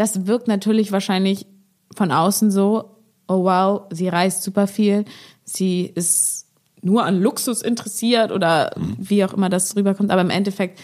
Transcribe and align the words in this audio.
das 0.00 0.26
wirkt 0.26 0.48
natürlich 0.48 0.92
wahrscheinlich 0.92 1.46
von 1.94 2.10
außen 2.10 2.50
so, 2.50 2.96
oh 3.28 3.44
wow, 3.44 3.82
sie 3.90 4.08
reist 4.08 4.42
super 4.42 4.66
viel, 4.66 5.04
sie 5.44 5.92
ist 5.94 6.46
nur 6.80 7.04
an 7.04 7.20
Luxus 7.20 7.60
interessiert 7.60 8.32
oder 8.32 8.72
mhm. 8.78 8.96
wie 8.98 9.22
auch 9.26 9.34
immer 9.34 9.50
das 9.50 9.76
rüberkommt. 9.76 10.10
Aber 10.10 10.22
im 10.22 10.30
Endeffekt 10.30 10.80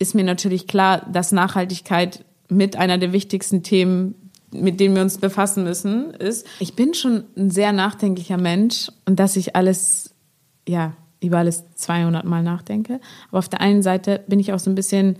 ist 0.00 0.16
mir 0.16 0.24
natürlich 0.24 0.66
klar, 0.66 1.06
dass 1.12 1.30
Nachhaltigkeit 1.30 2.24
mit 2.48 2.74
einer 2.74 2.98
der 2.98 3.12
wichtigsten 3.12 3.62
Themen, 3.62 4.16
mit 4.50 4.80
denen 4.80 4.96
wir 4.96 5.02
uns 5.02 5.18
befassen 5.18 5.62
müssen, 5.62 6.10
ist. 6.14 6.44
Ich 6.58 6.74
bin 6.74 6.94
schon 6.94 7.26
ein 7.36 7.52
sehr 7.52 7.70
nachdenklicher 7.72 8.38
Mensch 8.38 8.90
und 9.06 9.20
dass 9.20 9.36
ich 9.36 9.54
alles, 9.54 10.16
ja, 10.68 10.94
über 11.22 11.38
alles 11.38 11.62
200 11.76 12.24
Mal 12.24 12.42
nachdenke. 12.42 12.98
Aber 13.28 13.38
auf 13.38 13.48
der 13.48 13.60
einen 13.60 13.82
Seite 13.82 14.24
bin 14.26 14.40
ich 14.40 14.52
auch 14.52 14.58
so 14.58 14.68
ein 14.68 14.74
bisschen, 14.74 15.16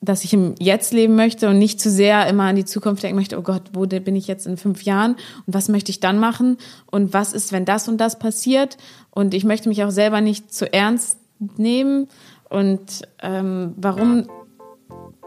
dass 0.00 0.24
ich 0.24 0.32
im 0.32 0.54
Jetzt 0.58 0.92
leben 0.92 1.16
möchte 1.16 1.48
und 1.48 1.58
nicht 1.58 1.80
zu 1.80 1.90
sehr 1.90 2.26
immer 2.28 2.44
an 2.44 2.56
die 2.56 2.64
Zukunft 2.64 3.02
denken 3.02 3.16
möchte, 3.16 3.38
oh 3.38 3.42
Gott, 3.42 3.62
wo 3.72 3.86
bin 3.86 4.16
ich 4.16 4.26
jetzt 4.26 4.46
in 4.46 4.56
fünf 4.56 4.82
Jahren 4.82 5.16
und 5.46 5.54
was 5.54 5.68
möchte 5.68 5.90
ich 5.90 6.00
dann 6.00 6.18
machen 6.18 6.56
und 6.86 7.12
was 7.12 7.32
ist, 7.32 7.52
wenn 7.52 7.64
das 7.64 7.88
und 7.88 7.98
das 7.98 8.18
passiert 8.18 8.76
und 9.10 9.34
ich 9.34 9.44
möchte 9.44 9.68
mich 9.68 9.82
auch 9.84 9.90
selber 9.90 10.20
nicht 10.20 10.52
zu 10.52 10.72
ernst 10.72 11.18
nehmen 11.56 12.08
und 12.48 13.02
ähm, 13.22 13.74
warum 13.76 14.28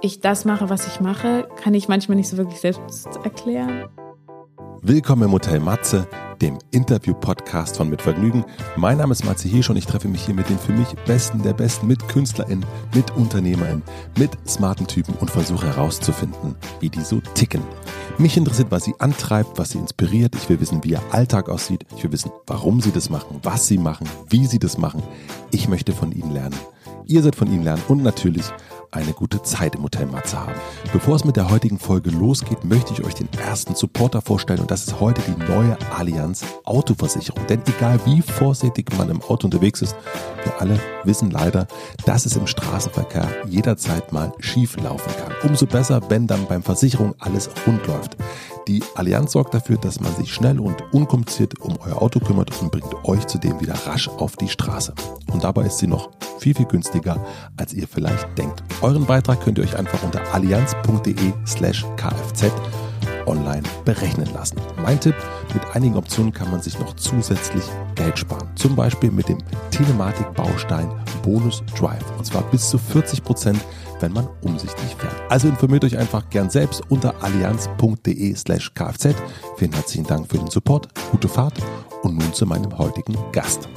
ich 0.01 0.19
das 0.19 0.45
mache, 0.45 0.69
was 0.69 0.87
ich 0.87 0.99
mache, 0.99 1.47
kann 1.61 1.73
ich 1.73 1.87
manchmal 1.87 2.17
nicht 2.17 2.29
so 2.29 2.37
wirklich 2.37 2.59
selbst 2.59 3.07
erklären. 3.23 3.85
Willkommen 4.81 5.23
im 5.23 5.31
Hotel 5.31 5.59
Matze, 5.59 6.07
dem 6.41 6.57
Interview-Podcast 6.71 7.77
von 7.77 7.89
Mit 7.89 8.01
Vergnügen. 8.01 8.43
Mein 8.75 8.97
Name 8.97 9.11
ist 9.11 9.23
Matze 9.23 9.47
Hirsch 9.47 9.69
und 9.69 9.77
ich 9.77 9.85
treffe 9.85 10.07
mich 10.07 10.25
hier 10.25 10.33
mit 10.33 10.49
den 10.49 10.57
für 10.57 10.73
mich 10.73 10.87
Besten 11.05 11.43
der 11.43 11.53
Besten, 11.53 11.85
mit 11.85 12.07
KünstlerInnen, 12.07 12.65
mit 12.95 13.15
UnternehmerInnen, 13.15 13.83
mit 14.17 14.31
smarten 14.47 14.87
Typen 14.87 15.13
und 15.19 15.29
versuche 15.29 15.67
herauszufinden, 15.67 16.55
wie 16.79 16.89
die 16.89 17.01
so 17.01 17.21
ticken. 17.35 17.61
Mich 18.17 18.37
interessiert, 18.37 18.71
was 18.71 18.83
sie 18.83 18.95
antreibt, 18.99 19.57
was 19.57 19.71
sie 19.71 19.77
inspiriert. 19.77 20.35
Ich 20.35 20.49
will 20.49 20.59
wissen, 20.59 20.83
wie 20.83 20.91
ihr 20.91 21.01
Alltag 21.11 21.47
aussieht. 21.47 21.85
Ich 21.95 22.03
will 22.03 22.11
wissen, 22.11 22.31
warum 22.47 22.81
sie 22.81 22.91
das 22.91 23.09
machen, 23.09 23.39
was 23.43 23.67
sie 23.67 23.77
machen, 23.77 24.07
wie 24.29 24.47
sie 24.47 24.59
das 24.59 24.77
machen. 24.77 25.03
Ich 25.51 25.67
möchte 25.67 25.93
von 25.93 26.11
ihnen 26.11 26.31
lernen. 26.31 26.55
Ihr 27.05 27.21
seid 27.21 27.35
von 27.35 27.51
ihnen 27.51 27.63
lernen 27.63 27.83
und 27.87 28.03
natürlich 28.03 28.45
eine 28.91 29.13
gute 29.13 29.41
Zeit 29.41 29.75
im 29.75 29.83
Hotel 29.83 30.05
Matze 30.05 30.39
haben. 30.39 30.53
Bevor 30.91 31.15
es 31.15 31.25
mit 31.25 31.37
der 31.37 31.49
heutigen 31.49 31.79
Folge 31.79 32.09
losgeht, 32.09 32.63
möchte 32.65 32.93
ich 32.93 33.03
euch 33.03 33.15
den 33.15 33.29
ersten 33.33 33.75
Supporter 33.75 34.21
vorstellen 34.21 34.59
und 34.59 34.69
das 34.69 34.87
ist 34.87 34.99
heute 34.99 35.21
die 35.21 35.51
neue 35.51 35.77
Allianz 35.97 36.43
Autoversicherung. 36.65 37.45
Denn 37.47 37.61
egal 37.67 37.99
wie 38.05 38.21
vorsichtig 38.21 38.95
man 38.97 39.09
im 39.09 39.21
Auto 39.21 39.47
unterwegs 39.47 39.81
ist, 39.81 39.95
wir 40.43 40.59
alle 40.59 40.79
wissen 41.03 41.31
leider, 41.31 41.67
dass 42.05 42.25
es 42.25 42.35
im 42.35 42.47
Straßenverkehr 42.47 43.27
jederzeit 43.47 44.11
mal 44.11 44.33
schief 44.39 44.77
laufen 44.77 45.11
kann. 45.23 45.33
Umso 45.49 45.65
besser, 45.65 46.01
wenn 46.09 46.27
dann 46.27 46.45
beim 46.47 46.63
Versicherung 46.63 47.15
alles 47.19 47.49
rund 47.65 47.85
läuft. 47.87 48.17
Die 48.67 48.83
Allianz 48.95 49.31
sorgt 49.31 49.53
dafür, 49.53 49.77
dass 49.77 49.99
man 49.99 50.15
sich 50.15 50.33
schnell 50.33 50.59
und 50.59 50.75
unkompliziert 50.93 51.59
um 51.61 51.77
euer 51.85 52.01
Auto 52.01 52.19
kümmert 52.19 52.51
und 52.61 52.71
bringt 52.71 52.93
euch 53.05 53.25
zudem 53.25 53.59
wieder 53.59 53.73
rasch 53.87 54.07
auf 54.07 54.35
die 54.35 54.47
Straße. 54.47 54.93
Und 55.31 55.43
dabei 55.43 55.65
ist 55.65 55.79
sie 55.79 55.87
noch 55.87 56.11
viel, 56.37 56.53
viel 56.53 56.67
günstiger, 56.67 57.25
als 57.57 57.73
ihr 57.73 57.87
vielleicht 57.87 58.37
denkt. 58.37 58.63
Euren 58.81 59.05
Beitrag 59.05 59.41
könnt 59.41 59.57
ihr 59.57 59.63
euch 59.63 59.77
einfach 59.77 60.01
unter 60.03 60.21
allianz.de 60.33 61.33
slash 61.45 61.85
kfz 61.97 62.51
online 63.25 63.63
berechnen 63.85 64.27
lassen. 64.33 64.57
Mein 64.81 64.99
Tipp, 64.99 65.15
mit 65.53 65.63
einigen 65.75 65.95
Optionen 65.95 66.33
kann 66.33 66.51
man 66.51 66.61
sich 66.61 66.79
noch 66.79 66.95
zusätzlich 66.95 67.63
Geld 67.95 68.17
sparen. 68.17 68.49
Zum 68.55 68.75
Beispiel 68.75 69.11
mit 69.11 69.29
dem 69.29 69.37
Telematik-Baustein 69.71 70.89
Bonus 71.23 71.63
Drive. 71.77 72.05
Und 72.17 72.25
zwar 72.25 72.43
bis 72.43 72.69
zu 72.69 72.77
40 72.77 73.23
Prozent, 73.23 73.59
wenn 74.01 74.13
man 74.13 74.27
umsichtig 74.41 74.95
fährt. 74.97 75.13
Also 75.29 75.47
informiert 75.47 75.83
euch 75.83 75.97
einfach 75.97 76.29
gern 76.29 76.49
selbst 76.49 76.81
unter 76.89 77.23
allianz.de 77.23 78.35
slash 78.35 78.73
kfz. 78.73 79.15
Vielen 79.57 79.73
herzlichen 79.73 80.07
Dank 80.07 80.29
für 80.29 80.37
den 80.37 80.49
Support, 80.49 80.89
gute 81.11 81.27
Fahrt 81.27 81.57
und 82.03 82.17
nun 82.17 82.33
zu 82.33 82.45
meinem 82.45 82.77
heutigen 82.77 83.15
Gast. 83.31 83.67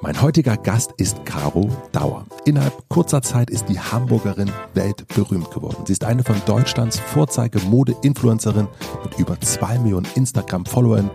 Mein 0.00 0.22
heutiger 0.22 0.56
Gast 0.56 0.92
ist 0.96 1.24
Caro 1.24 1.68
Dauer. 1.90 2.24
Innerhalb 2.44 2.88
kurzer 2.88 3.20
Zeit 3.20 3.50
ist 3.50 3.68
die 3.68 3.80
Hamburgerin 3.80 4.50
weltberühmt 4.74 5.50
geworden. 5.50 5.84
Sie 5.86 5.92
ist 5.92 6.04
eine 6.04 6.22
von 6.22 6.40
Deutschlands 6.46 7.00
Vorzeige-Mode-Influencerin 7.00 8.68
mit 9.02 9.18
über 9.18 9.40
zwei 9.40 9.76
Millionen 9.80 10.06
Instagram-Followern, 10.14 11.10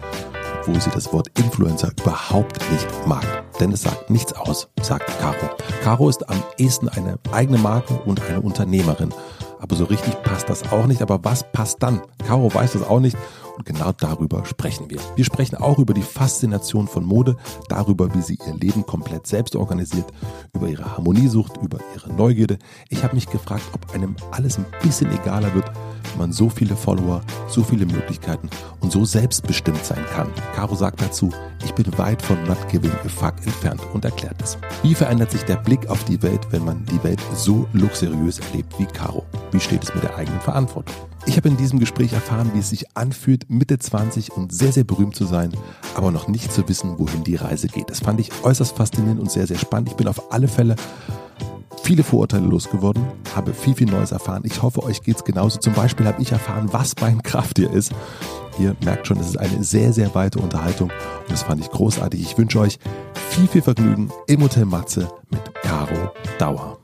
wo 0.65 0.79
sie 0.79 0.89
das 0.89 1.11
Wort 1.13 1.27
Influencer 1.37 1.91
überhaupt 2.01 2.59
nicht 2.71 2.87
mag. 3.07 3.25
Denn 3.59 3.71
es 3.71 3.81
sagt 3.81 4.09
nichts 4.09 4.33
aus, 4.33 4.69
sagt 4.81 5.07
Caro. 5.19 5.49
Caro 5.83 6.09
ist 6.09 6.29
am 6.29 6.41
ehesten 6.57 6.89
eine 6.89 7.19
eigene 7.31 7.57
Marke 7.57 7.93
und 8.05 8.21
eine 8.29 8.41
Unternehmerin. 8.41 9.13
Aber 9.59 9.75
so 9.75 9.85
richtig 9.85 10.21
passt 10.23 10.49
das 10.49 10.71
auch 10.71 10.87
nicht. 10.87 11.01
Aber 11.01 11.23
was 11.23 11.49
passt 11.51 11.81
dann? 11.81 12.01
Caro 12.25 12.53
weiß 12.53 12.73
das 12.73 12.83
auch 12.83 12.99
nicht 12.99 13.17
und 13.55 13.65
genau 13.65 13.91
darüber 13.91 14.45
sprechen 14.45 14.89
wir. 14.89 14.99
Wir 15.15 15.25
sprechen 15.25 15.55
auch 15.55 15.79
über 15.79 15.93
die 15.93 16.01
Faszination 16.01 16.87
von 16.87 17.05
Mode, 17.05 17.37
darüber, 17.69 18.13
wie 18.13 18.21
sie 18.21 18.37
ihr 18.45 18.55
Leben 18.55 18.85
komplett 18.85 19.27
selbst 19.27 19.55
organisiert, 19.55 20.11
über 20.53 20.67
ihre 20.67 20.97
Harmoniesucht, 20.97 21.57
über 21.61 21.79
ihre 21.95 22.11
Neugierde. 22.13 22.57
Ich 22.89 23.03
habe 23.03 23.15
mich 23.15 23.29
gefragt, 23.29 23.63
ob 23.73 23.93
einem 23.93 24.15
alles 24.31 24.57
ein 24.57 24.65
bisschen 24.81 25.11
egaler 25.11 25.53
wird, 25.53 25.71
man 26.17 26.31
so 26.31 26.49
viele 26.49 26.75
Follower, 26.75 27.21
so 27.47 27.63
viele 27.63 27.85
Möglichkeiten 27.85 28.49
und 28.79 28.91
so 28.91 29.05
selbstbestimmt 29.05 29.83
sein 29.83 30.03
kann. 30.13 30.29
Caro 30.55 30.75
sagt 30.75 31.01
dazu, 31.01 31.31
ich 31.65 31.73
bin 31.73 31.97
weit 31.97 32.21
von 32.21 32.41
not 32.43 32.57
giving 32.69 32.91
a 32.91 33.09
fuck 33.09 33.35
entfernt 33.45 33.81
und 33.93 34.05
erklärt 34.05 34.41
es. 34.41 34.57
Wie 34.81 34.95
verändert 34.95 35.31
sich 35.31 35.43
der 35.43 35.57
Blick 35.57 35.87
auf 35.87 36.03
die 36.03 36.21
Welt, 36.21 36.41
wenn 36.51 36.65
man 36.65 36.85
die 36.85 37.03
Welt 37.03 37.21
so 37.35 37.67
luxuriös 37.73 38.39
erlebt 38.39 38.73
wie 38.77 38.85
Caro? 38.85 39.25
Wie 39.51 39.59
steht 39.59 39.83
es 39.83 39.93
mit 39.93 40.03
der 40.03 40.15
eigenen 40.15 40.41
Verantwortung? 40.41 40.95
Ich 41.25 41.37
habe 41.37 41.47
in 41.47 41.55
diesem 41.55 41.79
Gespräch 41.79 42.11
erfahren, 42.11 42.51
wie 42.53 42.59
es 42.59 42.69
sich 42.69 42.97
anfühlt, 42.97 43.49
Mitte 43.49 43.79
20 43.79 44.33
und 44.33 44.51
sehr, 44.51 44.73
sehr 44.73 44.83
berühmt 44.83 45.15
zu 45.15 45.25
sein, 45.25 45.51
aber 45.95 46.11
noch 46.11 46.27
nicht 46.27 46.51
zu 46.51 46.67
wissen, 46.67 46.99
wohin 46.99 47.23
die 47.23 47.37
Reise 47.37 47.67
geht. 47.67 47.89
Das 47.89 48.01
fand 48.01 48.19
ich 48.19 48.29
äußerst 48.43 48.75
faszinierend 48.75 49.21
und 49.21 49.31
sehr, 49.31 49.47
sehr 49.47 49.57
spannend. 49.57 49.89
Ich 49.89 49.95
bin 49.95 50.09
auf 50.09 50.33
alle 50.33 50.49
Fälle 50.49 50.75
viele 51.83 52.03
Vorurteile 52.03 52.45
losgeworden, 52.45 53.05
habe 53.35 53.53
viel, 53.53 53.75
viel 53.75 53.89
Neues 53.89 54.11
erfahren. 54.11 54.43
Ich 54.45 54.61
hoffe, 54.61 54.83
euch 54.83 55.01
geht 55.01 55.17
es 55.17 55.23
genauso. 55.23 55.59
Zum 55.59 55.73
Beispiel 55.73 56.05
habe 56.05 56.21
ich 56.21 56.31
erfahren, 56.31 56.69
was 56.71 56.93
mein 57.01 57.21
Krafttier 57.21 57.71
ist. 57.71 57.91
Ihr 58.59 58.75
merkt 58.83 59.07
schon, 59.07 59.17
es 59.19 59.27
ist 59.27 59.37
eine 59.37 59.63
sehr, 59.63 59.93
sehr 59.93 60.13
weite 60.15 60.39
Unterhaltung 60.39 60.89
und 60.89 61.31
das 61.31 61.43
fand 61.43 61.61
ich 61.61 61.69
großartig. 61.69 62.21
Ich 62.21 62.37
wünsche 62.37 62.59
euch 62.59 62.79
viel, 63.29 63.47
viel 63.47 63.61
Vergnügen 63.61 64.11
im 64.27 64.43
Hotel 64.43 64.65
Matze 64.65 65.07
mit 65.29 65.41
Caro 65.61 66.11
Dauer. 66.37 66.77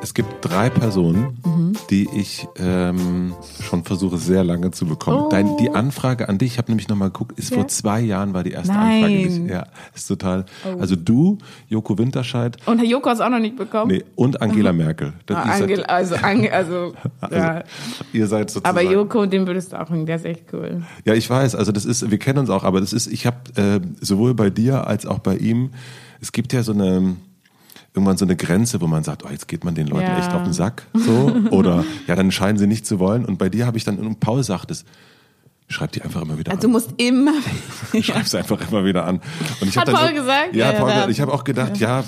Es 0.00 0.14
gibt 0.14 0.42
drei 0.42 0.70
Personen, 0.70 1.38
mhm. 1.44 1.67
Die 1.90 2.08
ich 2.14 2.46
ähm, 2.58 3.34
schon 3.62 3.84
versuche 3.84 4.18
sehr 4.18 4.44
lange 4.44 4.70
zu 4.70 4.86
bekommen. 4.86 5.24
Oh. 5.26 5.28
Dein, 5.30 5.56
die 5.56 5.70
Anfrage 5.70 6.28
an 6.28 6.38
dich, 6.38 6.52
ich 6.52 6.58
habe 6.58 6.70
nämlich 6.70 6.88
nochmal 6.88 7.08
geguckt, 7.08 7.38
ist 7.38 7.50
ja. 7.50 7.56
vor 7.56 7.68
zwei 7.68 8.00
Jahren 8.00 8.34
war 8.34 8.44
die 8.44 8.52
erste 8.52 8.72
Nein. 8.72 9.04
Anfrage. 9.04 9.28
Die, 9.28 9.46
ja, 9.50 9.66
ist 9.94 10.06
total. 10.06 10.44
Oh. 10.64 10.78
Also 10.80 10.96
du, 10.96 11.38
Joko 11.68 11.96
Winterscheid. 11.96 12.56
Und 12.66 12.78
Herr 12.78 12.86
Joko 12.86 13.08
hast 13.08 13.20
auch 13.20 13.30
noch 13.30 13.38
nicht 13.38 13.56
bekommen? 13.56 13.90
Nee, 13.90 14.04
und 14.16 14.40
Angela 14.42 14.72
Merkel. 14.72 15.14
Ah, 15.30 15.42
Angela, 15.42 15.84
also, 15.84 16.14
Ange, 16.22 16.52
also, 16.52 16.92
also 17.20 17.36
ja. 17.36 17.64
Ihr 18.12 18.26
seid 18.26 18.50
sozusagen. 18.50 18.78
Aber 18.78 18.82
Joko, 18.82 19.26
den 19.26 19.46
würdest 19.46 19.72
du 19.72 19.80
auch 19.80 19.86
bringen, 19.86 20.06
der 20.06 20.16
ist 20.16 20.26
echt 20.26 20.44
cool. 20.52 20.82
Ja, 21.04 21.14
ich 21.14 21.28
weiß, 21.28 21.54
also 21.54 21.72
das 21.72 21.84
ist, 21.84 22.10
wir 22.10 22.18
kennen 22.18 22.40
uns 22.40 22.50
auch, 22.50 22.64
aber 22.64 22.80
das 22.80 22.92
ist, 22.92 23.06
ich 23.06 23.26
habe 23.26 23.38
äh, 23.56 23.80
sowohl 24.00 24.34
bei 24.34 24.50
dir 24.50 24.86
als 24.86 25.06
auch 25.06 25.20
bei 25.20 25.36
ihm, 25.36 25.70
es 26.20 26.32
gibt 26.32 26.52
ja 26.52 26.62
so 26.62 26.72
eine 26.72 27.16
irgendwann 27.98 28.16
so 28.16 28.24
eine 28.24 28.36
Grenze, 28.36 28.80
wo 28.80 28.86
man 28.86 29.02
sagt, 29.02 29.24
oh, 29.24 29.28
jetzt 29.28 29.48
geht 29.48 29.64
man 29.64 29.74
den 29.74 29.88
Leuten 29.88 30.06
ja. 30.06 30.18
echt 30.18 30.32
auf 30.32 30.44
den 30.44 30.52
Sack, 30.52 30.86
so 30.94 31.34
oder 31.50 31.84
ja, 32.06 32.14
dann 32.14 32.30
scheinen 32.30 32.56
sie 32.56 32.66
nicht 32.66 32.86
zu 32.86 32.98
wollen. 32.98 33.24
Und 33.24 33.38
bei 33.38 33.48
dir 33.48 33.66
habe 33.66 33.76
ich 33.76 33.84
dann, 33.84 33.98
und 33.98 34.20
Paul 34.20 34.42
sagt 34.44 34.70
es, 34.70 34.84
schreib 35.68 35.92
die 35.92 36.02
einfach 36.02 36.22
immer 36.22 36.38
wieder 36.38 36.52
also 36.52 36.66
an. 36.66 36.72
Du 36.72 36.78
musst 36.78 36.94
immer. 36.96 37.32
Schreib 38.02 38.26
sie 38.26 38.38
einfach 38.38 38.70
immer 38.70 38.84
wieder 38.84 39.04
an. 39.04 39.20
Und 39.60 39.68
ich 39.68 39.76
Hat 39.76 39.90
Paul 39.90 40.08
so, 40.08 40.14
gesagt? 40.14 40.54
Ja, 40.54 40.72
ja 40.72 40.78
Paul 40.78 40.90
gesagt. 40.90 41.10
Ich 41.10 41.20
habe 41.20 41.32
auch 41.32 41.44
gedacht, 41.44 41.76
ja. 41.78 42.04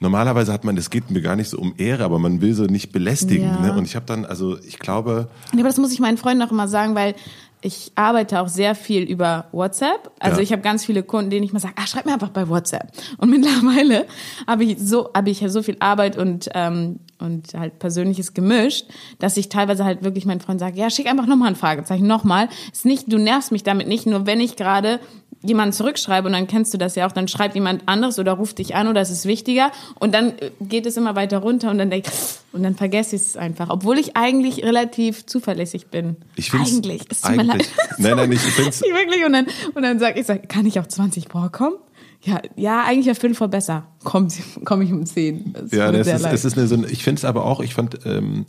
Normalerweise 0.00 0.52
hat 0.52 0.62
man, 0.62 0.76
es 0.76 0.90
geht 0.90 1.10
mir 1.10 1.20
gar 1.20 1.34
nicht 1.34 1.50
so 1.50 1.58
um 1.58 1.74
Ehre, 1.76 2.04
aber 2.04 2.20
man 2.20 2.40
will 2.40 2.54
so 2.54 2.64
nicht 2.64 2.92
belästigen. 2.92 3.46
Ja. 3.46 3.60
Ne? 3.60 3.72
Und 3.72 3.84
ich 3.84 3.96
habe 3.96 4.06
dann, 4.06 4.24
also 4.24 4.56
ich 4.60 4.78
glaube. 4.78 5.28
Ja, 5.52 5.58
aber 5.58 5.68
das 5.68 5.76
muss 5.76 5.92
ich 5.92 5.98
meinen 5.98 6.18
Freunden 6.18 6.40
auch 6.42 6.52
immer 6.52 6.68
sagen, 6.68 6.94
weil 6.94 7.16
ich 7.60 7.92
arbeite 7.96 8.40
auch 8.40 8.48
sehr 8.48 8.74
viel 8.74 9.02
über 9.02 9.46
WhatsApp. 9.52 10.10
Also 10.20 10.36
ja. 10.36 10.42
ich 10.42 10.52
habe 10.52 10.62
ganz 10.62 10.84
viele 10.84 11.02
Kunden, 11.02 11.30
denen 11.30 11.44
ich 11.44 11.52
mal 11.52 11.58
sage, 11.58 11.74
ah, 11.76 11.86
schreib 11.86 12.06
mir 12.06 12.12
einfach 12.12 12.30
bei 12.30 12.48
WhatsApp. 12.48 12.92
Und 13.18 13.30
mittlerweile 13.30 14.06
habe 14.46 14.64
ich 14.64 14.78
so 14.78 15.10
habe 15.14 15.30
ich 15.30 15.40
ja 15.40 15.48
so 15.48 15.62
viel 15.62 15.76
Arbeit 15.80 16.16
und 16.16 16.48
ähm, 16.54 17.00
und 17.18 17.54
halt 17.54 17.80
persönliches 17.80 18.32
gemischt, 18.32 18.86
dass 19.18 19.36
ich 19.36 19.48
teilweise 19.48 19.84
halt 19.84 20.04
wirklich 20.04 20.24
meinen 20.24 20.40
Freunden 20.40 20.60
sage, 20.60 20.78
ja, 20.78 20.88
schick 20.88 21.08
einfach 21.08 21.26
nochmal 21.26 21.48
ein 21.48 21.56
Fragezeichen, 21.56 22.06
nochmal. 22.06 22.48
Ist 22.72 22.84
nicht, 22.84 23.12
du 23.12 23.18
nervst 23.18 23.50
mich 23.50 23.64
damit 23.64 23.88
nicht, 23.88 24.06
nur 24.06 24.24
wenn 24.26 24.40
ich 24.40 24.54
gerade 24.54 25.00
jemanden 25.42 25.72
zurückschreibe 25.72 26.26
und 26.26 26.32
dann 26.32 26.46
kennst 26.46 26.74
du 26.74 26.78
das 26.78 26.96
ja 26.96 27.06
auch, 27.06 27.12
dann 27.12 27.28
schreibt 27.28 27.54
jemand 27.54 27.82
anderes 27.86 28.18
oder 28.18 28.32
ruft 28.32 28.58
dich 28.58 28.74
an 28.74 28.88
oder 28.88 29.00
es 29.00 29.10
ist 29.10 29.24
wichtiger 29.24 29.70
und 29.98 30.12
dann 30.12 30.38
äh, 30.38 30.50
geht 30.60 30.86
es 30.86 30.96
immer 30.96 31.14
weiter 31.14 31.38
runter 31.38 31.70
und 31.70 31.78
dann 31.78 31.90
denk, 31.90 32.06
und 32.52 32.62
dann 32.62 32.74
vergesse 32.74 33.16
ich 33.16 33.22
es 33.22 33.36
einfach, 33.36 33.68
obwohl 33.70 33.98
ich 33.98 34.16
eigentlich 34.16 34.64
relativ 34.64 35.26
zuverlässig 35.26 35.88
bin. 35.88 36.16
Ich 36.36 36.50
finde 36.50 36.66
eigentlich, 36.66 37.02
es 37.08 37.20
tut 37.20 37.36
mir 37.36 37.44
leid. 37.44 37.68
Nein, 37.98 38.16
nein, 38.16 38.32
ich 38.32 38.40
finde 38.40 38.70
es 38.70 38.80
wirklich 38.82 39.24
und 39.24 39.32
dann 39.32 39.46
und 39.74 39.82
dann 39.82 39.98
sag 39.98 40.18
ich 40.18 40.26
sag, 40.26 40.48
kann 40.48 40.66
ich 40.66 40.80
auch 40.80 40.86
20 40.86 41.28
vorkommen? 41.28 41.76
Ja, 42.22 42.40
ja, 42.56 42.82
eigentlich 42.84 43.06
wäre 43.06 43.14
Viertel 43.14 43.36
vor 43.36 43.48
besser. 43.48 43.86
Komme 44.02 44.28
komm 44.64 44.82
ich 44.82 44.92
um 44.92 45.06
zehn. 45.06 45.52
Das 45.52 45.70
ja, 45.70 45.92
das 45.92 46.06
ist, 46.08 46.26
es 46.26 46.44
ist 46.44 46.58
eine, 46.58 46.66
so 46.66 46.74
eine, 46.74 46.88
ich 46.88 47.04
finde 47.04 47.18
es 47.20 47.24
aber 47.24 47.44
auch, 47.44 47.60
ich 47.60 47.74
fand, 47.74 48.04
ähm, 48.06 48.46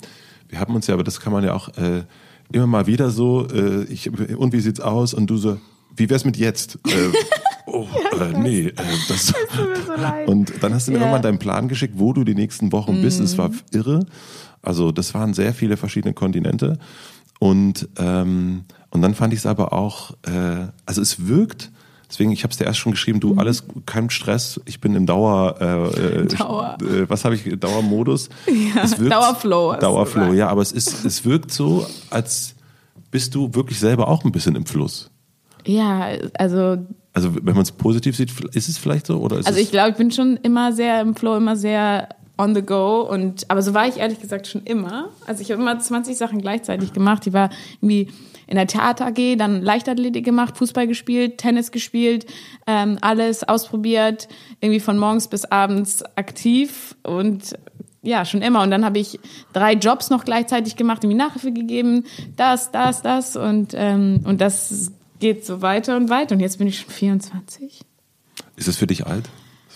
wir 0.47 0.59
haben 0.59 0.73
uns 0.75 0.87
ja, 0.87 0.95
aber 0.95 1.03
das 1.03 1.19
kann 1.19 1.31
man 1.31 1.43
ja 1.43 1.53
auch 1.53 1.69
äh, 1.77 2.03
immer 2.51 2.67
mal 2.67 2.87
wieder 2.87 3.11
so, 3.11 3.47
äh, 3.47 3.83
ich, 3.83 4.09
und 4.09 4.53
wie 4.53 4.59
sieht's 4.59 4.79
aus? 4.79 5.13
Und 5.13 5.27
du 5.27 5.37
so, 5.37 5.57
wie 5.95 6.09
wär's 6.09 6.25
mit 6.25 6.37
jetzt? 6.37 6.79
Äh, 6.89 7.71
oh, 7.71 7.87
ja, 8.17 8.25
äh, 8.25 8.39
nee, 8.39 8.67
äh, 8.67 8.73
das, 9.07 9.27
das 9.27 9.27
so 9.27 9.93
Und 10.31 10.51
dann 10.63 10.73
hast 10.73 10.87
du 10.87 10.91
mir 10.91 10.97
ja. 10.97 11.03
irgendwann 11.03 11.21
deinen 11.21 11.37
Plan 11.37 11.67
geschickt, 11.67 11.93
wo 11.97 12.13
du 12.13 12.23
die 12.23 12.33
nächsten 12.33 12.71
Wochen 12.71 12.99
mm. 12.99 13.01
bist. 13.03 13.19
Es 13.19 13.37
war 13.37 13.51
irre. 13.71 14.07
Also 14.63 14.91
das 14.91 15.13
waren 15.13 15.35
sehr 15.35 15.53
viele 15.53 15.77
verschiedene 15.77 16.15
Kontinente. 16.15 16.79
Und, 17.39 17.87
ähm, 17.97 18.65
und 18.89 19.01
dann 19.01 19.15
fand 19.15 19.33
ich 19.33 19.39
es 19.39 19.45
aber 19.45 19.71
auch, 19.71 20.11
äh, 20.23 20.67
also 20.85 21.01
es 21.01 21.27
wirkt, 21.27 21.71
deswegen, 22.09 22.31
ich 22.31 22.43
habe 22.43 22.51
es 22.51 22.57
dir 22.57 22.65
erst 22.65 22.79
schon 22.79 22.91
geschrieben, 22.91 23.19
du, 23.19 23.33
mhm. 23.33 23.39
alles, 23.39 23.63
kein 23.85 24.09
Stress, 24.09 24.59
ich 24.65 24.81
bin 24.81 24.93
im 24.95 25.05
Dauer, 25.05 25.55
äh, 25.61 26.23
äh 26.23 26.25
Dauer. 26.25 26.77
Äh, 26.81 27.09
was 27.09 27.23
habe 27.23 27.35
ich, 27.35 27.59
Dauermodus. 27.59 28.29
Ja, 28.47 28.83
es 28.83 28.99
wirkt, 28.99 29.13
Dauerflow. 29.13 29.77
Dauerflow, 29.77 30.33
ja, 30.33 30.49
aber 30.49 30.61
es 30.61 30.73
ist, 30.73 31.05
es 31.05 31.23
wirkt 31.23 31.51
so, 31.51 31.87
als 32.09 32.55
bist 33.09 33.33
du 33.35 33.53
wirklich 33.53 33.79
selber 33.79 34.07
auch 34.07 34.25
ein 34.25 34.31
bisschen 34.31 34.55
im 34.55 34.65
Fluss. 34.65 35.09
Ja, 35.65 36.09
also 36.37 36.77
also 37.13 37.35
wenn 37.35 37.55
man 37.55 37.63
es 37.63 37.71
positiv 37.71 38.15
sieht, 38.15 38.31
ist 38.53 38.69
es 38.69 38.77
vielleicht 38.77 39.07
so 39.07 39.17
oder 39.19 39.37
Also 39.37 39.59
ich 39.59 39.71
glaube, 39.71 39.89
ich 39.89 39.95
bin 39.95 40.11
schon 40.11 40.37
immer 40.37 40.71
sehr 40.73 41.01
im 41.01 41.15
Flow, 41.15 41.35
immer 41.35 41.55
sehr 41.55 42.09
on 42.37 42.55
the 42.55 42.61
go 42.61 43.01
und 43.01 43.49
aber 43.49 43.61
so 43.61 43.73
war 43.73 43.87
ich 43.87 43.97
ehrlich 43.97 44.21
gesagt 44.21 44.47
schon 44.47 44.63
immer. 44.63 45.09
Also 45.25 45.41
ich 45.41 45.51
habe 45.51 45.61
immer 45.61 45.77
20 45.77 46.17
Sachen 46.17 46.39
gleichzeitig 46.39 46.93
gemacht. 46.93 47.27
Ich 47.27 47.33
war 47.33 47.49
irgendwie 47.81 48.09
in 48.47 48.55
der 48.55 48.67
Theater 48.67 49.07
AG, 49.07 49.37
dann 49.37 49.61
Leichtathletik 49.61 50.23
gemacht, 50.23 50.57
Fußball 50.57 50.87
gespielt, 50.87 51.37
Tennis 51.37 51.71
gespielt, 51.71 52.25
ähm, 52.65 52.97
alles 53.01 53.43
ausprobiert, 53.43 54.27
irgendwie 54.61 54.79
von 54.79 54.97
morgens 54.97 55.27
bis 55.27 55.45
abends 55.45 56.03
aktiv 56.15 56.95
und 57.03 57.55
ja, 58.01 58.23
schon 58.23 58.41
immer. 58.41 58.63
Und 58.63 58.71
dann 58.71 58.85
habe 58.85 58.99
ich 58.99 59.19
drei 59.51 59.73
Jobs 59.73 60.09
noch 60.09 60.23
gleichzeitig 60.23 60.77
gemacht, 60.77 61.03
irgendwie 61.03 61.17
Nachhilfe 61.17 61.51
gegeben, 61.51 62.05
das, 62.37 62.71
das, 62.71 63.01
das 63.01 63.35
und, 63.35 63.73
ähm, 63.75 64.21
und 64.23 64.39
das 64.39 64.93
geht 65.19 65.45
so 65.45 65.61
weiter 65.61 65.97
und 65.97 66.09
weiter. 66.09 66.35
Und 66.35 66.41
jetzt 66.41 66.57
bin 66.57 66.67
ich 66.67 66.79
schon 66.79 66.89
24. 66.89 67.81
Ist 68.55 68.67
es 68.67 68.77
für 68.77 68.87
dich 68.87 69.05
alt? 69.07 69.29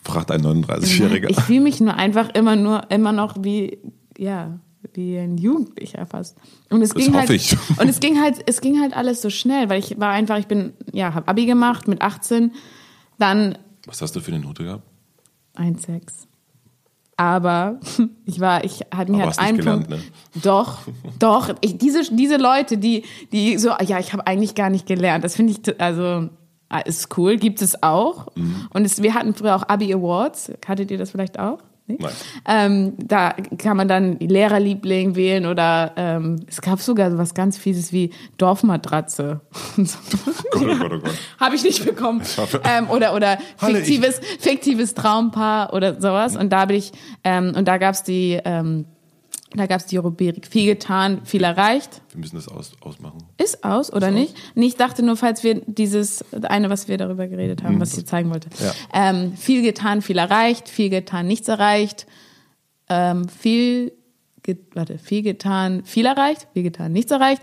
fragt 0.04 0.32
ein 0.32 0.42
39-Jähriger. 0.42 1.30
Ich 1.30 1.40
fühle 1.40 1.62
mich 1.62 1.80
nur 1.80 1.96
einfach 1.96 2.30
immer 2.34 2.56
nur 2.56 2.92
immer 2.92 3.12
noch 3.12 3.38
wie 3.40 3.80
ja 4.18 4.60
wie 4.94 5.18
ein 5.18 5.38
Jugendlicher 5.38 6.06
fast. 6.06 6.38
Und 6.70 6.82
es 6.82 6.90
das 6.90 7.04
ging 7.04 7.16
halt 7.16 7.30
ich. 7.30 7.56
und 7.78 7.88
es 7.88 8.00
ging 8.00 8.22
halt 8.22 8.44
es 8.46 8.60
ging 8.60 8.82
halt 8.82 8.96
alles 8.96 9.22
so 9.22 9.30
schnell, 9.30 9.70
weil 9.70 9.80
ich 9.80 10.00
war 10.00 10.12
einfach 10.12 10.38
ich 10.38 10.48
bin 10.48 10.74
ja 10.92 11.14
habe 11.14 11.28
Abi 11.28 11.46
gemacht 11.46 11.88
mit 11.88 12.02
18, 12.02 12.52
dann 13.18 13.58
Was 13.86 14.02
hast 14.02 14.16
du 14.16 14.20
für 14.20 14.32
eine 14.34 14.44
Note 14.44 14.64
gehabt? 14.64 14.84
1,6. 15.56 16.28
Aber 17.18 17.80
ich 18.26 18.40
war, 18.40 18.64
ich 18.64 18.82
hatte 18.94 19.12
mir 19.12 19.26
halt 19.26 19.40
einen 19.40 19.64
Punkt. 19.64 19.90
Ne? 19.90 20.00
Doch, 20.42 20.80
doch. 21.20 21.54
Ich, 21.62 21.78
diese, 21.78 22.04
diese 22.14 22.38
Leute, 22.38 22.78
die, 22.78 23.04
die 23.32 23.58
so, 23.58 23.72
ja, 23.82 24.00
ich 24.00 24.14
habe 24.14 24.26
eigentlich 24.28 24.56
gar 24.56 24.70
nicht 24.70 24.88
gelernt. 24.88 25.24
Das 25.24 25.36
finde 25.36 25.54
ich, 25.54 25.82
also 25.82 26.30
Ah, 26.74 26.80
ist 26.80 27.16
cool, 27.20 27.38
gibt 27.38 27.62
es 27.62 27.84
auch. 27.84 28.36
Mhm. 28.36 28.68
Und 28.74 28.84
es, 28.84 29.04
wir 29.04 29.14
hatten 29.14 29.36
früher 29.36 29.56
auch 29.56 29.70
Abi 29.70 29.94
Awards. 29.94 30.52
Hattet 30.68 30.90
ihr 30.90 30.98
das 30.98 31.12
vielleicht 31.12 31.38
auch? 31.38 31.60
Nee? 31.86 31.98
Ähm, 32.48 32.94
da 32.98 33.36
kann 33.58 33.76
man 33.76 33.90
dann 33.90 34.18
Lehrerliebling 34.20 35.16
wählen 35.16 35.46
oder 35.46 35.92
ähm, 35.98 36.46
es 36.48 36.62
gab 36.62 36.80
sogar 36.80 37.12
so 37.12 37.18
was 37.18 37.34
ganz 37.34 37.58
Fieses 37.58 37.92
wie 37.92 38.12
Dorfmatratze. 38.38 39.42
oh 39.78 39.84
Gott, 40.60 40.92
oh 40.94 41.00
Gott. 41.00 41.12
Habe 41.42 41.56
ich 41.56 41.64
nicht 41.64 41.84
bekommen. 41.84 42.22
Ähm, 42.64 42.90
oder 42.90 43.14
oder 43.14 43.38
fiktives, 43.58 44.22
fiktives 44.40 44.94
Traumpaar 44.94 45.74
oder 45.74 46.00
sowas. 46.00 46.38
Und 46.38 46.52
da 46.54 46.66
bin 46.66 46.78
ich, 46.78 46.94
ähm, 47.26 47.54
und 47.54 47.68
da 47.68 47.78
gab's 47.78 48.04
die 48.04 48.40
ähm, 48.46 48.86
da 49.56 49.68
gab 49.68 49.80
es 49.80 49.86
die 49.86 49.98
Rubrik 49.98 50.48
viel 50.48 50.66
getan, 50.66 51.22
viel 51.26 51.44
erreicht. 51.44 52.02
Wir 52.12 52.20
müssen 52.20 52.36
das 52.36 52.48
aus, 52.48 52.74
ausmachen. 52.82 53.24
Ist 53.38 53.64
aus, 53.64 53.92
oder 53.94 54.10
Ist 54.10 54.16
nicht? 54.16 54.36
Aus? 54.36 54.42
Nee, 54.56 54.66
ich 54.66 54.76
dachte 54.76 55.04
nur, 55.04 55.16
falls 55.16 55.44
wir 55.44 55.62
dieses 55.66 56.24
eine, 56.44 56.70
was 56.70 56.88
wir 56.88 56.98
darüber 56.98 57.28
geredet 57.28 57.64
haben, 57.64 57.76
hm, 57.76 57.82
was 57.82 57.92
ich 57.92 58.00
dir 58.00 58.06
zeigen 58.06 58.32
wollte. 58.32 58.50
Ja. 58.60 58.74
Ähm, 58.94 59.36
viel 59.38 59.62
getan, 59.62 60.02
viel 60.02 60.18
erreicht, 60.18 60.70
viel 60.70 60.90
getan, 60.90 61.28
nichts 61.28 61.48
erreicht. 61.48 62.08
Ähm, 62.90 63.28
viel, 63.30 63.94
warte, 64.74 64.98
viel 64.98 65.22
getan, 65.22 65.84
viel 65.86 66.06
erreicht, 66.06 66.48
viel 66.54 66.64
getan, 66.64 66.92
nichts 66.92 67.12
erreicht. 67.12 67.42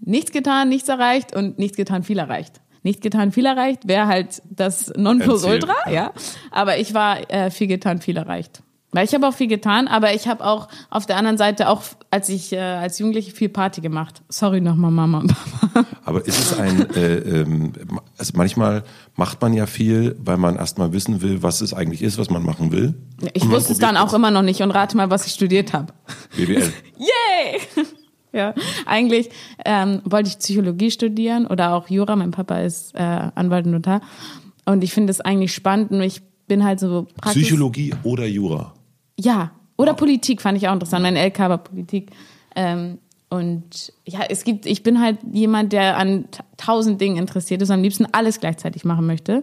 Nichts 0.00 0.30
getan, 0.30 0.68
nichts 0.68 0.88
erreicht 0.88 1.34
und 1.34 1.58
nichts 1.58 1.76
getan, 1.76 2.04
viel 2.04 2.18
erreicht. 2.18 2.60
Nichts 2.82 3.02
getan, 3.02 3.32
viel 3.32 3.46
erreicht 3.46 3.88
wäre 3.88 4.06
halt 4.06 4.40
das 4.48 4.92
Nonplusultra, 4.96 5.74
ja. 5.86 5.92
ja. 5.92 6.12
Aber 6.50 6.78
ich 6.78 6.94
war 6.94 7.30
äh, 7.30 7.50
viel 7.50 7.66
getan, 7.66 8.00
viel 8.00 8.16
erreicht. 8.16 8.62
Weil 8.90 9.04
ich 9.04 9.14
habe 9.14 9.28
auch 9.28 9.34
viel 9.34 9.48
getan, 9.48 9.86
aber 9.86 10.14
ich 10.14 10.28
habe 10.28 10.44
auch 10.44 10.68
auf 10.88 11.04
der 11.04 11.18
anderen 11.18 11.36
Seite 11.36 11.68
auch, 11.68 11.82
als 12.10 12.30
ich 12.30 12.54
äh, 12.54 12.58
als 12.58 12.98
Jugendliche 12.98 13.32
viel 13.32 13.50
Party 13.50 13.82
gemacht. 13.82 14.22
Sorry 14.30 14.62
nochmal, 14.62 14.90
Mama 14.90 15.18
und 15.20 15.34
Papa. 15.70 15.86
Aber 16.06 16.26
ist 16.26 16.38
es 16.38 16.58
ein, 16.58 16.88
äh, 16.94 17.18
ähm, 17.18 17.74
also 18.16 18.32
manchmal 18.34 18.84
macht 19.14 19.42
man 19.42 19.52
ja 19.52 19.66
viel, 19.66 20.16
weil 20.24 20.38
man 20.38 20.56
erstmal 20.56 20.92
wissen 20.94 21.20
will, 21.20 21.42
was 21.42 21.60
es 21.60 21.74
eigentlich 21.74 22.00
ist, 22.00 22.16
was 22.16 22.30
man 22.30 22.42
machen 22.42 22.72
will. 22.72 22.94
Ich 23.34 23.46
wusste 23.50 23.72
es 23.72 23.78
dann 23.78 23.98
auch 23.98 24.14
immer 24.14 24.30
noch 24.30 24.40
nicht 24.42 24.62
und 24.62 24.70
rate 24.70 24.96
mal, 24.96 25.10
was 25.10 25.26
ich 25.26 25.34
studiert 25.34 25.74
habe. 25.74 25.92
BWL. 26.36 26.72
Yay! 26.98 27.84
ja, 28.32 28.54
eigentlich 28.86 29.28
ähm, 29.66 30.00
wollte 30.06 30.30
ich 30.30 30.38
Psychologie 30.38 30.90
studieren 30.90 31.46
oder 31.46 31.74
auch 31.74 31.90
Jura. 31.90 32.16
Mein 32.16 32.30
Papa 32.30 32.60
ist 32.60 32.94
äh, 32.94 33.00
Anwalt 33.34 33.66
und 33.66 33.72
Notar. 33.72 34.00
Und 34.64 34.82
ich 34.82 34.94
finde 34.94 35.10
es 35.10 35.20
eigentlich 35.20 35.52
spannend 35.52 35.90
und 35.90 36.00
ich 36.00 36.22
bin 36.46 36.64
halt 36.64 36.80
so 36.80 37.06
Praxis 37.20 37.42
Psychologie 37.42 37.94
oder 38.02 38.26
Jura? 38.26 38.72
Ja, 39.18 39.50
oder 39.76 39.94
Politik 39.94 40.40
fand 40.40 40.58
ich 40.58 40.68
auch 40.68 40.72
interessant. 40.72 41.02
Mein 41.02 41.16
LK 41.16 41.38
war 41.40 41.58
Politik. 41.58 42.10
Ähm, 42.54 42.98
und 43.30 43.92
ja, 44.06 44.20
es 44.28 44.42
gibt, 44.42 44.64
ich 44.64 44.82
bin 44.82 45.00
halt 45.02 45.18
jemand, 45.32 45.72
der 45.72 45.98
an 45.98 46.24
tausend 46.56 46.98
Dingen 47.00 47.18
interessiert 47.18 47.60
ist 47.60 47.70
am 47.70 47.82
liebsten 47.82 48.06
alles 48.12 48.40
gleichzeitig 48.40 48.84
machen 48.84 49.06
möchte. 49.06 49.42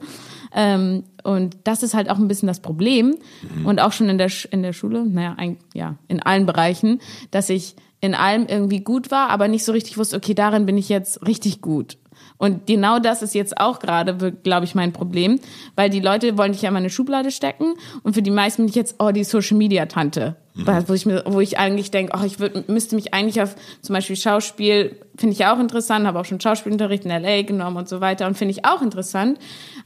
Ähm, 0.54 1.04
und 1.24 1.58
das 1.66 1.84
ist 1.84 1.94
halt 1.94 2.10
auch 2.10 2.18
ein 2.18 2.28
bisschen 2.28 2.48
das 2.48 2.62
Problem. 2.62 3.16
Mhm. 3.56 3.66
Und 3.66 3.80
auch 3.80 3.92
schon 3.92 4.10
in 4.10 4.18
der, 4.18 4.32
in 4.50 4.64
der 4.64 4.74
Schule, 4.74 5.06
naja, 5.06 5.36
ein, 5.38 5.58
ja, 5.74 5.98
in 6.08 6.20
allen 6.20 6.48
Bereichen, 6.48 7.00
dass 7.30 7.50
ich 7.50 7.76
in 8.02 8.16
allem 8.16 8.48
irgendwie 8.48 8.82
gut 8.82 9.12
war, 9.12 9.30
aber 9.30 9.48
nicht 9.48 9.64
so 9.66 9.72
richtig 9.72 9.98
wusste, 9.98 10.18
okay, 10.18 10.34
darin 10.34 10.66
bin 10.66 10.78
ich 10.78 10.90
jetzt 10.90 11.26
richtig 11.26 11.62
gut. 11.62 11.98
Und 12.38 12.68
genau 12.68 13.00
das 13.00 13.22
ist 13.22 13.34
jetzt 13.34 13.60
auch 13.60 13.80
gerade, 13.80 14.32
glaube 14.32 14.66
ich, 14.66 14.76
mein 14.76 14.92
Problem, 14.92 15.40
weil 15.76 15.90
die 15.90 16.02
Leute 16.02 16.38
wollen 16.38 16.52
dich 16.52 16.64
ja 16.64 16.70
in 16.70 16.76
eine 16.76 16.90
Schublade 16.90 17.32
stecken 17.32 17.74
und 18.04 18.14
für 18.14 18.22
die 18.22 18.32
meisten 18.32 18.64
bin 18.64 18.70
ich 18.70 18.76
jetzt, 18.76 18.96
oh, 19.00 19.12
die 19.12 19.24
Social 19.24 19.58
Media 19.58 19.86
Tante. 19.86 20.36
Mhm. 20.56 20.84
Wo, 20.88 20.94
ich 20.94 21.06
mir, 21.06 21.24
wo 21.28 21.40
ich 21.40 21.58
eigentlich 21.58 21.92
denke, 21.92 22.18
oh, 22.18 22.26
ich 22.26 22.40
würd, 22.40 22.70
müsste 22.70 22.96
mich 22.96 23.14
eigentlich 23.14 23.42
auf 23.42 23.56
zum 23.82 23.94
Beispiel 23.94 24.16
Schauspiel, 24.16 25.00
finde 25.18 25.34
ich 25.34 25.46
auch 25.46 25.60
interessant, 25.60 26.08
habe 26.08 26.20
auch 26.20 26.26
schon 26.26 26.40
Schauspielunterricht 26.40 27.06
in 27.06 27.12
LA 27.12 27.44
genommen 27.44 27.78
und 27.78 27.90
so 27.90 28.02
weiter 28.02 28.28
und 28.28 28.38
finde 28.38 28.54
ich 28.54 28.66
auch 28.66 28.82
interessant, 28.82 29.40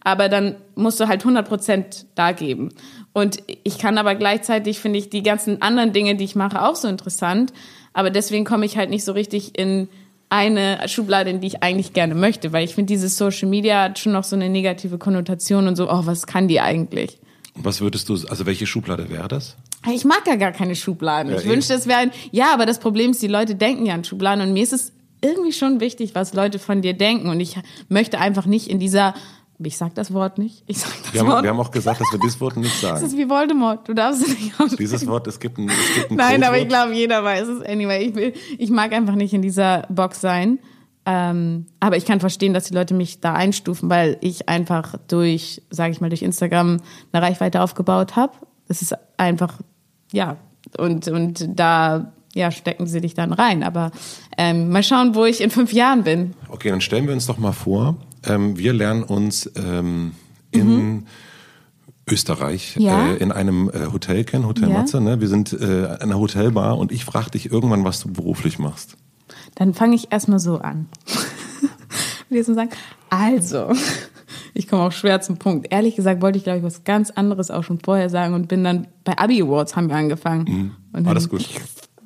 aber 0.03 0.29
dann 0.29 0.55
musst 0.75 0.99
du 0.99 1.07
halt 1.07 1.21
100 1.21 1.47
Prozent 1.47 2.05
da 2.15 2.31
geben. 2.31 2.69
Und 3.13 3.39
ich 3.63 3.79
kann 3.79 3.97
aber 3.97 4.15
gleichzeitig, 4.15 4.79
finde 4.79 4.99
ich, 4.99 5.09
die 5.09 5.23
ganzen 5.23 5.61
anderen 5.61 5.93
Dinge, 5.93 6.15
die 6.15 6.23
ich 6.23 6.35
mache, 6.35 6.63
auch 6.63 6.75
so 6.75 6.87
interessant, 6.87 7.51
aber 7.93 8.11
deswegen 8.11 8.45
komme 8.45 8.65
ich 8.65 8.77
halt 8.77 8.89
nicht 8.89 9.03
so 9.03 9.11
richtig 9.11 9.57
in 9.57 9.89
eine 10.29 10.87
Schublade, 10.87 11.31
in 11.31 11.41
die 11.41 11.47
ich 11.47 11.63
eigentlich 11.63 11.93
gerne 11.93 12.15
möchte, 12.15 12.53
weil 12.53 12.63
ich 12.63 12.75
finde, 12.75 12.93
dieses 12.93 13.17
Social 13.17 13.49
Media 13.49 13.83
hat 13.83 13.99
schon 13.99 14.11
noch 14.11 14.23
so 14.23 14.35
eine 14.35 14.49
negative 14.49 14.97
Konnotation 14.97 15.67
und 15.67 15.75
so, 15.75 15.89
oh, 15.89 16.05
was 16.05 16.27
kann 16.27 16.47
die 16.47 16.61
eigentlich? 16.61 17.19
Was 17.55 17.81
würdest 17.81 18.07
du, 18.09 18.13
also 18.13 18.45
welche 18.45 18.67
Schublade 18.67 19.09
wäre 19.09 19.27
das? 19.27 19.57
Ich 19.91 20.05
mag 20.05 20.21
ja 20.27 20.35
gar 20.35 20.51
keine 20.51 20.75
Schubladen. 20.75 21.31
Ja, 21.31 21.39
ich 21.39 21.45
wünschte, 21.45 21.73
es 21.73 21.87
wären, 21.87 22.11
ja, 22.31 22.53
aber 22.53 22.65
das 22.65 22.79
Problem 22.79 23.11
ist, 23.11 23.21
die 23.21 23.27
Leute 23.27 23.55
denken 23.55 23.85
ja 23.85 23.95
an 23.95 24.03
Schubladen 24.03 24.45
und 24.45 24.53
mir 24.53 24.63
ist 24.63 24.73
es 24.73 24.91
irgendwie 25.21 25.51
schon 25.51 25.79
wichtig, 25.79 26.15
was 26.15 26.33
Leute 26.33 26.59
von 26.59 26.81
dir 26.81 26.93
denken 26.93 27.29
und 27.29 27.39
ich 27.39 27.57
möchte 27.89 28.19
einfach 28.19 28.45
nicht 28.45 28.67
in 28.67 28.79
dieser 28.79 29.15
ich 29.67 29.77
sag 29.77 29.93
das 29.95 30.13
Wort 30.13 30.37
nicht. 30.37 30.63
Ich 30.67 30.79
sag 30.79 30.91
das 31.03 31.13
wir, 31.13 31.21
Wort. 31.25 31.37
Haben, 31.37 31.43
wir 31.43 31.49
haben 31.49 31.59
auch 31.59 31.71
gesagt, 31.71 31.99
dass 31.99 32.11
wir 32.11 32.19
dieses 32.19 32.39
Wort 32.39 32.57
nicht 32.57 32.79
sagen. 32.79 32.95
Das 32.95 33.03
ist 33.03 33.17
wie 33.17 33.29
Voldemort. 33.29 33.87
Du 33.87 33.93
darfst 33.93 34.21
es 34.21 34.29
nicht 34.29 34.53
aussprechen. 34.53 34.77
Dieses 34.77 35.05
Wort, 35.07 35.27
es 35.27 35.39
gibt 35.39 35.57
ein, 35.57 35.69
es 35.69 35.95
gibt 35.95 36.11
ein 36.11 36.15
Nein, 36.17 36.27
Codewort. 36.35 36.47
aber 36.47 36.57
ich 36.59 36.67
glaube, 36.67 36.93
jeder 36.93 37.23
weiß 37.23 37.47
es. 37.47 37.61
Anyway, 37.65 38.05
ich, 38.05 38.15
will, 38.15 38.33
ich 38.57 38.69
mag 38.69 38.93
einfach 38.93 39.15
nicht 39.15 39.33
in 39.33 39.41
dieser 39.41 39.85
Box 39.89 40.21
sein. 40.21 40.59
Ähm, 41.05 41.65
aber 41.79 41.97
ich 41.97 42.05
kann 42.05 42.19
verstehen, 42.19 42.53
dass 42.53 42.65
die 42.65 42.73
Leute 42.73 42.93
mich 42.93 43.19
da 43.19 43.33
einstufen, 43.33 43.89
weil 43.89 44.17
ich 44.21 44.47
einfach 44.47 44.95
durch, 45.07 45.61
sage 45.69 45.91
ich 45.91 46.01
mal, 46.01 46.09
durch 46.09 46.21
Instagram 46.21 46.77
eine 47.11 47.21
Reichweite 47.25 47.61
aufgebaut 47.61 48.15
habe. 48.15 48.33
Das 48.67 48.81
ist 48.81 48.95
einfach, 49.17 49.59
ja, 50.11 50.37
und, 50.77 51.07
und 51.07 51.59
da 51.59 52.13
ja, 52.35 52.51
stecken 52.51 52.85
sie 52.85 53.01
dich 53.01 53.13
dann 53.13 53.33
rein. 53.33 53.63
Aber 53.63 53.91
ähm, 54.37 54.69
mal 54.69 54.83
schauen, 54.83 55.15
wo 55.15 55.25
ich 55.25 55.41
in 55.41 55.49
fünf 55.49 55.73
Jahren 55.73 56.03
bin. 56.03 56.33
Okay, 56.49 56.69
dann 56.69 56.81
stellen 56.81 57.07
wir 57.07 57.13
uns 57.13 57.25
doch 57.27 57.37
mal 57.37 57.53
vor, 57.53 57.95
ähm, 58.25 58.57
wir 58.57 58.73
lernen 58.73 59.03
uns 59.03 59.49
ähm, 59.55 60.13
in 60.51 60.67
mhm. 60.67 61.07
Österreich 62.09 62.75
ja. 62.77 63.11
äh, 63.11 63.17
in 63.17 63.31
einem 63.31 63.69
äh, 63.69 63.91
Hotel 63.91 64.23
kennen, 64.23 64.45
Hotel 64.45 64.69
ja. 64.69 64.79
Matze. 64.79 65.01
Ne? 65.01 65.21
Wir 65.21 65.27
sind 65.27 65.53
äh, 65.53 65.85
an 65.85 66.01
einer 66.01 66.19
Hotelbar 66.19 66.77
und 66.77 66.91
ich 66.91 67.05
frage 67.05 67.31
dich 67.31 67.51
irgendwann, 67.51 67.83
was 67.83 67.99
du 68.01 68.11
beruflich 68.11 68.59
machst. 68.59 68.97
Dann 69.55 69.73
fange 69.73 69.95
ich 69.95 70.11
erstmal 70.11 70.39
so 70.39 70.59
an. 70.59 70.87
Sagen, 72.31 72.69
also, 73.09 73.73
Ich 74.53 74.67
komme 74.67 74.83
auch 74.83 74.91
schwer 74.91 75.21
zum 75.21 75.37
Punkt. 75.37 75.67
Ehrlich 75.71 75.95
gesagt 75.95 76.21
wollte 76.21 76.37
ich, 76.37 76.43
glaube 76.43 76.59
ich, 76.59 76.63
was 76.65 76.83
ganz 76.83 77.11
anderes 77.11 77.51
auch 77.51 77.63
schon 77.63 77.79
vorher 77.79 78.09
sagen 78.09 78.33
und 78.33 78.47
bin 78.47 78.63
dann 78.63 78.87
bei 79.03 79.17
Abi 79.17 79.41
Awards 79.41 79.75
haben 79.75 79.89
wir 79.89 79.95
angefangen. 79.95 80.43
Mhm. 80.43 80.71
Und 80.93 81.07
Alles 81.07 81.29
gut. 81.29 81.47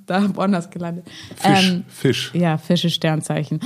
Da 0.06 0.36
woanders 0.36 0.70
gelandet. 0.70 1.06
Fisch. 1.38 1.72
Ähm, 1.72 1.86
Fisch. 1.88 2.32
Ja, 2.36 2.58
Fische, 2.58 2.90
Sternzeichen. 2.90 3.62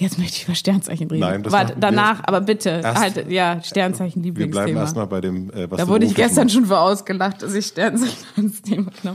Jetzt 0.00 0.18
möchte 0.18 0.38
ich 0.38 0.44
über 0.44 0.54
Sternzeichen 0.54 1.08
reden. 1.10 1.20
Nein, 1.20 1.42
das 1.42 1.52
Warte, 1.52 1.76
danach, 1.78 2.22
aber 2.24 2.40
bitte, 2.40 2.82
halt, 2.82 3.30
ja, 3.30 3.62
Sternzeichen 3.62 4.22
Lieblingsthema. 4.22 4.66
Wir 4.66 4.72
bleiben 4.72 4.78
erstmal 4.78 5.06
bei 5.06 5.20
dem, 5.20 5.50
äh, 5.50 5.70
was 5.70 5.78
Da 5.78 5.88
wurde 5.88 6.06
ich 6.06 6.14
gestern 6.14 6.44
machst. 6.44 6.54
schon 6.54 6.64
für 6.64 6.78
ausgelacht, 6.78 7.42
dass 7.42 7.52
ich 7.52 7.66
Sternzeichen 7.66 8.16
als 8.36 8.62
Thema 8.62 8.90
genau. 9.02 9.14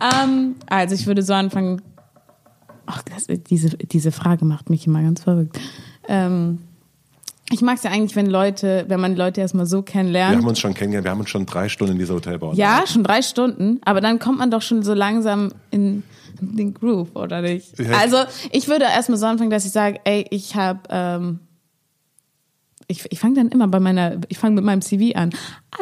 Ähm, 0.00 0.54
also 0.68 0.94
ich 0.94 1.08
würde 1.08 1.24
so 1.24 1.32
anfangen. 1.32 1.82
Ach, 2.86 3.02
das, 3.02 3.26
diese, 3.26 3.70
diese 3.70 4.12
Frage 4.12 4.44
macht 4.44 4.70
mich 4.70 4.86
immer 4.86 5.02
ganz 5.02 5.24
verrückt. 5.24 5.58
Ähm, 6.06 6.60
ich 7.50 7.60
mag 7.60 7.78
es 7.78 7.82
ja 7.82 7.90
eigentlich, 7.90 8.14
wenn 8.14 8.26
Leute, 8.26 8.84
wenn 8.86 9.00
man 9.00 9.16
Leute 9.16 9.40
erstmal 9.40 9.66
so 9.66 9.82
kennenlernt. 9.82 10.34
Wir 10.34 10.38
haben 10.38 10.46
uns 10.46 10.60
schon 10.60 10.74
kennengelernt, 10.74 11.06
wir 11.06 11.10
haben 11.10 11.20
uns 11.20 11.30
schon 11.30 11.46
drei 11.46 11.68
Stunden 11.68 11.94
in 11.94 11.98
dieser 11.98 12.14
Hotelbau. 12.14 12.52
Ja, 12.52 12.84
schon 12.86 13.02
drei 13.02 13.22
Stunden, 13.22 13.80
aber 13.84 14.00
dann 14.00 14.20
kommt 14.20 14.38
man 14.38 14.52
doch 14.52 14.62
schon 14.62 14.84
so 14.84 14.94
langsam 14.94 15.52
in 15.72 16.04
den 16.40 16.74
Groove, 16.74 17.14
oder 17.14 17.42
nicht? 17.42 17.78
Ja. 17.78 17.98
Also 17.98 18.18
ich 18.52 18.68
würde 18.68 18.84
erstmal 18.84 19.18
so 19.18 19.26
anfangen, 19.26 19.50
dass 19.50 19.64
ich 19.64 19.72
sage, 19.72 20.00
ey, 20.04 20.26
ich 20.30 20.56
habe, 20.56 20.80
ähm, 20.90 21.40
ich, 22.86 23.04
ich 23.10 23.20
fange 23.20 23.34
dann 23.34 23.48
immer 23.48 23.68
bei 23.68 23.80
meiner, 23.80 24.20
ich 24.28 24.38
fange 24.38 24.56
mit 24.56 24.64
meinem 24.64 24.82
CV 24.82 25.16
an. 25.16 25.30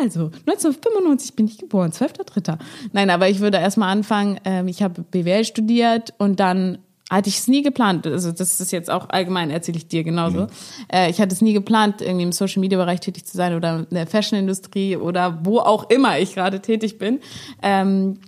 Also, 0.01 0.31
1995 0.47 1.35
bin 1.37 1.47
ich 1.47 1.59
geboren, 1.59 1.91
12.3. 1.91 2.59
Nein, 2.93 3.11
aber 3.11 3.29
ich 3.29 3.41
würde 3.41 3.59
erstmal 3.59 3.91
anfangen, 3.91 4.39
ähm, 4.45 4.69
ich 4.69 4.83
habe 4.83 5.03
BWL 5.03 5.45
studiert 5.45 6.13
und 6.19 6.39
dann 6.39 6.79
hatte 7.11 7.29
ich 7.29 7.39
es 7.39 7.49
nie 7.49 7.63
geplant. 7.63 8.07
Also 8.07 8.33
das 8.33 8.61
ist 8.61 8.71
jetzt 8.71 8.91
auch 8.91 9.09
allgemein, 9.09 9.51
erzähle 9.51 9.79
ich 9.79 9.89
dir 9.89 10.05
genauso. 10.05 10.43
Mhm. 10.43 10.49
Äh, 10.93 11.11
ich 11.11 11.21
hatte 11.21 11.35
es 11.35 11.41
nie 11.41 11.55
geplant, 11.55 12.03
irgendwie 12.03 12.25
im 12.25 12.33
Social 12.33 12.61
Media 12.61 12.79
Bereich 12.79 13.01
tätig 13.01 13.25
zu 13.25 13.37
sein 13.37 13.55
oder 13.55 13.87
in 13.91 13.95
der 13.95 14.07
Fashion 14.07 14.39
Industrie 14.39 14.97
oder 14.97 15.41
wo 15.45 15.59
auch 15.61 15.89
immer 15.89 16.19
ich 16.19 16.35
gerade 16.35 16.61
tätig 16.61 16.99
bin. 16.99 17.21
Ähm, 17.63 18.19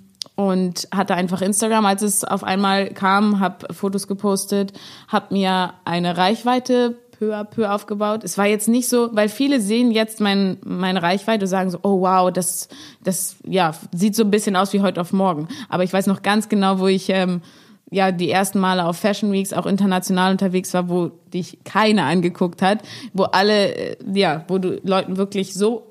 und 0.40 0.88
hatte 0.90 1.14
einfach 1.14 1.42
Instagram, 1.42 1.84
als 1.84 2.00
es 2.00 2.24
auf 2.24 2.44
einmal 2.44 2.88
kam, 2.94 3.40
habe 3.40 3.74
Fotos 3.74 4.08
gepostet, 4.08 4.72
habe 5.06 5.34
mir 5.34 5.74
eine 5.84 6.16
Reichweite 6.16 6.96
peu 7.18 7.34
à 7.34 7.44
peu 7.44 7.70
aufgebaut. 7.70 8.24
Es 8.24 8.38
war 8.38 8.46
jetzt 8.46 8.66
nicht 8.66 8.88
so, 8.88 9.10
weil 9.12 9.28
viele 9.28 9.60
sehen 9.60 9.90
jetzt 9.90 10.18
mein, 10.18 10.56
meine 10.64 11.02
Reichweite 11.02 11.44
und 11.44 11.48
sagen 11.48 11.68
so, 11.68 11.78
oh 11.82 12.00
wow, 12.00 12.32
das, 12.32 12.68
das 13.04 13.36
ja, 13.44 13.74
sieht 13.92 14.16
so 14.16 14.22
ein 14.24 14.30
bisschen 14.30 14.56
aus 14.56 14.72
wie 14.72 14.80
heute 14.80 15.02
auf 15.02 15.12
morgen. 15.12 15.46
Aber 15.68 15.84
ich 15.84 15.92
weiß 15.92 16.06
noch 16.06 16.22
ganz 16.22 16.48
genau, 16.48 16.78
wo 16.78 16.86
ich 16.86 17.10
ähm, 17.10 17.42
ja 17.90 18.10
die 18.10 18.30
ersten 18.30 18.60
Male 18.60 18.86
auf 18.86 18.96
Fashion 18.96 19.32
Weeks 19.32 19.52
auch 19.52 19.66
international 19.66 20.32
unterwegs 20.32 20.72
war, 20.72 20.88
wo 20.88 21.10
dich 21.34 21.58
keiner 21.64 22.04
angeguckt 22.04 22.62
hat, 22.62 22.78
wo 23.12 23.24
alle 23.24 23.74
äh, 23.74 23.96
ja, 24.14 24.44
wo 24.48 24.56
du 24.56 24.80
Leuten 24.84 25.18
wirklich 25.18 25.52
so 25.52 25.89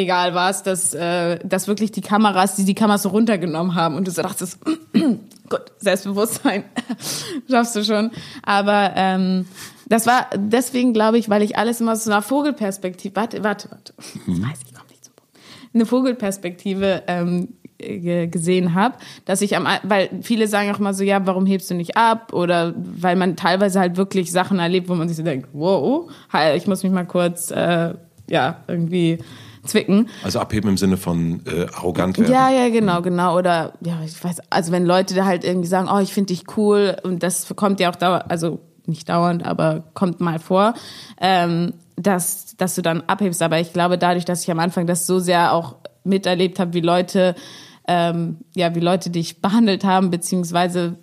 egal 0.00 0.34
warst, 0.34 0.66
dass 0.66 0.94
äh, 0.94 1.38
dass 1.44 1.68
wirklich 1.68 1.92
die 1.92 2.00
Kameras, 2.00 2.56
die 2.56 2.64
die 2.64 2.74
Kameras 2.74 3.02
so 3.02 3.10
runtergenommen 3.10 3.74
haben 3.74 3.96
und 3.96 4.06
du 4.06 4.10
so 4.10 4.22
dachtest, 4.22 4.58
gut, 4.92 5.62
Selbstbewusstsein 5.78 6.64
schaffst 7.50 7.76
du 7.76 7.84
schon, 7.84 8.10
aber 8.42 8.92
ähm, 8.96 9.46
das 9.88 10.06
war 10.06 10.26
deswegen 10.36 10.92
glaube 10.92 11.18
ich, 11.18 11.28
weil 11.28 11.42
ich 11.42 11.56
alles 11.56 11.80
immer 11.80 11.96
so 11.96 12.10
einer 12.10 12.22
Vogelperspektive, 12.22 13.16
warte, 13.16 13.42
warte, 13.44 13.70
warte, 13.70 13.94
mhm. 14.26 14.42
weiß 14.42 14.60
ich, 14.66 14.74
komme 14.74 14.88
nicht 14.90 15.04
zum 15.04 15.14
Punkt, 15.14 15.36
eine 15.74 15.86
Vogelperspektive 15.86 17.02
ähm, 17.06 17.48
gesehen 17.80 18.74
habe, 18.74 18.96
dass 19.24 19.42
ich 19.42 19.56
am, 19.56 19.66
weil 19.82 20.10
viele 20.22 20.46
sagen 20.48 20.70
auch 20.70 20.78
mal 20.78 20.94
so, 20.94 21.04
ja, 21.04 21.26
warum 21.26 21.46
hebst 21.46 21.70
du 21.70 21.74
nicht 21.74 21.96
ab? 21.96 22.32
Oder 22.32 22.74
weil 22.76 23.16
man 23.16 23.36
teilweise 23.36 23.80
halt 23.80 23.96
wirklich 23.96 24.30
Sachen 24.32 24.58
erlebt, 24.58 24.88
wo 24.88 24.94
man 24.94 25.08
sich 25.08 25.16
so 25.16 25.22
denkt, 25.22 25.48
wow, 25.52 26.10
ich 26.54 26.66
muss 26.66 26.82
mich 26.82 26.92
mal 26.92 27.06
kurz, 27.06 27.50
äh, 27.50 27.94
ja, 28.28 28.62
irgendwie 28.68 29.18
zwicken. 29.64 30.08
Also 30.24 30.40
abheben 30.40 30.70
im 30.70 30.76
Sinne 30.76 30.96
von 30.96 31.42
äh, 31.46 31.66
arrogant 31.72 32.18
werden. 32.18 32.32
Ja, 32.32 32.50
ja, 32.50 32.68
genau, 32.68 33.02
genau. 33.02 33.36
Oder 33.36 33.74
ja, 33.80 33.98
ich 34.04 34.22
weiß, 34.22 34.38
also 34.50 34.72
wenn 34.72 34.86
Leute 34.86 35.14
da 35.14 35.24
halt 35.24 35.44
irgendwie 35.44 35.68
sagen, 35.68 35.88
oh, 35.92 35.98
ich 35.98 36.12
finde 36.12 36.34
dich 36.34 36.44
cool 36.56 36.96
und 37.02 37.22
das 37.22 37.46
kommt 37.56 37.80
ja 37.80 37.90
auch 37.90 37.96
dauernd, 37.96 38.30
also 38.30 38.60
nicht 38.86 39.08
dauernd, 39.08 39.44
aber 39.44 39.84
kommt 39.94 40.20
mal 40.20 40.38
vor, 40.38 40.74
ähm, 41.20 41.74
dass, 41.96 42.56
dass 42.56 42.74
du 42.74 42.82
dann 42.82 43.02
abhebst. 43.06 43.42
Aber 43.42 43.60
ich 43.60 43.72
glaube, 43.72 43.98
dadurch, 43.98 44.24
dass 44.24 44.42
ich 44.42 44.50
am 44.50 44.58
Anfang 44.58 44.86
das 44.86 45.06
so 45.06 45.18
sehr 45.18 45.52
auch 45.52 45.76
miterlebt 46.02 46.58
habe, 46.58 46.72
wie 46.72 46.80
Leute 46.80 47.34
ähm, 47.90 48.38
ja, 48.54 48.72
wie 48.76 48.80
Leute 48.80 49.10
dich 49.10 49.42
behandelt 49.42 49.82
haben, 49.82 50.10
beziehungsweise 50.10 50.96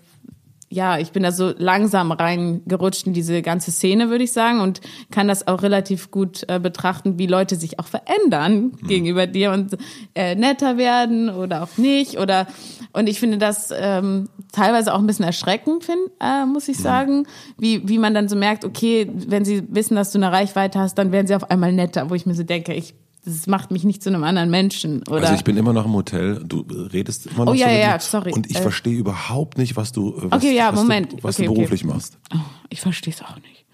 ja, 0.69 0.97
ich 0.97 1.11
bin 1.11 1.23
da 1.23 1.31
so 1.31 1.53
langsam 1.57 2.11
reingerutscht 2.11 3.07
in 3.07 3.13
diese 3.13 3.41
ganze 3.41 3.71
Szene, 3.71 4.09
würde 4.09 4.25
ich 4.25 4.33
sagen, 4.33 4.59
und 4.59 4.81
kann 5.11 5.27
das 5.29 5.47
auch 5.47 5.61
relativ 5.61 6.11
gut 6.11 6.43
äh, 6.49 6.59
betrachten, 6.59 7.17
wie 7.17 7.27
Leute 7.27 7.55
sich 7.55 7.79
auch 7.79 7.87
verändern 7.87 8.73
mhm. 8.81 8.87
gegenüber 8.87 9.27
dir 9.27 9.51
und 9.51 9.77
äh, 10.13 10.35
netter 10.35 10.77
werden 10.77 11.29
oder 11.29 11.63
auch 11.63 11.77
nicht. 11.77 12.19
Oder 12.19 12.47
und 12.91 13.07
ich 13.07 13.19
finde 13.19 13.37
das 13.37 13.73
ähm, 13.73 14.27
teilweise 14.51 14.93
auch 14.93 14.99
ein 14.99 15.07
bisschen 15.07 15.25
erschreckend, 15.25 15.85
find, 15.85 15.99
äh, 16.19 16.45
muss 16.45 16.67
ich 16.67 16.77
mhm. 16.79 16.83
sagen, 16.83 17.27
wie, 17.57 17.87
wie 17.87 17.97
man 17.97 18.13
dann 18.13 18.27
so 18.27 18.35
merkt, 18.35 18.65
okay, 18.65 19.09
wenn 19.13 19.45
sie 19.45 19.63
wissen, 19.69 19.95
dass 19.95 20.11
du 20.11 20.17
eine 20.17 20.33
Reichweite 20.33 20.79
hast, 20.79 20.95
dann 20.95 21.13
werden 21.13 21.27
sie 21.27 21.35
auf 21.35 21.49
einmal 21.49 21.71
netter, 21.71 22.09
wo 22.09 22.15
ich 22.15 22.25
mir 22.25 22.35
so 22.35 22.43
denke, 22.43 22.73
ich 22.73 22.93
das 23.27 23.45
macht 23.45 23.71
mich 23.71 23.83
nicht 23.83 24.01
zu 24.01 24.09
einem 24.09 24.23
anderen 24.23 24.49
Menschen. 24.49 25.03
Oder? 25.09 25.23
Also 25.23 25.33
ich 25.33 25.43
bin 25.43 25.57
immer 25.57 25.73
noch 25.73 25.85
im 25.85 25.93
Hotel, 25.93 26.41
du 26.45 26.61
redest 26.61 27.27
immer 27.27 27.45
noch 27.45 27.51
oh, 27.51 27.55
ja, 27.55 27.67
so 27.67 27.73
ja, 27.73 27.99
sorry. 27.99 28.31
und 28.31 28.49
ich 28.49 28.57
äh, 28.57 28.61
verstehe 28.61 28.97
überbaut 28.97 29.57
nicht, 29.57 29.75
was 29.75 29.91
du, 29.91 30.13
was, 30.15 30.41
okay, 30.41 30.55
ja, 30.55 30.71
was 30.71 30.79
Moment. 30.79 31.11
du, 31.11 31.17
was 31.23 31.37
okay, 31.37 31.47
du 31.47 31.53
beruflich 31.53 31.83
okay. 31.83 31.93
machst. 31.93 32.17
Oh, 32.33 32.37
ich 32.69 32.79
verstehe 32.79 33.13
es 33.13 33.21
auch 33.21 33.35
nicht. 33.35 33.65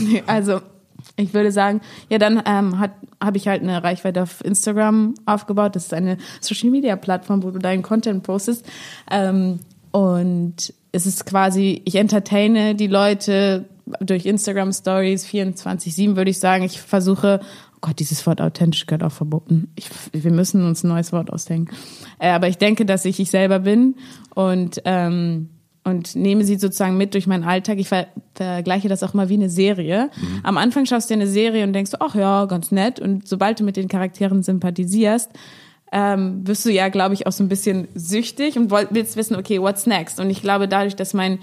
nee, 0.12 0.22
also 0.26 0.60
ich 1.16 1.34
würde 1.34 1.50
sagen, 1.50 1.80
ja, 2.08 2.18
dann 2.18 2.40
ähm, 2.46 2.78
habe 2.78 3.36
ich 3.36 3.48
halt 3.48 3.62
eine 3.62 3.82
Reichweite 3.82 4.22
auf 4.22 4.44
Instagram 4.44 5.14
aufgebaut. 5.26 5.74
Das 5.74 5.86
ist 5.86 5.94
eine 5.94 6.16
Social 6.40 6.70
Media 6.70 6.94
Plattform, 6.94 7.42
wo 7.42 7.50
du 7.50 7.58
deinen 7.58 7.82
Content 7.82 8.22
postest. 8.22 8.64
Ähm, 9.10 9.58
und 9.90 10.72
es 10.92 11.06
ist 11.06 11.26
quasi, 11.26 11.82
ich 11.84 11.96
entertaine 11.96 12.76
die 12.76 12.86
Leute 12.86 13.64
durch 14.00 14.26
Instagram 14.26 14.72
Stories 14.72 15.26
24/7 15.26 16.14
würde 16.14 16.30
ich 16.30 16.38
sagen. 16.38 16.62
Ich 16.62 16.80
versuche 16.80 17.40
Gott, 17.80 17.98
dieses 17.98 18.26
Wort 18.26 18.40
authentisch 18.40 18.86
gehört 18.86 19.02
auch 19.02 19.12
verboten. 19.12 19.72
Ich, 19.74 19.88
wir 20.12 20.30
müssen 20.30 20.66
uns 20.66 20.84
ein 20.84 20.88
neues 20.88 21.12
Wort 21.12 21.32
ausdenken. 21.32 21.74
Äh, 22.18 22.30
aber 22.30 22.48
ich 22.48 22.58
denke, 22.58 22.84
dass 22.84 23.04
ich 23.04 23.20
ich 23.20 23.30
selber 23.30 23.60
bin 23.60 23.96
und 24.34 24.82
ähm, 24.84 25.48
und 25.82 26.14
nehme 26.14 26.44
sie 26.44 26.56
sozusagen 26.56 26.96
mit 26.96 27.14
durch 27.14 27.26
meinen 27.26 27.44
Alltag. 27.44 27.78
Ich 27.78 27.88
ver 27.88 28.06
vergleiche 28.34 28.88
das 28.88 29.02
auch 29.02 29.14
mal 29.14 29.28
wie 29.28 29.34
eine 29.34 29.50
Serie. 29.50 30.10
Mhm. 30.16 30.40
Am 30.42 30.56
Anfang 30.56 30.86
schaust 30.86 31.10
du 31.10 31.14
dir 31.14 31.20
eine 31.20 31.30
Serie 31.30 31.64
und 31.64 31.72
denkst, 31.72 31.92
ach 32.00 32.14
ja, 32.14 32.46
ganz 32.46 32.70
nett. 32.70 33.00
Und 33.00 33.26
sobald 33.28 33.60
du 33.60 33.64
mit 33.64 33.76
den 33.76 33.88
Charakteren 33.88 34.42
sympathisierst, 34.42 35.30
ähm, 35.92 36.46
wirst 36.46 36.64
du 36.64 36.70
ja, 36.70 36.88
glaube 36.88 37.14
ich, 37.14 37.26
auch 37.26 37.32
so 37.32 37.42
ein 37.42 37.48
bisschen 37.48 37.88
süchtig 37.94 38.56
und 38.56 38.70
willst 38.70 39.16
wissen, 39.16 39.36
okay, 39.36 39.60
what's 39.60 39.86
next? 39.86 40.20
Und 40.20 40.30
ich 40.30 40.42
glaube, 40.42 40.68
dadurch, 40.68 40.96
dass 40.96 41.14
mein 41.14 41.38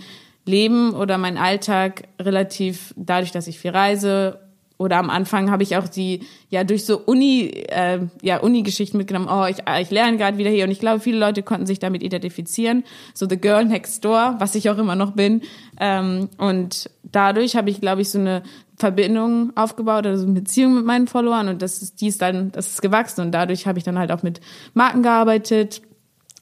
Leben 0.46 0.94
oder 0.94 1.18
mein 1.18 1.38
Alltag 1.38 2.04
relativ, 2.20 2.94
dadurch, 2.96 3.32
dass 3.32 3.48
ich 3.48 3.60
viel 3.60 3.72
reise 3.72 4.40
oder 4.78 4.98
am 4.98 5.10
Anfang 5.10 5.50
habe 5.50 5.64
ich 5.64 5.76
auch 5.76 5.88
die 5.88 6.22
ja 6.50 6.64
durch 6.64 6.86
so 6.86 7.00
Uni 7.00 7.48
äh, 7.70 8.00
ja 8.22 8.38
Uni-Geschichten 8.38 8.98
mitgenommen. 8.98 9.28
Oh, 9.30 9.46
ich, 9.46 9.58
ich 9.82 9.92
lerne 9.92 10.18
gerade 10.18 10.38
wieder 10.38 10.52
hier 10.52 10.66
und 10.66 10.72
ich 10.72 10.80
glaube, 10.80 11.00
viele 11.00 11.18
Leute 11.18 11.42
konnten 11.44 11.66
sich 11.66 11.80
damit 11.80 12.04
identifizieren. 12.04 12.84
So 13.14 13.28
the 13.28 13.40
girl 13.40 13.66
next 13.66 14.06
door, 14.06 14.36
was 14.40 14.56
ich 14.56 14.70
auch 14.70 14.78
immer 14.78 14.96
noch 14.96 15.12
bin. 15.12 15.42
Ähm, 15.80 16.30
und 16.38 16.90
dadurch 17.04 17.56
habe 17.56 17.70
ich, 17.70 17.82
glaube 17.82 18.02
ich, 18.02 18.10
so 18.10 18.20
eine 18.20 18.44
Verbindung 18.78 19.52
aufgebaut 19.56 20.06
oder 20.06 20.18
so 20.18 20.26
eine 20.26 20.34
Beziehung 20.34 20.76
mit 20.76 20.86
meinen 20.86 21.08
Followern 21.08 21.48
und 21.48 21.64
das 21.64 21.82
ist 21.82 22.00
dies 22.00 22.20
dann 22.20 22.52
das 22.52 22.68
ist 22.68 22.82
gewachsen 22.84 23.22
und 23.22 23.32
dadurch 23.32 23.66
habe 23.66 23.80
ich 23.80 23.84
dann 23.84 23.98
halt 23.98 24.12
auch 24.12 24.22
mit 24.22 24.40
Marken 24.76 25.02
gearbeitet. 25.02 25.82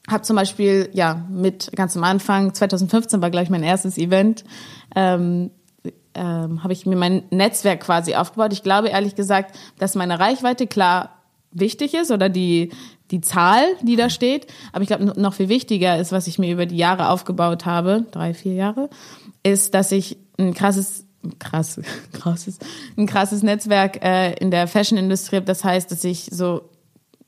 Hab 0.08 0.24
zum 0.24 0.36
Beispiel 0.36 0.90
ja 0.92 1.26
mit 1.30 1.70
ganz 1.74 1.96
am 1.96 2.04
Anfang 2.04 2.52
2015 2.52 3.22
war 3.22 3.30
gleich 3.30 3.48
mein 3.48 3.62
erstes 3.62 3.96
Event. 3.96 4.44
Ähm, 4.94 5.50
ähm, 6.16 6.62
habe 6.62 6.72
ich 6.72 6.86
mir 6.86 6.96
mein 6.96 7.22
Netzwerk 7.30 7.80
quasi 7.80 8.14
aufgebaut. 8.14 8.52
Ich 8.52 8.62
glaube 8.62 8.88
ehrlich 8.88 9.14
gesagt, 9.14 9.56
dass 9.78 9.94
meine 9.94 10.18
Reichweite 10.18 10.66
klar 10.66 11.10
wichtig 11.52 11.94
ist 11.94 12.10
oder 12.10 12.28
die, 12.28 12.70
die 13.10 13.20
Zahl, 13.20 13.64
die 13.82 13.96
da 13.96 14.10
steht. 14.10 14.46
Aber 14.72 14.82
ich 14.82 14.88
glaube, 14.88 15.04
noch 15.04 15.34
viel 15.34 15.48
wichtiger 15.48 15.98
ist, 15.98 16.12
was 16.12 16.26
ich 16.26 16.38
mir 16.38 16.52
über 16.52 16.66
die 16.66 16.76
Jahre 16.76 17.10
aufgebaut 17.10 17.66
habe, 17.66 18.06
drei, 18.10 18.34
vier 18.34 18.54
Jahre, 18.54 18.90
ist, 19.42 19.74
dass 19.74 19.92
ich 19.92 20.18
ein 20.38 20.54
krasses 20.54 21.06
krass, 21.38 21.80
krasses, 22.12 22.58
ein 22.96 23.06
krasses 23.06 23.42
Netzwerk 23.42 24.04
äh, 24.04 24.34
in 24.34 24.50
der 24.50 24.66
Fashion-Industrie 24.68 25.36
habe. 25.36 25.46
Das 25.46 25.64
heißt, 25.64 25.90
dass 25.90 26.04
ich 26.04 26.28
so 26.32 26.70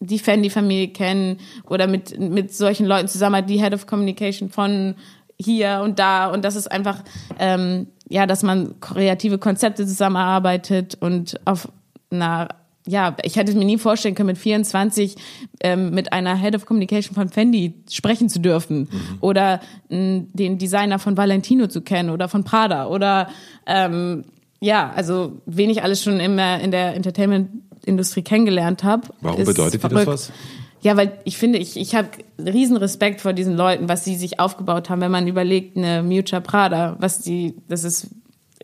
die 0.00 0.18
Fendi-Familie 0.18 0.88
kenne 0.88 1.38
oder 1.64 1.86
mit, 1.86 2.18
mit 2.18 2.54
solchen 2.54 2.86
Leuten 2.86 3.08
zusammen, 3.08 3.46
die 3.46 3.60
Head 3.60 3.74
of 3.74 3.86
Communication 3.86 4.48
von 4.48 4.94
hier 5.40 5.80
und 5.82 5.98
da. 5.98 6.30
Und 6.30 6.44
das 6.44 6.56
ist 6.56 6.70
einfach 6.70 7.02
ähm, 7.38 7.88
ja, 8.08 8.26
dass 8.26 8.42
man 8.42 8.80
kreative 8.80 9.38
Konzepte 9.38 9.86
zusammenarbeitet 9.86 10.96
und 11.00 11.38
auf 11.44 11.68
einer 12.10 12.48
ja, 12.86 13.14
ich 13.22 13.36
hätte 13.36 13.54
mir 13.54 13.66
nie 13.66 13.76
vorstellen 13.76 14.14
können, 14.14 14.28
mit 14.28 14.38
24 14.38 15.14
ähm, 15.60 15.90
mit 15.90 16.14
einer 16.14 16.34
Head 16.36 16.56
of 16.56 16.64
Communication 16.64 17.14
von 17.14 17.28
Fendi 17.28 17.74
sprechen 17.90 18.30
zu 18.30 18.40
dürfen 18.40 18.88
mhm. 18.90 19.18
oder 19.20 19.60
m, 19.90 20.28
den 20.32 20.56
Designer 20.56 20.98
von 20.98 21.14
Valentino 21.16 21.66
zu 21.66 21.82
kennen 21.82 22.08
oder 22.08 22.28
von 22.28 22.44
Prada 22.44 22.86
oder 22.86 23.28
ähm, 23.66 24.24
ja, 24.60 24.90
also 24.96 25.40
wen 25.44 25.68
ich 25.68 25.82
alles 25.82 26.02
schon 26.02 26.18
immer 26.18 26.60
in 26.60 26.70
der 26.70 26.94
Entertainment-Industrie 26.96 28.22
kennengelernt 28.22 28.82
habe. 28.84 29.08
Warum 29.20 29.44
bedeutet 29.44 29.84
dir 29.84 29.88
das 29.88 30.06
was? 30.06 30.32
Ja, 30.80 30.96
weil 30.96 31.18
ich 31.24 31.38
finde, 31.38 31.58
ich, 31.58 31.76
ich 31.76 31.94
habe 31.94 32.08
riesen 32.38 32.76
Respekt 32.76 33.20
vor 33.20 33.32
diesen 33.32 33.56
Leuten, 33.56 33.88
was 33.88 34.04
sie 34.04 34.14
sich 34.16 34.38
aufgebaut 34.38 34.90
haben. 34.90 35.00
Wenn 35.00 35.10
man 35.10 35.26
überlegt, 35.26 35.76
eine 35.76 36.02
Miuccia 36.02 36.40
Prada, 36.40 36.96
was 37.00 37.20
die, 37.20 37.54
das 37.68 37.84
ist 37.84 38.08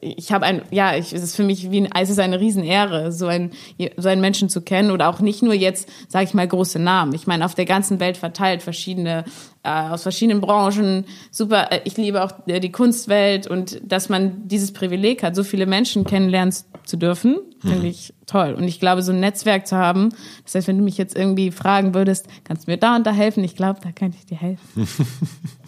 ich 0.01 0.33
habe 0.33 0.45
ein, 0.45 0.63
ja, 0.71 0.97
ich, 0.97 1.13
es 1.13 1.23
ist 1.23 1.37
für 1.37 1.43
mich 1.43 1.71
wie 1.71 1.83
ein, 1.83 1.91
es 1.95 2.11
ist 2.11 2.19
eine 2.19 2.41
Riesenehre, 2.41 3.13
so 3.13 3.27
ein, 3.27 3.53
so 3.97 4.09
einen 4.09 4.21
Menschen 4.21 4.49
zu 4.49 4.61
kennen 4.61 4.91
oder 4.91 5.09
auch 5.09 5.21
nicht 5.21 5.43
nur 5.43 5.55
jetzt, 5.55 5.89
sage 6.09 6.25
ich 6.25 6.35
mal, 6.35 6.47
große 6.47 6.79
Namen. 6.79 7.15
Ich 7.15 7.27
meine, 7.27 7.45
auf 7.45 7.55
der 7.55 7.65
ganzen 7.65 8.01
Welt 8.01 8.17
verteilt 8.17 8.63
verschiedene, 8.63 9.25
äh, 9.63 9.71
aus 9.71 10.03
verschiedenen 10.03 10.41
Branchen, 10.41 11.05
super, 11.31 11.73
äh, 11.73 11.81
ich 11.85 11.97
liebe 11.97 12.23
auch 12.23 12.33
äh, 12.47 12.61
die 12.61 12.73
Kunstwelt 12.73 13.47
und 13.47 13.81
dass 13.85 14.09
man 14.09 14.49
dieses 14.49 14.73
Privileg 14.73 15.23
hat, 15.23 15.37
so 15.37 15.45
viele 15.45 15.67
Menschen 15.67 16.05
kennenlernen 16.05 16.55
zu 16.85 16.97
dürfen, 16.97 17.39
mhm. 17.63 17.69
finde 17.69 17.87
ich 17.89 18.15
toll. 18.27 18.55
Und 18.55 18.65
ich 18.65 18.81
glaube, 18.81 19.03
so 19.03 19.13
ein 19.13 19.21
Netzwerk 19.21 19.67
zu 19.67 19.77
haben, 19.77 20.11
das 20.45 20.55
heißt, 20.55 20.69
wenn 20.69 20.79
du 20.79 20.85
mich 20.85 20.99
jetzt 20.99 21.17
irgendwie 21.17 21.51
fragen 21.51 21.95
würdest, 21.95 22.27
kannst 22.45 22.67
du 22.67 22.71
mir 22.71 22.79
da 22.79 22.97
und 22.97 23.07
da 23.07 23.13
helfen? 23.13 23.45
Ich 23.45 23.57
glaube, 23.57 23.81
da 23.83 23.93
kann 23.93 24.15
ich 24.17 24.27
dir 24.27 24.39
helfen. 24.39 24.89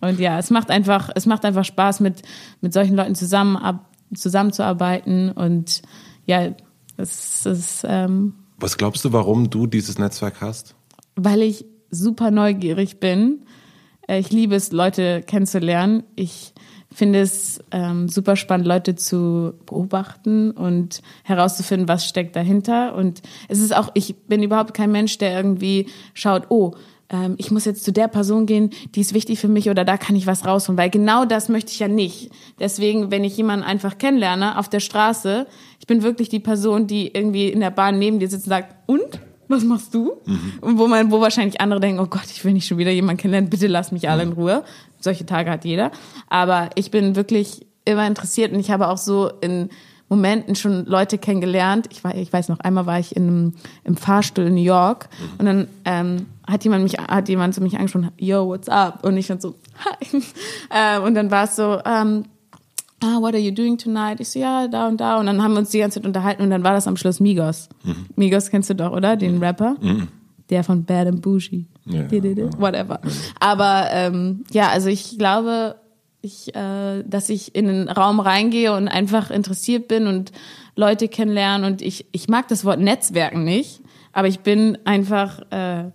Und 0.00 0.20
ja, 0.20 0.38
es 0.38 0.50
macht 0.50 0.70
einfach, 0.70 1.10
es 1.14 1.26
macht 1.26 1.44
einfach 1.44 1.64
Spaß, 1.64 2.00
mit, 2.00 2.22
mit 2.60 2.72
solchen 2.72 2.96
Leuten 2.96 3.14
zusammen, 3.14 3.56
ab, 3.56 3.90
zusammenzuarbeiten. 4.14 5.30
Und 5.32 5.82
ja, 6.26 6.54
es 6.96 7.46
ist. 7.46 7.84
Ähm, 7.86 8.34
Was 8.58 8.76
glaubst 8.76 9.04
du, 9.04 9.12
warum 9.12 9.50
du 9.50 9.66
dieses 9.66 9.98
Netzwerk 9.98 10.40
hast? 10.40 10.74
Weil 11.16 11.42
ich 11.42 11.64
super 11.90 12.30
neugierig 12.30 13.00
bin. 13.00 13.44
Äh, 14.06 14.18
ich 14.20 14.30
liebe 14.30 14.54
es, 14.54 14.72
Leute 14.72 15.22
kennenzulernen. 15.22 16.04
Ich 16.16 16.52
finde 16.92 17.20
es 17.20 17.60
ähm, 17.70 18.08
super 18.08 18.36
spannend, 18.36 18.66
Leute 18.66 18.94
zu 18.94 19.54
beobachten 19.66 20.50
und 20.50 21.02
herauszufinden, 21.22 21.88
was 21.88 22.06
steckt 22.06 22.34
dahinter. 22.34 22.94
Und 22.94 23.22
es 23.48 23.60
ist 23.60 23.76
auch, 23.76 23.90
ich 23.94 24.16
bin 24.26 24.42
überhaupt 24.42 24.74
kein 24.74 24.90
Mensch, 24.90 25.18
der 25.18 25.36
irgendwie 25.36 25.88
schaut, 26.14 26.46
oh, 26.48 26.74
ähm, 27.10 27.34
ich 27.38 27.50
muss 27.50 27.64
jetzt 27.64 27.84
zu 27.84 27.92
der 27.92 28.08
Person 28.08 28.46
gehen, 28.46 28.70
die 28.94 29.00
ist 29.00 29.14
wichtig 29.14 29.38
für 29.38 29.48
mich 29.48 29.70
oder 29.70 29.84
da 29.84 29.96
kann 29.96 30.16
ich 30.16 30.26
was 30.26 30.44
rausholen, 30.44 30.78
weil 30.78 30.90
genau 30.90 31.24
das 31.24 31.48
möchte 31.48 31.72
ich 31.72 31.78
ja 31.78 31.88
nicht. 31.88 32.30
Deswegen, 32.58 33.10
wenn 33.10 33.24
ich 33.24 33.36
jemanden 33.36 33.64
einfach 33.64 33.98
kennenlerne 33.98 34.58
auf 34.58 34.68
der 34.68 34.80
Straße, 34.80 35.46
ich 35.80 35.86
bin 35.86 36.02
wirklich 36.02 36.28
die 36.28 36.40
Person, 36.40 36.86
die 36.86 37.08
irgendwie 37.08 37.48
in 37.48 37.60
der 37.60 37.70
Bahn 37.70 37.98
neben 37.98 38.18
dir 38.18 38.28
sitzt 38.28 38.46
und 38.46 38.50
sagt, 38.50 38.74
und? 38.86 39.20
Was 39.50 39.64
machst 39.64 39.94
du? 39.94 40.12
Mhm. 40.26 40.52
Und 40.60 40.78
wo 40.78 40.86
man, 40.88 41.10
wo 41.10 41.22
wahrscheinlich 41.22 41.58
andere 41.62 41.80
denken, 41.80 42.00
oh 42.00 42.06
Gott, 42.06 42.26
ich 42.30 42.44
will 42.44 42.52
nicht 42.52 42.66
schon 42.66 42.76
wieder 42.76 42.90
jemanden 42.90 43.22
kennenlernen, 43.22 43.48
bitte 43.48 43.66
lass 43.66 43.92
mich 43.92 44.10
alle 44.10 44.24
in 44.24 44.28
mhm. 44.30 44.34
Ruhe. 44.34 44.64
Solche 45.00 45.24
Tage 45.24 45.50
hat 45.50 45.64
jeder. 45.64 45.90
Aber 46.28 46.68
ich 46.74 46.90
bin 46.90 47.16
wirklich 47.16 47.66
immer 47.86 48.06
interessiert 48.06 48.52
und 48.52 48.60
ich 48.60 48.70
habe 48.70 48.88
auch 48.88 48.98
so 48.98 49.30
in 49.40 49.70
Momenten 50.08 50.56
schon 50.56 50.86
Leute 50.86 51.18
kennengelernt. 51.18 51.86
Ich, 51.90 52.02
war, 52.02 52.14
ich 52.14 52.32
weiß 52.32 52.48
noch, 52.48 52.60
einmal 52.60 52.86
war 52.86 52.98
ich 52.98 53.14
in 53.14 53.22
einem, 53.24 53.52
im 53.84 53.96
Fahrstuhl 53.96 54.46
in 54.46 54.54
New 54.54 54.62
York 54.62 55.08
mhm. 55.10 55.38
und 55.38 55.46
dann 55.46 55.68
ähm, 55.84 56.26
hat 56.46 56.64
jemand 56.64 56.82
mich, 56.82 56.94
hat 56.98 57.28
jemand 57.28 57.54
zu 57.54 57.60
mich 57.60 57.76
angesprochen, 57.76 58.10
yo, 58.16 58.46
what's 58.46 58.68
up? 58.68 59.04
Und 59.04 59.16
ich 59.16 59.26
dann 59.26 59.40
so, 59.40 59.54
hi. 59.84 60.22
Äh, 60.70 61.00
und 61.00 61.14
dann 61.14 61.30
war 61.30 61.44
es 61.44 61.56
so, 61.56 61.80
ähm, 61.84 62.24
ah, 63.02 63.20
what 63.20 63.34
are 63.34 63.38
you 63.38 63.52
doing 63.52 63.76
tonight? 63.76 64.20
Ich 64.20 64.30
so, 64.30 64.38
ja, 64.38 64.68
da 64.68 64.88
und 64.88 65.00
da. 65.00 65.18
Und 65.18 65.26
dann 65.26 65.42
haben 65.42 65.52
wir 65.52 65.60
uns 65.60 65.70
die 65.70 65.78
ganze 65.78 66.00
Zeit 66.00 66.06
unterhalten 66.06 66.42
und 66.42 66.50
dann 66.50 66.64
war 66.64 66.72
das 66.72 66.86
am 66.86 66.96
Schluss 66.96 67.20
Migos. 67.20 67.68
Mhm. 67.84 68.06
Migos 68.16 68.50
kennst 68.50 68.70
du 68.70 68.74
doch, 68.74 68.92
oder? 68.92 69.16
Den 69.16 69.36
mhm. 69.36 69.42
Rapper. 69.42 69.76
Mhm. 69.80 70.08
Der 70.50 70.64
von 70.64 70.84
Bad 70.84 71.08
and 71.08 71.20
Bougie. 71.20 71.66
Ja, 71.84 72.10
Whatever. 72.58 73.00
Aber 73.38 73.88
ähm, 73.92 74.44
ja, 74.50 74.68
also 74.68 74.88
ich 74.88 75.18
glaube, 75.18 75.76
ich, 76.20 76.54
äh, 76.54 77.02
dass 77.04 77.28
ich 77.28 77.54
in 77.54 77.66
den 77.66 77.88
Raum 77.88 78.20
reingehe 78.20 78.74
und 78.74 78.88
einfach 78.88 79.30
interessiert 79.30 79.88
bin 79.88 80.06
und 80.06 80.32
Leute 80.74 81.08
kennenlernen 81.08 81.70
und 81.70 81.82
ich, 81.82 82.06
ich 82.12 82.28
mag 82.28 82.48
das 82.48 82.64
Wort 82.64 82.80
Netzwerken 82.80 83.44
nicht, 83.44 83.80
aber 84.12 84.28
ich 84.28 84.40
bin 84.40 84.78
einfach 84.84 85.40
äh, 85.50 85.90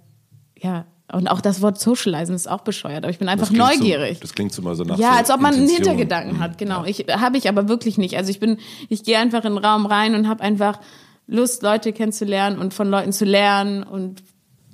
ja, 0.57 0.85
und 1.11 1.27
auch 1.27 1.41
das 1.41 1.61
Wort 1.61 1.79
Socializen 1.79 2.33
ist 2.33 2.49
auch 2.49 2.61
bescheuert, 2.61 3.03
aber 3.03 3.09
ich 3.09 3.19
bin 3.19 3.29
einfach 3.29 3.49
das 3.49 3.55
neugierig. 3.55 4.15
So, 4.15 4.21
das 4.21 4.33
klingt 4.33 4.53
so 4.53 4.61
mal 4.61 4.75
so 4.75 4.83
nach 4.83 4.97
Ja, 4.97 5.11
so 5.11 5.17
als 5.17 5.29
ob 5.29 5.41
man 5.41 5.53
einen 5.53 5.67
Hintergedanken 5.67 6.39
hat, 6.39 6.57
genau. 6.57 6.83
Ja. 6.83 6.87
Ich 6.87 7.05
habe 7.09 7.37
ich 7.37 7.49
aber 7.49 7.67
wirklich 7.67 7.97
nicht. 7.97 8.17
Also 8.17 8.31
ich 8.31 8.39
bin 8.39 8.57
ich 8.89 9.03
gehe 9.03 9.17
einfach 9.19 9.43
in 9.45 9.55
den 9.55 9.63
Raum 9.63 9.85
rein 9.85 10.15
und 10.15 10.27
habe 10.27 10.41
einfach 10.43 10.79
Lust 11.27 11.61
Leute 11.61 11.93
kennenzulernen 11.93 12.57
und 12.57 12.73
von 12.73 12.89
Leuten 12.89 13.11
zu 13.11 13.25
lernen 13.25 13.83
und 13.83 14.23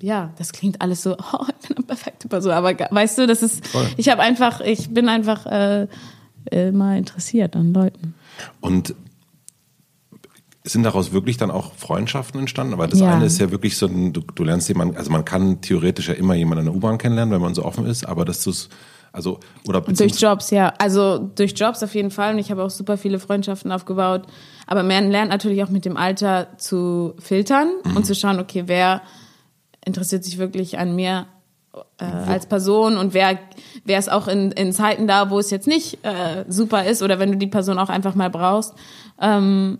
ja, 0.01 0.33
das 0.37 0.51
klingt 0.53 0.81
alles 0.81 1.03
so, 1.03 1.13
oh, 1.33 1.45
ich 1.61 1.67
bin 1.67 1.77
eine 1.77 1.85
perfekte 1.85 2.27
Person, 2.27 2.51
aber 2.51 2.73
weißt 2.73 3.17
du, 3.17 3.27
das 3.27 3.43
ist 3.43 3.67
Voll. 3.67 3.87
ich 3.97 4.09
habe 4.09 4.21
einfach 4.21 4.61
ich 4.61 4.89
bin 4.89 5.09
einfach 5.09 5.45
äh, 5.45 5.87
immer 6.51 6.97
interessiert 6.97 7.55
an 7.55 7.73
Leuten. 7.73 8.15
Und 8.61 8.95
sind 10.63 10.83
daraus 10.83 11.11
wirklich 11.11 11.37
dann 11.37 11.51
auch 11.51 11.73
Freundschaften 11.73 12.39
entstanden? 12.39 12.73
Aber 12.73 12.87
das 12.87 12.99
ja. 12.99 13.13
eine 13.13 13.25
ist 13.25 13.39
ja 13.39 13.51
wirklich 13.51 13.77
so, 13.77 13.87
ein, 13.87 14.13
du, 14.13 14.21
du 14.21 14.43
lernst 14.43 14.67
jemanden, 14.67 14.97
also 14.97 15.09
man 15.09 15.25
kann 15.25 15.61
theoretisch 15.61 16.09
ja 16.09 16.13
immer 16.13 16.35
jemanden 16.35 16.65
in 16.65 16.71
der 16.71 16.75
U-Bahn 16.75 16.97
kennenlernen, 16.97 17.33
wenn 17.33 17.41
man 17.41 17.55
so 17.55 17.65
offen 17.65 17.85
ist, 17.85 18.05
aber 18.05 18.25
dass 18.25 18.43
du 18.43 18.51
es, 18.51 18.69
also, 19.11 19.39
oder 19.67 19.81
Durch 19.81 20.19
Jobs, 20.19 20.51
ja. 20.51 20.71
Also 20.77 21.17
durch 21.17 21.53
Jobs 21.55 21.81
auf 21.81 21.95
jeden 21.95 22.11
Fall. 22.11 22.33
Und 22.33 22.39
ich 22.39 22.51
habe 22.51 22.63
auch 22.63 22.69
super 22.69 22.95
viele 22.95 23.19
Freundschaften 23.19 23.71
aufgebaut. 23.71 24.27
Aber 24.67 24.83
man 24.83 25.09
lernt 25.09 25.31
natürlich 25.31 25.63
auch 25.63 25.69
mit 25.69 25.83
dem 25.83 25.97
Alter 25.97 26.47
zu 26.57 27.15
filtern 27.17 27.69
mhm. 27.83 27.97
und 27.97 28.05
zu 28.05 28.13
schauen, 28.13 28.39
okay, 28.39 28.65
wer 28.67 29.01
interessiert 29.85 30.23
sich 30.23 30.37
wirklich 30.37 30.77
an 30.77 30.95
mir 30.95 31.27
äh, 31.99 32.05
als 32.05 32.45
Person 32.45 32.97
und 32.97 33.13
wer 33.13 33.37
wer 33.85 33.99
ist 33.99 34.11
auch 34.11 34.27
in, 34.27 34.51
in 34.51 34.73
Zeiten 34.73 35.07
da, 35.07 35.29
wo 35.29 35.39
es 35.39 35.51
jetzt 35.51 35.67
nicht 35.67 36.03
äh, 36.03 36.45
super 36.47 36.85
ist 36.85 37.03
oder 37.03 37.19
wenn 37.19 37.31
du 37.31 37.37
die 37.37 37.47
Person 37.47 37.77
auch 37.77 37.89
einfach 37.89 38.15
mal 38.15 38.29
brauchst. 38.29 38.73
Ähm, 39.21 39.77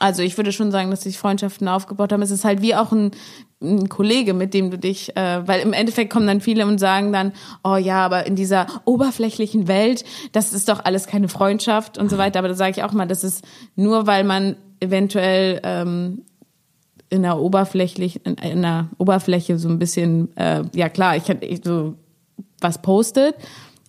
also 0.00 0.22
ich 0.22 0.36
würde 0.36 0.52
schon 0.52 0.70
sagen, 0.70 0.90
dass 0.90 1.02
sich 1.02 1.18
Freundschaften 1.18 1.68
aufgebaut 1.68 2.12
haben. 2.12 2.22
Es 2.22 2.30
ist 2.30 2.44
halt 2.44 2.60
wie 2.62 2.74
auch 2.74 2.92
ein, 2.92 3.12
ein 3.62 3.88
Kollege, 3.88 4.34
mit 4.34 4.52
dem 4.52 4.70
du 4.70 4.78
dich, 4.78 5.16
äh, 5.16 5.46
weil 5.46 5.60
im 5.60 5.72
Endeffekt 5.72 6.12
kommen 6.12 6.26
dann 6.26 6.40
viele 6.40 6.66
und 6.66 6.78
sagen 6.78 7.12
dann, 7.12 7.32
oh 7.62 7.76
ja, 7.76 8.04
aber 8.04 8.26
in 8.26 8.34
dieser 8.34 8.66
oberflächlichen 8.84 9.68
Welt, 9.68 10.04
das 10.32 10.52
ist 10.52 10.68
doch 10.68 10.84
alles 10.84 11.06
keine 11.06 11.28
Freundschaft 11.28 11.96
und 11.96 12.10
so 12.10 12.18
weiter. 12.18 12.40
Aber 12.40 12.48
da 12.48 12.54
sage 12.54 12.72
ich 12.72 12.82
auch 12.82 12.92
mal, 12.92 13.06
das 13.06 13.24
ist 13.24 13.44
nur, 13.76 14.06
weil 14.06 14.24
man 14.24 14.56
eventuell 14.80 15.60
ähm, 15.62 16.22
in 17.14 17.22
der 17.22 17.38
oberflächlich 17.38 18.24
in, 18.26 18.34
in 18.34 18.62
der 18.62 18.88
Oberfläche 18.98 19.58
so 19.58 19.68
ein 19.68 19.78
bisschen, 19.78 20.36
äh, 20.36 20.64
ja 20.74 20.88
klar, 20.88 21.16
ich, 21.16 21.28
ich 21.28 21.60
so 21.64 21.94
was 22.60 22.80
postet 22.82 23.36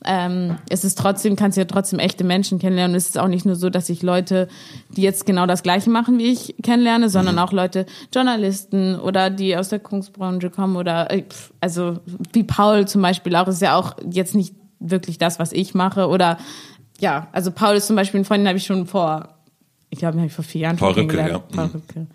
ähm, 0.05 0.57
es 0.69 0.83
ist 0.83 0.97
trotzdem, 0.97 1.35
kannst 1.35 1.57
du 1.57 1.61
ja 1.61 1.65
trotzdem 1.65 1.99
echte 1.99 2.23
Menschen 2.23 2.59
kennenlernen. 2.59 2.93
Und 2.93 2.97
es 2.97 3.07
ist 3.07 3.17
auch 3.17 3.27
nicht 3.27 3.45
nur 3.45 3.55
so, 3.55 3.69
dass 3.69 3.89
ich 3.89 4.03
Leute, 4.03 4.47
die 4.89 5.01
jetzt 5.01 5.25
genau 5.25 5.45
das 5.47 5.63
Gleiche 5.63 5.89
machen 5.89 6.17
wie 6.19 6.31
ich, 6.31 6.55
kennenlerne, 6.61 7.09
sondern 7.09 7.35
mhm. 7.35 7.41
auch 7.41 7.51
Leute, 7.51 7.85
Journalisten 8.13 8.99
oder 8.99 9.29
die 9.29 9.57
aus 9.57 9.69
der 9.69 9.79
Kunstbranche 9.79 10.49
kommen 10.49 10.75
oder, 10.75 11.11
äh, 11.11 11.23
also 11.59 11.99
wie 12.33 12.43
Paul 12.43 12.87
zum 12.87 13.01
Beispiel 13.01 13.35
auch, 13.35 13.47
ist 13.47 13.61
ja 13.61 13.75
auch 13.75 13.95
jetzt 14.09 14.35
nicht 14.35 14.53
wirklich 14.79 15.17
das, 15.17 15.39
was 15.39 15.51
ich 15.51 15.73
mache 15.73 16.07
oder, 16.07 16.37
ja, 16.99 17.27
also 17.31 17.51
Paul 17.51 17.75
ist 17.75 17.87
zum 17.87 17.95
Beispiel 17.95 18.21
ein 18.21 18.25
Freund, 18.25 18.41
den 18.41 18.47
habe 18.47 18.57
ich 18.57 18.65
schon 18.65 18.85
vor, 18.85 19.29
ich 19.89 19.99
glaube, 19.99 20.13
den 20.13 20.19
habe 20.19 20.27
ich 20.27 20.33
vor 20.33 20.45
vier 20.45 20.61
Jahren 20.61 20.77
Paul 20.77 20.93
Rücke, 20.93 21.17
ja. 21.17 21.39
Paul 21.39 21.71
Rücke. 21.73 22.07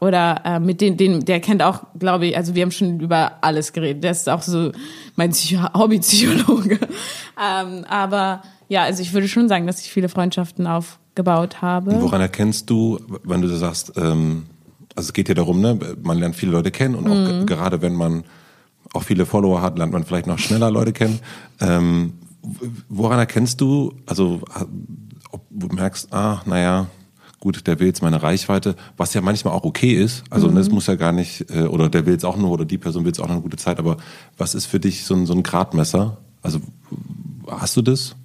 Oder 0.00 0.42
äh, 0.44 0.60
mit 0.60 0.80
den, 0.80 0.96
den, 0.96 1.24
der 1.24 1.40
kennt 1.40 1.62
auch, 1.62 1.82
glaube 1.98 2.26
ich, 2.26 2.36
also 2.36 2.54
wir 2.54 2.62
haben 2.62 2.70
schon 2.70 3.00
über 3.00 3.32
alles 3.40 3.72
geredet. 3.72 4.04
Der 4.04 4.12
ist 4.12 4.28
auch 4.28 4.42
so 4.42 4.72
mein 5.16 5.30
Psycho 5.30 5.62
Hobbypsychologe. 5.74 6.78
ähm, 6.78 7.84
aber 7.88 8.42
ja, 8.68 8.84
also 8.84 9.02
ich 9.02 9.12
würde 9.12 9.28
schon 9.28 9.48
sagen, 9.48 9.66
dass 9.66 9.80
ich 9.80 9.90
viele 9.90 10.08
Freundschaften 10.08 10.66
aufgebaut 10.66 11.62
habe. 11.62 11.90
Und 11.90 12.02
woran 12.02 12.20
erkennst 12.20 12.68
du, 12.70 12.98
wenn 13.24 13.42
du 13.42 13.48
sagst, 13.48 13.92
ähm, 13.96 14.46
also 14.94 15.08
es 15.08 15.12
geht 15.12 15.28
ja 15.28 15.34
darum, 15.34 15.60
ne, 15.60 15.78
man 16.02 16.18
lernt 16.18 16.36
viele 16.36 16.52
Leute 16.52 16.70
kennen 16.70 16.94
und 16.94 17.08
auch 17.08 17.14
mhm. 17.14 17.46
gerade 17.46 17.82
wenn 17.82 17.94
man 17.94 18.24
auch 18.94 19.02
viele 19.02 19.26
Follower 19.26 19.62
hat, 19.62 19.78
lernt 19.78 19.92
man 19.92 20.04
vielleicht 20.04 20.26
noch 20.26 20.38
schneller 20.38 20.70
Leute 20.70 20.92
kennen. 20.92 21.20
Ähm, 21.60 22.14
woran 22.88 23.18
erkennst 23.18 23.60
du, 23.60 23.94
also 24.06 24.40
ob 25.30 25.42
du 25.50 25.68
merkst, 25.68 26.12
ah, 26.12 26.42
naja, 26.46 26.86
gut, 27.40 27.66
der 27.66 27.78
will 27.80 27.86
jetzt 27.86 28.02
meine 28.02 28.22
Reichweite, 28.22 28.74
was 28.96 29.14
ja 29.14 29.20
manchmal 29.20 29.54
auch 29.54 29.64
okay 29.64 29.92
ist. 29.92 30.24
Also 30.30 30.48
mhm. 30.48 30.56
das 30.56 30.70
muss 30.70 30.86
ja 30.86 30.96
gar 30.96 31.12
nicht, 31.12 31.50
äh, 31.50 31.64
oder 31.64 31.88
der 31.88 32.06
will 32.06 32.12
jetzt 32.12 32.24
auch 32.24 32.36
nur, 32.36 32.50
oder 32.50 32.64
die 32.64 32.78
Person 32.78 33.04
will 33.04 33.10
jetzt 33.10 33.20
auch 33.20 33.26
noch 33.26 33.34
eine 33.34 33.42
gute 33.42 33.56
Zeit, 33.56 33.78
aber 33.78 33.96
was 34.36 34.54
ist 34.54 34.66
für 34.66 34.80
dich 34.80 35.04
so 35.04 35.14
ein, 35.14 35.26
so 35.26 35.34
ein 35.34 35.42
Gradmesser? 35.42 36.18
Also 36.42 36.60
hast 37.48 37.76
du 37.76 37.82
das? 37.82 38.16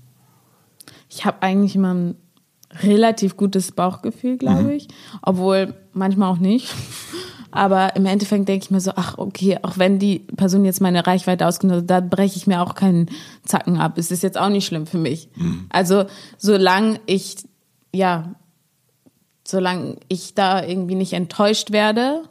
Ich 1.10 1.26
habe 1.26 1.42
eigentlich 1.42 1.76
immer 1.76 1.94
ein 1.94 2.16
relativ 2.82 3.38
gutes 3.38 3.72
Bauchgefühl, 3.72 4.38
glaube 4.38 4.64
mhm. 4.64 4.70
ich. 4.72 4.88
Obwohl 5.22 5.76
manchmal 5.94 6.32
auch 6.32 6.40
nicht. 6.40 6.74
Aber 7.52 7.96
im 7.96 8.08
Endeffekt 8.08 8.48
denke 8.50 8.66
ich 8.66 8.72
mir 8.72 8.80
so, 8.80 8.94
ach, 8.96 9.20
okay, 9.20 9.60
auch 9.62 9.78
wenn 9.78 10.00
die 10.00 10.20
Person 10.20 10.66
jetzt 10.66 10.82
meine 10.82 11.06
Reichweite 11.06 11.46
ausgenutzt 11.46 11.82
hat, 11.82 11.90
da 11.90 12.00
breche 12.00 12.36
ich 12.36 12.48
mir 12.48 12.64
auch 12.64 12.74
keinen 12.74 13.10
Zacken 13.46 13.78
ab. 13.78 14.00
Es 14.00 14.10
ist 14.10 14.24
jetzt 14.24 14.40
auch 14.40 14.50
nicht 14.50 14.66
schlimm 14.66 14.88
für 14.88 14.98
mich. 14.98 15.30
Mhm. 15.36 15.68
Also, 15.70 16.06
solange 16.40 17.00
ich, 17.06 17.36
ja, 17.94 18.34
solange 19.46 19.98
ich 20.08 20.34
da 20.34 20.64
irgendwie 20.64 20.96
nicht 20.96 21.14
enttäuscht 21.14 21.72
werde, 21.72 22.24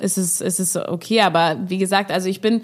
ist 0.00 0.18
es, 0.18 0.40
ist 0.40 0.60
es 0.60 0.76
okay. 0.76 1.20
Aber 1.22 1.56
wie 1.68 1.78
gesagt, 1.78 2.10
also 2.10 2.28
ich 2.28 2.40
bin, 2.40 2.62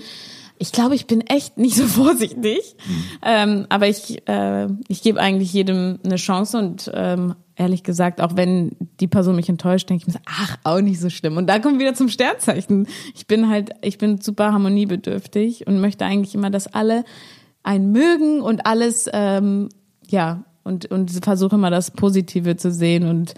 Ich 0.58 0.70
glaube, 0.70 0.94
ich 0.94 1.06
bin 1.06 1.22
echt 1.22 1.58
nicht 1.58 1.74
so 1.74 1.86
vorsichtig. 2.02 2.76
Mhm. 2.86 3.04
Ähm, 3.22 3.66
aber 3.68 3.88
ich, 3.88 4.26
äh, 4.28 4.68
ich 4.86 5.02
gebe 5.02 5.18
eigentlich 5.20 5.52
jedem 5.52 5.98
eine 6.04 6.16
Chance 6.16 6.56
und 6.56 6.90
ähm, 6.94 7.34
ehrlich 7.56 7.82
gesagt, 7.82 8.20
auch 8.20 8.36
wenn 8.36 8.76
die 9.00 9.08
Person 9.08 9.34
mich 9.34 9.48
enttäuscht, 9.48 9.90
denke 9.90 10.04
ich 10.06 10.14
mir, 10.14 10.20
ach, 10.24 10.56
auch 10.62 10.80
nicht 10.80 11.00
so 11.00 11.10
schlimm. 11.10 11.36
Und 11.36 11.48
da 11.48 11.58
kommen 11.58 11.80
wir 11.80 11.86
wieder 11.86 11.96
zum 11.96 12.08
Sternzeichen. 12.08 12.86
Ich 13.14 13.26
bin 13.26 13.48
halt, 13.48 13.70
ich 13.82 13.98
bin 13.98 14.20
super 14.20 14.52
harmoniebedürftig 14.52 15.66
und 15.66 15.80
möchte 15.80 16.04
eigentlich 16.04 16.34
immer, 16.34 16.50
dass 16.50 16.68
alle 16.68 17.04
einen 17.64 17.90
mögen 17.90 18.40
und 18.40 18.64
alles, 18.64 19.08
ähm, 19.12 19.68
ja, 20.08 20.44
und, 20.64 20.86
und 20.92 21.10
versuche 21.24 21.56
immer 21.56 21.70
das 21.70 21.90
Positive 21.90 22.56
zu 22.56 22.70
sehen 22.70 23.08
und 23.08 23.34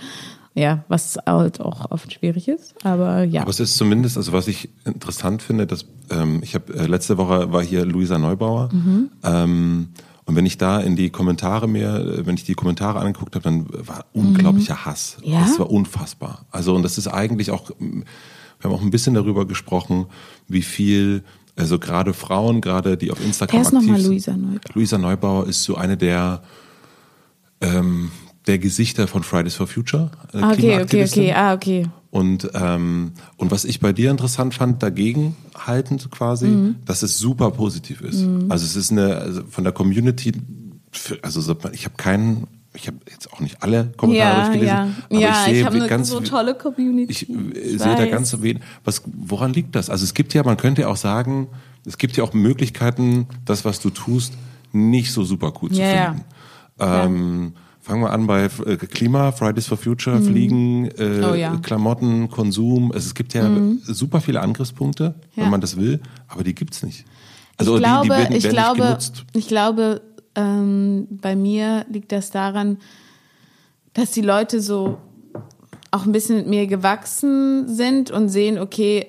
ja, 0.55 0.85
was 0.89 1.19
halt 1.27 1.61
auch 1.61 1.91
oft 1.91 2.13
schwierig 2.13 2.49
ist, 2.49 2.75
aber 2.85 3.25
ja. 3.25 3.43
Aber 3.43 3.51
es 3.51 3.61
ist 3.61 3.77
zumindest, 3.77 4.17
also 4.17 4.33
was 4.33 4.47
ich 4.47 4.71
interessant 4.85 5.43
finde, 5.43 5.67
dass 5.67 5.87
ähm, 6.11 6.41
ich 6.43 6.55
habe 6.55 6.73
äh, 6.75 6.87
letzte 6.87 7.19
Woche 7.19 7.53
war 7.53 7.63
hier 7.63 7.85
Luisa 7.85 8.19
Neubauer 8.19 8.71
mhm. 8.73 9.11
ähm, 9.25 9.89
und 10.27 10.37
wenn 10.37 10.47
ich 10.47 10.57
da 10.57 10.81
in 10.81 10.97
die 10.97 11.11
Kommentare 11.11 11.69
mehr, 11.69 11.97
äh, 11.97 12.27
wenn 12.27 12.37
ich 12.37 12.45
die 12.45 12.55
Kommentare 12.55 13.01
angeguckt 13.01 13.35
habe, 13.35 13.43
dann 13.43 13.67
war 13.71 14.07
unglaublicher 14.13 14.75
mhm. 14.75 14.85
Hass. 14.85 15.17
Ja? 15.23 15.41
Das 15.41 15.59
war 15.59 15.71
unfassbar. 15.71 16.47
Also 16.51 16.75
und 16.75 16.83
das 16.83 16.99
ist 16.99 17.09
eigentlich 17.09 17.51
auch, 17.51 17.71
wir 17.79 18.05
haben 18.63 18.73
auch 18.73 18.83
ein 18.83 18.91
bisschen 18.91 19.15
darüber 19.15 19.47
gesprochen, 19.47 20.07
wie 20.47 20.63
viel 20.63 21.25
also 21.57 21.79
gerade 21.79 22.15
Frauen, 22.15 22.61
gerade 22.61 22.97
die 22.97 23.11
auf 23.11 23.25
Instagram 23.25 23.61
Wer 23.61 23.69
ist 23.69 23.75
aktiv 23.75 23.97
sind. 23.97 24.07
Luisa 24.07 24.37
Neubauer? 24.37 24.61
Luisa 24.75 24.99
Neubauer 24.99 25.47
ist 25.47 25.65
so 25.65 25.77
eine 25.77 25.97
der 25.97 26.43
ähm, 27.61 28.11
der 28.47 28.59
Gesichter 28.59 29.07
von 29.09 29.23
Fridays 29.23 29.55
for 29.55 29.67
Future. 29.67 30.11
Äh, 30.33 30.43
okay, 30.43 30.83
okay, 30.83 31.05
okay, 31.05 31.33
ah, 31.33 31.55
okay. 31.55 31.87
Und, 32.11 32.51
ähm, 32.55 33.13
und 33.37 33.51
was 33.51 33.65
ich 33.65 33.81
bei 33.81 33.93
dir 33.93 34.11
interessant 34.11 34.55
fand, 34.55 34.83
dagegen 34.83 35.35
haltend 35.57 36.11
quasi, 36.11 36.47
mhm. 36.47 36.77
dass 36.85 37.03
es 37.03 37.19
super 37.19 37.51
positiv 37.51 38.03
ist. 38.03 38.21
Mhm. 38.21 38.53
Also 38.53 38.65
es 38.65 38.77
ist 38.77 38.93
eine, 38.93 39.17
also 39.17 39.43
von 39.51 39.65
der 39.65 39.73
Community, 39.73 40.33
also 41.23 41.57
ich 41.73 41.85
habe 41.85 41.97
keinen 41.97 42.47
ich 42.77 42.89
habe 42.89 42.99
jetzt 43.09 43.33
auch 43.33 43.39
nicht 43.39 43.63
alle 43.63 43.93
Kommentare 43.97 44.29
ja, 44.29 44.45
durchgelesen, 44.47 44.77
ja. 44.77 44.89
aber 45.09 45.21
ja, 45.21 45.31
ich 45.31 45.37
sehe 45.53 45.61
ich 45.61 45.67
eine 45.67 45.87
ganz 45.87 46.09
so 46.09 46.19
tolle 46.21 46.55
Community. 46.55 47.11
Ich, 47.11 47.31
ich 47.31 47.81
sehe 47.81 47.95
da 47.95 48.07
ganz 48.07 48.41
wenig. 48.43 48.63
Was, 48.85 49.03
woran 49.07 49.53
liegt 49.53 49.77
das? 49.77 49.91
Also 49.91 50.03
es 50.03 50.13
gibt 50.13 50.35
ja, 50.35 50.43
man 50.43 50.57
könnte 50.57 50.83
ja 50.83 50.89
auch 50.89 50.97
sagen, 50.97 51.49
es 51.87 51.99
gibt 51.99 52.17
ja 52.17 52.25
auch 52.25 52.33
Möglichkeiten, 52.33 53.29
das, 53.45 53.65
was 53.65 53.79
du 53.81 53.91
tust, 53.91 54.33
nicht 54.73 55.13
so 55.13 55.23
super 55.23 55.53
cool 55.63 55.71
zu 55.71 55.81
finden. 55.81 56.25
Ähm, 56.81 57.53
Fangen 57.85 58.01
wir 58.01 58.13
an 58.13 58.27
bei 58.27 58.45
äh, 58.45 58.77
Klima, 58.79 59.31
Fridays 59.31 59.67
for 59.67 59.77
Future, 59.77 60.17
mhm. 60.17 60.25
Fliegen, 60.25 60.87
äh, 60.97 61.23
oh, 61.23 61.35
ja. 61.35 61.55
Klamotten, 61.57 62.31
Konsum. 62.31 62.91
Also 62.93 63.09
es 63.09 63.15
gibt 63.15 63.35
ja 63.35 63.47
mhm. 63.47 63.79
super 63.85 64.23
viele 64.23 64.41
Angriffspunkte, 64.41 65.15
ja. 65.35 65.43
wenn 65.43 65.51
man 65.51 65.61
das 65.61 65.77
will, 65.77 66.01
aber 66.27 66.45
die 66.45 66.55
gibt's 66.55 66.83
nicht. 66.83 67.05
Also 67.59 67.77
ich 67.77 67.83
die, 67.83 67.85
glaube, 67.85 68.05
die 68.05 68.11
werden, 68.11 68.37
ich, 68.37 68.49
glaube 68.49 68.99
ich 69.35 69.49
glaube, 69.49 70.01
ähm, 70.35 71.09
bei 71.11 71.37
mir 71.37 71.85
liegt 71.91 72.11
das 72.11 72.31
daran, 72.31 72.79
dass 73.93 74.13
die 74.13 74.23
Leute 74.23 74.63
so 74.63 74.97
auch 75.91 76.07
ein 76.07 76.13
bisschen 76.13 76.39
mit 76.39 76.47
mir 76.47 76.67
gewachsen 76.67 77.69
sind 77.69 78.11
und 78.11 78.31
sehen, 78.31 78.59
okay, 78.59 79.09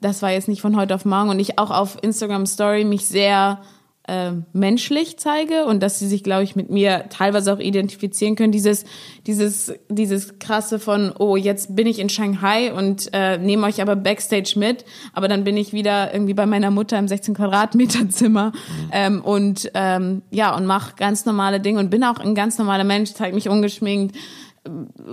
das 0.00 0.20
war 0.22 0.32
jetzt 0.32 0.48
nicht 0.48 0.62
von 0.62 0.76
heute 0.76 0.96
auf 0.96 1.04
morgen 1.04 1.30
und 1.30 1.38
ich 1.38 1.60
auch 1.60 1.70
auf 1.70 1.96
Instagram 2.02 2.46
Story 2.46 2.84
mich 2.84 3.06
sehr 3.06 3.60
äh, 4.08 4.32
menschlich 4.52 5.18
zeige 5.18 5.66
und 5.66 5.82
dass 5.82 5.98
sie 5.98 6.06
sich, 6.06 6.22
glaube 6.22 6.44
ich, 6.44 6.56
mit 6.56 6.70
mir 6.70 7.06
teilweise 7.10 7.52
auch 7.52 7.58
identifizieren 7.58 8.36
können. 8.36 8.52
Dieses, 8.52 8.84
dieses, 9.26 9.72
dieses 9.88 10.38
krasse 10.38 10.78
von, 10.78 11.12
oh, 11.18 11.36
jetzt 11.36 11.74
bin 11.74 11.86
ich 11.86 11.98
in 11.98 12.08
Shanghai 12.08 12.72
und 12.72 13.10
äh, 13.12 13.38
nehme 13.38 13.66
euch 13.66 13.82
aber 13.82 13.96
Backstage 13.96 14.54
mit, 14.56 14.84
aber 15.12 15.28
dann 15.28 15.44
bin 15.44 15.56
ich 15.56 15.72
wieder 15.72 16.12
irgendwie 16.12 16.34
bei 16.34 16.46
meiner 16.46 16.70
Mutter 16.70 16.98
im 16.98 17.08
16 17.08 17.34
Quadratmeter 17.34 18.08
Zimmer 18.08 18.52
ähm, 18.92 19.22
und 19.22 19.70
ähm, 19.74 20.22
ja 20.30 20.54
und 20.56 20.66
mache 20.66 20.94
ganz 20.96 21.24
normale 21.24 21.60
Dinge 21.60 21.80
und 21.80 21.90
bin 21.90 22.04
auch 22.04 22.18
ein 22.18 22.34
ganz 22.34 22.58
normaler 22.58 22.84
Mensch, 22.84 23.12
zeige 23.14 23.34
mich 23.34 23.48
ungeschminkt 23.48 24.16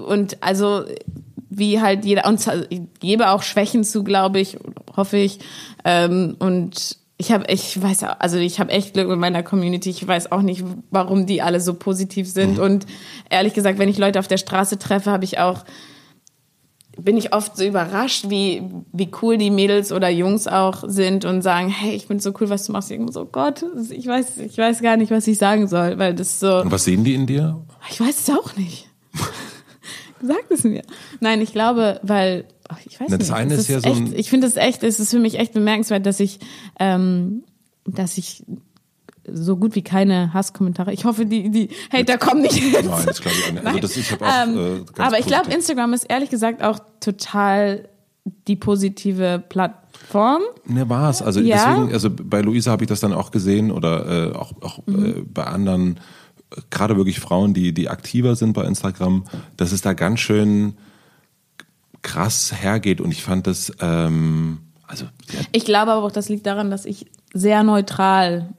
und 0.07 0.41
also 0.41 0.83
wie 1.49 1.81
halt 1.81 2.05
jeder 2.05 2.27
und 2.27 2.45
ich 2.69 2.81
gebe 2.99 3.29
auch 3.29 3.43
Schwächen 3.43 3.83
zu, 3.83 4.03
glaube 4.03 4.39
ich, 4.39 4.57
hoffe 4.95 5.17
ich 5.17 5.39
ähm, 5.85 6.35
und 6.39 6.97
ich 7.17 7.31
habe, 7.31 7.45
ich 7.47 7.81
weiß, 7.81 8.03
also 8.03 8.37
ich 8.37 8.59
habe 8.59 8.71
echt 8.71 8.93
Glück 8.93 9.07
mit 9.07 9.19
meiner 9.19 9.43
Community. 9.43 9.89
Ich 9.89 10.05
weiß 10.05 10.31
auch 10.31 10.41
nicht, 10.41 10.63
warum 10.89 11.25
die 11.25 11.41
alle 11.41 11.59
so 11.61 11.73
positiv 11.73 12.29
sind. 12.29 12.57
Mhm. 12.57 12.63
Und 12.63 12.85
ehrlich 13.29 13.53
gesagt, 13.53 13.79
wenn 13.79 13.89
ich 13.89 13.97
Leute 13.97 14.19
auf 14.19 14.27
der 14.27 14.37
Straße 14.37 14.79
treffe, 14.79 15.11
habe 15.11 15.23
ich 15.23 15.39
auch 15.39 15.63
bin 16.97 17.17
ich 17.17 17.33
oft 17.33 17.57
so 17.57 17.63
überrascht, 17.63 18.29
wie, 18.29 18.61
wie 18.91 19.09
cool 19.21 19.37
die 19.37 19.49
Mädels 19.49 19.91
oder 19.91 20.09
Jungs 20.09 20.47
auch 20.47 20.83
sind 20.85 21.25
und 21.25 21.41
sagen, 21.41 21.69
hey, 21.69 21.95
ich 21.95 22.07
bin 22.07 22.19
so 22.19 22.33
cool, 22.39 22.49
was 22.49 22.65
du 22.65 22.71
machst. 22.71 22.91
Ich 22.91 23.01
so, 23.09 23.25
Gott, 23.25 23.65
ich 23.89 24.05
weiß, 24.05 24.37
ich 24.37 24.57
weiß 24.57 24.81
gar 24.81 24.97
nicht, 24.97 25.11
was 25.11 25.27
ich 25.27 25.37
sagen 25.37 25.67
soll, 25.67 25.97
weil 25.97 26.13
das 26.13 26.39
so. 26.39 26.61
Und 26.61 26.71
was 26.71 26.83
sehen 26.83 27.03
die 27.03 27.15
in 27.15 27.25
dir? 27.25 27.59
Ich 27.89 27.99
weiß 27.99 28.27
es 28.27 28.29
auch 28.29 28.55
nicht. 28.55 28.89
Sag 30.21 30.43
es 30.49 30.63
mir. 30.63 30.83
Nein, 31.19 31.41
ich 31.41 31.51
glaube, 31.51 31.99
weil 32.03 32.45
ach, 32.69 32.79
ich 32.85 32.99
weiß 32.99 33.07
Na, 33.09 33.17
das 33.17 33.29
nicht. 33.29 33.37
eine 33.37 33.53
ist, 33.53 33.61
ist 33.61 33.69
ja 33.69 33.79
so 33.79 33.89
echt, 33.89 34.13
ich 34.13 34.29
finde 34.29 34.47
es 34.47 34.55
echt, 34.55 34.83
es 34.83 34.99
ist 34.99 35.11
für 35.11 35.19
mich 35.19 35.39
echt 35.39 35.53
bemerkenswert, 35.53 36.05
dass 36.05 36.19
ich, 36.19 36.39
ähm, 36.79 37.43
dass 37.85 38.17
ich 38.17 38.43
so 39.31 39.55
gut 39.55 39.75
wie 39.75 39.83
keine 39.83 40.33
Hasskommentare. 40.33 40.91
Ich 40.93 41.05
hoffe, 41.05 41.25
die, 41.25 41.49
die 41.49 41.69
Hater 41.91 42.17
kommen 42.17 42.41
nicht. 42.41 42.61
Nein, 42.73 43.05
das 43.05 43.21
glaube 43.21 43.37
ich 43.37 43.47
auch 43.47 43.53
nicht. 43.53 43.65
Also 43.65 43.79
das, 43.79 43.97
ich 43.97 44.13
auch, 44.13 44.47
ähm, 44.47 44.85
äh, 44.97 45.01
aber 45.01 45.19
ich 45.19 45.25
glaube, 45.25 45.51
Instagram 45.51 45.93
ist 45.93 46.03
ehrlich 46.03 46.29
gesagt 46.29 46.61
auch 46.61 46.79
total 46.99 47.87
die 48.47 48.55
positive 48.55 49.43
Plattform. 49.47 50.41
Ne, 50.65 50.87
war 50.89 51.09
es. 51.09 51.21
Also 51.21 51.39
ja. 51.39 51.55
deswegen, 51.55 51.93
also 51.93 52.09
bei 52.09 52.41
Luisa 52.41 52.71
habe 52.71 52.83
ich 52.83 52.89
das 52.89 52.99
dann 52.99 53.13
auch 53.13 53.31
gesehen 53.31 53.71
oder 53.71 54.31
äh, 54.31 54.35
auch, 54.35 54.53
auch 54.61 54.79
mhm. 54.85 55.05
äh, 55.05 55.13
bei 55.21 55.45
anderen, 55.45 55.99
gerade 56.69 56.97
wirklich 56.97 57.19
Frauen, 57.19 57.53
die, 57.53 57.73
die 57.73 57.89
aktiver 57.89 58.35
sind 58.35 58.53
bei 58.53 58.65
Instagram, 58.65 59.25
dass 59.57 59.71
es 59.71 59.81
da 59.81 59.93
ganz 59.93 60.19
schön 60.19 60.75
krass 62.03 62.53
hergeht 62.55 63.01
und 63.01 63.11
ich 63.11 63.23
fand 63.23 63.47
das, 63.47 63.71
ähm, 63.81 64.59
also. 64.87 65.05
Ja. 65.05 65.39
Ich 65.51 65.65
glaube 65.65 65.93
aber 65.93 66.05
auch, 66.05 66.11
das 66.11 66.29
liegt 66.29 66.45
daran, 66.45 66.69
dass 66.69 66.85
ich 66.85 67.07
sehr 67.33 67.63
neutral 67.63 68.53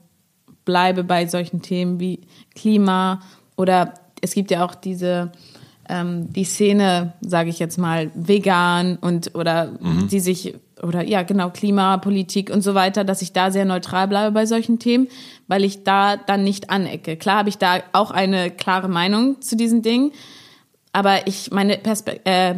bleibe 0.65 1.03
bei 1.03 1.27
solchen 1.27 1.61
Themen 1.61 1.99
wie 1.99 2.21
Klima 2.53 3.21
oder 3.55 3.93
es 4.21 4.33
gibt 4.33 4.51
ja 4.51 4.65
auch 4.65 4.75
diese 4.75 5.31
ähm, 5.87 6.33
die 6.33 6.43
Szene, 6.43 7.13
sage 7.21 7.49
ich 7.49 7.59
jetzt 7.59 7.77
mal, 7.77 8.11
vegan 8.15 8.97
und 8.97 9.35
oder 9.35 9.71
mhm. 9.79 10.07
die 10.07 10.19
sich 10.19 10.55
oder 10.81 11.03
ja 11.03 11.23
genau 11.23 11.49
Klimapolitik 11.51 12.49
und 12.49 12.61
so 12.61 12.73
weiter, 12.73 13.03
dass 13.03 13.21
ich 13.21 13.33
da 13.33 13.51
sehr 13.51 13.65
neutral 13.65 14.07
bleibe 14.07 14.31
bei 14.31 14.45
solchen 14.45 14.79
Themen, 14.79 15.07
weil 15.47 15.63
ich 15.63 15.83
da 15.83 16.17
dann 16.17 16.43
nicht 16.43 16.69
anecke. 16.69 17.17
Klar 17.17 17.37
habe 17.37 17.49
ich 17.49 17.57
da 17.57 17.81
auch 17.93 18.11
eine 18.11 18.51
klare 18.51 18.89
Meinung 18.89 19.41
zu 19.41 19.55
diesen 19.55 19.81
Dingen, 19.81 20.11
aber 20.91 21.27
ich 21.27 21.51
meine 21.51 21.77
Perspe 21.77 22.25
äh, 22.25 22.55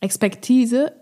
Expertise 0.00 0.92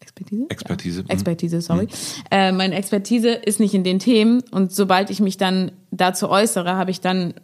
Expertise? 0.00 0.46
Expertise. 0.48 1.00
Ja. 1.06 1.12
Expertise, 1.12 1.60
sorry. 1.60 1.84
Mhm. 1.84 1.88
Äh, 2.30 2.52
meine 2.52 2.74
Expertise 2.76 3.30
ist 3.30 3.60
nicht 3.60 3.74
in 3.74 3.84
den 3.84 3.98
Themen 3.98 4.42
und 4.50 4.72
sobald 4.72 5.10
ich 5.10 5.20
mich 5.20 5.36
dann 5.36 5.72
dazu 5.90 6.28
äußere, 6.30 6.76
habe 6.76 6.90
ich 6.90 7.00
dann, 7.00 7.34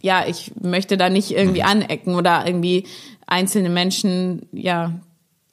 ja, 0.00 0.24
ich 0.26 0.52
möchte 0.60 0.96
da 0.96 1.10
nicht 1.10 1.30
irgendwie 1.30 1.60
mhm. 1.60 1.68
anecken 1.68 2.14
oder 2.14 2.46
irgendwie 2.46 2.86
einzelne 3.26 3.68
Menschen, 3.68 4.46
ja, 4.52 5.00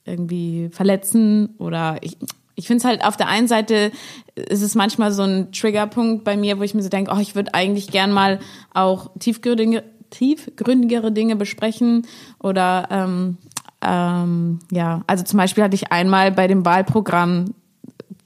irgendwie 0.05 0.69
verletzen 0.71 1.55
oder 1.57 1.97
ich, 2.01 2.17
ich 2.55 2.67
finde 2.67 2.79
es 2.79 2.85
halt 2.85 3.03
auf 3.03 3.17
der 3.17 3.27
einen 3.27 3.47
Seite 3.47 3.91
ist 4.35 4.61
es 4.61 4.75
manchmal 4.75 5.11
so 5.11 5.23
ein 5.23 5.51
Triggerpunkt 5.51 6.23
bei 6.23 6.37
mir, 6.37 6.59
wo 6.59 6.63
ich 6.63 6.75
mir 6.75 6.83
so 6.83 6.89
denke, 6.89 7.11
oh, 7.13 7.19
ich 7.19 7.35
würde 7.35 7.53
eigentlich 7.55 7.87
gern 7.87 8.11
mal 8.11 8.39
auch 8.73 9.09
tiefgründige, 9.17 9.83
tiefgründigere 10.11 11.11
Dinge 11.11 11.35
besprechen 11.35 12.05
oder 12.39 12.87
ähm, 12.91 13.37
ähm, 13.85 14.59
ja, 14.71 15.01
also 15.05 15.23
zum 15.23 15.37
Beispiel 15.37 15.63
hatte 15.63 15.75
ich 15.75 15.91
einmal 15.91 16.31
bei 16.31 16.47
dem 16.47 16.65
Wahlprogramm, 16.65 17.53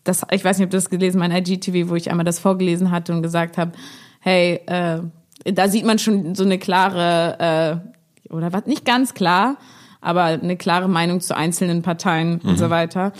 das, 0.03 0.25
ich 0.31 0.43
weiß 0.43 0.57
nicht, 0.57 0.65
ob 0.65 0.71
du 0.71 0.77
das 0.77 0.89
gelesen, 0.89 1.19
mein 1.19 1.31
IGTV, 1.31 1.89
wo 1.89 1.95
ich 1.95 2.09
einmal 2.09 2.25
das 2.25 2.39
vorgelesen 2.39 2.91
hatte 2.91 3.13
und 3.13 3.21
gesagt 3.21 3.57
habe, 3.57 3.73
hey, 4.21 4.61
äh, 4.67 4.99
da 5.45 5.67
sieht 5.67 5.85
man 5.85 5.99
schon 5.99 6.33
so 6.33 6.43
eine 6.43 6.57
klare, 6.59 7.81
äh, 8.29 8.33
oder 8.33 8.53
was, 8.53 8.65
nicht 8.65 8.85
ganz 8.85 9.13
klar, 9.13 9.57
aber 10.01 10.23
eine 10.23 10.55
klare 10.55 10.87
Meinung 10.87 11.19
zu 11.19 11.35
einzelnen 11.35 11.81
Parteien 11.81 12.39
mhm. 12.41 12.49
und 12.49 12.57
so 12.57 12.67
mhm. 12.67 12.69
weiter. 12.69 13.11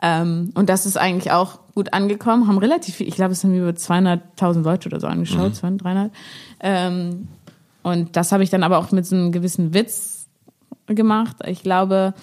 Ähm, 0.00 0.52
und 0.54 0.68
das 0.68 0.86
ist 0.86 0.96
eigentlich 0.96 1.32
auch 1.32 1.58
gut 1.74 1.92
angekommen, 1.92 2.46
haben 2.46 2.58
relativ 2.58 2.94
viel, 2.94 3.08
ich 3.08 3.16
glaube, 3.16 3.32
es 3.32 3.42
haben 3.42 3.54
über 3.54 3.70
200.000 3.70 4.62
Leute 4.62 4.88
oder 4.88 5.00
so 5.00 5.08
angeschaut, 5.08 5.50
mhm. 5.50 5.54
200, 5.54 5.84
300. 5.84 6.12
Ähm, 6.60 7.28
und 7.82 8.16
das 8.16 8.30
habe 8.30 8.44
ich 8.44 8.50
dann 8.50 8.62
aber 8.62 8.78
auch 8.78 8.92
mit 8.92 9.06
so 9.06 9.16
einem 9.16 9.32
gewissen 9.32 9.74
Witz 9.74 10.17
gemacht. 10.94 11.36
Ich 11.46 11.62
glaube, 11.62 12.14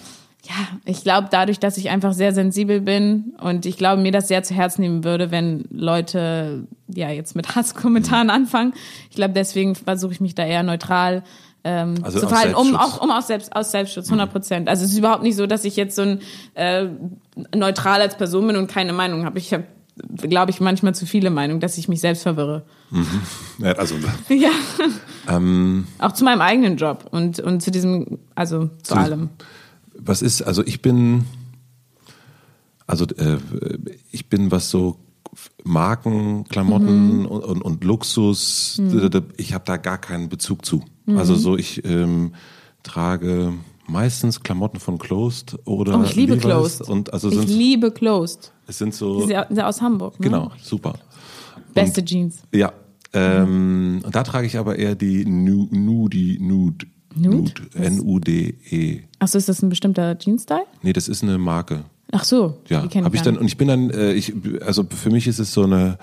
ja, 0.44 0.54
ich 0.84 1.02
glaube 1.02 1.28
dadurch, 1.30 1.58
dass 1.58 1.76
ich 1.76 1.90
einfach 1.90 2.12
sehr 2.12 2.32
sensibel 2.32 2.80
bin 2.80 3.34
und 3.40 3.66
ich 3.66 3.76
glaube, 3.76 4.00
mir 4.00 4.12
das 4.12 4.28
sehr 4.28 4.42
zu 4.42 4.54
Herzen 4.54 4.82
nehmen 4.82 5.04
würde, 5.04 5.30
wenn 5.30 5.64
Leute 5.70 6.66
ja 6.88 7.10
jetzt 7.10 7.34
mit 7.34 7.56
Hasskommentaren 7.56 8.30
anfangen. 8.30 8.72
Ich 9.10 9.16
glaube, 9.16 9.34
deswegen 9.34 9.74
versuche 9.74 10.12
ich 10.12 10.20
mich 10.20 10.34
da 10.34 10.44
eher 10.44 10.62
neutral 10.62 11.24
ähm, 11.64 11.96
also 12.02 12.20
zu 12.20 12.28
verhalten, 12.28 12.54
um 12.54 12.76
auch 12.76 13.02
um 13.02 13.10
aus, 13.10 13.26
Selbst, 13.26 13.54
aus 13.56 13.72
Selbstschutz, 13.72 14.06
100 14.06 14.30
Prozent. 14.30 14.68
Also 14.68 14.84
es 14.84 14.92
ist 14.92 14.98
überhaupt 14.98 15.24
nicht 15.24 15.34
so, 15.34 15.46
dass 15.46 15.64
ich 15.64 15.74
jetzt 15.74 15.96
so 15.96 16.02
ein 16.02 16.20
äh, 16.54 16.86
neutral 17.54 18.00
als 18.00 18.16
Person 18.16 18.46
bin 18.46 18.56
und 18.56 18.68
keine 18.68 18.92
Meinung 18.92 19.24
habe. 19.24 19.38
Ich 19.38 19.52
habe 19.52 19.64
glaube 20.16 20.50
ich, 20.50 20.60
manchmal 20.60 20.94
zu 20.94 21.06
viele 21.06 21.30
Meinungen, 21.30 21.60
dass 21.60 21.78
ich 21.78 21.88
mich 21.88 22.00
selbst 22.00 22.22
verwirre. 22.22 22.64
Ja, 23.58 23.72
also, 23.72 23.94
Ja. 24.28 24.50
ähm, 25.28 25.86
Auch 25.98 26.12
zu 26.12 26.24
meinem 26.24 26.40
eigenen 26.40 26.76
Job 26.76 27.06
und, 27.10 27.40
und 27.40 27.62
zu 27.62 27.70
diesem, 27.70 28.18
also 28.34 28.66
zu 28.82 28.94
Zu- 28.94 28.96
allem. 28.96 29.30
was 29.98 30.22
ist, 30.22 30.42
also 30.42 30.64
ich 30.64 30.82
bin, 30.82 31.24
also 32.86 33.06
äh, 33.06 33.38
ich 34.12 34.28
bin, 34.28 34.50
was 34.50 34.70
so 34.70 34.98
Marken, 35.64 36.44
Klamotten 36.44 37.20
Mhm. 37.20 37.26
und, 37.26 37.42
und, 37.44 37.62
und 37.62 37.84
Luxus, 37.84 38.80
ich 39.36 39.52
habe 39.54 39.64
da 39.66 39.76
gar 39.76 39.98
keinen 39.98 40.28
Bezug 40.28 40.64
zu. 40.64 40.82
Also 41.08 41.34
Mhm. 41.34 41.38
so, 41.38 41.56
ich 41.58 41.84
ähm, 41.84 42.34
trage 42.82 43.52
meistens 43.88 44.42
Klamotten 44.42 44.80
von 44.80 44.98
Closed 44.98 45.56
oder 45.64 45.98
Oh, 45.98 46.02
ich 46.04 46.14
liebe 46.14 46.34
Levi's 46.34 46.44
Closed. 46.44 46.80
Und 46.88 47.12
also 47.12 47.30
ich 47.30 47.46
liebe 47.48 47.90
Closed. 47.90 48.52
es 48.66 48.78
sind 48.78 48.94
so 48.94 49.28
ja- 49.28 49.46
sind 49.48 49.60
aus 49.60 49.80
Hamburg. 49.80 50.18
Ne? 50.20 50.24
genau 50.26 50.50
super. 50.62 50.94
Beste 51.74 52.04
Jeans. 52.04 52.38
Ja. 52.52 52.72
Ähm, 53.12 54.00
und 54.04 54.14
da 54.14 54.22
trage 54.22 54.46
ich 54.46 54.58
aber 54.58 54.76
eher 54.78 54.94
die 54.94 55.24
Nu- 55.24 55.68
Nudi 55.70 56.38
Nude. 56.40 56.86
Nude? 57.18 57.52
N-U-D-E. 57.74 59.00
Achso, 59.20 59.38
ist 59.38 59.48
das 59.48 59.62
ein 59.62 59.70
bestimmter 59.70 60.18
Jeans-Style? 60.18 60.60
E. 60.62 60.76
Nee, 60.82 60.92
das 60.92 61.08
ist 61.08 61.22
eine 61.22 61.38
Marke. 61.38 61.84
Ach 62.12 62.24
so, 62.24 62.58
Ja, 62.68 62.82
habe 62.82 63.16
ich 63.16 63.22
dann 63.22 63.36
und 63.38 63.46
ich 63.46 63.56
bin 63.56 63.68
dann, 63.68 63.90
äh, 63.90 64.12
ich, 64.12 64.32
also 64.64 64.84
für 64.88 65.10
mich 65.10 65.26
ist 65.26 65.38
es 65.38 65.52
so 65.52 65.64
eine. 65.64 65.98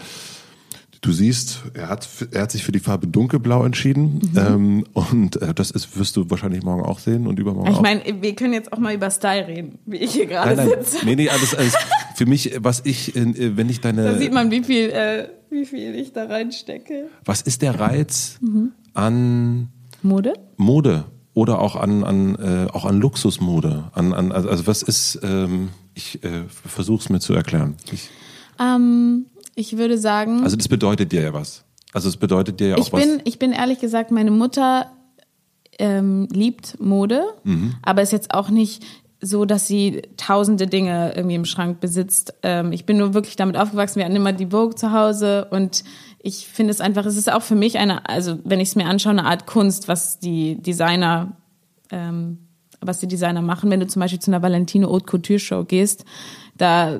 Du 1.03 1.11
siehst, 1.11 1.63
er 1.73 1.89
hat, 1.89 2.07
er 2.31 2.43
hat 2.43 2.51
sich 2.51 2.63
für 2.63 2.71
die 2.71 2.79
Farbe 2.79 3.07
dunkelblau 3.07 3.65
entschieden 3.65 4.21
Mhm. 4.33 4.37
ähm, 4.37 4.83
und 4.93 5.41
äh, 5.41 5.53
das 5.53 5.69
ist, 5.69 5.97
wirst 5.99 6.15
du 6.15 6.29
wahrscheinlich 6.29 6.63
morgen 6.63 6.81
auch 6.81 6.97
sehen 6.99 7.27
und 7.27 7.37
übermorgen 7.39 7.69
Ich 7.71 7.75
auch. 7.77 7.81
meine, 7.81 8.01
wir 8.21 8.33
können 8.35 8.53
jetzt 8.53 8.71
auch 8.71 8.77
mal 8.77 8.93
über 8.95 9.11
Style 9.11 9.45
reden, 9.47 9.77
wie 9.85 9.97
ich 9.97 10.13
hier 10.13 10.27
gerade 10.27 10.55
nein, 10.55 10.69
nein, 10.69 10.83
sitze. 10.85 11.05
nee, 11.05 11.15
nee, 11.15 11.27
alles, 11.29 11.53
alles. 11.55 11.73
Für 12.15 12.25
mich, 12.25 12.55
was 12.59 12.81
ich, 12.85 13.15
äh, 13.17 13.57
wenn 13.57 13.67
ich 13.69 13.81
Da 13.81 13.91
deine, 13.91 14.17
sieht 14.17 14.31
man, 14.31 14.49
wie 14.49 14.63
viel, 14.63 14.89
äh, 14.91 15.27
wie 15.49 15.65
viel 15.65 15.93
ich 15.95 16.13
da 16.13 16.25
reinstecke. 16.25 17.07
was 17.25 17.41
ist 17.41 17.61
der 17.63 17.79
Reiz 17.79 18.37
Mhm. 18.39 18.71
an 18.93 19.67
Mode? 20.03 20.33
Mode 20.55 21.03
oder 21.33 21.59
auch 21.59 21.75
an, 21.75 22.03
an 22.05 22.35
äh, 22.35 22.67
auch 22.71 22.85
an 22.85 22.99
Luxusmode, 23.01 23.91
an, 23.93 24.13
an 24.13 24.31
also, 24.31 24.47
also 24.49 24.67
was 24.67 24.83
ist, 24.83 25.19
ähm, 25.23 25.69
ich 25.95 26.23
äh, 26.23 26.43
versuche 26.47 27.01
es 27.01 27.09
mir 27.09 27.19
zu 27.19 27.33
erklären. 27.33 27.75
Ich, 27.91 28.09
Ähm, 28.59 29.25
ich 29.55 29.77
würde 29.77 29.97
sagen, 29.97 30.43
also 30.43 30.55
das 30.55 30.67
bedeutet 30.67 31.11
dir 31.11 31.21
ja 31.21 31.33
was. 31.33 31.63
Also 31.93 32.09
es 32.09 32.17
bedeutet 32.17 32.59
dir 32.59 32.69
ja 32.69 32.75
auch 32.75 32.79
ich 32.79 32.91
was. 32.93 33.01
bin, 33.01 33.21
ich 33.23 33.37
bin 33.39 33.51
ehrlich 33.51 33.79
gesagt, 33.79 34.11
meine 34.11 34.31
Mutter 34.31 34.87
ähm, 35.79 36.27
liebt 36.31 36.79
Mode, 36.79 37.23
Mhm. 37.43 37.75
aber 37.81 38.01
ist 38.01 38.11
jetzt 38.11 38.33
auch 38.33 38.49
nicht 38.49 38.83
so, 39.21 39.45
dass 39.45 39.67
sie 39.67 40.01
tausende 40.17 40.67
Dinge 40.67 41.13
irgendwie 41.15 41.35
im 41.35 41.45
Schrank 41.45 41.79
besitzt. 41.79 42.33
Ähm, 42.43 42.73
ich 42.73 42.85
bin 42.85 42.97
nur 42.97 43.13
wirklich 43.13 43.35
damit 43.37 43.55
aufgewachsen. 43.57 43.95
Wir 43.99 44.05
hatten 44.05 44.15
immer 44.17 44.33
die 44.33 44.47
Vogue 44.47 44.75
zu 44.75 44.91
Hause 44.91 45.47
und 45.49 45.83
ich 46.19 46.47
finde 46.47 46.71
es 46.71 46.81
einfach, 46.81 47.05
es 47.05 47.15
ist 47.15 47.31
auch 47.31 47.41
für 47.41 47.55
mich 47.55 47.77
eine, 47.77 48.07
also 48.09 48.37
wenn 48.43 48.59
ich 48.59 48.69
es 48.69 48.75
mir 48.75 48.85
anschaue, 48.85 49.11
eine 49.11 49.25
Art 49.25 49.45
Kunst, 49.45 49.87
was 49.87 50.19
die 50.19 50.61
Designer, 50.61 51.37
ähm, 51.89 52.39
was 52.81 52.99
die 52.99 53.07
Designer 53.07 53.41
machen. 53.41 53.69
Wenn 53.71 53.79
du 53.79 53.87
zum 53.87 54.01
Beispiel 54.01 54.19
zu 54.19 54.29
einer 54.29 54.41
Valentino 54.41 54.89
Haute 54.89 55.05
Couture 55.05 55.39
Show 55.39 55.63
gehst, 55.63 56.03
da 56.57 56.99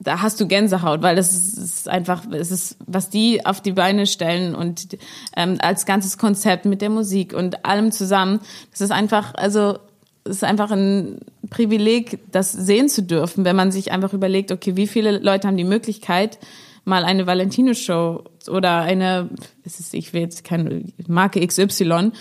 da 0.00 0.22
hast 0.22 0.40
du 0.40 0.48
Gänsehaut, 0.48 1.02
weil 1.02 1.14
das 1.14 1.32
ist, 1.32 1.58
ist 1.58 1.88
einfach, 1.88 2.24
es 2.32 2.50
ist, 2.50 2.76
was 2.86 3.10
die 3.10 3.44
auf 3.44 3.60
die 3.60 3.72
Beine 3.72 4.06
stellen 4.06 4.54
und 4.54 4.96
ähm, 5.36 5.58
als 5.60 5.84
ganzes 5.84 6.16
Konzept 6.16 6.64
mit 6.64 6.80
der 6.80 6.90
Musik 6.90 7.34
und 7.34 7.66
allem 7.66 7.92
zusammen, 7.92 8.40
das 8.70 8.80
ist 8.80 8.92
einfach, 8.92 9.34
also 9.34 9.78
es 10.24 10.36
ist 10.36 10.44
einfach 10.44 10.70
ein 10.70 11.20
Privileg, 11.50 12.18
das 12.32 12.52
sehen 12.52 12.88
zu 12.88 13.02
dürfen, 13.02 13.44
wenn 13.44 13.56
man 13.56 13.72
sich 13.72 13.92
einfach 13.92 14.12
überlegt, 14.12 14.52
okay, 14.52 14.76
wie 14.76 14.86
viele 14.86 15.18
Leute 15.18 15.46
haben 15.46 15.56
die 15.56 15.64
Möglichkeit, 15.64 16.38
mal 16.84 17.04
eine 17.04 17.26
Valentino-Show 17.26 18.24
oder 18.48 18.80
eine, 18.80 19.28
es 19.64 19.80
ist, 19.80 19.94
ich 19.94 20.12
will 20.12 20.22
jetzt 20.22 20.44
keine 20.44 20.84
Marke 21.06 21.46
XY 21.46 22.12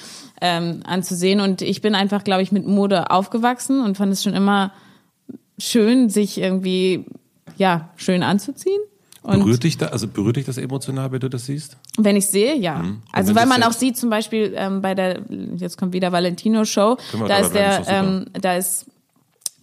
ähm, 0.42 0.82
anzusehen. 0.86 1.39
Und 1.39 1.62
ich 1.62 1.82
bin 1.82 1.96
einfach, 1.96 2.24
glaube 2.24 2.42
ich, 2.42 2.52
mit 2.52 2.68
Mode 2.68 3.10
aufgewachsen 3.12 3.82
und 3.82 3.98
fand 3.98 4.12
es 4.12 4.24
schon 4.24 4.34
immer 4.34 4.74
schön, 5.58 6.10
sich 6.10 6.39
irgendwie 6.39 7.06
ja 7.57 7.89
schön 7.95 8.23
anzuziehen. 8.23 8.81
Und 9.21 9.39
Berührt 9.39 9.63
dich 9.63 9.77
da, 9.77 9.88
also 9.88 10.07
berührt 10.07 10.38
dich 10.38 10.45
das 10.45 10.57
emotional, 10.57 11.12
wenn 11.12 11.19
du 11.19 11.29
das 11.29 11.45
siehst? 11.45 11.77
wenn 11.97 12.15
ich 12.15 12.27
sehe, 12.27 12.55
ja. 12.55 12.79
Und 12.79 13.01
Also 13.12 13.35
weil 13.35 13.45
man 13.45 13.63
auch 13.63 13.73
sieht, 13.73 13.97
zum 13.97 14.09
Beispiel 14.09 14.53
ähm, 14.55 14.81
bei 14.81 14.95
der, 14.95 15.21
jetzt 15.57 15.77
kommt 15.77 15.91
wieder 15.93 16.12
Valentino 16.12 16.63
Show, 16.63 16.97
da 17.27 17.38
ist 17.38 17.53
der, 17.53 17.83
ähm, 17.88 18.27
da 18.33 18.55
ist 18.55 18.85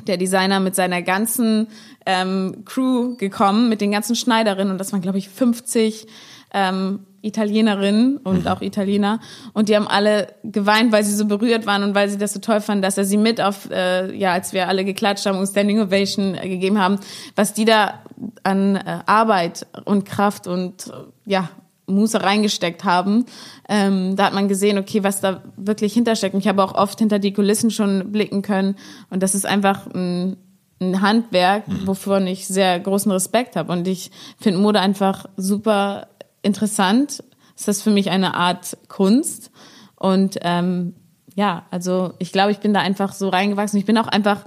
der 0.07 0.19
Designer 0.19 0.61
mit 0.61 0.75
seiner 0.75 1.03
ganzen 1.03 1.69
ähm, 2.05 2.65
Crew 2.67 3.17
gekommen, 3.17 3.69
mit 3.69 3.81
den 3.81 3.91
ganzen 3.91 4.15
Schneiderinnen 4.15 4.71
und 4.71 4.79
das 4.79 4.93
waren 4.93 5.01
glaube 5.01 5.19
ich 5.19 5.29
50 5.31 6.07
ähm, 6.53 7.01
Italienerinnen 7.27 8.19
und 8.19 8.45
Mhm. 8.45 8.47
auch 8.47 8.63
Italiener 8.63 9.21
und 9.53 9.69
die 9.69 9.77
haben 9.77 9.89
alle 9.89 10.29
geweint, 10.45 10.93
weil 10.93 11.05
sie 11.05 11.15
so 11.15 11.27
berührt 11.27 11.67
waren 11.67 11.83
und 11.83 11.95
weil 11.95 12.09
sie 12.09 12.19
das 12.19 12.33
so 12.33 12.41
toll 12.41 12.61
fanden, 12.61 12.83
dass 12.83 12.97
er 12.97 13.05
sie 13.05 13.17
mit 13.19 13.41
auf, 13.41 13.69
äh, 13.71 14.15
ja, 14.17 14.33
als 14.33 14.53
wir 14.53 14.69
alle 14.69 14.85
geklatscht 14.85 15.27
haben 15.27 15.39
und 15.39 15.47
Standing 15.47 15.81
Ovation 15.81 16.35
äh, 16.35 16.49
gegeben 16.49 16.79
haben, 16.79 16.99
was 17.35 17.53
die 17.53 17.65
da 17.65 17.95
an 18.43 18.77
äh, 18.77 19.01
Arbeit 19.07 19.67
und 19.85 20.05
Kraft 20.05 20.47
und 20.47 20.87
äh, 20.87 20.93
ja, 21.31 21.49
Muße 21.89 22.21
reingesteckt 22.23 22.83
haben. 22.85 23.27
Ähm, 23.69 24.17
da 24.17 24.27
hat 24.27 24.35
man 24.35 24.49
gesehen, 24.49 24.77
okay, 24.79 25.05
was 25.05 25.21
da 25.21 25.43
wirklich 25.57 25.93
hintersteckt. 25.93 26.35
Und 26.35 26.41
ich 26.41 26.49
habe 26.49 26.63
auch 26.65 26.75
oft 26.75 26.99
hinter 26.99 27.19
die 27.19 27.33
Kulissen 27.33 27.71
schon 27.71 28.11
blicken 28.11 28.43
können 28.43 28.75
und 29.11 29.23
das 29.23 29.35
ist 29.35 29.47
einfach 29.47 29.87
ein, 29.95 30.37
ein 30.81 31.01
Handwerk, 31.01 31.63
wovon 31.85 32.27
ich 32.27 32.49
sehr 32.49 32.79
großen 32.81 33.13
Respekt 33.13 33.57
habe. 33.57 33.73
Und 33.73 33.87
ich 33.87 34.11
finde 34.41 34.59
Mode 34.61 34.81
einfach 34.81 35.27
super 35.37 36.09
interessant. 36.47 37.23
Es 37.57 37.69
ist 37.69 37.83
für 37.83 37.91
mich 37.91 38.11
eine 38.11 38.35
Art 38.35 38.77
Kunst. 38.89 39.51
Und 39.97 40.39
ähm, 40.43 40.95
ja, 41.35 41.67
also 41.71 42.15
ich 42.19 42.33
glaube, 42.33 42.53
ich 42.53 42.59
bin 42.59 42.73
da 42.73 42.81
einfach 42.81 43.13
so 43.13 43.29
reingewachsen. 43.29 43.79
Ich 43.79 43.85
bin 43.85 43.99
auch 43.99 44.07
einfach, 44.07 44.45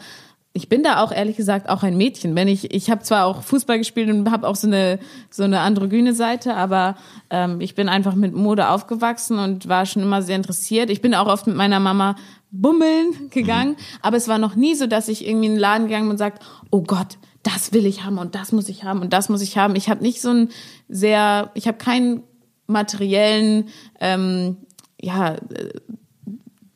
ich 0.53 0.69
bin 0.69 0.81
da 0.81 1.03
auch 1.03 1.11
ehrlich 1.11 1.37
gesagt 1.37 1.69
auch 1.69 1.83
ein 1.83 1.97
Mädchen. 1.97 2.35
Wenn 2.35 2.47
ich, 2.47 2.73
ich 2.73 2.89
habe 2.89 3.03
zwar 3.03 3.25
auch 3.25 3.43
Fußball 3.43 3.77
gespielt 3.77 4.09
und 4.09 4.31
habe 4.31 4.47
auch 4.47 4.55
so 4.55 4.67
eine 4.67 4.99
so 5.29 5.43
eine 5.43 5.59
androgyne 5.59 6.13
Seite, 6.13 6.55
aber 6.55 6.95
ähm, 7.29 7.61
ich 7.61 7.75
bin 7.75 7.89
einfach 7.89 8.15
mit 8.15 8.33
Mode 8.33 8.69
aufgewachsen 8.69 9.37
und 9.37 9.67
war 9.67 9.85
schon 9.85 10.01
immer 10.01 10.21
sehr 10.21 10.35
interessiert. 10.35 10.89
Ich 10.89 11.01
bin 11.01 11.13
auch 11.13 11.27
oft 11.27 11.45
mit 11.45 11.55
meiner 11.55 11.79
Mama 11.79 12.15
bummeln 12.51 13.11
gegangen, 13.29 13.75
aber 14.01 14.17
es 14.17 14.27
war 14.27 14.39
noch 14.39 14.55
nie 14.55 14.73
so, 14.73 14.87
dass 14.87 15.07
ich 15.07 15.27
irgendwie 15.27 15.47
in 15.47 15.53
den 15.53 15.59
Laden 15.59 15.87
gegangen 15.87 16.05
bin 16.05 16.11
und 16.11 16.17
sagt, 16.17 16.43
oh 16.71 16.81
Gott, 16.81 17.17
das 17.43 17.73
will 17.73 17.85
ich 17.85 18.03
haben 18.03 18.17
und 18.17 18.35
das 18.35 18.51
muss 18.51 18.69
ich 18.69 18.83
haben 18.83 19.01
und 19.01 19.13
das 19.13 19.29
muss 19.29 19.41
ich 19.41 19.57
haben. 19.57 19.75
Ich 19.75 19.89
habe 19.89 20.01
nicht 20.01 20.21
so 20.21 20.29
ein 20.29 20.49
sehr, 20.87 21.51
ich 21.53 21.67
habe 21.67 21.77
keinen 21.77 22.23
materiellen, 22.67 23.69
ähm, 23.99 24.57
ja, 25.01 25.37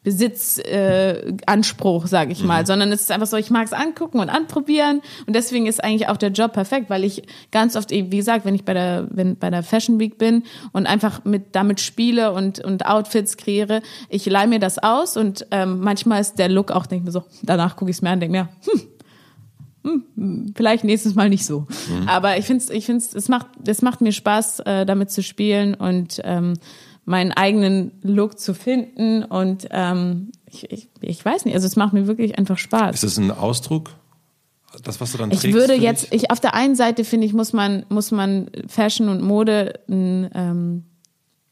Besitzanspruch, 0.03 0.69
äh, 0.69 1.37
Anspruch, 1.45 2.07
sag 2.07 2.29
ich 2.29 2.43
mal, 2.43 2.65
sondern 2.65 2.91
es 2.91 3.01
ist 3.01 3.11
einfach 3.11 3.27
so, 3.27 3.37
ich 3.37 3.49
mag 3.49 3.65
es 3.65 3.71
angucken 3.71 4.19
und 4.19 4.29
anprobieren 4.29 5.01
und 5.27 5.33
deswegen 5.33 5.65
ist 5.65 5.81
eigentlich 5.81 6.09
auch 6.09 6.17
der 6.17 6.31
Job 6.31 6.51
perfekt, 6.51 6.89
weil 6.89 7.05
ich 7.05 7.23
ganz 7.51 7.77
oft 7.77 7.91
eben, 7.91 8.11
wie 8.11 8.17
gesagt, 8.17 8.43
wenn 8.43 8.53
ich 8.53 8.65
bei 8.65 8.73
der 8.73 9.07
wenn 9.11 9.37
bei 9.37 9.49
der 9.49 9.63
Fashion 9.63 9.99
Week 9.99 10.17
bin 10.17 10.43
und 10.73 10.87
einfach 10.87 11.23
mit 11.23 11.55
damit 11.55 11.79
spiele 11.79 12.33
und 12.33 12.59
und 12.59 12.85
Outfits 12.85 13.37
kreiere, 13.37 13.81
ich 14.09 14.25
leih 14.25 14.45
mir 14.45 14.59
das 14.59 14.77
aus 14.77 15.15
und 15.15 15.47
ähm, 15.51 15.79
manchmal 15.79 16.19
ist 16.19 16.37
der 16.37 16.49
Look 16.49 16.71
auch 16.71 16.85
denke 16.85 17.05
mir 17.05 17.11
so, 17.11 17.23
danach 17.41 17.77
gucke 17.77 17.89
ich 17.89 17.97
es 17.97 18.01
mir 18.01 18.09
an, 18.09 18.19
denke 18.19 18.37
mir, 18.37 18.49
hm, 18.69 18.81
hm, 19.83 20.53
vielleicht 20.55 20.83
nächstes 20.83 21.15
Mal 21.15 21.29
nicht 21.29 21.45
so. 21.45 21.67
Aber 22.07 22.37
ich 22.37 22.45
finde 22.45 22.63
es, 22.63 22.69
ich 22.69 22.85
finde 22.85 23.03
es 23.13 23.27
macht, 23.29 23.47
es 23.67 23.81
macht 23.81 24.01
mir 24.01 24.11
Spaß, 24.11 24.61
äh, 24.61 24.85
damit 24.85 25.11
zu 25.11 25.21
spielen 25.23 25.75
und 25.75 26.21
ähm, 26.23 26.53
meinen 27.05 27.31
eigenen 27.33 27.91
Look 28.01 28.39
zu 28.39 28.53
finden 28.53 29.23
und 29.23 29.67
ähm, 29.71 30.31
ich, 30.49 30.71
ich, 30.71 30.89
ich 31.01 31.25
weiß 31.25 31.45
nicht, 31.45 31.53
also 31.55 31.67
es 31.67 31.75
macht 31.75 31.93
mir 31.93 32.07
wirklich 32.07 32.37
einfach 32.37 32.57
Spaß. 32.57 32.95
Ist 32.95 33.03
das 33.03 33.17
ein 33.17 33.31
Ausdruck? 33.31 33.91
Das, 34.83 34.99
was 35.01 35.11
du 35.11 35.17
dann 35.17 35.29
Ich 35.31 35.41
trägst? 35.41 35.55
würde 35.55 35.75
für 35.75 35.81
jetzt, 35.81 36.07
ich 36.13 36.31
auf 36.31 36.39
der 36.39 36.53
einen 36.55 36.75
Seite 36.75 37.03
finde 37.03 37.27
ich, 37.27 37.33
muss 37.33 37.53
man, 37.53 37.85
muss 37.89 38.11
man 38.11 38.49
Fashion 38.67 39.09
und 39.09 39.21
Mode 39.21 39.79
einen, 39.87 40.29
ähm, 40.33 40.83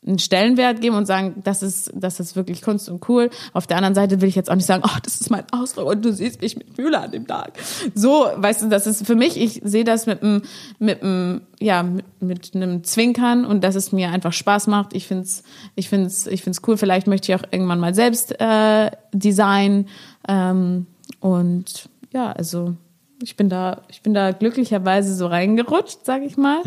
einen 0.05 0.17
Stellenwert 0.17 0.81
geben 0.81 0.95
und 0.95 1.05
sagen, 1.05 1.41
das 1.43 1.61
ist, 1.61 1.91
das 1.93 2.19
ist 2.19 2.35
wirklich 2.35 2.63
Kunst 2.63 2.89
und 2.89 3.07
cool. 3.07 3.29
Auf 3.53 3.67
der 3.67 3.77
anderen 3.77 3.93
Seite 3.93 4.19
will 4.19 4.29
ich 4.29 4.35
jetzt 4.35 4.49
auch 4.49 4.55
nicht 4.55 4.65
sagen, 4.65 4.81
oh, 4.83 4.97
das 5.03 5.21
ist 5.21 5.29
mein 5.29 5.43
Ausdruck 5.51 5.87
und 5.87 6.03
du 6.03 6.11
siehst, 6.11 6.41
mich 6.41 6.57
fühle 6.75 6.99
an 6.99 7.11
dem 7.11 7.27
Tag. 7.27 7.53
So, 7.93 8.27
weißt 8.35 8.63
du, 8.63 8.69
das 8.69 8.87
ist 8.87 9.05
für 9.05 9.15
mich, 9.15 9.39
ich 9.39 9.61
sehe 9.63 9.83
das 9.83 10.07
mit 10.07 10.23
einem, 10.23 10.41
mit 10.79 11.03
einem, 11.03 11.41
ja, 11.59 11.83
mit, 11.83 12.01
mit 12.19 12.55
einem 12.55 12.83
Zwinkern 12.83 13.45
und 13.45 13.63
dass 13.63 13.75
es 13.75 13.91
mir 13.91 14.09
einfach 14.09 14.33
Spaß 14.33 14.67
macht. 14.67 14.93
Ich 14.93 15.07
find's, 15.07 15.43
ich 15.75 15.87
find's, 15.87 16.25
ich 16.25 16.41
find's 16.41 16.61
cool. 16.67 16.77
Vielleicht 16.77 17.05
möchte 17.05 17.31
ich 17.31 17.39
auch 17.39 17.45
irgendwann 17.51 17.79
mal 17.79 17.93
selbst 17.93 18.39
äh, 18.41 18.89
designen 19.13 19.87
ähm, 20.27 20.87
und 21.19 21.89
ja, 22.11 22.31
also 22.31 22.75
ich 23.21 23.35
bin 23.35 23.49
da, 23.49 23.83
ich 23.89 24.01
bin 24.01 24.15
da 24.15 24.31
glücklicherweise 24.31 25.13
so 25.15 25.27
reingerutscht, 25.27 25.99
sag 26.03 26.23
ich 26.23 26.37
mal. 26.37 26.63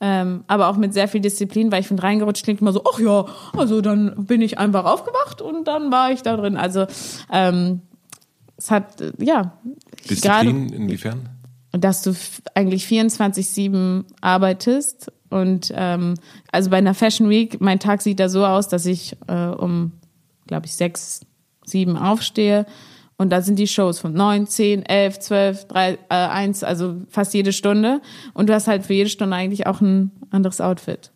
Ähm, 0.00 0.44
aber 0.46 0.68
auch 0.68 0.76
mit 0.76 0.92
sehr 0.92 1.08
viel 1.08 1.20
Disziplin, 1.20 1.72
weil 1.72 1.80
ich 1.80 1.88
finde, 1.88 2.02
reingerutscht 2.02 2.44
klingt 2.44 2.60
immer 2.60 2.72
so, 2.72 2.82
ach 2.92 2.98
ja, 2.98 3.26
also 3.56 3.80
dann 3.80 4.26
bin 4.26 4.42
ich 4.42 4.58
einfach 4.58 4.84
aufgewacht 4.84 5.40
und 5.40 5.66
dann 5.66 5.90
war 5.90 6.10
ich 6.10 6.22
da 6.22 6.36
drin. 6.36 6.56
Also 6.56 6.86
ähm, 7.32 7.80
es 8.56 8.70
hat, 8.70 9.00
äh, 9.00 9.12
ja, 9.18 9.58
Disziplin 10.08 10.68
inwiefern? 10.68 11.30
dass 11.72 12.02
du 12.02 12.14
eigentlich 12.54 12.86
24-7 12.86 14.04
arbeitest. 14.20 15.12
Und 15.28 15.72
ähm, 15.74 16.14
also 16.52 16.70
bei 16.70 16.78
einer 16.78 16.94
Fashion 16.94 17.28
Week, 17.28 17.60
mein 17.60 17.80
Tag 17.80 18.02
sieht 18.02 18.20
da 18.20 18.28
so 18.28 18.46
aus, 18.46 18.68
dass 18.68 18.86
ich 18.86 19.16
äh, 19.26 19.46
um, 19.46 19.92
glaube 20.46 20.66
ich, 20.66 20.74
sechs, 20.74 21.20
sieben 21.64 21.96
aufstehe. 21.96 22.66
Und 23.18 23.30
da 23.30 23.40
sind 23.40 23.58
die 23.58 23.66
Shows 23.66 23.98
von 23.98 24.12
neun, 24.12 24.46
zehn, 24.46 24.84
elf, 24.84 25.18
zwölf, 25.18 25.66
drei, 25.66 25.94
äh, 26.10 26.14
eins, 26.14 26.62
also 26.62 26.96
fast 27.08 27.32
jede 27.32 27.52
Stunde. 27.52 28.02
Und 28.34 28.48
du 28.48 28.54
hast 28.54 28.68
halt 28.68 28.84
für 28.84 28.92
jede 28.92 29.08
Stunde 29.08 29.34
eigentlich 29.34 29.66
auch 29.66 29.80
ein 29.80 30.10
anderes 30.30 30.60
Outfit. 30.60 31.10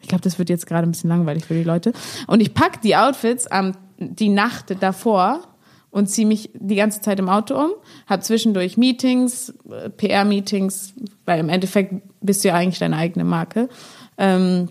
Ich 0.00 0.08
glaube, 0.08 0.22
das 0.22 0.38
wird 0.38 0.48
jetzt 0.48 0.66
gerade 0.66 0.86
ein 0.86 0.92
bisschen 0.92 1.10
langweilig 1.10 1.44
für 1.44 1.54
die 1.54 1.64
Leute. 1.64 1.92
Und 2.26 2.40
ich 2.40 2.54
pack 2.54 2.80
die 2.82 2.96
Outfits 2.96 3.46
am 3.46 3.72
die 3.98 4.30
Nacht 4.30 4.74
davor 4.80 5.42
und 5.90 6.08
ziehe 6.08 6.26
mich 6.26 6.50
die 6.54 6.76
ganze 6.76 7.00
Zeit 7.00 7.18
im 7.18 7.28
Auto 7.28 7.54
um, 7.54 7.72
habe 8.06 8.22
zwischendurch 8.22 8.76
Meetings, 8.76 9.52
äh, 9.70 9.90
PR-Meetings, 9.90 10.94
weil 11.26 11.40
im 11.40 11.48
Endeffekt 11.48 11.94
bist 12.20 12.42
du 12.44 12.48
ja 12.48 12.54
eigentlich 12.54 12.78
deine 12.78 12.96
eigene 12.96 13.24
Marke. 13.24 13.68
Ähm, 14.16 14.70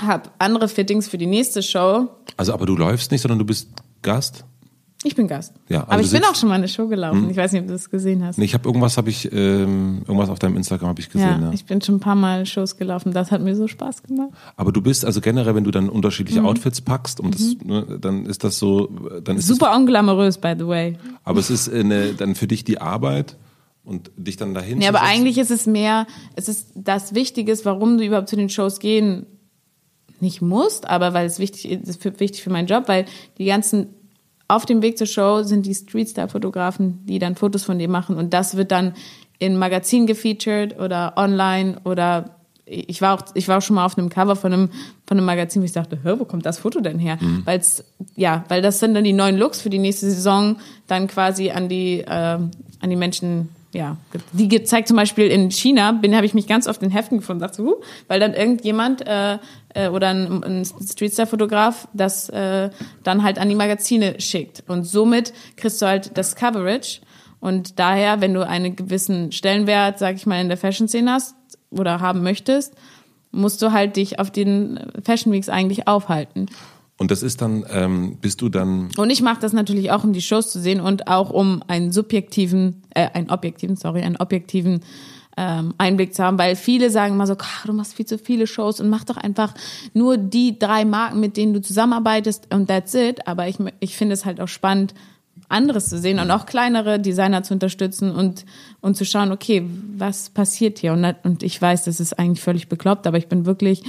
habe 0.00 0.30
andere 0.38 0.68
Fittings 0.68 1.08
für 1.08 1.18
die 1.18 1.26
nächste 1.26 1.62
Show. 1.62 2.08
Also, 2.36 2.52
aber 2.52 2.66
du 2.66 2.76
läufst 2.76 3.10
nicht, 3.10 3.20
sondern 3.20 3.38
du 3.38 3.44
bist 3.44 3.68
Gast? 4.02 4.44
Ich 5.04 5.14
bin 5.14 5.28
Gast. 5.28 5.54
Ja, 5.68 5.82
also 5.82 5.92
Aber 5.92 6.02
ich 6.02 6.10
bin 6.10 6.24
auch 6.24 6.34
schon 6.34 6.48
mal 6.48 6.56
eine 6.56 6.66
Show 6.66 6.88
gelaufen. 6.88 7.30
Ich 7.30 7.36
weiß 7.36 7.52
nicht, 7.52 7.60
ob 7.62 7.68
du 7.68 7.72
das 7.72 7.88
gesehen 7.88 8.24
hast. 8.24 8.36
Nee, 8.36 8.46
ich 8.46 8.54
habe 8.54 8.68
irgendwas 8.68 8.96
habe 8.96 9.10
ich 9.10 9.30
ähm, 9.32 10.02
irgendwas 10.08 10.28
auf 10.28 10.40
deinem 10.40 10.56
Instagram 10.56 10.88
habe 10.88 11.00
ich 11.00 11.08
gesehen, 11.08 11.40
ja, 11.40 11.46
ja. 11.46 11.52
ich 11.52 11.66
bin 11.66 11.80
schon 11.80 11.96
ein 11.96 12.00
paar 12.00 12.16
Mal 12.16 12.46
Shows 12.46 12.76
gelaufen. 12.76 13.12
Das 13.12 13.30
hat 13.30 13.40
mir 13.40 13.54
so 13.54 13.68
Spaß 13.68 14.02
gemacht. 14.02 14.30
Aber 14.56 14.72
du 14.72 14.82
bist 14.82 15.04
also 15.04 15.20
generell, 15.20 15.54
wenn 15.54 15.62
du 15.62 15.70
dann 15.70 15.88
unterschiedliche 15.88 16.40
Mhm. 16.40 16.46
Outfits 16.46 16.80
packst, 16.80 17.20
um 17.20 17.30
das, 17.30 17.56
ne, 17.64 17.98
dann 18.00 18.26
ist 18.26 18.42
das 18.42 18.58
so, 18.58 18.88
dann 19.22 19.36
ist 19.36 19.46
Super 19.46 19.76
unglamourös, 19.76 20.38
by 20.38 20.54
the 20.58 20.66
way. 20.66 20.98
Aber 21.22 21.38
es 21.38 21.50
ist 21.50 21.72
eine, 21.72 22.14
dann 22.14 22.34
für 22.34 22.48
dich 22.48 22.64
die 22.64 22.80
Arbeit 22.80 23.36
und 23.84 24.10
dich 24.16 24.36
dann 24.36 24.52
dahin. 24.52 24.78
Nee, 24.78 24.84
zu 24.84 24.90
aber 24.90 25.02
eigentlich 25.02 25.38
ist 25.38 25.52
es 25.52 25.66
mehr, 25.66 26.08
es 26.34 26.48
ist 26.48 26.72
das 26.74 27.14
Wichtige, 27.14 27.52
ist, 27.52 27.64
warum 27.64 27.98
du 27.98 28.04
überhaupt 28.04 28.28
zu 28.28 28.36
den 28.36 28.48
Shows 28.48 28.80
gehen 28.80 29.26
nicht 30.20 30.42
musst, 30.42 30.88
aber 30.88 31.14
weil 31.14 31.26
es 31.26 31.38
wichtig 31.38 31.70
ist, 31.70 32.04
wichtig 32.18 32.42
für 32.42 32.50
meinen 32.50 32.66
Job, 32.66 32.88
weil 32.88 33.04
die 33.38 33.44
ganzen 33.44 33.86
auf 34.48 34.64
dem 34.64 34.82
Weg 34.82 34.96
zur 34.96 35.06
Show 35.06 35.42
sind 35.42 35.66
die 35.66 35.74
Street-Style-Fotografen, 35.74 37.04
die 37.06 37.18
dann 37.18 37.36
Fotos 37.36 37.64
von 37.64 37.78
dir 37.78 37.88
machen 37.88 38.16
und 38.16 38.32
das 38.32 38.56
wird 38.56 38.72
dann 38.72 38.94
in 39.38 39.56
Magazinen 39.56 40.06
gefeatured 40.06 40.78
oder 40.80 41.12
online 41.16 41.78
oder 41.84 42.38
ich 42.70 43.00
war 43.00 43.14
auch 43.14 43.22
ich 43.34 43.48
war 43.48 43.58
auch 43.58 43.62
schon 43.62 43.76
mal 43.76 43.86
auf 43.86 43.96
einem 43.96 44.08
Cover 44.08 44.36
von 44.36 44.52
einem 44.52 44.70
von 45.06 45.16
einem 45.16 45.26
Magazin, 45.26 45.62
wo 45.62 45.66
ich 45.66 45.72
dachte, 45.72 46.00
hör, 46.02 46.20
wo 46.20 46.24
kommt 46.24 46.44
das 46.44 46.58
Foto 46.58 46.80
denn 46.80 46.98
her? 46.98 47.18
Weil's 47.46 47.84
ja, 48.14 48.44
weil 48.48 48.60
das 48.60 48.78
sind 48.78 48.94
dann 48.94 49.04
die 49.04 49.12
neuen 49.12 49.38
Looks 49.38 49.60
für 49.60 49.70
die 49.70 49.78
nächste 49.78 50.10
Saison 50.10 50.56
dann 50.86 51.06
quasi 51.06 51.50
an 51.50 51.68
die 51.68 52.00
äh, 52.00 52.10
an 52.10 52.50
die 52.90 52.96
Menschen 52.96 53.48
ja, 53.78 53.96
die 54.32 54.48
gezeigt 54.48 54.88
zum 54.88 54.96
Beispiel 54.96 55.28
in 55.28 55.52
China, 55.52 55.92
bin 55.92 56.16
habe 56.16 56.26
ich 56.26 56.34
mich 56.34 56.48
ganz 56.48 56.66
oft 56.66 56.82
in 56.82 56.90
Heften 56.90 57.18
gefunden, 57.18 57.40
dachte, 57.40 57.62
uh, 57.62 57.76
weil 58.08 58.18
dann 58.18 58.34
irgendjemand 58.34 59.06
äh, 59.06 59.38
äh, 59.72 59.88
oder 59.88 60.08
ein, 60.08 60.42
ein 60.42 60.64
Streetstyle-Fotograf 60.64 61.86
das 61.92 62.28
äh, 62.28 62.70
dann 63.04 63.22
halt 63.22 63.38
an 63.38 63.48
die 63.48 63.54
Magazine 63.54 64.20
schickt 64.20 64.64
und 64.66 64.82
somit 64.82 65.32
kriegst 65.56 65.80
du 65.80 65.86
halt 65.86 66.18
das 66.18 66.34
Coverage 66.34 67.00
und 67.38 67.78
daher, 67.78 68.20
wenn 68.20 68.34
du 68.34 68.44
einen 68.44 68.74
gewissen 68.74 69.30
Stellenwert, 69.30 70.00
sag 70.00 70.16
ich 70.16 70.26
mal, 70.26 70.40
in 70.40 70.48
der 70.48 70.58
Fashion-Szene 70.58 71.12
hast 71.12 71.36
oder 71.70 72.00
haben 72.00 72.24
möchtest, 72.24 72.74
musst 73.30 73.62
du 73.62 73.70
halt 73.70 73.94
dich 73.94 74.18
auf 74.18 74.32
den 74.32 74.90
Fashion 75.04 75.32
Weeks 75.32 75.48
eigentlich 75.48 75.86
aufhalten. 75.86 76.46
Und 76.98 77.12
das 77.12 77.22
ist 77.22 77.40
dann, 77.40 77.64
ähm, 77.70 78.18
bist 78.20 78.42
du 78.42 78.48
dann, 78.48 78.90
Und 78.96 79.10
ich 79.10 79.22
mache 79.22 79.40
das 79.40 79.52
natürlich 79.52 79.92
auch, 79.92 80.02
um 80.02 80.12
die 80.12 80.20
Shows 80.20 80.50
zu 80.50 80.60
sehen 80.60 80.80
und 80.80 81.06
auch 81.06 81.30
um 81.30 81.62
einen 81.68 81.92
subjektiven, 81.92 82.82
äh, 82.90 83.08
einen 83.14 83.30
objektiven, 83.30 83.76
sorry, 83.76 84.02
einen 84.02 84.16
objektiven 84.16 84.80
ähm, 85.36 85.74
Einblick 85.78 86.12
zu 86.12 86.24
haben, 86.24 86.36
weil 86.38 86.56
viele 86.56 86.90
sagen 86.90 87.14
immer 87.14 87.28
so, 87.28 87.36
"Ach, 87.38 87.64
du 87.66 87.72
machst 87.72 87.94
viel 87.94 88.06
zu 88.06 88.18
viele 88.18 88.48
Shows 88.48 88.80
und 88.80 88.88
mach 88.88 89.04
doch 89.04 89.16
einfach 89.16 89.54
nur 89.94 90.16
die 90.16 90.58
drei 90.58 90.84
Marken, 90.84 91.20
mit 91.20 91.36
denen 91.36 91.54
du 91.54 91.60
zusammenarbeitest 91.62 92.52
und 92.52 92.66
that's 92.66 92.94
it. 92.94 93.28
Aber 93.28 93.46
ich, 93.46 93.56
ich 93.78 93.96
finde 93.96 94.14
es 94.14 94.24
halt 94.24 94.40
auch 94.40 94.48
spannend, 94.48 94.94
anderes 95.48 95.88
zu 95.88 95.98
sehen 95.98 96.18
und 96.18 96.32
auch 96.32 96.46
kleinere 96.46 96.98
Designer 96.98 97.44
zu 97.44 97.54
unterstützen 97.54 98.10
und, 98.10 98.44
und 98.80 98.96
zu 98.96 99.04
schauen, 99.04 99.30
okay, 99.30 99.64
was 99.96 100.30
passiert 100.30 100.80
hier? 100.80 100.92
Und, 100.92 101.06
und 101.22 101.44
ich 101.44 101.62
weiß, 101.62 101.84
das 101.84 102.00
ist 102.00 102.18
eigentlich 102.18 102.42
völlig 102.42 102.68
bekloppt, 102.68 103.06
aber 103.06 103.18
ich 103.18 103.28
bin 103.28 103.46
wirklich 103.46 103.82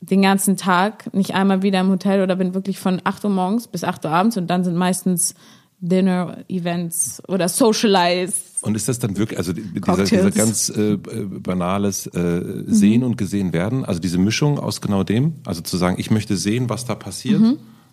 den 0.00 0.22
ganzen 0.22 0.56
Tag, 0.56 1.12
nicht 1.14 1.34
einmal 1.34 1.62
wieder 1.62 1.80
im 1.80 1.88
Hotel 1.90 2.22
oder 2.22 2.36
bin 2.36 2.54
wirklich 2.54 2.78
von 2.78 3.00
8 3.04 3.24
Uhr 3.24 3.30
morgens 3.30 3.66
bis 3.66 3.82
8 3.84 4.04
Uhr 4.04 4.10
abends 4.12 4.36
und 4.36 4.46
dann 4.48 4.62
sind 4.64 4.76
meistens 4.76 5.34
Dinner-Events 5.80 7.22
oder 7.28 7.48
Socialize. 7.48 8.32
und 8.62 8.74
ist 8.76 8.88
das 8.88 8.98
dann 8.98 9.16
wirklich, 9.16 9.38
also 9.38 9.52
die- 9.52 9.62
dieser, 9.62 10.04
dieser 10.04 10.30
ganz 10.30 10.68
äh, 10.70 10.92
äh, 10.94 10.98
banales 11.40 12.06
äh, 12.08 12.64
Sehen 12.66 13.04
und 13.04 13.16
gesehen 13.16 13.52
werden, 13.52 13.84
also 13.84 14.00
diese 14.00 14.18
Mischung 14.18 14.58
aus 14.58 14.80
genau 14.80 15.04
dem, 15.04 15.34
also 15.46 15.60
zu 15.62 15.76
sagen, 15.76 15.96
ich 15.98 16.10
möchte 16.10 16.36
sehen, 16.36 16.68
was 16.68 16.84
da 16.84 16.94
passiert 16.94 17.40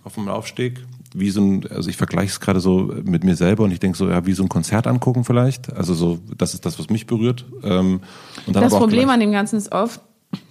auf 0.03 0.15
dem 0.15 0.25
Laufsteg, 0.27 0.83
wie 1.13 1.29
so 1.29 1.41
ein, 1.41 1.65
also 1.69 1.89
ich 1.89 1.97
vergleiche 1.97 2.29
es 2.31 2.39
gerade 2.39 2.59
so 2.59 2.91
mit 3.03 3.23
mir 3.23 3.35
selber 3.35 3.63
und 3.63 3.71
ich 3.71 3.79
denke 3.79 3.97
so, 3.97 4.09
ja, 4.09 4.25
wie 4.25 4.33
so 4.33 4.43
ein 4.43 4.49
Konzert 4.49 4.87
angucken 4.87 5.23
vielleicht, 5.23 5.71
also 5.73 5.93
so, 5.93 6.19
das 6.37 6.53
ist 6.55 6.65
das, 6.65 6.77
was 6.79 6.89
mich 6.89 7.05
berührt. 7.07 7.45
Ähm, 7.63 8.01
und 8.47 8.55
dann 8.55 8.63
Das 8.63 8.73
Problem 8.75 9.09
an 9.09 9.19
dem 9.19 9.31
Ganzen 9.31 9.57
ist 9.57 9.71
oft, 9.71 10.01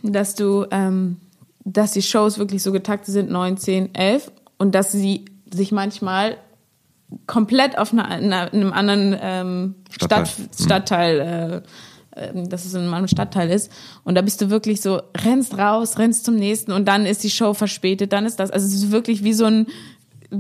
dass 0.03 0.35
du, 0.37 0.65
ähm, 0.71 1.17
dass 1.65 1.93
die 1.93 2.03
Shows 2.03 2.39
wirklich 2.39 2.63
so 2.63 2.73
getaktet 2.73 3.13
sind, 3.13 3.31
9, 3.31 3.57
10, 3.57 3.95
11 3.95 4.31
und 4.59 4.75
dass 4.75 4.93
sie 4.93 5.25
sich 5.53 5.73
manchmal 5.73 6.37
komplett 7.27 7.79
auf 7.79 7.93
einer, 7.93 8.07
einer, 8.07 8.53
einem 8.53 8.73
anderen 8.73 9.17
ähm, 9.21 9.75
Stadtteil. 9.91 10.27
Stadt, 10.27 10.61
Stadtteil, 10.61 11.63
äh, 12.15 12.21
äh, 12.21 12.49
dass 12.49 12.65
es 12.65 12.75
in 12.75 12.93
einem 12.93 13.09
Stadtteil 13.09 13.51
ist. 13.51 13.71
Und 14.05 14.15
da 14.15 14.23
bist 14.23 14.41
du 14.41 14.51
wirklich 14.51 14.81
so, 14.81 15.01
rennst 15.17 15.57
raus, 15.57 15.99
rennst 15.99 16.25
zum 16.25 16.37
nächsten 16.37 16.73
und 16.73 16.87
dann 16.87 17.07
ist 17.07 17.25
die 17.25 17.31
Show 17.31 17.55
verspätet, 17.55 18.13
dann 18.13 18.27
ist 18.27 18.41
das. 18.41 18.51
Also 18.51 18.67
es 18.67 18.75
ist 18.75 18.91
wirklich 18.91 19.25
wie 19.25 19.33
so 19.33 19.45
ein 19.47 19.67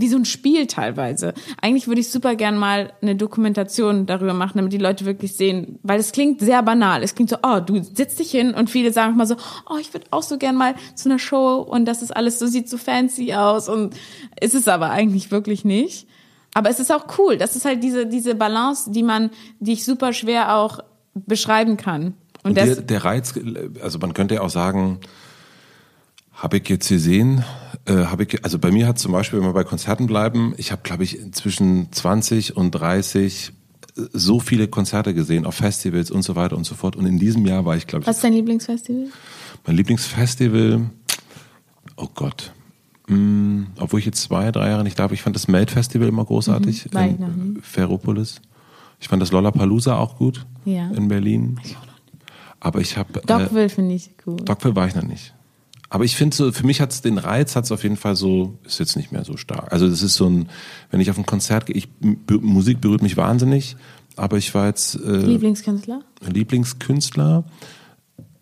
wie 0.01 0.09
so 0.09 0.17
ein 0.17 0.25
Spiel 0.25 0.67
teilweise. 0.67 1.35
Eigentlich 1.61 1.89
würde 1.89 2.01
ich 2.01 2.11
super 2.11 2.35
gern 2.35 2.57
mal 2.57 2.93
eine 3.03 3.17
Dokumentation 3.17 4.07
darüber 4.07 4.35
machen, 4.35 4.59
damit 4.59 4.73
die 4.73 4.79
Leute 4.79 5.05
wirklich 5.05 5.37
sehen, 5.37 5.79
weil 5.83 6.01
es 6.01 6.13
klingt 6.13 6.41
sehr 6.41 6.63
banal. 6.63 7.03
Es 7.03 7.15
klingt 7.15 7.31
so, 7.31 7.37
oh, 7.43 7.61
du 7.61 7.83
sitzt 7.83 8.19
dich 8.19 8.31
hin 8.31 8.55
und 8.55 8.71
viele 8.71 8.93
sagen 8.93 9.17
mal 9.17 9.27
so, 9.27 9.37
oh, 9.69 9.77
ich 9.81 9.93
würde 9.93 10.07
auch 10.11 10.23
so 10.23 10.39
gern 10.39 10.57
mal 10.57 10.75
zu 10.95 11.09
einer 11.09 11.19
Show 11.19 11.59
und 11.59 11.87
das 11.87 12.03
ist 12.03 12.15
alles 12.15 12.39
so, 12.39 12.47
sieht 12.47 12.69
so 12.69 12.79
fancy 12.79 13.35
aus 13.35 13.69
und 13.69 13.95
ist 14.41 14.55
es 14.55 14.69
aber 14.69 14.91
eigentlich 14.91 15.31
wirklich 15.31 15.65
nicht. 15.65 16.07
Aber 16.55 16.71
es 16.71 16.79
ist 16.79 16.93
auch 16.93 17.19
cool. 17.19 17.37
Das 17.37 17.57
ist 17.57 17.65
halt 17.65 17.83
diese, 17.83 18.07
diese 18.07 18.35
Balance, 18.35 18.91
die 18.91 19.03
man, 19.03 19.31
die 19.59 19.73
ich 19.73 19.85
super 19.85 20.13
schwer 20.13 20.57
auch 20.57 20.81
beschreiben 21.15 21.77
kann. 21.77 22.15
Und, 22.43 22.51
Und 22.51 22.55
der, 22.57 22.77
der 22.77 23.05
Reiz, 23.05 23.35
also 23.83 23.99
man 23.99 24.15
könnte 24.15 24.37
ja 24.37 24.41
auch 24.43 24.51
sagen, 24.51 25.01
habe 26.35 26.59
ich 26.59 26.69
jetzt 26.69 26.89
gesehen, 26.89 27.45
äh, 27.87 28.05
habe 28.07 28.25
ich, 28.25 28.45
also 28.45 28.59
bei 28.59 28.71
mir 28.71 28.87
hat 28.87 28.99
zum 28.99 29.13
Beispiel, 29.13 29.39
wenn 29.41 29.47
wir 29.49 29.53
bei 29.53 29.65
Konzerten 29.65 30.07
bleiben, 30.07 30.55
ich 30.57 30.73
habe, 30.73 30.83
glaube 30.83 31.05
ich, 31.05 31.19
zwischen 31.33 31.93
20 31.93 32.57
und 32.57 32.71
30 32.73 33.53
so 34.13 34.41
viele 34.41 34.67
Konzerte 34.69 35.15
gesehen, 35.15 35.47
auf 35.47 35.55
Festivals 35.55 36.11
und 36.11 36.23
so 36.23 36.35
weiter 36.35 36.57
und 36.57 36.65
so 36.65 36.75
fort. 36.75 36.97
Und 36.97 37.07
in 37.07 37.19
diesem 37.19 37.47
Jahr 37.47 37.65
war 37.65 37.77
ich, 37.77 37.87
glaube 37.87 38.03
ich, 38.03 38.07
was 38.09 38.17
ist 38.17 38.25
dein 38.25 38.33
Lieblingsfestival? 38.33 39.07
mein 39.67 39.77
Lieblingsfestival, 39.77 40.91
oh 41.97 42.09
Gott, 42.15 42.53
Hm, 43.07 43.67
obwohl 43.79 44.01
ich 44.01 44.07
jetzt 44.07 44.23
zwei, 44.23 44.51
drei 44.51 44.71
Jahre 44.71 44.83
nicht 44.83 44.99
da 44.99 45.05
war, 45.05 45.13
ich 45.13 45.21
fand 45.21 45.37
das 45.37 45.47
Melt 45.47 45.71
Festival 45.71 46.09
immer 46.09 46.25
großartig 46.25 46.87
Mhm, 46.87 46.99
in. 46.99 47.59
Ferropolis. 47.63 48.41
Ich 48.99 49.09
fand 49.09 49.21
das 49.21 49.31
Lollapalooza 49.31 49.99
auch 49.99 50.17
gut 50.17 50.47
Ja. 50.65 50.89
in 50.91 51.09
Berlin. 51.09 51.61
Aber 52.61 52.81
ich 52.81 52.97
habe 52.97 53.21
äh, 53.21 53.27
Dogville 53.27 53.69
finde 53.69 53.95
ich 53.95 54.11
cool. 54.27 54.37
Dogville 54.37 54.75
war 54.75 54.87
ich 54.89 54.95
noch 54.95 55.03
nicht. 55.03 55.34
Aber 55.95 56.03
ich 56.05 56.17
finde 56.17 56.37
so, 56.37 56.51
für 56.51 56.67
mich 56.67 56.81
hat 56.81 56.91
es 56.91 57.03
den 57.03 57.19
Reiz, 57.19 57.55
hat 57.55 57.67
es 57.67 57.71
auf 57.71 57.85
jeden 57.85 57.97
Fall 57.97 58.17
so, 58.17 58.59
ist 58.65 58.81
jetzt 58.81 58.97
nicht 58.97 59.13
mehr 59.13 59.25
so 59.25 59.37
stark. 59.37 59.73
Also 59.73 59.89
das 59.89 60.03
ist 60.03 60.15
so 60.15 60.29
ein, 60.29 60.49
wenn 60.91 60.99
ich 61.01 61.09
auf 61.09 61.17
ein 61.17 61.25
Konzert 61.25 61.67
gehe, 61.67 61.77
ich, 61.77 61.87
Musik 62.41 62.81
berührt 62.81 63.01
mich 63.01 63.17
wahnsinnig, 63.17 63.77
aber 64.17 64.37
ich 64.37 64.53
war 64.57 64.67
jetzt 64.67 64.97
äh, 64.97 65.19
Lieblingskünstler? 65.19 66.01
Lieblingskünstler, 66.29 67.45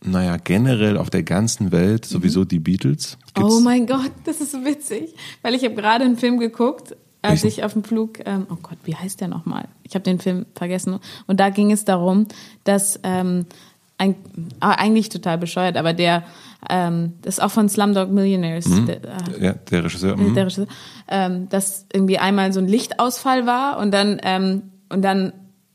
naja, 0.02 0.38
generell 0.38 0.96
auf 0.96 1.10
der 1.10 1.24
ganzen 1.24 1.72
Welt 1.72 2.06
sowieso 2.06 2.46
die 2.46 2.58
Beatles. 2.58 3.18
Gibt's- 3.34 3.52
Oh 3.54 3.60
mein 3.60 3.86
Gott, 3.86 4.12
das 4.24 4.40
ist 4.40 4.52
so 4.52 4.64
witzig. 4.64 5.14
Weil 5.42 5.54
ich 5.54 5.62
habe 5.64 5.74
gerade 5.74 6.06
einen 6.06 6.16
Film 6.16 6.38
geguckt, 6.38 6.96
als 7.20 7.42
Welchen? 7.42 7.48
ich 7.48 7.64
auf 7.64 7.74
dem 7.74 7.84
Flug, 7.84 8.18
ähm, 8.24 8.46
oh 8.50 8.56
Gott, 8.62 8.78
wie 8.84 8.96
heißt 8.96 9.20
der 9.20 9.28
nochmal? 9.28 9.68
Ich 9.82 9.94
habe 9.94 10.04
den 10.04 10.18
Film 10.20 10.46
vergessen. 10.54 10.98
Und 11.26 11.38
da 11.38 11.50
ging 11.50 11.70
es 11.70 11.84
darum, 11.84 12.28
dass 12.64 12.98
ähm, 13.02 13.44
ein, 13.98 14.14
ah, 14.58 14.70
eigentlich 14.72 15.10
total 15.10 15.36
bescheuert, 15.36 15.76
aber 15.76 15.92
der, 15.92 16.24
ähm, 16.70 17.14
das 17.22 17.38
ist 17.38 17.40
auch 17.42 17.50
von 17.50 17.68
Slumdog 17.68 18.10
Millionaires, 18.10 18.66
der, 18.86 19.04
äh, 19.04 19.44
ja, 19.44 19.52
der 19.52 19.84
Regisseur. 19.84 20.16
mhm. 20.16 20.34
der 20.34 20.44
Regisseur, 20.44 20.66
ähm, 21.08 21.48
dass 21.48 21.86
irgendwie 21.92 22.18
einmal 22.18 22.52
so 22.52 22.60
ein 22.60 22.68
Lichtausfall 22.68 23.46
war 23.46 23.78
und 23.78 23.92
dann 23.92 24.20
ähm, 24.22 24.62
und 24.88 25.02
dann 25.02 25.32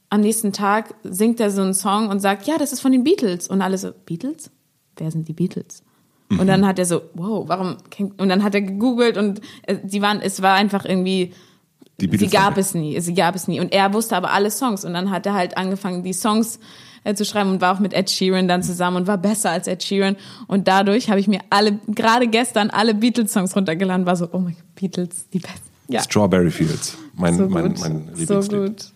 am 0.10 0.22
nächsten 0.22 0.54
Tag 0.54 0.96
singt 1.04 1.40
er 1.40 1.52
so 1.52 1.62
einen 1.62 1.74
Song 1.74 2.08
und 2.10 2.20
sagt, 2.20 2.48
ja, 2.48 2.58
das 2.58 2.72
ist 2.72 2.80
von 2.80 2.92
den 2.92 3.04
Beatles 3.04 3.48
und 3.48 3.62
alle 3.62 3.78
so 3.78 3.92
Beatles? 4.06 4.52
Wer 4.96 5.12
sind 5.12 5.28
die 5.28 5.34
Beatles? 5.34 5.84
Und 6.30 6.48
dann 6.48 6.66
hat 6.66 6.78
er 6.78 6.86
so, 6.86 7.02
wow, 7.14 7.48
warum? 7.48 7.78
Und 8.18 8.30
dann 8.30 8.44
hat 8.44 8.54
er 8.54 8.62
gegoogelt 8.62 9.18
und 9.18 9.42
äh, 9.64 9.78
die 9.82 10.02
waren, 10.02 10.22
es 10.22 10.42
war 10.42 10.56
einfach 10.56 10.84
irgendwie 10.84 11.34
Die 12.02 12.08
Beatles 12.08 12.30
sie 12.30 12.38
gab 12.38 12.58
es 12.58 12.74
nie, 12.74 13.00
sie 13.00 13.14
gab 13.14 13.36
es 13.36 13.48
nie. 13.48 13.60
Und 13.60 13.74
er 13.74 13.94
wusste 13.94 14.16
aber 14.16 14.32
alle 14.32 14.52
Songs 14.52 14.84
und 14.84 14.94
dann 14.94 15.10
hat 15.10 15.26
er 15.26 15.34
halt 15.34 15.58
angefangen, 15.58 16.04
die 16.04 16.14
Songs 16.14 16.60
äh, 17.08 17.16
zu 17.16 17.26
schreiben 17.26 17.50
und 17.52 17.62
war 17.62 17.76
auch 17.76 17.80
mit 17.80 17.94
Ed 17.94 18.10
Sheeran 18.10 18.48
dann 18.48 18.64
zusammen 18.64 18.98
und 18.98 19.08
war 19.08 19.18
besser 19.18 19.52
als 19.52 19.68
Ed 19.68 19.84
Sheeran. 19.84 20.18
Und 20.48 20.68
dadurch 20.68 21.10
habe 21.10 21.20
ich 21.20 21.28
mir 21.28 21.40
alle, 21.50 21.80
gerade 21.88 22.28
gestern, 22.28 22.70
alle 22.70 22.94
Beatles-Songs 22.94 23.56
runtergeladen, 23.56 24.06
war 24.06 24.16
so, 24.16 24.30
oh 24.32 24.40
mein 24.40 24.54
Gott, 24.54 24.76
Beatles, 24.76 25.30
die 25.32 25.40
besten. 25.40 25.62
Ja. 25.90 26.02
Strawberry 26.02 26.52
Fields, 26.52 26.98
mein, 27.16 27.38
So 27.38 27.48
mein, 27.48 27.76
mein 27.80 28.10
so 28.14 28.20
Lieblingslied. 28.20 28.60
gut. 28.60 28.92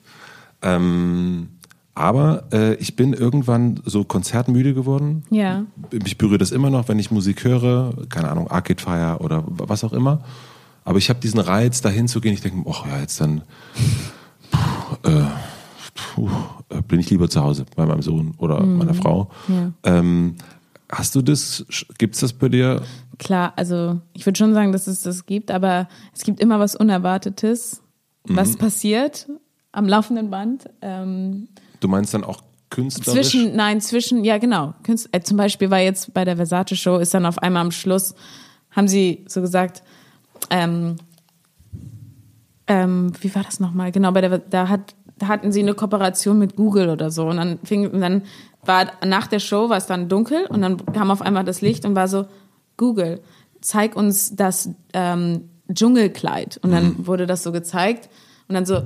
Ähm, 0.62 1.48
aber 1.96 2.44
äh, 2.52 2.76
ich 2.76 2.96
bin 2.96 3.14
irgendwann 3.14 3.82
so 3.86 4.04
konzertmüde 4.04 4.74
geworden. 4.74 5.24
Ja. 5.30 5.66
Mich 5.92 6.18
berührt 6.18 6.42
das 6.42 6.52
immer 6.52 6.70
noch, 6.70 6.88
wenn 6.90 7.00
ich 7.00 7.12
Musik 7.12 7.44
höre, 7.44 7.94
keine 8.10 8.30
Ahnung, 8.30 8.50
Arcade 8.50 8.82
Fire 8.82 9.18
oder 9.20 9.44
was 9.48 9.84
auch 9.84 9.94
immer. 9.94 10.24
Aber 10.84 10.98
ich 10.98 11.10
habe 11.10 11.20
diesen 11.20 11.40
Reiz, 11.40 11.82
dahin 11.82 12.08
zu 12.08 12.22
gehen. 12.22 12.34
Ich 12.34 12.42
denke, 12.42 12.62
oh 12.66 12.76
ja, 12.90 13.00
jetzt 13.00 13.22
dann 13.22 13.44
puh, 14.52 15.10
äh, 15.10 15.24
puh, 15.94 16.30
äh, 16.70 16.82
bin 16.82 17.00
ich 17.00 17.10
lieber 17.10 17.30
zu 17.30 17.42
Hause 17.42 17.66
bei 17.76 17.86
meinem 17.86 18.02
Sohn 18.02 18.34
oder 18.38 18.64
meiner 18.66 18.94
Frau. 18.94 19.30
Mhm. 19.48 19.74
Ja. 19.86 19.98
Ähm, 20.00 20.36
hast 20.92 21.16
du 21.16 21.22
das? 21.22 21.66
Gibt's 21.98 22.20
das 22.20 22.34
bei 22.34 22.50
dir? 22.50 22.82
Klar, 23.20 23.54
also 23.56 24.00
ich 24.14 24.26
würde 24.26 24.38
schon 24.38 24.54
sagen, 24.54 24.72
dass 24.72 24.88
es 24.88 25.02
das 25.04 25.26
gibt, 25.26 25.52
aber 25.52 25.88
es 26.14 26.24
gibt 26.24 26.40
immer 26.40 26.60
was 26.60 26.76
Unerwartetes, 26.76 27.82
Mhm. 28.28 28.36
was 28.36 28.56
passiert 28.56 29.28
am 29.72 29.88
laufenden 29.88 30.30
Band. 30.30 30.70
Ähm, 30.82 31.48
Du 31.80 31.88
meinst 31.88 32.14
dann 32.14 32.24
auch 32.24 32.42
künstlerisch? 32.70 33.30
zwischen, 33.32 33.56
nein, 33.56 33.82
zwischen, 33.82 34.24
ja 34.24 34.38
genau. 34.38 34.74
Künst, 34.84 35.10
äh, 35.12 35.22
zum 35.22 35.38
Beispiel 35.38 35.72
war 35.72 35.80
jetzt 35.80 36.14
bei 36.14 36.24
der 36.26 36.36
Versace 36.36 36.76
Show, 36.78 36.98
ist 36.98 37.14
dann 37.14 37.26
auf 37.26 37.40
einmal 37.40 37.62
am 37.64 37.72
Schluss, 37.72 38.14
haben 38.72 38.88
sie 38.88 39.26
so 39.28 39.42
gesagt, 39.42 39.82
ähm, 40.52 40.98
ähm, 42.68 43.12
wie 43.22 43.34
war 43.36 43.44
das 43.44 43.60
nochmal? 43.60 43.92
Genau, 43.92 44.12
bei 44.12 44.22
der, 44.22 44.38
da 44.38 44.70
hat, 44.70 44.96
hatten 45.28 45.52
sie 45.52 45.62
eine 45.62 45.74
Kooperation 45.74 46.38
mit 46.40 46.56
Google 46.56 46.90
oder 46.90 47.12
so. 47.12 47.28
Und 47.28 47.38
dann 47.38 47.60
fing, 47.64 47.90
und 47.90 48.02
dann 48.02 48.24
war 48.66 48.92
nach 49.06 49.28
der 49.28 49.40
Show 49.40 49.70
war 49.70 49.78
es 49.78 49.88
dann 49.88 50.10
dunkel 50.10 50.46
und 50.48 50.62
dann 50.62 50.86
kam 50.94 51.12
auf 51.12 51.22
einmal 51.22 51.44
das 51.44 51.62
Licht 51.62 51.86
und 51.86 51.96
war 51.96 52.08
so 52.08 52.26
Google, 52.78 53.22
zeig 53.62 53.96
uns 53.96 54.36
das 54.36 54.70
ähm, 54.94 55.50
Dschungelkleid. 55.72 56.60
Und 56.64 56.72
dann 56.72 57.08
wurde 57.08 57.26
das 57.26 57.44
so 57.44 57.52
gezeigt 57.52 58.10
und 58.48 58.56
dann 58.56 58.66
so 58.66 58.84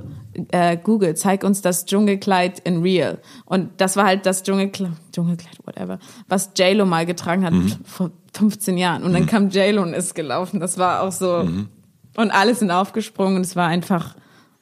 äh, 0.52 0.76
Google, 0.76 1.14
zeig 1.14 1.44
uns 1.44 1.60
das 1.60 1.86
Dschungelkleid 1.86 2.60
in 2.60 2.82
real. 2.82 3.18
Und 3.44 3.70
das 3.78 3.96
war 3.96 4.06
halt 4.06 4.24
das 4.26 4.42
Dschungelkleid, 4.42 4.92
Dschungelkleid 5.12 5.58
whatever, 5.64 5.98
was 6.28 6.50
J-Lo 6.56 6.86
mal 6.86 7.04
getragen 7.06 7.44
hat 7.44 7.54
vor 7.84 8.10
15 8.34 8.78
Jahren. 8.78 9.02
Und 9.02 9.12
dann 9.12 9.26
kam 9.26 9.50
J-Lo 9.50 9.82
und 9.82 9.94
ist 9.94 10.14
gelaufen, 10.14 10.60
das 10.60 10.78
war 10.78 11.02
auch 11.02 11.12
so 11.12 11.48
und 12.16 12.30
alle 12.30 12.54
sind 12.54 12.70
aufgesprungen 12.70 13.36
und 13.36 13.42
es 13.42 13.56
war 13.56 13.68
einfach 13.68 14.14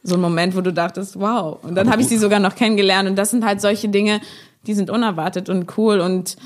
so 0.05 0.15
ein 0.15 0.21
Moment, 0.21 0.55
wo 0.55 0.61
du 0.61 0.73
dachtest, 0.73 1.19
wow. 1.19 1.59
Und 1.63 1.75
dann 1.75 1.91
habe 1.91 2.03
ich 2.03 2.09
sie 2.09 2.19
sogar 2.19 2.39
noch 2.39 2.55
kennengelernt. 2.55 3.09
Und 3.09 3.17
das 3.17 3.31
sind 3.31 3.45
halt 3.45 3.61
solche 3.61 3.89
Dinge, 3.89 4.21
die 4.67 4.75
sind 4.75 4.91
unerwartet 4.91 5.49
und 5.49 5.77
cool 5.79 5.99
und 6.01 6.37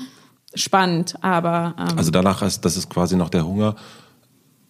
spannend. 0.55 1.15
Aber 1.21 1.75
ähm, 1.77 1.97
Also 1.97 2.09
danach 2.09 2.41
ist, 2.41 2.63
das 2.65 2.77
ist 2.77 2.89
quasi 2.89 3.15
noch 3.17 3.29
der 3.29 3.45
Hunger, 3.45 3.75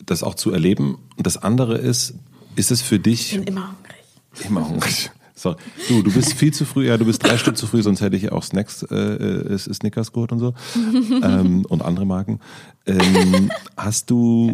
das 0.06 0.24
auch 0.24 0.34
zu 0.34 0.52
erleben. 0.52 0.98
Und 1.16 1.28
das 1.28 1.38
andere 1.38 1.78
ist, 1.78 2.16
ist 2.56 2.72
es 2.72 2.82
für 2.82 3.00
dich 3.00 3.34
ich 3.34 3.46
bin 3.46 3.48
immer 3.48 3.68
hungrig. 3.68 4.46
immer 4.50 4.68
hungrig? 4.68 5.12
Sorry. 5.36 5.56
Du, 5.88 6.02
du 6.02 6.12
bist 6.12 6.34
viel 6.34 6.52
zu 6.52 6.66
früh, 6.66 6.88
ja, 6.88 6.98
du 6.98 7.06
bist 7.06 7.24
drei 7.24 7.38
Stück 7.38 7.56
zu 7.58 7.66
früh, 7.66 7.82
sonst 7.82 8.02
hätte 8.02 8.18
ich 8.18 8.30
auch 8.32 8.44
Snacks, 8.44 8.84
äh, 8.84 8.96
äh, 8.96 9.58
Snickers 9.58 10.12
geholt 10.12 10.34
und 10.34 10.40
so. 10.40 10.54
ähm, 11.24 11.66
und 11.70 11.82
andere 11.82 12.06
Marken. 12.06 12.42
Ähm, 12.86 13.50
hast 13.78 14.10
du, 14.10 14.52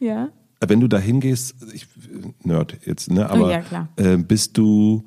Ja. 0.00 0.28
Wenn 0.68 0.80
du 0.80 0.88
da 0.88 0.98
hingehst, 0.98 1.54
ich, 1.72 1.86
Nerd 2.42 2.76
jetzt, 2.84 3.10
ne, 3.10 3.28
aber 3.28 3.46
Oh 3.46 3.50
ja. 3.50 3.88
Äh, 3.96 4.16
bist 4.16 4.56
du 4.58 5.04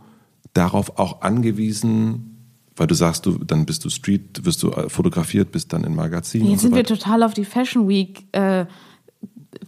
darauf 0.53 0.97
auch 0.99 1.21
angewiesen, 1.21 2.35
weil 2.75 2.87
du 2.87 2.95
sagst, 2.95 3.25
du, 3.25 3.37
dann 3.37 3.65
bist 3.65 3.85
du 3.85 3.89
Street, 3.89 4.45
wirst 4.45 4.63
du 4.63 4.71
äh, 4.71 4.89
fotografiert, 4.89 5.51
bist 5.51 5.71
dann 5.73 5.83
in 5.83 5.95
Magazinen 5.95 6.47
Jetzt 6.47 6.61
so 6.61 6.67
sind 6.67 6.75
wir 6.75 6.83
total 6.83 7.23
auf 7.23 7.33
die 7.33 7.45
Fashion 7.45 7.87
Week 7.87 8.25
äh, 8.33 8.65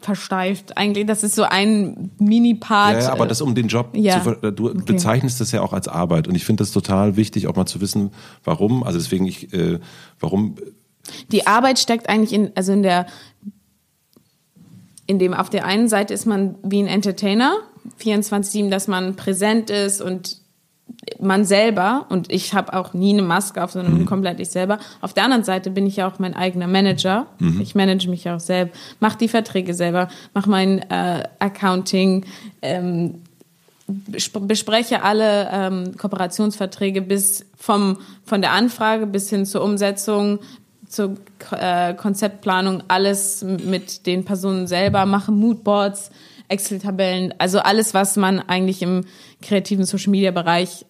versteift. 0.02 0.78
Eigentlich, 0.78 1.06
das 1.06 1.24
ist 1.24 1.36
so 1.36 1.44
ein 1.44 2.12
Mini-Part. 2.20 2.94
Ja, 2.94 3.00
ja, 3.00 3.12
aber 3.12 3.26
äh, 3.26 3.28
das 3.30 3.42
um 3.42 3.56
den 3.56 3.68
Job 3.68 3.92
ja. 3.94 4.22
zu 4.22 4.36
ver 4.36 4.52
du 4.52 4.70
Okay. 4.70 4.82
bezeichnest 4.86 5.40
das 5.40 5.52
ja 5.52 5.62
auch 5.62 5.74
als 5.74 5.88
Arbeit 5.88 6.28
und 6.28 6.36
ich 6.36 6.46
finde 6.46 6.62
das 6.62 6.72
total 6.72 7.16
wichtig, 7.16 7.48
auch 7.48 7.56
mal 7.56 7.66
zu 7.66 7.80
wissen, 7.82 8.12
warum. 8.44 8.84
Also 8.84 9.00
deswegen 9.00 9.26
ich, 9.26 9.54
äh, 9.54 9.80
warum 10.20 10.56
die 11.32 11.48
Arbeit 11.48 11.80
steckt 11.80 12.10
eigentlich 12.10 12.34
in, 12.34 12.52
also 12.56 12.74
in 12.74 12.84
der, 12.84 13.08
in 15.08 15.20
dem, 15.20 15.34
auf 15.34 15.50
der 15.50 15.66
einen 15.66 15.88
Seite 15.88 16.14
ist 16.14 16.26
man 16.26 16.56
wie 16.64 16.80
ein 16.82 16.88
Entertainer, 16.88 17.56
24-7, 18.02 18.70
dass 18.70 18.88
man 18.88 19.16
präsent 19.16 19.70
ist 19.70 20.02
und 20.02 20.38
man 21.20 21.46
selber, 21.46 22.06
und 22.10 22.32
ich 22.32 22.54
habe 22.54 22.74
auch 22.74 22.94
nie 22.94 23.14
eine 23.14 23.22
Maske 23.22 23.64
auf, 23.64 23.72
sondern 23.72 23.96
bin 23.96 24.06
komplett 24.06 24.40
ich 24.40 24.50
selber. 24.50 24.80
Auf 25.02 25.14
der 25.14 25.24
anderen 25.26 25.44
Seite 25.44 25.70
bin 25.70 25.86
ich 25.86 25.98
ja 25.98 26.08
auch 26.08 26.20
mein 26.20 26.34
eigener 26.34 26.68
Manager. 26.68 27.28
Ich 27.62 27.76
manage 27.76 28.10
mich 28.10 28.30
auch 28.30 28.40
selbst, 28.40 28.76
mache 29.00 29.18
die 29.18 29.28
Verträge 29.28 29.74
selber, 29.74 30.10
mache 30.34 30.50
mein 30.50 30.80
äh, 30.90 31.24
Accounting, 31.40 32.26
ähm, 32.62 33.16
besp- 34.12 34.46
bespreche 34.48 35.04
alle 35.04 35.50
ähm, 35.52 35.98
Kooperationsverträge 35.98 37.02
bis 37.02 37.46
vom 37.58 37.98
von 38.26 38.42
der 38.42 38.52
Anfrage 38.52 39.08
bis 39.08 39.30
hin 39.30 39.46
zur 39.46 39.64
Umsetzung, 39.64 40.40
zur 40.88 41.16
äh, 41.52 41.94
Konzeptplanung, 41.94 42.84
alles 42.88 43.44
mit 43.44 44.06
den 44.06 44.26
Personen 44.26 44.68
selber, 44.68 45.06
mache 45.06 45.32
Moodboards, 45.32 46.12
Excel-Tabellen, 46.48 47.34
also 47.38 47.60
alles, 47.60 47.94
was 47.94 48.16
man 48.16 48.40
eigentlich 48.40 48.82
im 48.82 49.06
kreativen 49.42 49.86
Social-Media-Bereich 49.86 50.86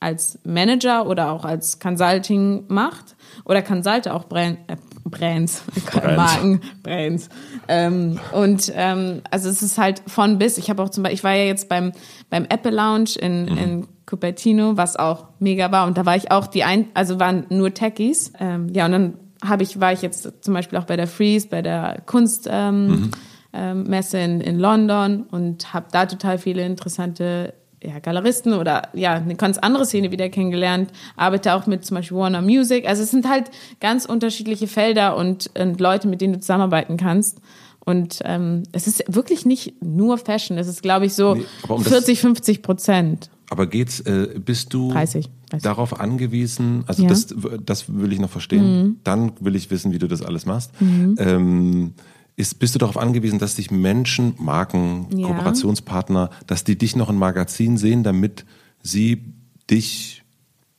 als 0.00 0.38
Manager 0.44 1.06
oder 1.06 1.30
auch 1.30 1.44
als 1.44 1.78
Consulting 1.78 2.64
macht 2.68 3.14
oder 3.44 3.62
Consulte 3.62 4.12
auch 4.12 4.24
Brand, 4.24 4.58
äh, 4.66 4.76
Brands, 5.04 5.62
Marken, 5.94 6.60
Brands. 6.82 7.28
Ähm, 7.68 8.18
und 8.32 8.72
ähm, 8.74 9.20
also 9.30 9.48
es 9.48 9.62
ist 9.62 9.78
halt 9.78 10.02
von 10.06 10.38
bis. 10.38 10.58
Ich 10.58 10.70
habe 10.70 10.82
auch 10.82 10.88
zum 10.88 11.02
Beispiel, 11.02 11.14
ich 11.16 11.24
war 11.24 11.34
ja 11.34 11.44
jetzt 11.44 11.68
beim 11.68 11.92
beim 12.30 12.44
Apple 12.44 12.70
Lounge 12.70 13.10
in, 13.20 13.48
in 13.48 13.88
Cupertino, 14.06 14.76
was 14.76 14.96
auch 14.96 15.28
mega 15.38 15.70
war. 15.72 15.86
Und 15.86 15.98
da 15.98 16.06
war 16.06 16.16
ich 16.16 16.30
auch 16.30 16.46
die 16.46 16.64
ein, 16.64 16.86
also 16.94 17.20
waren 17.20 17.46
nur 17.50 17.74
Techies. 17.74 18.32
Ähm, 18.38 18.68
ja, 18.72 18.86
und 18.86 18.92
dann 18.92 19.14
habe 19.42 19.62
ich 19.62 19.80
war 19.80 19.92
ich 19.92 20.02
jetzt 20.02 20.30
zum 20.44 20.54
Beispiel 20.54 20.78
auch 20.78 20.84
bei 20.84 20.96
der 20.96 21.06
Freeze, 21.06 21.48
bei 21.48 21.62
der 21.62 22.02
Kunst. 22.06 22.48
Ähm, 22.50 23.10
ähm, 23.54 23.82
Messe 23.84 24.16
in, 24.18 24.40
in 24.40 24.58
London 24.58 25.24
und 25.30 25.74
habe 25.74 25.84
da 25.92 26.06
total 26.06 26.38
viele 26.38 26.64
interessante 26.64 27.52
ja, 27.84 27.98
Galeristen 27.98 28.54
oder 28.54 28.88
ja, 28.94 29.12
eine 29.14 29.34
ganz 29.34 29.58
andere 29.58 29.84
Szene 29.84 30.10
wieder 30.10 30.30
kennengelernt. 30.30 30.90
Arbeite 31.16 31.52
auch 31.52 31.66
mit 31.66 31.84
zum 31.84 31.96
Beispiel 31.96 32.16
Warner 32.16 32.40
Music. 32.40 32.88
Also 32.88 33.02
es 33.02 33.10
sind 33.10 33.28
halt 33.28 33.50
ganz 33.78 34.06
unterschiedliche 34.06 34.68
Felder 34.68 35.16
und, 35.18 35.50
und 35.58 35.80
Leute, 35.80 36.08
mit 36.08 36.22
denen 36.22 36.32
du 36.32 36.40
zusammenarbeiten 36.40 36.96
kannst. 36.96 37.42
Und 37.84 38.20
ähm, 38.24 38.62
es 38.72 38.86
ist 38.86 39.04
wirklich 39.08 39.44
nicht 39.44 39.82
nur 39.82 40.16
Fashion. 40.16 40.56
Es 40.56 40.68
ist, 40.68 40.80
glaube 40.82 41.04
ich, 41.04 41.12
so 41.14 41.34
Nee, 41.34 41.44
um 41.68 41.82
das- 41.82 41.92
40, 41.92 42.20
50 42.20 42.62
Prozent. 42.62 43.28
Aber 43.52 43.66
geht's, 43.66 44.00
äh, 44.00 44.28
bist 44.42 44.72
du 44.72 44.90
30, 44.90 45.28
30. 45.50 45.62
darauf 45.62 46.00
angewiesen, 46.00 46.84
also 46.86 47.02
Ja. 47.02 47.08
Mhm. 47.10 47.12
das, 47.12 47.34
das 47.66 47.94
will 47.94 48.10
ich 48.14 48.18
noch 48.18 48.30
verstehen, 48.30 48.98
dann 49.04 49.32
will 49.40 49.54
ich 49.56 49.70
wissen, 49.70 49.92
wie 49.92 49.98
du 49.98 50.08
das 50.08 50.22
alles 50.22 50.46
machst. 50.46 50.70
Ähm, 50.80 51.92
ist, 52.34 52.58
bist 52.58 52.74
du 52.74 52.78
darauf 52.78 52.96
angewiesen, 52.96 53.38
dass 53.38 53.56
dich 53.56 53.70
Menschen, 53.70 54.34
Marken, 54.38 55.06
Ja. 55.14 55.26
Kooperationspartner, 55.28 56.30
dass 56.46 56.64
die 56.64 56.78
dich 56.78 56.96
noch 56.96 57.10
in 57.10 57.16
Magazin 57.16 57.76
sehen, 57.76 58.02
damit 58.02 58.46
sie 58.82 59.22
dich 59.70 60.22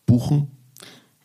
buchen? 0.07 0.47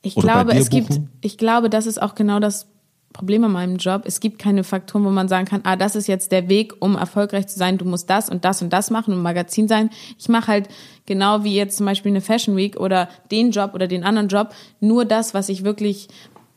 Ich 0.03 0.19
Oder 0.19 0.45
glaube, 0.45 0.53
es 0.53 0.69
gibt, 0.69 0.89
buchen? 0.89 1.09
ich 1.23 1.39
glaube, 1.39 1.71
das 1.71 1.87
ist 1.87 2.01
auch 2.03 2.15
genau 2.15 2.41
das 2.41 2.67
Problem 3.13 3.43
an 3.45 3.53
meinem 3.53 3.77
Job. 3.77 4.03
Es 4.05 4.21
gibt 4.21 4.39
keine 4.39 4.65
Faktoren, 4.65 5.05
wo 5.05 5.11
man 5.11 5.29
sagen 5.29 5.47
kann, 5.47 5.63
ah, 5.65 5.77
das 5.77 5.97
ist 5.97 6.07
jetzt 6.07 6.31
der 6.31 6.49
Weg, 6.49 6.75
um 6.81 6.97
erfolgreich 6.97 7.49
zu 7.49 7.59
sein. 7.59 7.79
Du 7.79 7.85
musst 7.85 8.09
das 8.11 8.29
und 8.29 8.45
das 8.45 8.63
und 8.63 8.73
das 8.73 8.91
machen 8.91 9.15
und 9.15 9.23
Magazin 9.23 9.67
sein. 9.67 9.91
Ich 10.19 10.29
mache 10.29 10.49
halt 10.49 10.69
genau 11.07 11.43
wie 11.43 11.55
jetzt 11.55 11.79
zum 11.79 11.87
Beispiel 11.87 12.13
eine 12.13 12.21
Fashion 12.21 12.57
Week 12.57 12.79
oder 12.79 13.09
den 13.31 13.51
Job 13.51 13.73
oder 13.75 13.87
den 13.87 14.05
anderen 14.05 14.29
Job, 14.29 14.55
nur 14.81 15.05
das, 15.05 15.35
was 15.35 15.49
ich 15.49 15.65
wirklich 15.65 16.09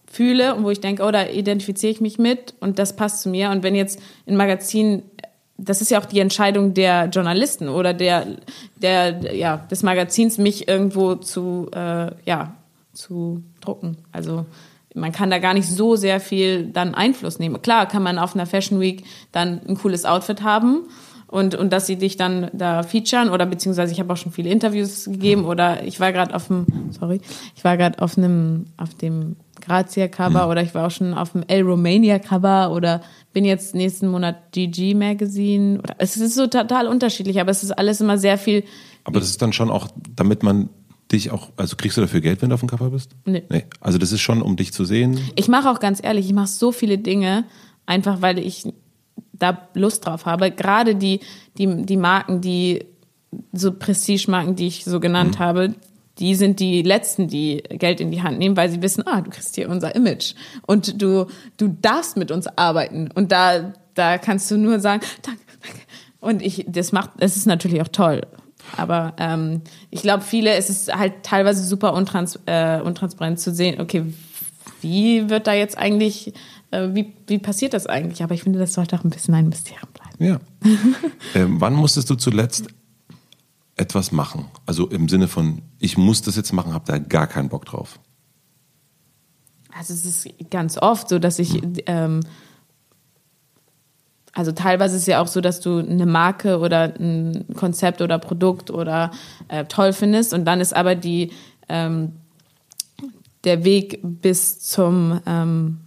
fühle 0.06 0.56
und 0.56 0.64
wo 0.64 0.70
ich 0.70 0.82
denke, 0.82 1.04
oh, 1.04 1.12
da 1.12 1.26
identifiziere 1.26 1.92
ich 1.92 2.02
mich 2.02 2.20
mit 2.20 2.54
und 2.60 2.78
das 2.80 2.96
passt 2.96 3.22
zu 3.22 3.30
mir. 3.30 3.50
Und 3.50 3.64
wenn 3.64 3.76
jetzt 3.76 4.00
ein 4.28 4.36
Magazin 4.36 5.04
das 5.64 5.82
ist 5.82 5.92
ja 5.92 6.00
auch 6.00 6.06
die 6.06 6.20
Entscheidung 6.20 6.74
der 6.74 7.06
Journalisten 7.06 7.70
oder 7.70 7.94
der, 7.94 8.26
der, 8.78 9.36
ja, 9.36 9.58
des 9.58 9.84
Magazins, 9.84 10.38
mich 10.38 10.68
irgendwo 10.68 11.16
zu, 11.16 11.70
äh, 11.74 12.12
ja, 12.26 12.56
zu 12.94 13.44
drucken. 13.62 13.98
Also 14.12 14.46
man 14.94 15.12
kann 15.12 15.30
da 15.30 15.40
gar 15.40 15.54
nicht 15.54 15.68
so 15.68 15.96
sehr 15.96 16.20
viel 16.20 16.66
dann 16.66 16.96
Einfluss 16.96 17.40
nehmen. 17.40 17.62
Klar 17.62 17.88
kann 17.88 18.04
man 18.04 18.20
auf 18.20 18.36
einer 18.36 18.46
Fashion 18.46 18.80
Week 18.80 19.04
dann 19.32 19.62
ein 19.68 19.76
cooles 19.76 20.06
Outfit 20.06 20.44
haben 20.44 20.88
und, 21.28 21.56
und 21.56 21.72
dass 21.72 21.88
sie 21.88 21.96
dich 21.96 22.18
dann 22.18 22.50
da 22.52 22.84
featuren 22.84 23.30
oder 23.30 23.46
beziehungsweise 23.46 23.94
ich 23.94 24.00
habe 24.00 24.12
auch 24.12 24.18
schon 24.18 24.34
viele 24.34 24.50
Interviews 24.50 25.06
gegeben 25.06 25.46
oder 25.46 25.84
ich 25.84 26.00
war 26.00 26.12
gerade 26.12 26.36
auf 26.36 26.48
dem, 26.48 26.66
sorry, 26.92 27.22
ich 27.56 27.64
war 27.64 27.78
gerade 27.78 28.02
auf 28.02 28.18
einem, 28.18 28.66
auf 28.78 28.94
dem 28.96 29.38
Grazia 29.62 30.10
Cover 30.10 30.50
oder 30.50 30.62
ich 30.62 30.76
war 30.76 30.88
auch 30.88 30.92
schon 30.92 31.14
auf 31.14 31.32
dem 31.32 31.44
El 31.48 31.62
Romania 31.62 32.20
Cover 32.20 32.72
oder 32.72 33.02
bin 33.32 33.46
jetzt 33.46 33.74
nächsten 33.76 34.10
Monat 34.10 34.52
GG 34.52 34.94
Magazine. 34.96 35.80
Oder, 35.80 35.96
es 36.00 36.18
ist 36.18 36.36
so 36.36 36.48
total 36.48 36.88
unterschiedlich, 36.88 37.40
aber 37.40 37.52
es 37.52 37.64
ist 37.64 37.72
alles 37.72 38.02
immer 38.02 38.18
sehr 38.18 38.38
viel. 38.38 38.64
Aber 39.06 39.20
das 39.20 39.30
ist 39.30 39.42
dann 39.42 39.54
schon 39.54 39.70
auch, 39.70 39.88
damit 40.16 40.44
man 40.44 40.70
dich 41.12 41.32
auch, 41.32 41.50
also 41.58 41.76
kriegst 41.76 41.98
du 41.98 42.02
dafür 42.02 42.22
Geld, 42.22 42.42
wenn 42.42 42.50
du 42.50 42.56
auf 42.56 42.62
dem 42.62 42.70
Cover 42.70 42.90
bist? 42.90 43.12
Nee. 43.26 43.44
nee. 43.50 43.66
Also 43.80 43.98
das 43.98 44.12
ist 44.12 44.22
schon, 44.22 44.42
um 44.42 44.56
dich 44.56 44.74
zu 44.74 44.86
sehen. 44.86 45.20
Ich 45.36 45.48
mache 45.48 45.70
auch 45.70 45.80
ganz 45.80 46.02
ehrlich, 46.04 46.26
ich 46.26 46.34
mache 46.34 46.48
so 46.48 46.72
viele 46.72 46.98
Dinge, 46.98 47.46
einfach 47.86 48.22
weil 48.22 48.40
ich 48.40 48.64
da 49.34 49.68
Lust 49.74 50.06
drauf 50.06 50.26
habe. 50.26 50.52
Gerade 50.52 50.96
die, 50.96 51.20
die, 51.58 51.86
die 51.86 51.98
Marken, 51.98 52.42
die 52.42 52.86
so 53.54 53.72
Prestige-Marken, 53.72 54.56
die 54.56 54.68
ich 54.68 54.84
so 54.86 55.00
genannt 55.00 55.36
mhm. 55.36 55.44
habe, 55.44 55.76
die 56.20 56.36
sind 56.36 56.60
die 56.60 56.82
letzten, 56.84 57.28
die 57.28 57.64
Geld 57.70 58.00
in 58.00 58.12
die 58.12 58.22
Hand 58.22 58.38
nehmen, 58.38 58.58
weil 58.58 58.70
sie 58.70 58.82
wissen, 58.82 59.06
ah, 59.08 59.22
du 59.22 59.32
kriegst 59.32 59.56
hier 59.56 59.70
unser 59.70 59.96
Image 59.96 60.34
und 60.68 61.02
du 61.02 61.28
du 61.58 61.76
darfst 61.82 62.18
mit 62.18 62.32
uns 62.32 62.48
arbeiten 62.48 63.10
und 63.12 63.32
da 63.32 63.74
da 63.96 64.18
kannst 64.18 64.52
du 64.52 64.58
nur 64.58 64.80
sagen, 64.80 65.02
danke, 65.22 65.42
danke. 65.62 65.80
Und 66.20 66.42
ich 66.42 66.66
das 66.68 66.92
macht, 66.92 67.12
es 67.18 67.38
ist 67.38 67.48
natürlich 67.48 67.82
auch 67.82 67.88
toll, 67.88 68.22
aber 68.78 69.14
ähm, 69.18 69.62
ich 69.90 70.02
glaube, 70.02 70.24
viele, 70.24 70.54
es 70.54 70.70
ist 70.70 70.94
halt 70.94 71.24
teilweise 71.24 71.64
super 71.64 71.94
untrans, 71.94 72.40
äh, 72.46 72.80
untransparent 72.82 73.40
zu 73.40 73.54
sehen, 73.54 73.82
okay, 73.82 74.14
wie 74.82 75.30
wird 75.30 75.48
da 75.48 75.54
jetzt 75.54 75.78
eigentlich, 75.78 76.34
äh, 76.72 76.90
wie, 76.94 77.14
wie 77.28 77.40
passiert 77.40 77.74
das 77.74 77.88
eigentlich? 77.88 78.24
Aber 78.24 78.34
ich 78.34 78.44
finde, 78.44 78.60
das 78.60 78.74
sollte 78.74 78.98
auch 78.98 79.04
ein 79.04 79.10
bisschen 79.10 79.34
ein 79.34 79.50
Mysterium 79.50 79.90
bleiben. 79.94 80.24
Ja. 80.24 80.40
ähm, 81.36 81.60
wann 81.60 81.74
musstest 81.74 82.10
du 82.10 82.16
zuletzt 82.16 82.68
etwas 83.76 84.12
machen? 84.12 84.46
Also 84.66 84.88
im 84.88 85.10
Sinne 85.10 85.28
von, 85.28 85.62
ich 85.80 85.98
muss 85.98 86.22
das 86.22 86.36
jetzt 86.36 86.54
machen, 86.54 86.74
habe 86.74 86.86
da 86.86 86.98
gar 86.98 87.28
keinen 87.28 87.50
Bock 87.50 87.66
drauf. 87.66 88.00
Also 89.78 89.94
es 89.94 90.06
ist 90.06 90.28
ganz 90.50 90.78
oft 90.78 91.10
so, 91.10 91.20
dass 91.20 91.40
ich 91.40 91.54
hm. 91.54 91.74
ähm, 91.86 92.20
also 94.34 94.52
teilweise 94.52 94.96
ist 94.96 95.02
es 95.02 95.08
ja 95.08 95.22
auch 95.22 95.28
so, 95.28 95.42
dass 95.42 95.60
du 95.60 95.80
eine 95.80 96.06
Marke 96.06 96.60
oder 96.60 96.94
ein 96.98 97.46
Konzept 97.56 98.02
oder 98.02 98.18
Produkt 98.18 98.72
oder 98.72 99.12
äh, 99.50 99.66
toll 99.66 99.94
findest 99.94 100.34
und 100.34 100.46
dann 100.46 100.62
ist 100.62 100.76
aber 100.76 100.96
die 100.96 101.32
ähm, 101.68 102.14
der 103.44 103.64
Weg 103.64 104.00
bis 104.04 104.60
zum 104.60 105.20
ähm, 105.26 105.80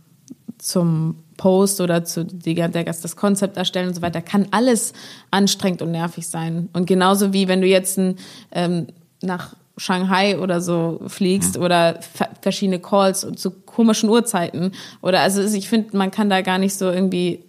zum 0.59 1.16
Post 1.36 1.80
oder 1.80 2.05
zu 2.05 2.24
die, 2.24 2.55
der, 2.55 2.68
das 2.68 3.16
Konzept 3.16 3.57
erstellen 3.57 3.88
und 3.88 3.95
so 3.95 4.03
weiter 4.03 4.20
kann 4.20 4.47
alles 4.51 4.92
anstrengend 5.30 5.80
und 5.80 5.90
nervig 5.90 6.28
sein 6.28 6.68
und 6.74 6.86
genauso 6.86 7.32
wie 7.32 7.49
wenn 7.49 7.61
du 7.61 7.66
jetzt 7.66 7.99
ein, 7.99 8.16
ähm, 8.53 8.88
nach 9.22 9.57
Shanghai 9.76 10.38
oder 10.38 10.61
so 10.61 11.01
fliegst 11.09 11.57
mhm. 11.57 11.64
oder 11.64 11.99
verschiedene 12.42 12.78
Calls 12.78 13.26
zu 13.36 13.51
komischen 13.51 14.11
Uhrzeiten 14.11 14.72
oder 15.01 15.20
also 15.20 15.42
ich 15.42 15.68
finde 15.68 15.97
man 15.97 16.11
kann 16.11 16.28
da 16.28 16.42
gar 16.42 16.59
nicht 16.59 16.74
so 16.74 16.90
irgendwie 16.90 17.42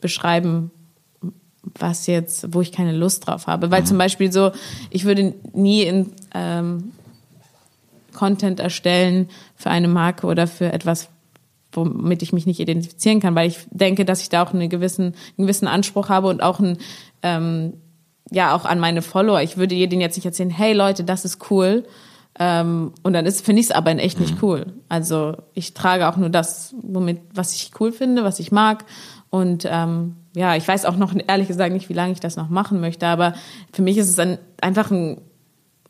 beschreiben, 0.00 0.70
was 1.62 2.06
jetzt, 2.06 2.52
wo 2.54 2.60
ich 2.60 2.72
keine 2.72 2.92
Lust 2.92 3.26
drauf 3.26 3.46
habe. 3.46 3.70
Weil 3.70 3.82
mhm. 3.82 3.86
zum 3.86 3.98
Beispiel 3.98 4.32
so, 4.32 4.52
ich 4.90 5.04
würde 5.04 5.34
nie 5.52 5.82
in 5.82 6.12
ähm, 6.34 6.92
Content 8.12 8.60
erstellen 8.60 9.28
für 9.56 9.70
eine 9.70 9.88
Marke 9.88 10.26
oder 10.26 10.46
für 10.46 10.72
etwas, 10.72 11.08
womit 11.72 12.22
ich 12.22 12.32
mich 12.32 12.46
nicht 12.46 12.60
identifizieren 12.60 13.20
kann, 13.20 13.34
weil 13.34 13.48
ich 13.48 13.58
denke, 13.70 14.04
dass 14.04 14.22
ich 14.22 14.28
da 14.28 14.42
auch 14.42 14.52
einen 14.52 14.68
gewissen, 14.68 15.14
einen 15.36 15.46
gewissen 15.46 15.68
Anspruch 15.68 16.08
habe 16.08 16.28
und 16.28 16.42
auch 16.42 16.58
ein, 16.58 16.78
ähm, 17.22 17.74
ja, 18.30 18.54
auch 18.54 18.64
an 18.64 18.78
meine 18.78 19.02
Follower. 19.02 19.42
Ich 19.42 19.56
würde 19.56 19.74
denen 19.74 20.00
jetzt 20.00 20.16
nicht 20.16 20.26
erzählen, 20.26 20.50
hey 20.50 20.72
Leute, 20.72 21.04
das 21.04 21.24
ist 21.24 21.50
cool. 21.50 21.84
Ähm, 22.38 22.92
und 23.02 23.12
dann 23.12 23.26
ist, 23.26 23.44
finde 23.44 23.60
ich 23.60 23.66
es 23.66 23.72
aber 23.72 23.90
in 23.90 23.98
echt 23.98 24.18
mhm. 24.18 24.26
nicht 24.26 24.42
cool. 24.42 24.66
Also 24.88 25.36
ich 25.54 25.74
trage 25.74 26.08
auch 26.08 26.16
nur 26.16 26.30
das, 26.30 26.74
womit, 26.80 27.20
was 27.34 27.54
ich 27.54 27.70
cool 27.80 27.92
finde, 27.92 28.24
was 28.24 28.38
ich 28.38 28.52
mag. 28.52 28.84
Und 29.30 29.66
ähm, 29.68 30.16
ja, 30.34 30.56
ich 30.56 30.66
weiß 30.66 30.84
auch 30.84 30.96
noch 30.96 31.14
ehrlich 31.26 31.48
gesagt 31.48 31.72
nicht, 31.72 31.88
wie 31.88 31.94
lange 31.94 32.12
ich 32.12 32.20
das 32.20 32.36
noch 32.36 32.48
machen 32.48 32.80
möchte, 32.80 33.06
aber 33.06 33.34
für 33.72 33.82
mich 33.82 33.96
ist 33.96 34.08
es 34.08 34.18
ein, 34.18 34.38
einfach 34.60 34.90
ein, 34.90 35.20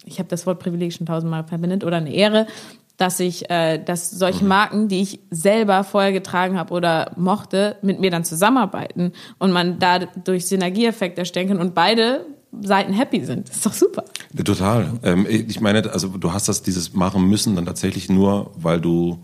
ich 0.05 0.18
habe 0.18 0.28
das 0.28 0.47
Wort 0.47 0.61
Privileg 0.61 0.93
schon 0.93 1.07
tausendmal 1.07 1.45
verwendet, 1.45 1.84
oder 1.84 1.97
eine 1.97 2.12
Ehre, 2.12 2.47
dass 3.01 3.18
ich, 3.18 3.49
äh, 3.51 3.78
dass 3.82 4.11
solche 4.11 4.43
mhm. 4.43 4.49
Marken, 4.49 4.88
die 4.88 5.01
ich 5.01 5.20
selber 5.30 5.84
vorher 5.84 6.12
getragen 6.12 6.59
habe 6.59 6.74
oder 6.74 7.12
mochte, 7.16 7.76
mit 7.80 7.99
mir 7.99 8.11
dann 8.11 8.24
zusammenarbeiten 8.24 9.12
und 9.38 9.53
man 9.53 9.78
dadurch 9.78 10.47
Synergieeffekte 10.47 11.22
erstellen 11.22 11.49
kann 11.49 11.59
und 11.59 11.74
beide 11.74 12.26
Seiten 12.61 12.93
happy 12.93 13.24
sind. 13.24 13.49
Das 13.49 13.57
ist 13.57 13.66
doch 13.66 13.72
super. 13.72 14.05
Total. 14.45 14.99
Ähm, 15.03 15.26
ich 15.28 15.61
meine, 15.61 15.91
also 15.91 16.09
du 16.09 16.32
hast 16.32 16.49
das 16.49 16.62
dieses 16.62 16.93
machen 16.93 17.26
müssen 17.26 17.57
dann 17.57 17.64
tatsächlich 17.64 18.11
nur, 18.11 18.51
weil 18.57 18.80
du 18.80 19.18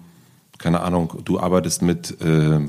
keine 0.58 0.80
Ahnung, 0.80 1.12
du 1.24 1.38
arbeitest 1.38 1.82
mit 1.82 2.16
äh, 2.20 2.60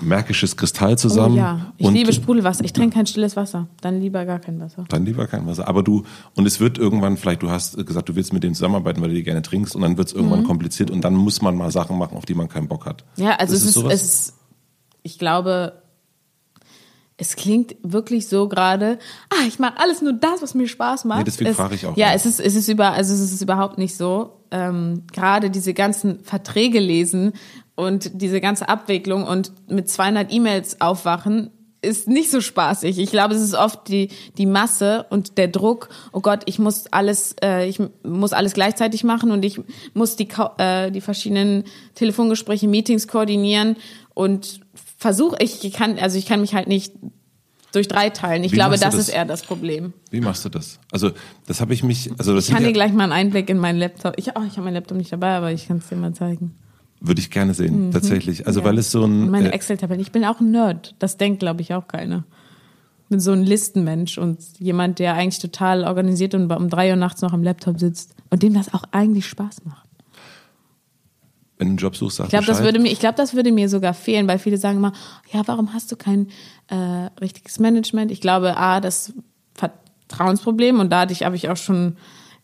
märkisches 0.00 0.56
Kristall 0.56 0.98
zusammen. 0.98 1.34
Oh 1.34 1.38
ja, 1.38 1.72
ich 1.76 1.90
liebe 1.90 2.12
Sprudelwasser. 2.12 2.64
Ich 2.64 2.72
trinke 2.72 2.96
kein 2.96 3.06
stilles 3.06 3.36
Wasser. 3.36 3.68
Dann 3.80 4.00
lieber 4.00 4.24
gar 4.24 4.38
kein 4.38 4.60
Wasser. 4.60 4.84
Dann 4.88 5.04
lieber 5.04 5.26
kein 5.26 5.46
Wasser. 5.46 5.68
Aber 5.68 5.82
du, 5.82 6.04
und 6.34 6.46
es 6.46 6.60
wird 6.60 6.78
irgendwann, 6.78 7.16
vielleicht 7.16 7.42
du 7.42 7.50
hast 7.50 7.76
gesagt, 7.86 8.08
du 8.08 8.14
willst 8.14 8.32
mit 8.32 8.42
denen 8.42 8.54
zusammenarbeiten, 8.54 9.00
weil 9.02 9.08
du 9.08 9.14
die 9.14 9.22
gerne 9.22 9.42
trinkst 9.42 9.74
und 9.74 9.82
dann 9.82 9.96
wird 9.96 10.08
es 10.08 10.14
irgendwann 10.14 10.40
mhm. 10.40 10.46
kompliziert 10.46 10.90
und 10.90 11.02
dann 11.02 11.14
muss 11.14 11.42
man 11.42 11.56
mal 11.56 11.70
Sachen 11.70 11.98
machen, 11.98 12.16
auf 12.16 12.26
die 12.26 12.34
man 12.34 12.48
keinen 12.48 12.68
Bock 12.68 12.86
hat. 12.86 13.04
Ja, 13.16 13.36
also 13.36 13.54
es 13.54 13.64
ist, 13.64 13.76
es 13.76 14.02
ist, 14.02 14.34
ich 15.02 15.18
glaube, 15.18 15.81
es 17.16 17.36
klingt 17.36 17.76
wirklich 17.82 18.26
so 18.28 18.48
gerade, 18.48 18.98
ah, 19.30 19.46
ich 19.46 19.58
mache 19.58 19.78
alles 19.78 20.02
nur 20.02 20.12
das, 20.12 20.42
was 20.42 20.54
mir 20.54 20.66
Spaß 20.66 21.04
macht. 21.04 21.18
Nee, 21.18 21.24
deswegen 21.24 21.54
frage 21.54 21.74
ich 21.74 21.86
auch. 21.86 21.96
Ja, 21.96 22.12
es 22.14 22.26
ist, 22.26 22.40
es 22.40 22.54
ist 22.54 22.68
über, 22.68 22.92
also 22.92 23.14
es 23.14 23.20
ist 23.20 23.42
überhaupt 23.42 23.78
nicht 23.78 23.96
so. 23.96 24.40
Ähm, 24.50 25.04
gerade 25.12 25.50
diese 25.50 25.74
ganzen 25.74 26.20
Verträge 26.24 26.78
lesen 26.78 27.32
und 27.74 28.20
diese 28.20 28.40
ganze 28.40 28.68
Abwicklung 28.68 29.24
und 29.24 29.52
mit 29.68 29.88
200 29.88 30.32
E-Mails 30.32 30.80
aufwachen, 30.80 31.50
ist 31.82 32.06
nicht 32.06 32.30
so 32.30 32.40
spaßig. 32.40 32.98
Ich 32.98 33.10
glaube, 33.10 33.34
es 33.34 33.42
ist 33.42 33.54
oft 33.54 33.88
die 33.88 34.08
die 34.38 34.46
Masse 34.46 35.04
und 35.10 35.36
der 35.36 35.48
Druck. 35.48 35.88
Oh 36.12 36.20
Gott, 36.20 36.42
ich 36.46 36.60
muss 36.60 36.86
alles, 36.92 37.34
äh, 37.42 37.68
ich 37.68 37.80
muss 38.04 38.32
alles 38.32 38.54
gleichzeitig 38.54 39.02
machen 39.02 39.32
und 39.32 39.44
ich 39.44 39.60
muss 39.92 40.14
die 40.14 40.28
äh, 40.58 40.92
die 40.92 41.00
verschiedenen 41.00 41.64
Telefongespräche, 41.96 42.68
Meetings 42.68 43.08
koordinieren 43.08 43.76
und 44.14 44.60
versuche 45.02 45.36
ich 45.40 45.72
kann 45.72 45.98
also 45.98 46.16
ich 46.16 46.26
kann 46.26 46.40
mich 46.40 46.54
halt 46.54 46.68
nicht 46.68 46.94
durch 47.72 47.88
drei 47.88 48.10
teilen. 48.10 48.44
Ich 48.44 48.52
Wie 48.52 48.56
glaube, 48.56 48.72
das, 48.72 48.80
das, 48.80 48.94
ist 48.94 49.08
eher 49.08 49.24
das 49.24 49.42
Problem. 49.42 49.94
Wie 50.10 50.20
machst 50.20 50.44
du 50.44 50.48
das? 50.50 50.78
Also, 50.90 51.12
das 51.46 51.60
habe 51.60 51.72
ich 51.72 51.82
mich. 51.82 52.10
Also 52.18 52.34
das 52.34 52.48
ich 52.48 52.54
kann 52.54 52.64
dir 52.64 52.72
gleich 52.72 52.92
mal 52.92 53.04
einen 53.04 53.12
Einblick 53.12 53.48
in 53.48 53.58
meinen 53.58 53.78
Laptop. 53.78 54.14
Ich, 54.18 54.28
oh, 54.28 54.42
ich 54.46 54.52
habe 54.52 54.62
meinen 54.62 54.74
Laptop 54.74 54.98
nicht 54.98 55.10
dabei, 55.10 55.36
aber 55.36 55.52
ich 55.52 55.68
kann 55.68 55.78
es 55.78 55.88
dir 55.88 55.96
mal 55.96 56.12
zeigen. 56.12 56.54
Würde 57.00 57.20
ich 57.20 57.30
gerne 57.30 57.54
sehen, 57.54 57.86
mhm. 57.86 57.90
tatsächlich. 57.90 58.46
Also, 58.46 58.60
ja. 58.60 58.66
weil 58.66 58.78
es 58.78 58.90
so 58.90 59.04
ein. 59.04 59.30
Meine 59.30 59.50
äh, 59.50 59.54
Excel-Tabellen. 59.54 60.02
Ich 60.02 60.12
bin 60.12 60.24
auch 60.24 60.40
ein 60.40 60.50
Nerd. 60.50 60.94
Das 60.98 61.16
denkt, 61.16 61.40
glaube 61.40 61.62
ich, 61.62 61.72
auch 61.72 61.88
keiner. 61.88 62.24
Ich 63.04 63.08
bin 63.08 63.20
so 63.20 63.32
ein 63.32 63.42
Listenmensch 63.42 64.18
und 64.18 64.38
jemand, 64.58 64.98
der 64.98 65.14
eigentlich 65.14 65.40
total 65.40 65.84
organisiert 65.84 66.34
und 66.34 66.52
um 66.52 66.68
drei 66.68 66.90
Uhr 66.90 66.96
nachts 66.96 67.22
noch 67.22 67.32
am 67.32 67.42
Laptop 67.42 67.80
sitzt 67.80 68.14
und 68.28 68.42
dem 68.42 68.52
das 68.52 68.74
auch 68.74 68.84
eigentlich 68.92 69.26
Spaß 69.26 69.64
macht 69.64 69.88
wenn 71.58 71.68
du 71.68 71.70
einen 71.72 71.76
Job 71.78 71.96
suchst, 71.96 72.16
sag 72.16 72.24
ich 72.24 72.30
glaube, 72.30 72.46
das 72.46 72.62
würde 72.62 72.78
mir, 72.78 72.90
ich 72.90 72.98
glaube, 72.98 73.16
das 73.16 73.34
würde 73.34 73.52
mir 73.52 73.68
sogar 73.68 73.94
fehlen, 73.94 74.26
weil 74.26 74.38
viele 74.38 74.56
sagen 74.56 74.78
immer, 74.78 74.92
ja, 75.32 75.42
warum 75.46 75.72
hast 75.72 75.92
du 75.92 75.96
kein 75.96 76.28
äh, 76.68 76.74
richtiges 77.20 77.58
Management? 77.58 78.10
Ich 78.10 78.20
glaube, 78.20 78.56
a, 78.56 78.80
das 78.80 79.12
Vertrauensproblem 79.54 80.80
und 80.80 80.90
dadurch 80.90 81.22
habe 81.22 81.36
ich 81.36 81.48
auch 81.48 81.56
schon, 81.56 81.96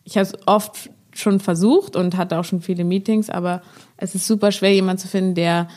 ich 0.03 0.17
habe 0.17 0.27
es 0.27 0.33
oft 0.47 0.89
schon 1.13 1.39
versucht 1.39 1.95
und 1.95 2.15
hatte 2.17 2.39
auch 2.39 2.45
schon 2.45 2.61
viele 2.61 2.83
Meetings, 2.83 3.29
aber 3.29 3.61
es 3.97 4.15
ist 4.15 4.27
super 4.27 4.51
schwer, 4.51 4.73
jemanden 4.73 5.01
zu 5.01 5.07
finden, 5.07 5.35
der, 5.35 5.67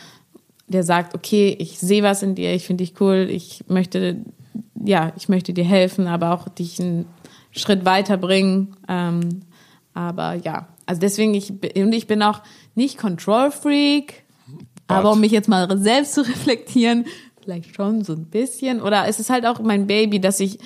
der 0.67 0.83
sagt, 0.83 1.15
okay, 1.15 1.55
ich 1.59 1.79
sehe 1.79 2.03
was 2.03 2.23
in 2.23 2.35
dir, 2.35 2.53
ich 2.53 2.65
finde 2.65 2.83
dich 2.83 2.99
cool, 3.01 3.27
ich 3.29 3.65
möchte, 3.67 4.17
ja, 4.83 5.11
ich 5.17 5.27
möchte 5.27 5.53
dir 5.53 5.65
helfen, 5.65 6.07
aber 6.07 6.33
auch 6.33 6.47
dich 6.47 6.79
einen 6.79 7.05
Schritt 7.51 7.85
weiterbringen. 7.85 8.75
Ähm, 8.87 9.41
aber 9.93 10.33
ja, 10.35 10.67
also 10.85 10.99
deswegen, 10.99 11.33
ich, 11.33 11.51
und 11.51 11.93
ich 11.93 12.07
bin 12.07 12.21
auch 12.23 12.41
nicht 12.75 12.97
Control 12.97 13.51
Freak, 13.51 14.23
But. 14.47 14.97
aber 14.97 15.11
um 15.11 15.19
mich 15.19 15.31
jetzt 15.31 15.49
mal 15.49 15.77
selbst 15.77 16.13
zu 16.13 16.21
reflektieren, 16.27 17.05
vielleicht 17.41 17.75
schon 17.75 18.03
so 18.03 18.13
ein 18.13 18.25
bisschen. 18.25 18.81
Oder 18.81 19.07
es 19.07 19.19
ist 19.19 19.29
halt 19.29 19.45
auch 19.45 19.59
mein 19.59 19.87
Baby, 19.87 20.19
dass 20.19 20.39
ich 20.39 20.59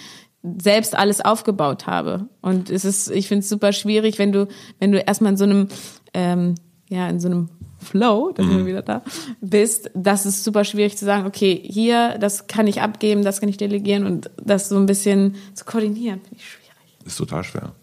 selbst 0.58 0.96
alles 0.96 1.22
aufgebaut 1.22 1.88
habe. 1.88 2.28
Und 2.42 2.70
es 2.70 2.86
ist, 2.86 3.10
ich 3.10 3.28
finde 3.28 3.42
es 3.42 3.50
super 3.50 3.74
schwierig, 3.74 4.20
wenn 4.20 4.32
du, 4.32 4.48
wenn 4.80 4.92
du 4.92 5.00
erstmal 5.00 5.32
in 5.32 5.38
so 5.38 5.44
einem, 5.44 5.68
ähm, 6.14 6.56
ja, 6.90 7.10
in 7.10 7.20
so 7.20 7.28
einem 7.28 7.50
Flow, 7.80 8.32
da 8.34 8.44
sind 8.44 8.54
wir 8.54 8.64
mhm. 8.64 8.68
wieder 8.68 8.82
da, 8.82 9.04
bist, 9.42 9.92
das 9.94 10.26
ist 10.26 10.44
super 10.44 10.64
schwierig 10.64 10.98
zu 10.98 11.06
sagen, 11.06 11.26
okay, 11.26 11.62
hier, 11.64 12.18
das 12.18 12.48
kann 12.48 12.68
ich 12.68 12.82
abgeben, 12.82 13.24
das 13.24 13.40
kann 13.40 13.50
ich 13.50 13.58
delegieren 13.58 14.06
und 14.06 14.32
das 14.42 14.70
so 14.70 14.78
ein 14.78 14.86
bisschen 14.86 15.36
zu 15.54 15.66
koordinieren, 15.66 16.22
finde 16.22 16.38
ich 16.38 16.50
schwierig. 16.50 16.68
Ist 17.06 17.18
total 17.18 17.44
schwer. 17.44 17.74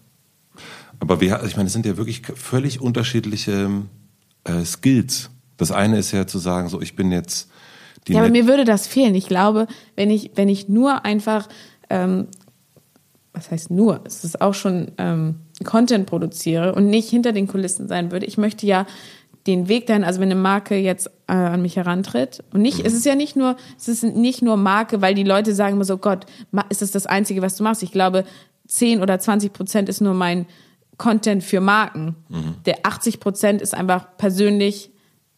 Aber 0.99 1.21
wir, 1.21 1.43
ich 1.45 1.55
meine, 1.55 1.67
es 1.67 1.73
sind 1.73 1.85
ja 1.85 1.97
wirklich 1.97 2.21
völlig 2.35 2.81
unterschiedliche 2.81 3.69
äh, 4.45 4.63
Skills. 4.65 5.29
Das 5.57 5.71
eine 5.71 5.97
ist 5.97 6.11
ja 6.11 6.25
zu 6.27 6.39
sagen, 6.39 6.69
so 6.69 6.81
ich 6.81 6.95
bin 6.95 7.11
jetzt 7.11 7.49
die. 8.07 8.13
Ja, 8.13 8.19
aber 8.19 8.29
mir 8.29 8.47
würde 8.47 8.65
das 8.65 8.87
fehlen. 8.87 9.15
Ich 9.15 9.27
glaube, 9.27 9.67
wenn 9.95 10.09
ich, 10.09 10.31
wenn 10.35 10.49
ich 10.49 10.67
nur 10.69 11.05
einfach, 11.05 11.47
ähm, 11.89 12.27
was 13.33 13.51
heißt 13.51 13.71
nur, 13.71 14.01
es 14.05 14.23
ist 14.23 14.41
auch 14.41 14.53
schon 14.53 14.91
ähm, 14.97 15.35
Content 15.63 16.05
produziere 16.05 16.73
und 16.75 16.89
nicht 16.89 17.09
hinter 17.09 17.31
den 17.31 17.47
Kulissen 17.47 17.87
sein 17.87 18.11
würde. 18.11 18.25
Ich 18.25 18.37
möchte 18.37 18.65
ja 18.65 18.85
den 19.47 19.67
Weg 19.67 19.85
dahin, 19.87 20.03
also 20.03 20.19
wenn 20.19 20.31
eine 20.31 20.39
Marke 20.39 20.75
jetzt 20.75 21.07
äh, 21.27 21.33
an 21.33 21.61
mich 21.61 21.75
herantritt 21.75 22.43
und 22.51 22.61
nicht, 22.61 22.79
Mhm. 22.79 22.85
es 22.85 22.93
ist 22.93 23.05
ja 23.05 23.15
nicht 23.15 23.35
nur, 23.35 23.57
es 23.77 23.87
ist 23.87 24.03
nicht 24.03 24.41
nur 24.41 24.57
Marke, 24.57 25.01
weil 25.01 25.13
die 25.13 25.23
Leute 25.23 25.53
sagen 25.53 25.75
immer 25.75 25.85
so, 25.85 25.97
Gott, 25.97 26.25
ist 26.69 26.81
das 26.81 26.91
das 26.91 27.05
Einzige, 27.05 27.41
was 27.41 27.55
du 27.55 27.63
machst? 27.63 27.83
Ich 27.83 27.91
glaube, 27.91 28.23
10 28.67 29.01
oder 29.01 29.19
20 29.19 29.53
Prozent 29.53 29.87
ist 29.89 30.01
nur 30.01 30.13
mein 30.15 30.47
Content 30.97 31.43
für 31.43 31.61
Marken. 31.61 32.15
Mhm. 32.29 32.55
Der 32.65 32.79
80 32.83 33.19
Prozent 33.19 33.61
ist 33.61 33.73
einfach 33.73 34.07
persönlich, 34.17 34.91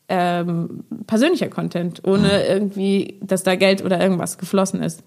ähm, 0.10 0.84
persönlicher 1.08 1.48
Content, 1.50 2.02
ohne 2.06 2.28
Mhm. 2.28 2.50
irgendwie, 2.50 3.20
dass 3.22 3.44
da 3.44 3.56
Geld 3.56 3.84
oder 3.84 4.00
irgendwas 4.00 4.38
geflossen 4.38 4.82
ist. 4.82 5.04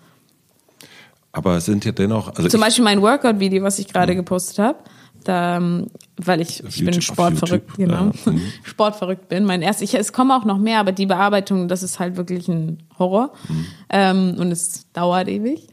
Aber 1.33 1.57
es 1.57 1.65
sind 1.67 1.85
ja 1.85 1.93
dennoch, 1.93 2.35
also 2.35 2.49
Zum 2.49 2.61
Beispiel 2.61 2.85
mein 2.85 3.01
Workout-Video, 3.03 3.63
was 3.63 3.79
ich 3.79 3.87
gerade 3.89 4.17
gepostet 4.17 4.59
habe, 4.59 4.79
da, 5.23 5.59
ähm, 5.59 5.87
weil 6.17 6.41
ich, 6.41 6.65
ich 6.65 6.79
bin 6.85 6.87
YouTube- 6.95 6.99
auf 6.99 7.05
sportverrückt, 7.05 7.71
YouTube, 7.79 7.89
genau, 7.91 8.11
ja. 8.27 8.33
Mhm. 8.33 8.41
sportverrückt 8.65 9.29
bin. 9.29 9.45
Mein 9.45 9.63
erst, 9.63 9.81
ich, 9.83 9.95
es 9.95 10.13
kommen 10.13 10.33
auch 10.33 10.45
noch 10.45 10.59
mehr, 10.59 10.81
aber 10.81 10.93
die 10.93 11.07
Bearbeitung, 11.07 11.69
das 11.69 11.83
ist 11.83 12.01
halt 12.01 12.17
wirklich 12.17 12.49
ein 12.49 12.83
Horror 12.99 13.33
Mhm. 13.49 13.67
ähm, 13.91 14.35
und 14.39 14.51
es 14.51 14.91
dauert 14.93 15.29
ewig. 15.29 15.69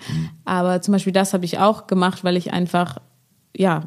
Aber 0.45 0.82
zum 0.82 0.91
Beispiel 0.91 1.13
das 1.13 1.34
habe 1.34 1.45
ich 1.45 1.57
auch 1.59 1.88
gemacht, 1.88 2.23
weil 2.23 2.38
ich 2.38 2.53
einfach, 2.53 2.97
ja, 3.55 3.86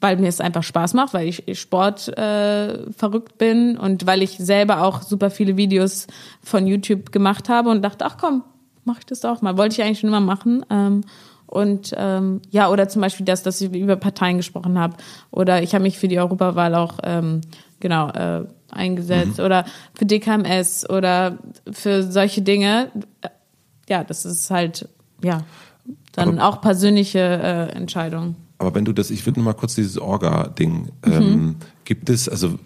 weil 0.00 0.16
mir 0.16 0.28
es 0.28 0.40
einfach 0.40 0.62
Spaß 0.62 0.94
macht, 0.94 1.14
weil 1.14 1.26
ich 1.28 1.44
Sport 1.58 2.08
äh, 2.16 2.90
verrückt 2.92 3.38
bin 3.38 3.76
und 3.76 4.06
weil 4.06 4.22
ich 4.22 4.38
selber 4.38 4.82
auch 4.82 5.02
super 5.02 5.30
viele 5.30 5.56
Videos 5.56 6.06
von 6.42 6.66
YouTube 6.66 7.10
gemacht 7.12 7.48
habe 7.48 7.70
und 7.70 7.82
dachte, 7.82 8.04
ach 8.06 8.16
komm, 8.20 8.44
mach 8.84 8.98
ich 8.98 9.06
das 9.06 9.24
auch 9.24 9.42
mal. 9.42 9.56
Wollte 9.58 9.74
ich 9.74 9.82
eigentlich 9.82 10.00
schon 10.00 10.08
immer 10.08 10.20
machen. 10.20 10.64
Ähm, 10.70 11.02
und 11.46 11.94
ähm, 11.96 12.42
ja, 12.50 12.68
oder 12.70 12.88
zum 12.88 13.00
Beispiel 13.02 13.24
das, 13.24 13.42
dass 13.42 13.60
ich 13.60 13.72
über 13.72 13.96
Parteien 13.96 14.36
gesprochen 14.36 14.78
habe. 14.78 14.96
Oder 15.30 15.62
ich 15.62 15.74
habe 15.74 15.82
mich 15.82 15.98
für 15.98 16.06
die 16.08 16.18
Europawahl 16.18 16.74
auch 16.74 16.98
ähm, 17.02 17.40
genau 17.80 18.10
äh, 18.10 18.44
eingesetzt 18.70 19.40
oder 19.40 19.64
für 19.94 20.04
DKMS 20.04 20.88
oder 20.90 21.38
für 21.72 22.02
solche 22.02 22.42
Dinge. 22.42 22.90
Ja, 23.88 24.04
das 24.04 24.26
ist 24.26 24.50
halt, 24.50 24.88
ja, 25.24 25.40
dann 26.12 26.38
Aber- 26.38 26.48
auch 26.48 26.60
persönliche 26.60 27.18
äh, 27.18 27.70
Entscheidungen. 27.74 28.36
Aber 28.58 28.74
wenn 28.74 28.84
du 28.84 28.92
das, 28.92 29.10
ich 29.10 29.24
würde 29.26 29.40
mal 29.40 29.52
kurz 29.54 29.74
dieses 29.74 29.98
Orga-Ding, 29.98 30.88
Mhm. 31.06 31.12
ähm, 31.12 31.56
gibt 31.84 32.10
es, 32.10 32.28
also 32.28 32.58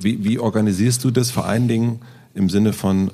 wie, 0.00 0.24
wie 0.24 0.38
organisierst 0.38 1.02
du 1.04 1.10
das 1.10 1.30
vor 1.30 1.44
allen 1.46 1.68
Dingen 1.68 2.00
im 2.34 2.48
Sinne 2.48 2.72
von, 2.72 3.10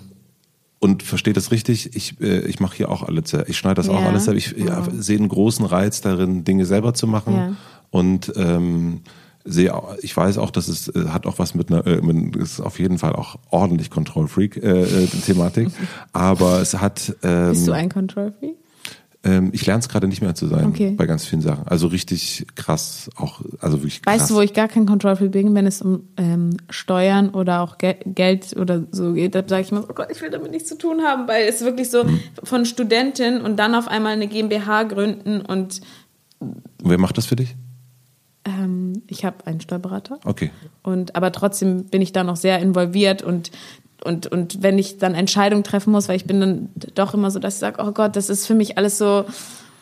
und 0.81 1.03
versteht 1.03 1.37
das 1.37 1.51
richtig, 1.51 1.97
ich, 1.97 2.20
äh, 2.20 2.41
ich 2.47 2.61
mache 2.61 2.76
hier 2.76 2.91
auch 2.91 3.03
alles, 3.03 3.33
ich 3.49 3.57
schneide 3.59 3.76
das 3.76 3.89
auch 3.89 4.01
Ja. 4.03 4.09
alles 4.09 4.24
selber, 4.26 4.39
ich 4.39 4.55
ja, 4.57 4.87
sehe 4.97 5.18
einen 5.18 5.29
großen 5.29 5.64
Reiz 5.66 6.01
darin, 6.03 6.45
Dinge 6.45 6.66
selber 6.66 6.95
zu 6.95 7.07
machen 7.09 7.35
Ja. 7.35 7.53
und 7.91 8.33
ähm, 8.37 9.01
sehe, 9.45 9.74
auch- 9.74 9.97
ich 10.03 10.14
weiß 10.16 10.39
auch, 10.39 10.51
dass 10.51 10.68
es 10.68 10.89
äh, 10.89 11.07
hat 11.09 11.26
auch 11.26 11.39
was 11.41 11.55
mit 11.57 11.72
einer, 11.72 11.85
äh, 11.87 12.01
mit, 12.03 12.37
ist 12.37 12.61
auf 12.61 12.79
jeden 12.79 12.99
Fall 12.99 13.14
auch 13.14 13.37
ordentlich 13.51 13.91
Control-Freak 13.91 14.59
äh, 14.59 14.83
äh, 14.83 15.07
Thematik, 15.07 15.70
aber 16.12 16.61
es 16.61 16.74
hat 16.74 17.16
ähm, 17.24 17.51
Bist 17.51 17.66
du 17.66 17.72
ein 17.72 17.89
Control 17.89 18.33
Freak? 18.39 18.55
Ähm, 19.25 19.51
ich 19.53 19.66
lerne 19.66 19.81
es 19.81 19.89
gerade 19.89 20.07
nicht 20.07 20.23
mehr 20.23 20.35
zu 20.35 20.47
sein 20.47 20.66
Okay. 20.66 20.93
bei 20.97 21.07
ganz 21.07 21.25
vielen 21.27 21.43
Sachen. 21.43 21.66
Also 21.66 21.89
richtig 21.89 22.47
krass, 22.55 23.11
auch 23.16 23.41
also 23.61 23.79
wirklich 23.79 24.01
krass. 24.03 24.14
Weißt 24.21 24.31
du, 24.31 24.35
wo 24.37 24.41
ich 24.41 24.53
gar 24.55 24.69
kein 24.69 24.87
Control 24.87 25.16
Freak 25.16 25.33
bin, 25.33 25.55
wenn 25.55 25.66
es 25.66 25.83
um 25.83 26.05
ähm, 26.16 26.57
Steuern 26.71 27.31
oder 27.31 27.61
auch 27.62 27.79
Gel 27.79 27.97
Geld 28.07 28.57
oder 28.57 28.85
so 28.93 29.12
geht, 29.14 29.35
da 29.35 29.43
sage 29.47 29.62
ich 29.62 29.73
immer, 29.73 29.83
so, 29.83 29.89
oh 29.91 29.95
Gott, 29.95 30.09
ich 30.12 30.23
will 30.23 30.31
damit 30.31 30.53
nichts 30.53 30.69
zu 30.69 30.79
tun 30.79 31.03
haben, 31.03 31.27
weil 31.27 31.49
es 31.49 31.61
wirklich 31.62 31.91
so 31.91 32.05
Mhm. 32.05 32.21
von 32.45 32.64
Studentin 32.64 33.41
und 33.41 33.57
dann 33.57 33.75
auf 33.75 33.89
einmal 33.89 34.12
eine 34.12 34.29
GmbH 34.29 34.85
gründen 34.85 35.41
und 35.41 35.81
Wer 36.85 36.99
macht 36.99 37.19
das 37.19 37.27
für 37.27 37.35
dich? 37.37 37.57
ähm, 38.45 39.03
ich 39.09 39.25
habe 39.25 39.47
einen 39.47 39.61
Steuerberater. 39.61 40.21
Okay. 40.25 40.51
Und 40.83 41.16
aber 41.16 41.33
trotzdem 41.33 41.87
bin 41.87 42.01
ich 42.03 42.12
da 42.12 42.23
noch 42.25 42.37
sehr 42.37 42.61
involviert 42.61 43.23
und 43.23 43.51
und 44.05 44.26
und 44.26 44.62
wenn 44.62 44.78
ich 44.78 44.99
dann 44.99 45.14
Entscheidungen 45.14 45.64
treffen 45.64 45.90
muss, 45.92 46.09
weil 46.09 46.16
ich 46.16 46.24
bin 46.24 46.40
dann 46.40 46.68
doch 46.94 47.14
immer 47.14 47.30
so, 47.30 47.38
dass 47.38 47.55
ich 47.55 47.61
sage, 47.61 47.82
oh 47.82 47.92
Gott, 47.92 48.16
das 48.16 48.28
ist 48.30 48.46
für 48.46 48.55
mich 48.55 48.78
alles 48.78 48.99
so, 48.99 49.24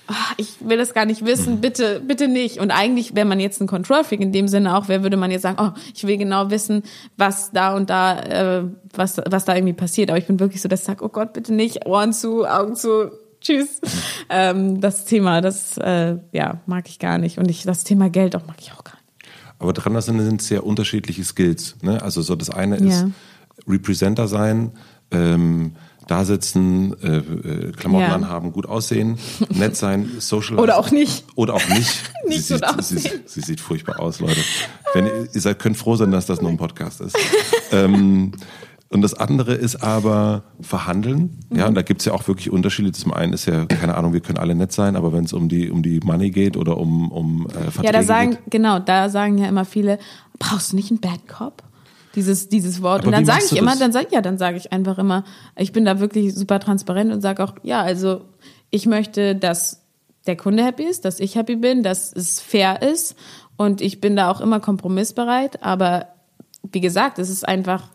ah, 0.06 0.14
ich 0.36 0.56
will 0.60 0.78
das 0.78 0.94
gar 0.94 1.04
nicht 1.04 1.24
wissen, 1.24 1.60
bitte, 1.60 2.00
bitte 2.00 2.28
nicht. 2.28 2.58
Und 2.58 2.70
eigentlich, 2.70 3.14
wäre 3.14 3.26
man 3.26 3.40
jetzt 3.40 3.60
ein 3.60 3.66
Control 3.66 4.04
Freak 4.04 4.20
in 4.20 4.32
dem 4.32 4.48
Sinne 4.48 4.76
auch, 4.76 4.88
wer 4.88 5.02
würde 5.02 5.16
man 5.16 5.30
jetzt 5.30 5.42
sagen, 5.42 5.58
oh, 5.60 5.78
ich 5.94 6.06
will 6.06 6.16
genau 6.16 6.50
wissen, 6.50 6.82
was 7.16 7.50
da 7.52 7.74
und 7.74 7.90
da, 7.90 8.18
äh, 8.20 8.64
was 8.94 9.20
was 9.28 9.44
da 9.44 9.54
irgendwie 9.54 9.74
passiert. 9.74 10.10
Aber 10.10 10.18
ich 10.18 10.26
bin 10.26 10.40
wirklich 10.40 10.62
so, 10.62 10.68
dass 10.68 10.80
ich 10.80 10.86
sage, 10.86 11.04
oh 11.04 11.08
Gott, 11.08 11.32
bitte 11.32 11.52
nicht, 11.52 11.86
Ohren 11.86 12.12
zu, 12.12 12.46
Augen 12.46 12.76
zu. 12.76 13.10
Tschüss. 13.40 13.80
Ähm, 14.28 14.80
das 14.80 15.04
Thema, 15.04 15.40
das 15.40 15.78
äh, 15.78 16.16
ja 16.32 16.60
mag 16.66 16.88
ich 16.88 16.98
gar 16.98 17.18
nicht 17.18 17.38
und 17.38 17.48
ich 17.48 17.62
das 17.62 17.84
Thema 17.84 18.10
Geld 18.10 18.34
auch 18.34 18.44
mag 18.46 18.56
ich 18.58 18.72
auch 18.72 18.82
gar 18.82 18.94
nicht. 18.94 19.30
Aber 19.58 19.72
dran 19.72 20.00
sind, 20.00 20.18
sind 20.20 20.42
sehr 20.42 20.66
unterschiedliche 20.66 21.22
Skills. 21.22 21.76
Ne? 21.82 22.02
Also 22.02 22.22
so 22.22 22.34
das 22.34 22.50
eine 22.50 22.76
ist 22.76 23.02
Ja. 23.02 23.10
Representer 23.66 24.28
sein, 24.28 24.72
ähm, 25.10 25.72
da 26.08 26.24
sitzen, 26.24 26.94
äh, 27.02 27.16
äh, 27.16 27.72
Klamotten 27.72 28.04
Ja. 28.08 28.14
anhaben, 28.14 28.52
gut 28.52 28.66
aussehen, 28.66 29.18
nett 29.50 29.76
sein, 29.76 30.08
social 30.20 30.56
Oder 30.58 30.78
auch 30.78 30.90
nicht. 30.92 31.24
Oder 31.34 31.54
auch 31.54 31.68
nicht. 31.68 32.00
Nicht 32.28 32.44
sie, 32.44 32.56
sieht, 32.56 32.82
sie, 32.82 33.20
sie 33.26 33.40
sieht 33.40 33.60
furchtbar 33.60 33.98
aus, 34.00 34.20
Leute. 34.20 34.40
Wenn 34.94 35.06
ihr, 35.06 35.28
ihr 35.32 35.40
seid, 35.40 35.58
könnt 35.60 35.76
froh 35.76 35.94
sein, 35.96 36.10
dass 36.12 36.26
das 36.26 36.40
nur 36.40 36.50
ein 36.50 36.56
Podcast 36.56 37.00
ist. 37.00 37.16
ähm, 37.72 38.32
und 38.88 39.02
das 39.02 39.14
andere 39.14 39.54
ist 39.54 39.76
aber 39.82 40.44
verhandeln. 40.60 41.38
Ja, 41.52 41.62
Mhm. 41.64 41.68
und 41.70 41.74
da 41.74 41.82
gibt's 41.82 42.04
ja 42.04 42.12
auch 42.12 42.26
wirklich 42.28 42.50
Unterschiede. 42.50 42.92
Zum 42.92 43.12
einen 43.12 43.32
ist 43.32 43.46
ja, 43.46 43.66
keine 43.66 43.96
Ahnung, 43.96 44.12
wir 44.12 44.20
können 44.20 44.38
alle 44.38 44.54
nett 44.54 44.70
sein, 44.72 44.94
aber 44.96 45.12
wenn 45.12 45.24
es 45.24 45.32
um 45.32 45.48
die, 45.48 45.70
um 45.70 45.82
die 45.82 45.98
Money 46.00 46.30
geht 46.30 46.56
oder 46.56 46.76
um, 46.78 47.10
um 47.10 47.46
äh, 47.48 47.52
Verträge 47.70 47.86
Ja, 47.86 47.92
da 47.92 48.02
sagen, 48.04 48.30
geht, 48.32 48.40
genau, 48.50 48.78
da 48.78 49.08
sagen 49.08 49.38
ja 49.38 49.48
immer 49.48 49.64
viele, 49.64 49.98
brauchst 50.38 50.70
du 50.72 50.76
nicht 50.76 50.90
einen 50.90 51.00
Bad 51.00 51.26
Cop? 51.28 51.62
Dieses, 52.16 52.48
dieses 52.48 52.82
Wort. 52.82 53.00
Aber 53.02 53.08
und 53.08 53.12
dann 53.12 53.26
sage 53.26 53.44
ich 53.44 53.56
immer, 53.56 53.72
das? 53.72 53.78
dann 53.78 53.92
sag, 53.92 54.10
ja, 54.10 54.20
dann 54.22 54.38
sage 54.38 54.56
ich 54.56 54.72
einfach 54.72 54.98
immer, 54.98 55.22
ich 55.56 55.70
bin 55.72 55.84
da 55.84 56.00
wirklich 56.00 56.34
super 56.34 56.58
transparent 56.58 57.12
und 57.12 57.20
sage 57.20 57.44
auch, 57.44 57.54
ja, 57.62 57.82
also 57.82 58.22
ich 58.70 58.86
möchte, 58.86 59.36
dass 59.36 59.82
der 60.26 60.36
Kunde 60.36 60.64
happy 60.64 60.82
ist, 60.84 61.04
dass 61.04 61.20
ich 61.20 61.36
happy 61.36 61.56
bin, 61.56 61.82
dass 61.82 62.12
es 62.12 62.40
fair 62.40 62.82
ist 62.82 63.14
und 63.56 63.80
ich 63.80 64.00
bin 64.00 64.16
da 64.16 64.30
auch 64.30 64.40
immer 64.40 64.58
kompromissbereit, 64.60 65.62
aber 65.62 66.08
wie 66.72 66.80
gesagt, 66.80 67.18
es 67.20 67.30
ist 67.30 67.46
einfach 67.46 67.90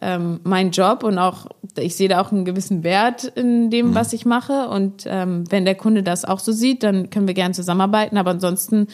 ähm, 0.00 0.40
mein 0.44 0.70
Job 0.70 1.02
und 1.02 1.18
auch 1.18 1.46
ich 1.78 1.96
sehe 1.96 2.08
da 2.08 2.20
auch 2.20 2.30
einen 2.30 2.44
gewissen 2.44 2.82
Wert 2.84 3.24
in 3.24 3.70
dem, 3.70 3.90
Mhm. 3.90 3.94
was 3.94 4.12
ich 4.12 4.26
mache 4.26 4.68
und 4.68 5.04
ähm, 5.06 5.44
wenn 5.50 5.64
der 5.64 5.76
Kunde 5.76 6.02
das 6.02 6.24
auch 6.24 6.40
so 6.40 6.52
sieht, 6.52 6.82
dann 6.82 7.08
können 7.10 7.26
wir 7.26 7.34
gerne 7.34 7.54
zusammenarbeiten, 7.54 8.16
aber 8.16 8.32
ansonsten 8.32 8.86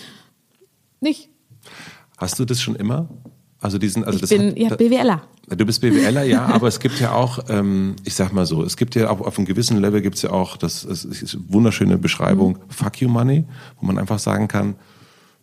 nicht. 1.01 1.31
Hast 2.17 2.39
du 2.39 2.45
das 2.45 2.61
schon 2.61 2.77
immer? 2.77 3.09
Also 3.61 3.79
diesen, 3.79 4.05
also 4.05 4.17
Ich 4.17 4.21
das 4.21 4.31
bin 4.31 4.51
hat, 4.51 4.59
ja 4.59 4.77
BWLer. 4.77 5.23
Du 5.57 5.67
bist 5.67 5.81
BWLer, 5.81 6.23
ja, 6.25 6.45
aber 6.53 6.69
es 6.69 6.79
gibt 6.79 7.01
ja 7.01 7.13
auch, 7.13 7.41
ähm, 7.49 7.97
ich 8.05 8.15
sag 8.15 8.33
mal 8.33 8.47
so, 8.47 8.63
es 8.63 8.77
gibt 8.77 8.95
ja 8.95 9.11
auch 9.11 9.21
auf 9.21 9.37
einem 9.39 9.47
gewissen 9.47 9.79
Level 9.81 10.01
gibt's 10.01 10.23
ja 10.23 10.31
auch, 10.31 10.57
das 10.57 10.85
ist, 10.85 11.05
ist 11.05 11.35
eine 11.35 11.45
wunderschöne 11.49 11.99
Beschreibung, 11.99 12.59
Mhm. 12.59 12.71
Fuck 12.71 13.01
you 13.01 13.09
Money, 13.09 13.45
wo 13.81 13.87
man 13.87 13.99
einfach 13.99 14.19
sagen 14.21 14.47
kann, 14.47 14.77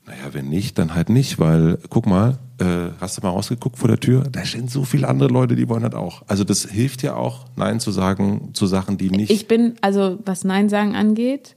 naja, 0.05 0.33
wenn 0.33 0.47
nicht, 0.49 0.77
dann 0.77 0.93
halt 0.93 1.09
nicht, 1.09 1.39
weil, 1.39 1.79
guck 1.89 2.05
mal, 2.05 2.37
äh, 2.59 2.91
hast 3.01 3.17
du 3.17 3.21
mal 3.21 3.29
rausgeguckt 3.29 3.77
vor 3.77 3.87
der 3.87 3.99
Tür? 3.99 4.23
Da 4.31 4.45
stehen 4.45 4.67
so 4.67 4.83
viele 4.83 5.07
andere 5.07 5.29
Leute, 5.29 5.55
die 5.55 5.67
wollen 5.67 5.81
das 5.81 5.95
auch. 5.95 6.21
Also 6.27 6.43
das 6.43 6.63
hilft 6.69 7.01
ja 7.01 7.15
auch, 7.15 7.47
Nein 7.55 7.79
zu 7.79 7.91
sagen 7.91 8.51
zu 8.53 8.67
Sachen, 8.67 8.97
die 8.97 9.09
nicht. 9.09 9.31
Ich 9.31 9.47
bin, 9.47 9.73
also 9.81 10.19
was 10.23 10.43
Nein 10.43 10.69
sagen 10.69 10.95
angeht, 10.95 11.55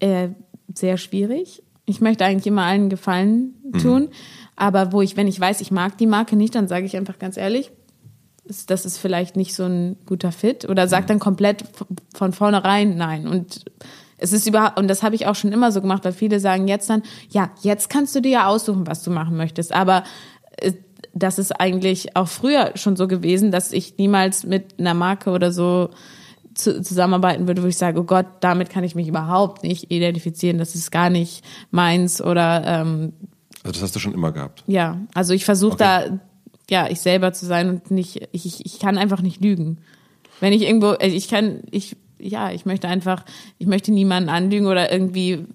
äh, 0.00 0.28
sehr 0.74 0.98
schwierig. 0.98 1.62
Ich 1.86 2.00
möchte 2.00 2.24
eigentlich 2.24 2.46
immer 2.46 2.62
allen 2.62 2.88
Gefallen 2.90 3.54
Mhm. 3.72 4.08
Aber 4.56 4.92
wo 4.92 5.02
ich, 5.02 5.16
wenn 5.16 5.26
ich 5.26 5.38
weiß, 5.38 5.60
ich 5.60 5.70
mag 5.70 5.98
die 5.98 6.06
Marke 6.06 6.36
nicht, 6.36 6.54
dann 6.54 6.68
sage 6.68 6.86
ich 6.86 6.96
einfach 6.96 7.18
ganz 7.18 7.36
ehrlich, 7.36 7.70
das 8.66 8.84
ist 8.84 8.98
vielleicht 8.98 9.36
nicht 9.36 9.54
so 9.54 9.64
ein 9.64 9.96
guter 10.06 10.32
Fit 10.32 10.68
oder 10.68 10.84
Mhm. 10.84 10.88
sag 10.88 11.06
dann 11.06 11.18
komplett 11.18 11.64
von 12.14 12.32
vornherein 12.32 12.96
nein. 12.96 13.26
Und 13.26 13.64
es 14.18 14.32
ist 14.32 14.46
überhaupt, 14.46 14.78
und 14.78 14.88
das 14.88 15.02
habe 15.02 15.14
ich 15.14 15.26
auch 15.26 15.34
schon 15.34 15.52
immer 15.52 15.72
so 15.72 15.80
gemacht, 15.80 16.04
weil 16.04 16.12
viele 16.12 16.40
sagen 16.40 16.68
jetzt 16.68 16.88
dann, 16.90 17.02
ja, 17.30 17.50
jetzt 17.62 17.90
kannst 17.90 18.14
du 18.14 18.20
dir 18.20 18.30
ja 18.30 18.46
aussuchen, 18.46 18.86
was 18.86 19.02
du 19.02 19.10
machen 19.10 19.36
möchtest, 19.36 19.74
aber 19.74 20.04
äh, 20.58 20.72
das 21.14 21.38
ist 21.38 21.52
eigentlich 21.52 22.16
auch 22.16 22.28
früher 22.28 22.72
schon 22.74 22.96
so 22.96 23.06
gewesen, 23.06 23.52
dass 23.52 23.72
ich 23.72 23.96
niemals 23.98 24.44
mit 24.44 24.78
einer 24.78 24.94
Marke 24.94 25.30
oder 25.30 25.52
so 25.52 25.90
zu, 26.54 26.82
zusammenarbeiten 26.82 27.46
würde, 27.46 27.62
wo 27.62 27.66
ich 27.66 27.76
sage, 27.76 28.00
oh 28.00 28.04
Gott, 28.04 28.26
damit 28.40 28.68
kann 28.70 28.84
ich 28.84 28.94
mich 28.94 29.08
überhaupt 29.08 29.62
nicht 29.62 29.90
identifizieren, 29.90 30.58
das 30.58 30.74
ist 30.74 30.90
gar 30.90 31.10
nicht 31.10 31.44
meins 31.70 32.20
oder 32.20 32.62
ähm, 32.66 33.12
also 33.64 33.72
das 33.72 33.82
hast 33.82 33.96
du 33.96 34.00
schon 34.00 34.14
immer 34.14 34.30
gehabt. 34.30 34.62
ja, 34.68 34.98
also 35.14 35.34
ich 35.34 35.44
versuche 35.44 35.72
Okay. 35.74 35.84
da, 36.10 36.18
ja, 36.70 36.88
ich 36.90 37.00
selber 37.00 37.32
zu 37.32 37.44
sein 37.46 37.68
und 37.68 37.90
nicht, 37.90 38.28
ich, 38.32 38.46
ich, 38.46 38.64
ich 38.66 38.78
kann 38.78 38.96
einfach 38.98 39.20
nicht 39.22 39.40
lügen. 39.42 39.78
Wenn 40.40 40.52
ich 40.52 40.62
irgendwo, 40.62 40.92
äh, 40.92 41.08
ich 41.08 41.28
kann, 41.28 41.60
ich, 41.70 41.96
ja, 42.18 42.50
ich 42.52 42.64
möchte 42.66 42.88
einfach, 42.88 43.24
ich 43.58 43.66
möchte 43.66 43.90
niemanden 43.92 44.28
anlügen 44.30 44.66
oder 44.66 44.90
irgendwie, 44.92 45.46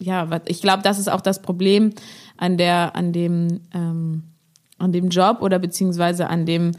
ja, 0.00 0.30
was- 0.30 0.42
ich 0.46 0.60
glaube, 0.62 0.82
das 0.82 0.98
ist 0.98 1.10
auch 1.10 1.20
das 1.20 1.42
Problem 1.42 1.92
an 2.36 2.56
der, 2.56 2.94
an 2.96 3.12
dem, 3.12 3.60
ähm, 3.74 4.22
an 4.78 4.92
dem 4.92 5.08
Job 5.10 5.42
oder 5.42 5.58
beziehungsweise 5.58 6.28
an 6.28 6.44
dem, 6.46 6.72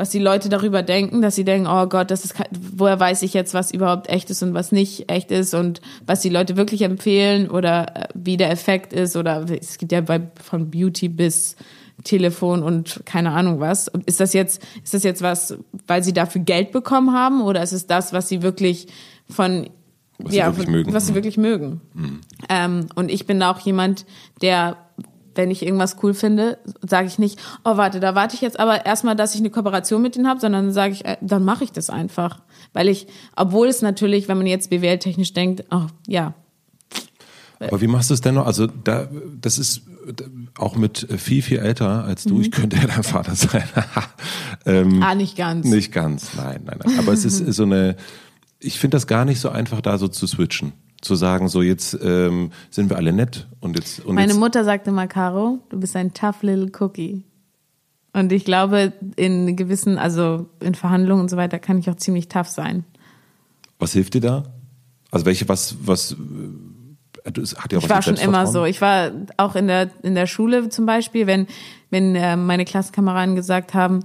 was 0.00 0.08
die 0.10 0.18
Leute 0.18 0.48
darüber 0.48 0.82
denken, 0.82 1.20
dass 1.20 1.34
sie 1.36 1.44
denken, 1.44 1.66
oh 1.68 1.86
Gott, 1.86 2.10
das 2.10 2.24
ist, 2.24 2.34
woher 2.74 2.98
weiß 2.98 3.22
ich 3.22 3.34
jetzt, 3.34 3.52
was 3.52 3.70
überhaupt 3.70 4.08
echt 4.08 4.30
ist 4.30 4.42
und 4.42 4.54
was 4.54 4.72
nicht 4.72 5.10
echt 5.12 5.30
ist 5.30 5.52
und 5.52 5.82
was 6.06 6.20
die 6.20 6.30
Leute 6.30 6.56
wirklich 6.56 6.80
empfehlen 6.82 7.50
oder 7.50 7.96
äh, 7.96 8.08
wie 8.14 8.36
der 8.38 8.50
Effekt 8.50 8.92
ist 8.94 9.14
oder 9.16 9.44
es 9.50 9.76
gibt 9.78 9.92
ja 9.92 10.00
bei, 10.00 10.22
von 10.42 10.70
Beauty 10.70 11.08
bis 11.10 11.54
Telefon 12.02 12.62
und 12.62 13.02
keine 13.04 13.32
Ahnung 13.32 13.60
was. 13.60 13.88
Ist 14.06 14.20
das 14.20 14.32
jetzt, 14.32 14.62
ist 14.82 14.94
das 14.94 15.02
jetzt 15.02 15.20
was, 15.20 15.58
weil 15.86 16.02
sie 16.02 16.14
dafür 16.14 16.40
Geld 16.40 16.72
bekommen 16.72 17.12
haben 17.12 17.42
oder 17.42 17.62
ist 17.62 17.72
es 17.72 17.86
das, 17.86 18.12
was 18.14 18.26
sie 18.28 18.40
wirklich 18.42 18.86
von 19.28 19.68
Was 20.18 20.32
sie 20.32 20.38
ja, 20.38 20.46
wirklich 20.46 20.64
von- 20.64 20.72
mögen. 20.74 20.94
was 20.94 21.04
sie 21.06 21.12
Mhm. 21.12 21.16
wirklich 21.16 21.36
mögen. 21.36 21.80
Ähm, 22.48 22.86
und 22.94 23.10
ich 23.10 23.26
bin 23.26 23.42
auch 23.42 23.58
jemand, 23.58 24.06
der, 24.40 24.78
wenn 25.34 25.50
ich 25.50 25.62
irgendwas 25.62 25.96
cool 26.02 26.14
finde, 26.14 26.58
sage 26.86 27.06
ich 27.06 27.18
nicht, 27.18 27.40
oh 27.64 27.76
warte, 27.76 28.00
da 28.00 28.14
warte 28.14 28.34
ich 28.34 28.40
jetzt 28.40 28.58
aber 28.58 28.86
erstmal, 28.86 29.16
dass 29.16 29.34
ich 29.34 29.40
eine 29.40 29.50
Kooperation 29.50 30.02
mit 30.02 30.16
denen 30.16 30.28
habe, 30.28 30.40
sondern 30.40 30.72
sage 30.72 30.92
ich, 30.92 31.04
äh, 31.04 31.16
dann 31.20 31.44
mache 31.44 31.64
ich 31.64 31.72
das 31.72 31.90
einfach. 31.90 32.40
Weil 32.72 32.88
ich, 32.88 33.06
obwohl 33.36 33.68
es 33.68 33.82
natürlich, 33.82 34.28
wenn 34.28 34.38
man 34.38 34.46
jetzt 34.46 34.70
BWL-technisch 34.70 35.32
denkt, 35.32 35.64
oh 35.70 35.86
ja, 36.06 36.34
Aber 37.60 37.80
wie 37.80 37.86
machst 37.86 38.10
du 38.10 38.14
es 38.14 38.20
denn 38.20 38.36
noch? 38.36 38.46
Also 38.46 38.66
da, 38.66 39.08
das 39.40 39.58
ist 39.58 39.82
auch 40.58 40.76
mit 40.76 41.06
viel, 41.18 41.42
viel 41.42 41.58
älter 41.58 42.04
als 42.04 42.24
du. 42.24 42.40
Ich 42.40 42.50
könnte 42.50 42.76
ja 42.76 42.86
dein 42.86 43.02
Vater 43.02 43.34
sein. 43.34 43.64
ähm, 44.66 45.02
ah, 45.02 45.14
nicht 45.14 45.36
ganz. 45.36 45.66
Nicht 45.66 45.92
ganz, 45.92 46.34
nein, 46.36 46.62
nein, 46.64 46.78
nein. 46.84 46.98
Aber 46.98 47.12
es 47.12 47.24
ist 47.24 47.38
so 47.54 47.64
eine, 47.64 47.96
ich 48.58 48.78
finde 48.78 48.96
das 48.96 49.06
gar 49.06 49.24
nicht 49.24 49.40
so 49.40 49.50
einfach, 49.50 49.80
da 49.80 49.98
so 49.98 50.08
zu 50.08 50.26
switchen. 50.26 50.72
Zu 51.00 51.14
sagen, 51.14 51.48
so 51.48 51.62
jetzt 51.62 51.98
ähm, 52.02 52.50
sind 52.70 52.90
wir 52.90 52.96
alle 52.96 53.12
nett 53.12 53.48
und 53.60 53.78
jetzt 53.78 54.04
und 54.04 54.16
Meine 54.16 54.32
jetzt, 54.32 54.38
Mutter 54.38 54.64
sagte 54.64 54.92
mal, 54.92 55.08
Caro, 55.08 55.60
du 55.70 55.80
bist 55.80 55.96
ein 55.96 56.12
tough 56.12 56.42
little 56.42 56.70
cookie. 56.78 57.24
Und 58.12 58.32
ich 58.32 58.44
glaube, 58.44 58.92
in 59.16 59.56
gewissen, 59.56 59.96
also 59.96 60.46
in 60.60 60.74
Verhandlungen 60.74 61.22
und 61.22 61.28
so 61.30 61.36
weiter, 61.36 61.58
kann 61.58 61.78
ich 61.78 61.88
auch 61.88 61.96
ziemlich 61.96 62.28
tough 62.28 62.48
sein. 62.48 62.84
was 63.78 63.92
hilft 63.92 64.14
dir 64.14 64.20
da? 64.20 64.44
Also 65.10 65.26
welche, 65.26 65.48
was, 65.48 65.76
was, 65.82 66.12
äh, 67.24 67.32
das 67.32 67.56
hat 67.56 67.72
ja 67.72 67.78
auch 67.78 67.82
Ich 67.82 67.88
was 67.88 67.96
war 67.96 68.02
schon 68.02 68.16
immer 68.16 68.46
so. 68.46 68.64
Ich 68.64 68.80
war 68.80 69.10
auch 69.36 69.54
in 69.54 69.68
der, 69.68 69.90
in 70.02 70.14
der 70.14 70.26
Schule 70.26 70.68
zum 70.68 70.86
Beispiel, 70.86 71.26
wenn, 71.26 71.46
wenn 71.90 72.14
äh, 72.14 72.36
meine 72.36 72.64
Klassenkameraden 72.64 73.36
gesagt 73.36 73.74
haben 73.74 74.00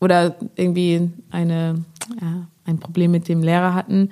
oder 0.00 0.36
irgendwie 0.56 1.10
eine, 1.30 1.84
ja, 2.20 2.46
ein 2.64 2.78
Problem 2.78 3.10
mit 3.10 3.28
dem 3.28 3.42
Lehrer 3.42 3.74
hatten, 3.74 4.10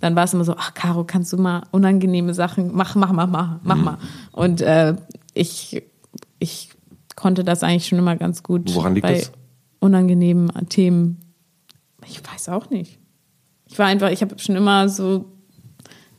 dann 0.00 0.16
war 0.16 0.24
es 0.24 0.32
immer 0.34 0.44
so, 0.44 0.54
ach 0.56 0.74
Caro, 0.74 1.04
kannst 1.04 1.32
du 1.32 1.36
mal 1.36 1.62
unangenehme 1.70 2.34
Sachen, 2.34 2.70
mach, 2.74 2.94
mach 2.94 3.12
mal, 3.12 3.26
mach, 3.26 3.58
mach 3.62 3.76
Mhm. 3.76 3.84
mal. 3.84 3.98
Und 4.32 4.60
äh, 4.62 4.96
ich, 5.34 5.82
ich 6.38 6.70
konnte 7.16 7.44
das 7.44 7.62
eigentlich 7.62 7.86
schon 7.86 7.98
immer 7.98 8.16
ganz 8.16 8.42
gut 8.42 8.74
Woran 8.74 8.94
liegt 8.94 9.06
bei 9.06 9.14
das? 9.18 9.32
unangenehmen 9.80 10.50
Themen. 10.68 11.18
Ich 12.06 12.20
weiß 12.26 12.48
auch 12.48 12.70
nicht. 12.70 12.98
Ich 13.66 13.78
war 13.78 13.86
einfach, 13.86 14.10
ich 14.10 14.22
habe 14.22 14.38
schon 14.38 14.56
immer 14.56 14.88
so 14.88 15.26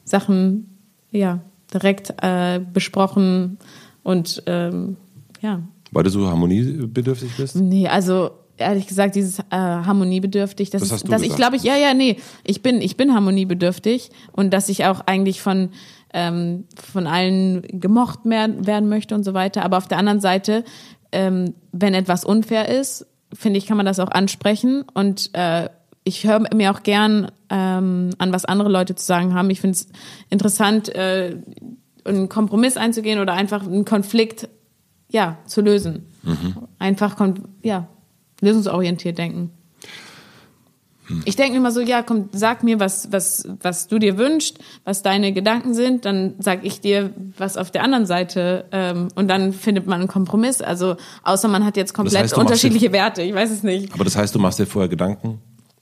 Sachen 0.05 0.77
ja 1.11 1.39
direkt 1.73 2.13
äh, 2.21 2.59
besprochen 2.73 3.57
und 4.03 4.43
ähm, 4.45 4.97
ja 5.41 5.61
Weil 5.91 6.03
du 6.03 6.09
so 6.09 6.27
harmoniebedürftig 6.27 7.31
bist? 7.37 7.55
nee 7.55 7.87
also 7.87 8.31
ehrlich 8.61 8.87
gesagt 8.87 9.15
dieses 9.15 9.39
äh, 9.39 9.43
harmoniebedürftig 9.51 10.69
das, 10.69 10.81
Das 10.87 11.01
du 11.01 11.07
dass 11.09 11.21
ich 11.21 11.35
glaube 11.35 11.55
ich 11.55 11.63
ja 11.63 11.75
ja 11.75 11.93
nee 11.93 12.17
ich 12.43 12.61
bin 12.61 12.81
ich 12.81 12.97
bin 12.97 13.13
harmoniebedürftig 13.13 14.09
und 14.31 14.51
dass 14.51 14.69
ich 14.69 14.85
auch 14.85 15.01
eigentlich 15.05 15.41
von 15.41 15.69
ähm, 16.13 16.65
von 16.91 17.07
allen 17.07 17.61
gemocht 17.79 18.19
werden, 18.23 18.65
werden 18.67 18.89
möchte 18.89 19.15
und 19.15 19.23
so 19.23 19.33
weiter 19.33 19.63
aber 19.63 19.77
auf 19.77 19.87
der 19.87 19.97
anderen 19.97 20.19
Seite 20.21 20.63
ähm, 21.11 21.53
wenn 21.71 21.93
etwas 21.93 22.23
unfair 22.25 22.69
ist 22.69 23.05
finde 23.33 23.59
ich 23.59 23.65
kann 23.65 23.77
man 23.77 23.85
das 23.85 23.99
auch 23.99 24.11
ansprechen 24.11 24.83
und 24.93 25.29
äh, 25.33 25.69
ich 26.03 26.25
höre 26.25 26.39
mir 26.53 26.71
auch 26.71 26.81
gern 26.83 27.31
ähm, 27.49 28.09
an, 28.17 28.33
was 28.33 28.45
andere 28.45 28.69
Leute 28.69 28.95
zu 28.95 29.05
sagen 29.05 29.35
haben. 29.35 29.51
Ich 29.51 29.61
finde 29.61 29.75
es 29.75 29.87
interessant, 30.31 30.89
äh, 30.95 31.37
einen 32.03 32.27
Kompromiss 32.27 32.75
einzugehen 32.75 33.19
oder 33.19 33.33
einfach 33.33 33.63
einen 33.63 33.85
Konflikt 33.85 34.49
ja, 35.09 35.37
zu 35.45 35.61
lösen. 35.61 36.07
Einfach 36.79 37.17
kon- 37.17 37.43
ja, 37.61 37.87
lösungsorientiert 38.41 39.17
denken. 39.17 39.51
Ich 41.25 41.35
denke 41.35 41.57
immer 41.57 41.71
so, 41.71 41.81
ja, 41.81 42.03
komm, 42.03 42.29
sag 42.31 42.63
mir, 42.63 42.79
was, 42.79 43.11
was, 43.11 43.45
was 43.61 43.87
du 43.87 43.99
dir 43.99 44.17
wünschst, 44.17 44.59
was 44.85 45.03
deine 45.03 45.33
Gedanken 45.33 45.73
sind, 45.73 46.05
dann 46.05 46.35
sag 46.39 46.63
ich 46.63 46.79
dir, 46.79 47.11
was 47.37 47.57
auf 47.57 47.69
der 47.69 47.83
anderen 47.83 48.05
Seite 48.05 48.65
ähm, 48.71 49.09
und 49.15 49.27
dann 49.27 49.51
findet 49.51 49.87
man 49.87 49.99
einen 49.99 50.07
Kompromiss. 50.07 50.61
Also 50.61 50.95
außer 51.23 51.49
man 51.49 51.65
hat 51.65 51.75
jetzt 51.75 51.93
komplett 51.93 52.17
heißt, 52.23 52.31
du 52.33 52.37
machst 52.37 52.47
unterschiedliche 52.51 52.93
Werte, 52.93 53.23
ich 53.23 53.33
weiß 53.33 53.51
es 53.51 53.61
nicht. 53.63 53.93
Aber 53.93 54.05
das 54.05 54.15
heißt, 54.15 54.33
du 54.33 54.39
machst 54.39 54.59
dir 54.59 54.65
vorher 54.67 54.87
Gedanken, 54.87 55.41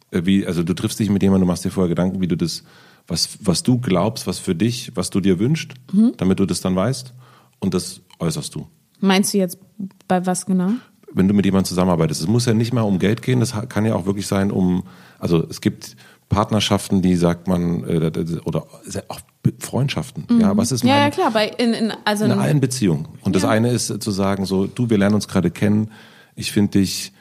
äh, 0.09 0.21
wie, 0.25 0.47
also 0.47 0.63
du 0.63 0.73
triffst 0.73 0.99
dich 0.99 1.11
mit 1.11 1.21
jemandem, 1.21 1.45
du 1.45 1.51
machst 1.51 1.63
dir 1.63 1.69
vorher 1.69 1.89
Gedanken, 1.89 2.21
wie 2.21 2.27
du 2.27 2.35
das, 2.35 2.63
was, 3.07 3.37
was 3.41 3.61
du 3.61 3.77
glaubst, 3.77 4.25
was 4.25 4.39
für 4.39 4.55
dich, 4.55 4.91
was 4.95 5.11
du 5.11 5.19
dir 5.19 5.37
wünschst, 5.37 5.73
Mhm. 5.93 6.13
damit 6.17 6.39
du 6.39 6.47
das 6.47 6.61
dann 6.61 6.75
weißt 6.75 7.13
und 7.59 7.73
das 7.75 8.01
äußerst 8.17 8.55
du. 8.55 8.65
Meinst 8.99 9.33
du 9.33 9.37
jetzt 9.37 9.59
bei 10.07 10.25
was 10.25 10.47
genau? 10.47 10.71
Wenn 11.13 11.27
du 11.27 11.33
mit 11.33 11.45
jemandem 11.45 11.65
zusammenarbeitest. 11.65 12.21
Es 12.21 12.27
muss 12.27 12.45
ja 12.45 12.53
nicht 12.53 12.73
mal 12.73 12.81
um 12.81 12.99
Geld 12.99 13.21
gehen, 13.21 13.39
das 13.39 13.53
kann 13.69 13.85
ja 13.85 13.95
auch 13.95 14.05
wirklich 14.05 14.27
sein 14.27 14.51
um, 14.51 14.83
also 15.19 15.45
es 15.49 15.61
gibt 15.61 15.95
Partnerschaften, 16.29 17.01
die 17.01 17.15
sagt 17.15 17.47
man, 17.47 17.83
äh, 17.83 18.11
oder 18.45 18.67
auch 19.07 19.19
Freundschaften. 19.59 20.25
Ja, 20.39 20.55
was 20.55 20.71
ist 20.71 20.83
Mhm. 20.83 20.89
Ja, 20.89 20.95
mein, 20.95 21.03
ja 21.05 21.09
klar, 21.11 21.31
bei 21.31 21.47
in, 21.47 21.73
in 21.73 21.93
also 22.05 22.25
in 22.25 22.31
allen 22.31 22.59
Beziehungen. 22.59 23.07
Und 23.23 23.35
das 23.35 23.45
eine 23.45 23.71
ist 23.71 23.89
äh, 23.89 23.99
zu 23.99 24.11
sagen, 24.11 24.45
so, 24.45 24.67
du, 24.67 24.89
wir 24.89 24.97
lernen 24.97 25.15
uns 25.15 25.27
gerade 25.27 25.49
kennen, 25.49 25.91
ich 26.35 26.51
finde 26.51 26.79
dich, 26.79 27.13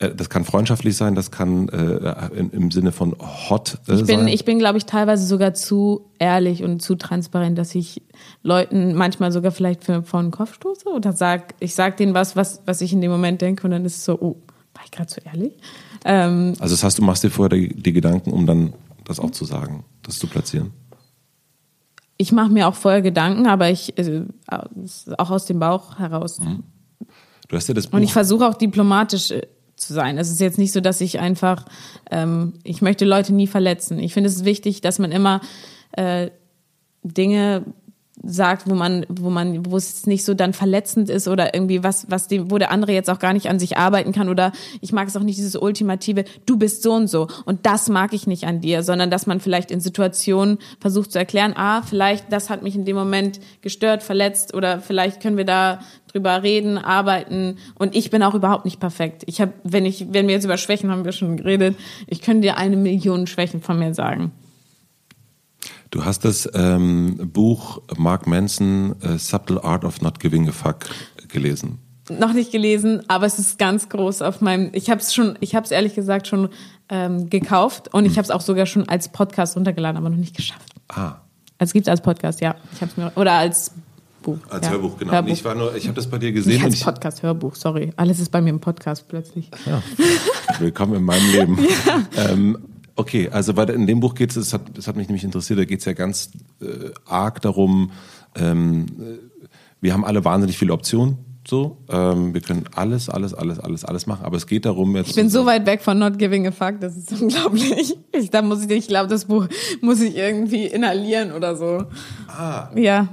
das 0.00 0.30
kann 0.30 0.44
freundschaftlich 0.44 0.96
sein, 0.96 1.14
das 1.14 1.30
kann 1.30 1.68
äh, 1.68 2.28
in, 2.34 2.50
im 2.50 2.70
Sinne 2.70 2.90
von 2.90 3.14
hot 3.20 3.78
äh, 3.86 3.96
ich 3.96 4.06
bin, 4.06 4.20
sein. 4.20 4.28
ich 4.28 4.46
bin, 4.46 4.58
glaube 4.58 4.78
ich, 4.78 4.86
teilweise 4.86 5.26
sogar 5.26 5.52
zu 5.52 6.10
ehrlich 6.18 6.64
und 6.64 6.80
zu 6.80 6.94
transparent, 6.94 7.58
dass 7.58 7.74
ich 7.74 8.02
Leuten 8.42 8.94
manchmal 8.94 9.30
sogar 9.30 9.52
vielleicht 9.52 9.84
für, 9.84 10.02
vor 10.02 10.22
den 10.22 10.30
Kopf 10.30 10.54
stoße 10.54 10.88
oder 10.88 11.12
sag, 11.12 11.54
ich 11.60 11.74
sag 11.74 11.98
denen 11.98 12.14
was, 12.14 12.34
was, 12.34 12.62
was 12.64 12.80
ich 12.80 12.94
in 12.94 13.02
dem 13.02 13.10
Moment 13.10 13.42
denke 13.42 13.64
und 13.64 13.72
dann 13.72 13.84
ist 13.84 13.98
es 13.98 14.04
so, 14.06 14.14
oh, 14.14 14.36
war 14.72 14.84
ich 14.86 14.90
gerade 14.90 15.08
zu 15.08 15.20
ehrlich? 15.20 15.52
Ähm, 16.06 16.54
also 16.60 16.74
das 16.74 16.82
heißt, 16.82 16.98
du 16.98 17.02
machst 17.02 17.22
dir 17.22 17.30
vorher 17.30 17.50
die, 17.50 17.68
die 17.74 17.92
Gedanken, 17.92 18.32
um 18.32 18.46
dann 18.46 18.72
das 19.04 19.20
auch 19.20 19.32
zu 19.32 19.44
sagen, 19.44 19.84
das 20.02 20.18
zu 20.18 20.28
platzieren. 20.28 20.72
ich 22.16 22.32
mache 22.32 22.48
mir 22.48 22.68
auch 22.68 22.74
vorher 22.74 23.02
Gedanken, 23.02 23.46
aber 23.46 23.68
ich 23.70 23.98
äh, 23.98 24.22
auch 25.18 25.30
aus 25.30 25.44
dem 25.44 25.58
Bauch 25.58 25.98
heraus. 25.98 26.40
Du 27.48 27.56
hast 27.56 27.68
ja 27.68 27.74
das 27.74 27.88
Buch. 27.88 27.98
Und 27.98 28.02
ich 28.02 28.12
versuche 28.14 28.46
auch 28.46 28.54
diplomatisch 28.54 29.32
äh, 29.32 29.42
zu 29.80 29.92
sein. 29.92 30.18
Es 30.18 30.30
ist 30.30 30.40
jetzt 30.40 30.58
nicht 30.58 30.72
so, 30.72 30.80
dass 30.80 31.00
ich 31.00 31.18
einfach, 31.18 31.64
ähm, 32.10 32.54
ich 32.62 32.82
möchte 32.82 33.04
Leute 33.04 33.32
nie 33.34 33.46
verletzen. 33.46 33.98
Ich 33.98 34.14
finde 34.14 34.28
es 34.28 34.44
wichtig, 34.44 34.80
dass 34.80 34.98
man 34.98 35.12
immer 35.12 35.40
äh, 35.92 36.30
Dinge 37.02 37.64
sagt, 38.22 38.68
wo 38.68 38.74
man, 38.74 39.06
wo 39.08 39.30
man, 39.30 39.64
wo 39.66 39.76
es 39.76 40.06
nicht 40.06 40.24
so 40.24 40.34
dann 40.34 40.52
verletzend 40.52 41.08
ist 41.08 41.28
oder 41.28 41.54
irgendwie 41.54 41.82
was, 41.82 42.10
was 42.10 42.28
dem, 42.28 42.50
wo 42.50 42.58
der 42.58 42.70
andere 42.70 42.92
jetzt 42.92 43.08
auch 43.08 43.18
gar 43.18 43.32
nicht 43.32 43.48
an 43.48 43.58
sich 43.58 43.78
arbeiten 43.78 44.12
kann 44.12 44.28
oder 44.28 44.52
ich 44.80 44.92
mag 44.92 45.08
es 45.08 45.16
auch 45.16 45.22
nicht 45.22 45.38
dieses 45.38 45.56
ultimative, 45.56 46.24
du 46.46 46.58
bist 46.58 46.82
so 46.82 46.92
und 46.92 47.08
so 47.08 47.28
und 47.46 47.64
das 47.66 47.88
mag 47.88 48.12
ich 48.12 48.26
nicht 48.26 48.44
an 48.44 48.60
dir, 48.60 48.82
sondern 48.82 49.10
dass 49.10 49.26
man 49.26 49.40
vielleicht 49.40 49.70
in 49.70 49.80
Situationen 49.80 50.58
versucht 50.80 51.12
zu 51.12 51.18
erklären, 51.18 51.54
ah, 51.56 51.82
vielleicht 51.82 52.32
das 52.32 52.50
hat 52.50 52.62
mich 52.62 52.74
in 52.74 52.84
dem 52.84 52.96
Moment 52.96 53.40
gestört, 53.62 54.02
verletzt 54.02 54.54
oder 54.54 54.80
vielleicht 54.80 55.22
können 55.22 55.36
wir 55.36 55.46
da 55.46 55.80
drüber 56.12 56.42
reden, 56.42 56.76
arbeiten 56.76 57.56
und 57.78 57.96
ich 57.96 58.10
bin 58.10 58.22
auch 58.22 58.34
überhaupt 58.34 58.64
nicht 58.64 58.80
perfekt. 58.80 59.22
Ich 59.26 59.40
habe, 59.40 59.52
wenn 59.64 59.86
ich, 59.86 60.12
wenn 60.12 60.26
wir 60.26 60.34
jetzt 60.34 60.44
über 60.44 60.58
Schwächen 60.58 60.90
haben 60.90 61.04
wir 61.04 61.12
schon 61.12 61.36
geredet, 61.36 61.76
ich 62.06 62.20
könnte 62.20 62.42
dir 62.42 62.56
eine 62.58 62.76
Million 62.76 63.26
Schwächen 63.26 63.62
von 63.62 63.78
mir 63.78 63.94
sagen. 63.94 64.32
Du 65.90 66.04
hast 66.04 66.24
das 66.24 66.48
ähm, 66.54 67.30
Buch 67.32 67.82
Mark 67.96 68.28
Manson, 68.28 68.94
äh, 69.02 69.18
Subtle 69.18 69.62
Art 69.64 69.84
of 69.84 70.00
Not 70.00 70.20
Giving 70.20 70.48
a 70.48 70.52
Fuck, 70.52 70.86
gelesen. 71.28 71.78
noch 72.08 72.32
nicht 72.32 72.52
gelesen, 72.52 73.02
aber 73.08 73.26
es 73.26 73.40
ist 73.40 73.58
ganz 73.58 73.88
groß 73.88 74.22
auf 74.22 74.40
meinem. 74.40 74.70
Ich 74.72 74.88
habe 74.88 75.00
es 75.00 75.12
schon, 75.12 75.36
ich 75.40 75.56
habe 75.56 75.64
es 75.64 75.72
ehrlich 75.72 75.96
gesagt 75.96 76.28
schon 76.28 76.48
ähm, 76.88 77.28
gekauft 77.28 77.92
und 77.92 78.04
ich 78.04 78.12
habe 78.12 78.22
es 78.22 78.30
auch 78.30 78.40
sogar 78.40 78.66
schon 78.66 78.88
als 78.88 79.08
Podcast 79.08 79.56
runtergeladen, 79.56 79.96
aber 79.96 80.10
noch 80.10 80.16
nicht 80.16 80.36
geschafft. 80.36 80.72
Ah. 80.88 81.16
Also 81.58 81.72
gibt's 81.72 81.88
als 81.88 82.00
Podcast, 82.00 82.40
ja. 82.40 82.54
Ich 82.72 82.80
habe 82.80 82.92
mir 82.96 83.12
oder 83.16 83.32
als 83.32 83.72
Buch. 84.22 84.38
Als 84.48 84.66
ja. 84.66 84.72
Hörbuch, 84.72 84.96
genau. 84.96 85.12
Hörbuch. 85.12 85.32
Ich 85.32 85.44
war 85.44 85.56
nur, 85.56 85.74
ich 85.74 85.86
habe 85.86 85.96
das 85.96 86.06
bei 86.06 86.18
dir 86.18 86.30
gesehen 86.30 86.54
Nicht 86.54 86.64
als 86.64 86.80
Podcast, 86.80 87.22
Hörbuch, 87.24 87.56
sorry. 87.56 87.92
Alles 87.96 88.20
ist 88.20 88.30
bei 88.30 88.40
mir 88.40 88.50
im 88.50 88.60
Podcast 88.60 89.08
plötzlich. 89.08 89.50
ja, 89.66 89.82
willkommen 90.60 90.94
in 90.94 91.02
meinem 91.02 91.32
Leben. 91.32 91.58
Ähm, 92.16 92.58
okay, 93.00 93.28
also 93.30 93.56
weil 93.56 93.70
in 93.70 93.86
dem 93.86 94.00
Buch 94.00 94.14
geht 94.14 94.30
es, 94.30 94.36
das 94.36 94.52
hat, 94.52 94.62
das 94.74 94.86
hat 94.86 94.96
mich 94.96 95.08
nämlich 95.08 95.24
interessiert, 95.24 95.58
da 95.58 95.64
geht 95.64 95.80
es 95.80 95.86
ja 95.86 95.94
ganz 95.94 96.30
äh, 96.60 96.90
arg 97.06 97.40
darum, 97.40 97.92
ähm, 98.36 98.86
äh, 99.00 99.18
wir 99.80 99.94
haben 99.94 100.04
alle 100.04 100.24
wahnsinnig 100.24 100.58
viele 100.58 100.72
Optionen, 100.74 101.16
so, 101.48 101.78
ähm, 101.88 102.34
wir 102.34 102.42
können 102.42 102.66
alles, 102.74 103.08
alles, 103.08 103.32
alles, 103.32 103.58
alles, 103.58 103.84
alles 103.84 104.06
machen, 104.06 104.24
aber 104.24 104.36
es 104.36 104.46
geht 104.46 104.66
darum 104.66 104.94
jetzt. 104.94 105.08
Ich 105.08 105.14
bin 105.16 105.30
so 105.30 105.46
weit 105.46 105.64
weg 105.64 105.80
von 105.80 105.98
Not 105.98 106.18
Giving 106.18 106.46
a 106.46 106.50
Fuck, 106.50 106.80
das 106.80 106.96
ist 106.96 107.12
unglaublich. 107.20 107.96
Ich, 108.12 108.30
da 108.30 108.42
muss 108.42 108.64
ich, 108.64 108.70
ich 108.70 108.88
glaube, 108.88 109.08
das 109.08 109.24
Buch 109.24 109.48
muss 109.80 110.00
ich 110.00 110.16
irgendwie 110.16 110.66
inhalieren 110.66 111.32
oder 111.32 111.56
so. 111.56 111.84
Ah. 112.28 112.68
Ja, 112.76 113.08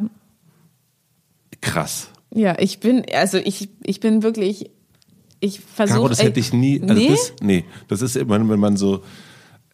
krass. 1.61 2.09
ja, 2.31 2.55
ich 2.59 2.79
bin, 2.81 3.05
also 3.13 3.37
ich, 3.37 3.69
ich 3.83 4.01
bin 4.01 4.21
wirklich, 4.21 4.69
ich 5.39 5.61
versuche. 5.61 5.97
Caro, 5.97 6.09
das 6.09 6.21
hätte 6.21 6.39
ich 6.39 6.51
nie. 6.51 6.81
Also 6.81 6.93
nee? 6.93 7.09
das, 7.09 7.33
nee, 7.41 7.65
das 7.87 8.01
ist 8.01 8.17
immer, 8.17 8.37
wenn 8.49 8.59
man 8.59 8.75
so. 8.75 9.03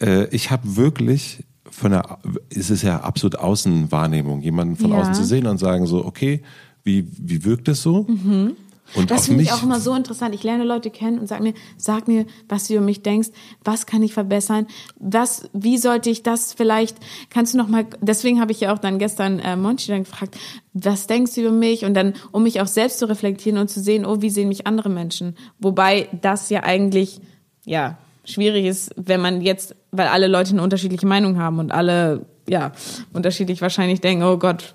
Äh, 0.01 0.25
ich 0.35 0.51
habe 0.51 0.75
wirklich 0.75 1.43
von 1.69 1.91
der. 1.91 2.19
Es 2.49 2.69
ist 2.69 2.83
ja 2.83 3.01
absolut 3.01 3.37
Außenwahrnehmung, 3.37 4.41
jemanden 4.41 4.75
von 4.75 4.91
Ja. 4.91 4.97
außen 4.97 5.13
zu 5.13 5.23
sehen 5.23 5.47
und 5.47 5.57
sagen 5.57 5.85
so, 5.87 6.05
okay, 6.05 6.41
wie 6.83 7.07
wie 7.17 7.43
wirkt 7.45 7.67
es 7.67 7.81
so? 7.81 8.03
Mhm. 8.03 8.55
Und 8.95 9.09
das 9.09 9.25
finde 9.27 9.41
ich 9.43 9.51
auch 9.51 9.63
immer 9.63 9.79
so 9.79 9.95
interessant. 9.95 10.35
Ich 10.35 10.43
lerne 10.43 10.65
Leute 10.65 10.91
kennen 10.91 11.17
und 11.17 11.27
sag 11.27 11.41
mir, 11.41 11.53
sag 11.77 12.07
mir, 12.07 12.25
was 12.47 12.67
du 12.67 12.75
über 12.75 12.83
mich 12.83 13.01
denkst, 13.01 13.29
was 13.63 13.87
kann 13.87 14.03
ich 14.03 14.13
verbessern, 14.13 14.67
was, 14.99 15.49
wie 15.53 15.77
sollte 15.79 16.11
ich 16.11 16.21
das 16.21 16.53
vielleicht, 16.53 16.97
kannst 17.31 17.53
du 17.53 17.57
noch 17.57 17.69
mal, 17.69 17.87
deswegen 18.01 18.39
habe 18.39 18.51
ich 18.51 18.59
ja 18.59 18.71
auch 18.73 18.77
dann 18.77 18.99
gestern 18.99 19.39
äh, 19.39 19.55
Monchi 19.55 19.87
dann 19.87 20.03
gefragt, 20.03 20.37
was 20.73 21.07
denkst 21.07 21.33
du 21.33 21.41
über 21.41 21.51
mich 21.51 21.85
und 21.85 21.95
dann, 21.95 22.13
um 22.31 22.43
mich 22.43 22.61
auch 22.61 22.67
selbst 22.67 22.99
zu 22.99 23.07
reflektieren 23.09 23.57
und 23.57 23.69
zu 23.69 23.79
sehen, 23.81 24.05
oh, 24.05 24.21
wie 24.21 24.29
sehen 24.29 24.49
mich 24.49 24.67
andere 24.67 24.89
Menschen. 24.89 25.37
Wobei 25.59 26.09
das 26.21 26.49
ja 26.49 26.61
eigentlich, 26.63 27.19
ja, 27.65 27.97
schwierig 28.25 28.65
ist, 28.65 28.91
wenn 28.95 29.21
man 29.21 29.41
jetzt, 29.41 29.75
weil 29.93 30.07
alle 30.07 30.27
Leute 30.27 30.51
eine 30.51 30.61
unterschiedliche 30.61 31.07
Meinung 31.07 31.37
haben 31.37 31.59
und 31.59 31.71
alle, 31.71 32.25
ja, 32.49 32.73
unterschiedlich 33.13 33.61
wahrscheinlich 33.61 34.01
denken, 34.01 34.23
oh 34.23 34.37
Gott, 34.37 34.73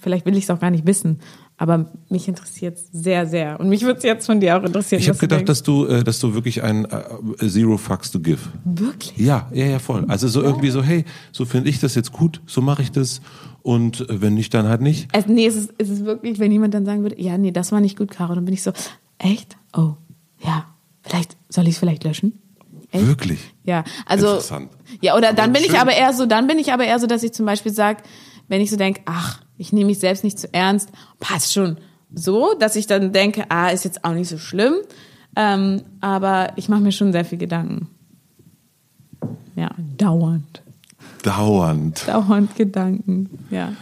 vielleicht 0.00 0.26
will 0.26 0.36
ich 0.36 0.44
es 0.44 0.50
auch 0.50 0.58
gar 0.58 0.70
nicht 0.70 0.86
wissen. 0.86 1.20
Aber 1.60 1.90
mich 2.08 2.28
interessiert 2.28 2.78
sehr, 2.92 3.26
sehr. 3.26 3.58
Und 3.58 3.68
mich 3.68 3.82
würde 3.82 3.98
es 3.98 4.04
jetzt 4.04 4.26
von 4.26 4.38
dir 4.38 4.56
auch 4.56 4.62
interessieren. 4.62 5.00
Ich 5.00 5.08
habe 5.08 5.18
du 5.18 5.22
gedacht, 5.22 5.40
denkst. 5.40 5.48
dass 5.48 5.62
du, 5.64 5.86
äh, 5.86 6.04
dass 6.04 6.20
du 6.20 6.32
wirklich 6.32 6.62
ein 6.62 6.84
äh, 6.84 7.48
Zero 7.48 7.76
Fucks 7.76 8.12
to 8.12 8.20
Give. 8.20 8.38
Wirklich? 8.64 9.18
Ja, 9.18 9.48
ja, 9.52 9.66
ja, 9.66 9.78
voll. 9.80 10.04
Also 10.06 10.28
so 10.28 10.40
irgendwie 10.40 10.70
so, 10.70 10.84
hey, 10.84 11.04
so 11.32 11.44
finde 11.44 11.68
ich 11.68 11.80
das 11.80 11.96
jetzt 11.96 12.12
gut, 12.12 12.40
so 12.46 12.62
mache 12.62 12.82
ich 12.82 12.92
das. 12.92 13.20
Und 13.62 14.08
äh, 14.08 14.22
wenn 14.22 14.34
nicht, 14.34 14.54
dann 14.54 14.68
halt 14.68 14.80
nicht. 14.80 15.12
Also, 15.12 15.32
nee, 15.32 15.46
es 15.46 15.56
ist, 15.56 15.74
es 15.78 15.90
ist 15.90 16.04
wirklich, 16.04 16.38
wenn 16.38 16.52
jemand 16.52 16.74
dann 16.74 16.86
sagen 16.86 17.02
würde, 17.02 17.20
ja, 17.20 17.36
nee, 17.36 17.50
das 17.50 17.72
war 17.72 17.80
nicht 17.80 17.98
gut, 17.98 18.12
Caro, 18.12 18.36
dann 18.36 18.44
bin 18.44 18.54
ich 18.54 18.62
so, 18.62 18.72
echt? 19.18 19.56
Oh, 19.76 19.94
ja, 20.44 20.64
vielleicht, 21.02 21.36
soll 21.48 21.64
ich 21.64 21.70
es 21.70 21.78
vielleicht 21.78 22.04
löschen? 22.04 22.40
Echt? 22.90 23.06
Wirklich. 23.06 23.54
Ja, 23.64 23.84
also 24.06 24.28
Interessant. 24.28 24.70
ja, 25.02 25.16
oder 25.16 25.28
Aber 25.28 25.36
dann 25.36 25.52
bin 25.52 25.62
ich 25.62 25.70
schön. 25.72 25.80
aber 25.80 25.92
eher 25.92 26.12
so, 26.14 26.26
dann 26.26 26.46
bin 26.46 26.58
ich 26.58 26.72
aber 26.72 26.84
eher 26.84 26.98
so, 26.98 27.06
dass 27.06 27.22
ich 27.22 27.32
zum 27.32 27.44
Beispiel 27.46 27.72
sage, 27.72 28.02
wenn 28.48 28.60
ich 28.60 28.70
so 28.70 28.76
denke, 28.76 29.02
ach, 29.04 29.42
ich 29.58 29.72
nehme 29.72 29.86
mich 29.86 29.98
selbst 29.98 30.24
nicht 30.24 30.38
zu 30.38 30.52
ernst, 30.54 30.90
passt 31.20 31.52
schon. 31.52 31.76
So, 32.14 32.54
dass 32.58 32.76
ich 32.76 32.86
dann 32.86 33.12
denke, 33.12 33.44
ah, 33.50 33.68
ist 33.68 33.84
jetzt 33.84 34.04
auch 34.04 34.14
nicht 34.14 34.28
so 34.28 34.38
schlimm, 34.38 34.74
ähm, 35.36 35.82
aber 36.00 36.52
ich 36.56 36.70
mache 36.70 36.80
mir 36.80 36.92
schon 36.92 37.12
sehr 37.12 37.24
viel 37.26 37.36
Gedanken. 37.38 37.88
Ja, 39.54 39.70
dauernd, 39.98 40.62
Dauernd. 41.22 42.06
dauernd 42.08 42.54
Gedanken, 42.56 43.28
ja. 43.50 43.72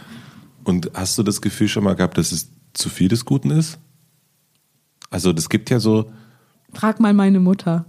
Und 0.65 0.91
hast 0.93 1.17
du 1.17 1.23
das 1.23 1.41
Gefühl 1.41 1.69
schon 1.69 1.83
mal 1.85 1.95
gehabt, 1.95 2.17
dass 2.17 2.31
es 2.33 2.49
zu 2.73 2.89
viel 2.89 3.07
des 3.07 3.23
Guten 3.23 3.51
ist? 3.51 3.79
Also 5.09 5.31
das 5.31 5.47
gibt 5.47 5.69
ja 5.69 5.79
so, 5.79 6.11
Frag 6.73 6.99
mal 6.99 7.13
meine 7.13 7.39
Mutter. 7.39 7.85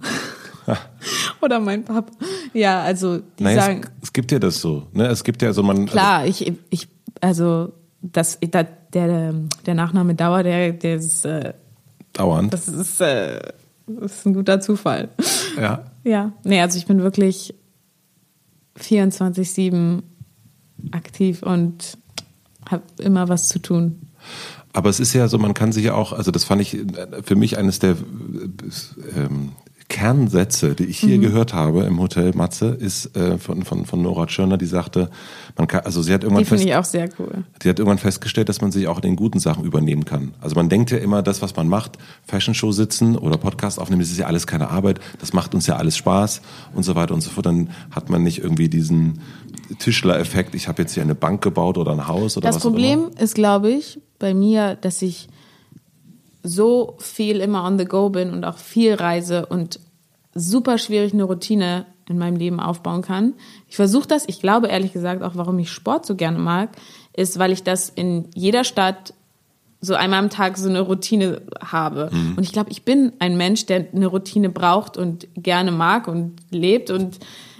Oder 1.41 1.61
mein 1.61 1.85
Papa. 1.85 2.13
Ja, 2.53 2.83
also 2.83 3.19
die 3.39 3.45
naja, 3.45 3.63
sagen, 3.63 3.81
es, 3.83 4.09
es 4.09 4.13
gibt 4.13 4.33
ja 4.33 4.39
das 4.39 4.61
so. 4.61 4.87
Ne? 4.93 5.07
Es 5.07 5.25
gibt 5.25 5.43
ja 5.43 5.53
so, 5.53 5.63
man. 5.63 5.87
klar, 5.87 6.27
ich, 6.27 6.53
ich, 6.71 6.89
also 7.21 7.73
das, 8.03 8.39
der, 8.41 8.65
der, 8.93 9.35
der 9.67 9.75
Nachname 9.75 10.15
Dauer, 10.15 10.43
der, 10.43 10.73
der 10.73 10.97
ist, 10.97 11.25
äh, 11.25 11.29
Also, 11.29 11.53
dauernd. 12.13 12.53
das 12.53 12.69
ist, 12.69 13.01
äh, 13.01 13.41
das 13.87 14.13
ist 14.17 14.27
ein 14.27 14.35
guter 14.35 14.61
Zufall. 14.61 15.09
ja. 15.61 15.85
Ja, 16.05 16.33
nee, 16.43 16.59
also 16.63 16.79
ich 16.79 16.87
bin 16.87 17.03
wirklich 17.03 17.55
24-7 18.81 20.03
aktiv 20.93 21.43
und 21.43 21.99
habe 22.71 22.83
immer 22.99 23.29
was 23.29 23.49
zu 23.49 23.59
tun. 23.59 24.01
Aber 24.73 24.89
es 24.89 25.01
ist 25.01 25.13
ja 25.13 25.29
so, 25.29 25.39
man 25.39 25.53
kann 25.55 25.73
sich 25.73 25.85
ja 25.85 25.95
auch, 25.95 26.13
also 26.13 26.31
das 26.31 26.45
fand 26.45 26.63
ich 26.63 26.75
äh, 26.75 27.23
für 27.23 27.37
mich 27.37 27.59
eines 27.59 27.79
der 27.79 27.91
äh, 27.91 29.21
ähm, 29.21 29.53
Kernsätze, 29.89 30.75
die 30.75 30.85
ich 30.85 30.99
hier 31.01 31.17
Mhm. 31.17 31.23
gehört 31.23 31.55
habe 31.55 31.85
im 31.85 31.99
Hotel 31.99 32.33
Matze, 32.35 32.67
ist 32.69 33.17
äh, 33.17 33.39
von, 33.39 33.63
von, 33.63 33.87
von 33.87 34.03
Nora 34.03 34.27
Tschirner, 34.27 34.59
die 34.59 34.67
sagte, 34.67 35.09
man 35.57 35.67
kann, 35.67 35.81
also 35.85 36.03
sie 36.03 36.13
hat 36.13 36.23
irgendwann 36.25 36.45
Die 36.45 36.49
finde 36.49 36.65
ich 36.65 36.75
auch 36.77 36.85
sehr 36.85 37.09
cool. 37.19 37.45
die 37.63 37.69
hat 37.71 37.79
irgendwann 37.79 37.99
festgestellt, 37.99 38.49
dass 38.51 38.61
man 38.61 38.71
sich 38.71 38.87
auch 38.87 38.97
in 38.97 39.03
den 39.03 39.17
guten 39.17 39.39
Sachen 39.41 39.65
übernehmen 39.65 40.05
kann. 40.05 40.35
Also 40.41 40.57
man 40.57 40.69
denkt 40.69 40.91
ja 40.91 40.99
immer, 40.99 41.23
das, 41.23 41.41
was 41.41 41.57
man 41.57 41.69
macht, 41.69 41.97
Fashion 42.27 42.55
Show 42.55 42.71
sitzen 42.73 43.17
oder 43.17 43.39
Podcast 43.39 43.81
aufnehmen, 43.81 44.01
das 44.03 44.11
ist 44.11 44.19
ja 44.19 44.27
alles 44.27 44.47
keine 44.47 44.69
Arbeit, 44.69 45.01
das 45.21 45.33
macht 45.33 45.55
uns 45.55 45.67
ja 45.67 45.77
alles 45.77 45.97
Spaß 45.97 46.43
und 46.75 46.83
so 46.83 46.95
weiter 46.95 47.15
und 47.15 47.23
so 47.23 47.31
fort. 47.31 47.47
Dann 47.47 47.71
hat 47.91 48.11
man 48.11 48.23
nicht 48.23 48.39
irgendwie 48.43 48.69
diesen 48.69 49.21
Tischler-Effekt, 49.79 50.55
ich 50.55 50.69
habe 50.69 50.83
jetzt 50.83 50.95
hier 50.95 51.03
eine 51.03 51.15
Bank 51.15 51.43
gebaut 51.43 51.79
oder 51.79 51.93
ein 51.93 52.07
Haus 52.07 52.37
oder 52.37 52.47
Das 52.47 52.57
was 52.57 52.63
auch 52.67 52.71
Problem 52.71 53.09
immer. 53.11 53.21
ist, 53.21 53.35
glaube 53.35 53.71
ich, 53.71 54.01
bei 54.19 54.35
mir, 54.35 54.77
dass 54.81 55.03
ich 55.03 55.29
so 56.43 56.97
viel 56.99 57.41
immer 57.41 57.65
on 57.65 57.79
the 57.79 57.85
go 57.85 58.09
bin 58.11 58.33
und 58.33 58.45
auch 58.45 58.59
viel 58.59 58.95
reise 58.95 59.47
und 59.47 59.81
super 60.35 60.79
schwierig 60.79 61.13
eine 61.13 61.25
Routine 61.25 61.87
in 62.09 62.19
meinem 62.19 62.37
Leben 62.37 62.61
aufbauen 62.61 63.03
kann. 63.03 63.35
Ich 63.69 63.77
versuche 63.77 64.09
das, 64.09 64.25
ich 64.29 64.41
glaube 64.41 64.69
ehrlich 64.69 64.93
gesagt 64.93 65.23
auch, 65.23 65.33
warum 65.35 65.59
ich 65.59 65.71
Sport 65.71 66.07
so 66.07 66.15
gerne 66.15 66.39
mag, 66.39 66.71
ist, 67.15 67.39
weil 67.39 67.53
ich 67.53 67.63
das 67.63 67.89
in 67.89 68.29
jeder 68.35 68.65
Stadt 68.65 69.13
so 69.81 69.95
einmal 69.95 70.19
am 70.19 70.31
Tag 70.31 70.57
so 70.57 70.69
eine 70.69 70.81
Routine 70.81 71.43
habe. 71.61 72.11
Und 72.37 72.43
ich 72.43 72.53
glaube, 72.53 72.71
ich 72.71 72.85
bin 72.85 73.13
ein 73.21 73.37
Mensch, 73.37 73.67
der 73.67 73.87
eine 73.95 74.07
Routine 74.07 74.49
braucht 74.49 74.97
und 74.97 75.29
gerne 75.35 75.71
mag 75.71 76.09
und 76.09 76.37
lebt 76.51 76.91
und 76.91 77.19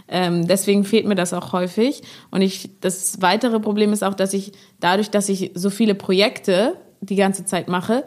ähm, 0.09 0.49
deswegen 0.49 0.85
fehlt 0.85 1.07
mir 1.07 1.15
das 1.15 1.35
auch 1.35 1.53
häufig. 1.53 2.03
Und 2.31 2.41
ich, 2.41 2.71
das 2.81 3.21
weitere 3.21 3.61
Problem 3.61 3.93
ist 3.93 4.03
auch, 4.03 4.15
dass 4.15 4.33
ich 4.33 4.53
dadurch, 4.81 5.11
dass 5.11 5.29
ich 5.29 5.53
so 5.55 5.71
viele 5.71 5.95
Projekte 5.95 6.77
die 7.01 7.17
ganze 7.17 7.45
Zeit 7.45 7.69
mache, 7.69 8.05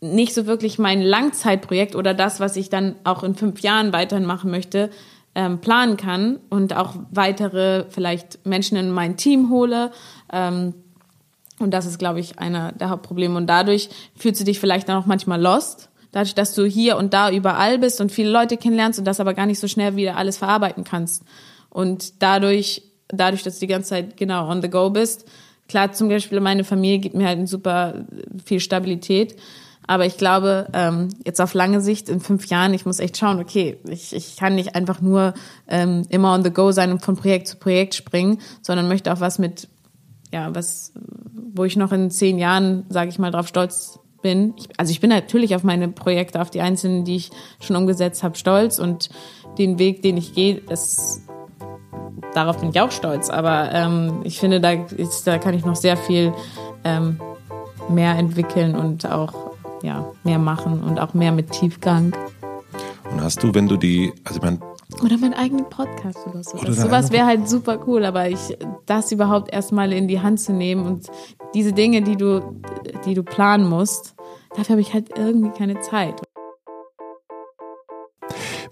nicht 0.00 0.34
so 0.34 0.46
wirklich 0.46 0.78
mein 0.78 1.02
Langzeitprojekt 1.02 1.96
oder 1.96 2.14
das, 2.14 2.40
was 2.40 2.56
ich 2.56 2.70
dann 2.70 2.94
auch 3.04 3.22
in 3.22 3.34
fünf 3.34 3.60
Jahren 3.60 3.92
weiterhin 3.92 4.26
machen 4.26 4.50
möchte, 4.50 4.90
ähm, 5.34 5.60
planen 5.60 5.96
kann 5.96 6.38
und 6.50 6.74
auch 6.76 6.94
weitere 7.10 7.84
vielleicht 7.90 8.44
Menschen 8.46 8.76
in 8.76 8.90
mein 8.90 9.16
Team 9.16 9.50
hole. 9.50 9.90
Ähm, 10.32 10.74
und 11.58 11.72
das 11.72 11.86
ist, 11.86 11.98
glaube 11.98 12.20
ich, 12.20 12.38
einer 12.38 12.72
der 12.72 12.90
Hauptprobleme. 12.90 13.36
Und 13.36 13.46
dadurch 13.46 13.88
fühlst 14.16 14.40
du 14.40 14.44
dich 14.44 14.60
vielleicht 14.60 14.88
dann 14.88 14.96
auch 14.96 15.06
manchmal 15.06 15.40
lost. 15.40 15.90
Dadurch, 16.12 16.34
dass 16.34 16.54
du 16.54 16.64
hier 16.64 16.96
und 16.96 17.12
da 17.12 17.30
überall 17.30 17.78
bist 17.78 18.00
und 18.00 18.12
viele 18.12 18.30
Leute 18.30 18.56
kennenlernst 18.56 18.98
und 18.98 19.04
das 19.04 19.20
aber 19.20 19.34
gar 19.34 19.46
nicht 19.46 19.60
so 19.60 19.68
schnell 19.68 19.96
wieder 19.96 20.16
alles 20.16 20.38
verarbeiten 20.38 20.84
kannst. 20.84 21.22
Und 21.70 22.22
dadurch, 22.22 22.82
dadurch, 23.08 23.42
dass 23.42 23.54
du 23.54 23.60
die 23.60 23.72
ganze 23.72 23.90
Zeit 23.90 24.16
genau 24.16 24.48
on 24.48 24.62
the 24.62 24.70
go 24.70 24.88
bist, 24.90 25.28
klar, 25.68 25.92
zum 25.92 26.08
Beispiel 26.08 26.40
meine 26.40 26.64
Familie 26.64 26.98
gibt 26.98 27.14
mir 27.14 27.26
halt 27.26 27.46
super 27.48 28.06
viel 28.44 28.60
Stabilität. 28.60 29.36
Aber 29.88 30.04
ich 30.04 30.18
glaube, 30.18 30.68
ähm, 30.74 31.08
jetzt 31.24 31.40
auf 31.40 31.54
lange 31.54 31.80
Sicht, 31.80 32.10
in 32.10 32.20
fünf 32.20 32.46
Jahren, 32.46 32.74
ich 32.74 32.84
muss 32.84 33.00
echt 33.00 33.16
schauen, 33.16 33.40
okay, 33.40 33.78
ich, 33.88 34.14
ich 34.14 34.36
kann 34.36 34.54
nicht 34.54 34.76
einfach 34.76 35.00
nur 35.00 35.32
ähm, 35.66 36.02
immer 36.10 36.34
on 36.34 36.44
the 36.44 36.50
go 36.50 36.72
sein 36.72 36.92
und 36.92 37.02
von 37.02 37.16
Projekt 37.16 37.48
zu 37.48 37.56
Projekt 37.56 37.94
springen, 37.94 38.38
sondern 38.60 38.86
möchte 38.86 39.10
auch 39.10 39.20
was 39.20 39.38
mit, 39.38 39.66
ja, 40.30 40.54
was, 40.54 40.92
wo 41.54 41.64
ich 41.64 41.76
noch 41.76 41.90
in 41.90 42.10
zehn 42.10 42.38
Jahren, 42.38 42.84
sage 42.90 43.08
ich 43.08 43.18
mal, 43.18 43.30
drauf 43.30 43.48
stolz 43.48 43.98
bin. 44.20 44.52
Ich, 44.58 44.68
also 44.76 44.90
ich 44.90 45.00
bin 45.00 45.08
natürlich 45.08 45.54
auf 45.54 45.64
meine 45.64 45.88
Projekte, 45.88 46.42
auf 46.42 46.50
die 46.50 46.60
einzelnen, 46.60 47.06
die 47.06 47.16
ich 47.16 47.30
schon 47.58 47.74
umgesetzt 47.74 48.22
habe, 48.22 48.36
stolz 48.36 48.78
und 48.78 49.08
den 49.56 49.78
Weg, 49.78 50.02
den 50.02 50.18
ich 50.18 50.34
gehe, 50.34 50.60
das, 50.68 51.22
darauf 52.34 52.60
bin 52.60 52.68
ich 52.68 52.80
auch 52.82 52.92
stolz. 52.92 53.30
Aber 53.30 53.72
ähm, 53.72 54.20
ich 54.24 54.38
finde, 54.38 54.60
da, 54.60 54.72
ist, 54.72 55.26
da 55.26 55.38
kann 55.38 55.54
ich 55.54 55.64
noch 55.64 55.76
sehr 55.76 55.96
viel 55.96 56.34
ähm, 56.84 57.18
mehr 57.88 58.18
entwickeln 58.18 58.76
und 58.76 59.06
auch 59.06 59.48
ja, 59.82 60.10
mehr 60.24 60.38
machen 60.38 60.82
und 60.82 60.98
auch 60.98 61.14
mehr 61.14 61.32
mit 61.32 61.50
Tiefgang. 61.50 62.12
Und 63.10 63.22
hast 63.22 63.42
du, 63.42 63.54
wenn 63.54 63.68
du 63.68 63.76
die, 63.76 64.12
also 64.24 64.40
meine, 64.40 64.58
Oder 65.02 65.18
meinen 65.18 65.34
eigenen 65.34 65.68
Podcast 65.68 66.18
oder 66.26 66.42
so. 66.42 66.58
Oder 66.58 66.72
sowas 66.72 67.10
wäre 67.10 67.26
halt 67.26 67.48
super 67.48 67.78
cool, 67.86 68.04
aber 68.04 68.28
ich, 68.28 68.56
das 68.86 69.12
überhaupt 69.12 69.52
erstmal 69.52 69.92
in 69.92 70.08
die 70.08 70.20
Hand 70.20 70.40
zu 70.40 70.52
nehmen 70.52 70.86
und 70.86 71.08
diese 71.54 71.72
Dinge, 71.72 72.02
die 72.02 72.16
du, 72.16 72.60
die 73.04 73.14
du 73.14 73.22
planen 73.22 73.68
musst, 73.68 74.14
dafür 74.50 74.70
habe 74.70 74.80
ich 74.80 74.92
halt 74.92 75.16
irgendwie 75.16 75.50
keine 75.56 75.80
Zeit. 75.80 76.20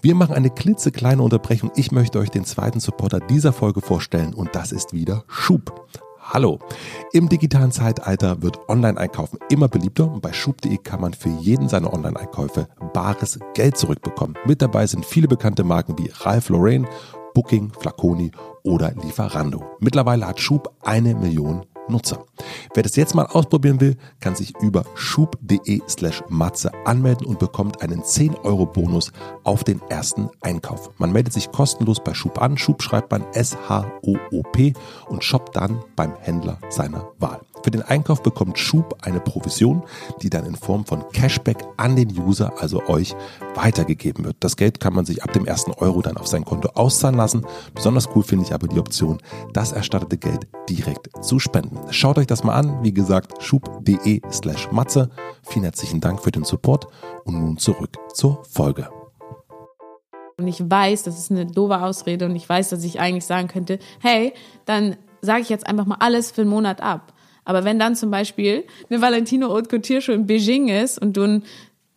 Wir 0.01 0.13
machen 0.13 0.35
eine 0.35 0.51
klitzekleine 0.51 1.21
Unterbrechung. 1.21 1.71
Ich 1.75 1.91
möchte 1.91 2.19
euch 2.19 2.29
den 2.29 2.45
zweiten 2.45 2.79
Supporter 2.79 3.19
dieser 3.19 3.51
Folge 3.51 3.81
vorstellen 3.81 4.33
und 4.33 4.55
das 4.55 4.71
ist 4.71 4.93
wieder 4.93 5.23
Schub. 5.27 5.87
Hallo. 6.29 6.59
Im 7.13 7.29
digitalen 7.29 7.71
Zeitalter 7.71 8.41
wird 8.41 8.67
Online-Einkaufen 8.67 9.39
immer 9.49 9.69
beliebter 9.69 10.11
und 10.11 10.21
bei 10.21 10.33
schub.de 10.33 10.77
kann 10.77 10.99
man 10.99 11.13
für 11.13 11.29
jeden 11.29 11.69
seiner 11.69 11.93
Online-Einkäufe 11.93 12.67
bares 12.93 13.39
Geld 13.53 13.77
zurückbekommen. 13.77 14.35
Mit 14.45 14.61
dabei 14.61 14.87
sind 14.87 15.05
viele 15.05 15.29
bekannte 15.29 15.63
Marken 15.63 15.97
wie 15.97 16.11
Ralph 16.13 16.49
Lauren, 16.49 16.85
Booking, 17.33 17.71
Flaconi 17.79 18.31
oder 18.63 18.91
Lieferando. 19.01 19.63
Mittlerweile 19.79 20.27
hat 20.27 20.41
Schub 20.41 20.75
eine 20.83 21.15
Million 21.15 21.65
Nutzer. 21.89 22.25
Wer 22.73 22.83
das 22.83 22.95
jetzt 22.95 23.15
mal 23.15 23.25
ausprobieren 23.25 23.81
will, 23.81 23.97
kann 24.19 24.35
sich 24.35 24.53
über 24.61 24.83
schub.de 24.95 25.81
slash 25.87 26.23
matze 26.29 26.71
anmelden 26.85 27.27
und 27.27 27.39
bekommt 27.39 27.81
einen 27.81 28.03
10 28.03 28.35
Euro 28.43 28.65
Bonus 28.65 29.11
auf 29.43 29.63
den 29.63 29.81
ersten 29.89 30.29
Einkauf. 30.41 30.91
Man 30.97 31.11
meldet 31.11 31.33
sich 31.33 31.51
kostenlos 31.51 32.03
bei 32.03 32.13
Schub 32.13 32.41
an. 32.41 32.57
Schub 32.57 32.81
schreibt 32.83 33.11
man 33.11 33.23
S-H-O-O-P 33.33 34.73
und 35.07 35.23
shoppt 35.23 35.55
dann 35.55 35.83
beim 35.95 36.15
Händler 36.17 36.59
seiner 36.69 37.07
Wahl. 37.19 37.41
Für 37.67 37.71
den 37.71 37.81
Einkauf 37.81 38.23
bekommt 38.23 38.57
Schub 38.57 38.97
eine 39.01 39.19
Provision, 39.19 39.83
die 40.21 40.29
dann 40.29 40.45
in 40.45 40.55
Form 40.55 40.85
von 40.85 41.03
Cashback 41.11 41.57
an 41.75 41.97
den 41.97 42.17
User, 42.17 42.53
also 42.61 42.81
euch, 42.87 43.13
weitergegeben 43.55 44.23
wird. 44.23 44.37
Das 44.39 44.55
Geld 44.55 44.79
kann 44.79 44.93
man 44.93 45.03
sich 45.03 45.21
ab 45.21 45.33
dem 45.33 45.45
ersten 45.45 45.71
Euro 45.71 46.01
dann 46.01 46.15
auf 46.15 46.27
sein 46.27 46.45
Konto 46.45 46.69
auszahlen 46.75 47.17
lassen. 47.17 47.45
Besonders 47.75 48.07
cool 48.15 48.23
finde 48.23 48.45
ich 48.45 48.53
aber 48.53 48.69
die 48.69 48.79
Option, 48.79 49.17
das 49.51 49.73
erstattete 49.73 50.17
Geld 50.17 50.47
direkt 50.69 51.09
zu 51.21 51.39
spenden. 51.39 51.77
Schaut 51.89 52.17
euch 52.17 52.27
das 52.27 52.45
mal 52.45 52.53
an. 52.53 52.83
Wie 52.83 52.93
gesagt, 52.93 53.43
schub.de 53.43 54.21
slash 54.31 54.71
Matze. 54.71 55.09
Vielen 55.43 55.65
herzlichen 55.65 55.99
Dank 55.99 56.23
für 56.23 56.31
den 56.31 56.45
Support 56.45 56.87
und 57.25 57.37
nun 57.37 57.57
zurück 57.57 57.97
zur 58.13 58.45
Folge. 58.45 58.89
Und 60.37 60.47
ich 60.47 60.61
weiß, 60.63 61.03
das 61.03 61.17
ist 61.17 61.31
eine 61.31 61.47
doofe 61.47 61.81
Ausrede 61.81 62.27
und 62.27 62.35
ich 62.37 62.47
weiß, 62.47 62.69
dass 62.69 62.85
ich 62.85 63.01
eigentlich 63.01 63.25
sagen 63.25 63.49
könnte, 63.49 63.79
hey, 63.99 64.33
dann 64.63 64.95
sage 65.21 65.41
ich 65.41 65.49
jetzt 65.49 65.67
einfach 65.67 65.85
mal 65.85 65.97
alles 65.99 66.31
für 66.31 66.43
einen 66.43 66.49
Monat 66.49 66.79
ab. 66.79 67.11
Aber 67.47 67.63
wenn 67.63 67.79
dann 67.79 67.95
zum 67.95 68.11
Beispiel 68.11 68.65
eine 68.89 69.01
Valentino 69.01 69.47
Haute 69.47 69.69
Couture 69.69 70.01
Show 70.01 70.11
in 70.11 70.27
Beijing 70.27 70.67
ist 70.67 71.01
und 71.01 71.15
du 71.15 71.23
ein, 71.23 71.43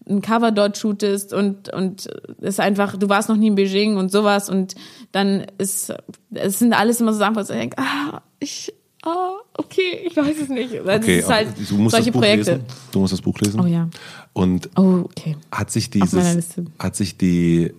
ein 0.09 0.20
Cover 0.22 0.53
dort 0.53 0.78
shootest 0.78 1.34
und 1.34 1.72
und 1.72 2.07
ist 2.40 2.61
einfach, 2.61 2.96
du 2.96 3.09
warst 3.09 3.28
noch 3.28 3.36
nie 3.36 3.48
in 3.48 3.57
Beijing 3.57 3.96
und 3.96 4.12
sowas 4.12 4.48
und 4.48 4.76
dann 5.11 5.44
ist 5.59 5.92
es 6.32 6.61
sind 6.61 6.72
alles 6.72 7.01
immer 7.01 7.12
so 7.12 7.18
Sachen, 7.18 7.34
wo 7.34 7.40
ich 7.40 7.48
denke, 7.48 7.76
ah, 7.78 8.22
ich 8.38 8.72
ah, 9.03 9.32
okay, 9.55 10.03
ich 10.07 10.16
weiß 10.16 10.36
es 10.42 10.48
nicht. 10.51 10.72
Also 10.78 10.90
Okay, 10.92 11.18
es 11.18 11.24
ist 11.24 11.30
halt 11.30 11.48
du 11.68 11.74
musst 11.78 11.96
solche 11.96 12.11
das 12.11 12.12
Buch 12.12 12.20
Projekte. 12.20 12.51
lesen. 12.53 12.64
Du 12.92 13.01
musst 13.01 13.12
das 13.12 13.20
Buch 13.22 13.38
lesen. 13.40 13.61
Oh 13.61 13.66
ja. 13.66 13.88
Und 14.32 14.70
Oh, 14.76 15.01
okay. 15.07 15.36
hat 15.51 15.72
sich 15.72 15.90
dieses, 15.90 16.57
hat 16.78 16.94
sich 16.94 17.16
die, 17.18 17.72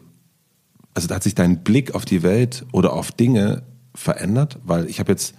also 0.93 1.07
hat 1.15 1.23
sich 1.23 1.35
dein 1.35 1.63
Blick 1.63 1.95
auf 1.95 2.03
die 2.03 2.21
Welt 2.21 2.65
oder 2.73 2.91
auf 2.91 3.13
Dinge 3.13 3.63
verändert? 3.95 4.59
Weil 4.65 4.87
ich 4.89 4.99
habe 4.99 5.11
jetzt 5.13 5.35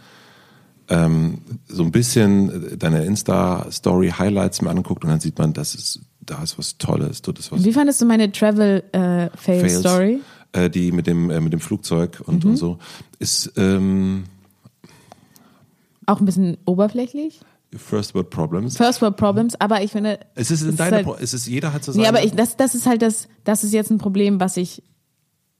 ähm, 0.92 1.38
so 1.68 1.82
ein 1.82 1.90
bisschen 1.90 2.78
deine 2.78 3.04
Insta-Story-Highlights 3.04 4.60
mir 4.60 4.70
angeguckt 4.70 5.04
und 5.04 5.10
dann 5.10 5.20
sieht 5.20 5.38
man, 5.38 5.52
das 5.54 5.74
ist, 5.74 6.00
da 6.20 6.42
ist 6.42 6.58
was 6.58 6.76
Tolles, 6.76 7.22
das 7.22 7.50
was 7.50 7.64
Wie 7.64 7.72
fandest 7.72 8.00
du 8.02 8.06
meine 8.06 8.30
Travel 8.30 8.84
äh? 8.92 10.20
Äh, 10.54 10.68
die 10.68 10.92
mit 10.92 11.06
dem, 11.06 11.30
äh, 11.30 11.40
mit 11.40 11.54
dem 11.54 11.60
Flugzeug 11.60 12.22
und, 12.26 12.44
und 12.44 12.56
so, 12.56 12.78
ist 13.18 13.52
ähm, 13.56 14.24
Auch 16.04 16.20
ein 16.20 16.26
bisschen 16.26 16.58
oberflächlich. 16.66 17.40
First 17.74 18.14
World 18.14 18.28
Problems. 18.28 18.76
First 18.76 19.00
World 19.00 19.16
Problems, 19.16 19.58
aber 19.58 19.82
ich 19.82 19.92
finde. 19.92 20.20
es 20.34 20.50
ist 20.50 20.60
in 20.60 20.70
es 20.70 20.76
deine, 20.76 21.06
halt- 21.06 21.20
es 21.22 21.32
ist, 21.32 21.46
jeder 21.46 21.72
hat 21.72 21.84
so 21.84 21.92
Nee, 21.92 22.04
seine, 22.04 22.08
aber 22.08 22.22
ich, 22.22 22.32
das, 22.32 22.58
das 22.58 22.74
ist 22.74 22.86
halt 22.86 23.00
das, 23.00 23.28
das 23.44 23.64
ist 23.64 23.72
jetzt 23.72 23.90
ein 23.90 23.96
Problem, 23.96 24.40
was 24.40 24.58
ich 24.58 24.82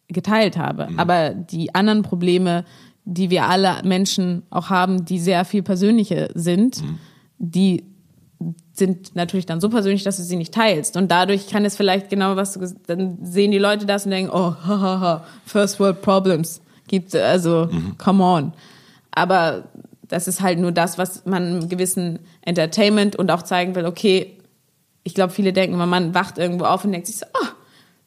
geteilt 0.09 0.59
habe. 0.59 0.91
Mhm. 0.91 0.99
Aber 0.99 1.30
die 1.30 1.74
anderen 1.74 2.03
Probleme, 2.03 2.66
die 3.05 3.31
wir 3.31 3.49
alle 3.49 3.83
Menschen 3.85 4.43
auch 4.51 4.71
haben, 4.71 5.05
die 5.05 5.19
sehr 5.19 5.45
viel 5.45 5.63
persönliche 5.63 6.31
sind, 6.35 6.83
Mhm. 6.83 6.99
die 7.39 7.85
sind 8.73 9.15
natürlich 9.15 9.47
dann 9.47 9.61
so 9.61 9.69
persönlich, 9.69 10.03
dass 10.03 10.17
du 10.17 10.23
sie 10.25 10.37
nicht 10.37 10.53
teilst. 10.55 10.97
Und 10.97 11.11
dadurch 11.11 11.49
kann 11.49 11.65
es 11.65 11.77
vielleicht 11.77 12.11
genau, 12.11 12.35
was 12.37 12.59
dann 12.87 13.19
sehen 13.23 13.51
die 13.53 13.59
Leute 13.59 13.87
das 13.87 14.05
und 14.05 14.11
denken, 14.11 14.31
oh, 14.35 14.55
hahaha, 14.67 15.25
First 15.47 15.79
World 15.79 16.03
Problems. 16.03 16.61
Gibt, 16.89 17.15
also, 17.15 17.69
Mhm. 17.71 17.97
come 17.99 18.25
on. 18.25 18.53
Aber 19.13 19.65
das 20.09 20.27
ist 20.29 20.41
halt 20.43 20.59
nur 20.59 20.73
das, 20.73 20.99
was 20.99 21.25
man 21.25 21.43
einem 21.45 21.69
gewissen 21.69 22.19
Entertainment 22.43 23.15
und 23.17 23.31
auch 23.31 23.43
zeigen 23.43 23.75
will, 23.75 23.87
okay, 23.87 24.39
ich 25.05 25.15
glaube, 25.15 25.33
viele 25.33 25.53
denken, 25.53 25.75
immer, 25.75 25.87
man 25.87 26.15
wacht 26.15 26.39
irgendwo 26.39 26.65
auf 26.65 26.85
und 26.85 26.93
denkt 26.93 27.07
sich 27.07 27.19
so, 27.19 27.27
ah, 27.27 27.49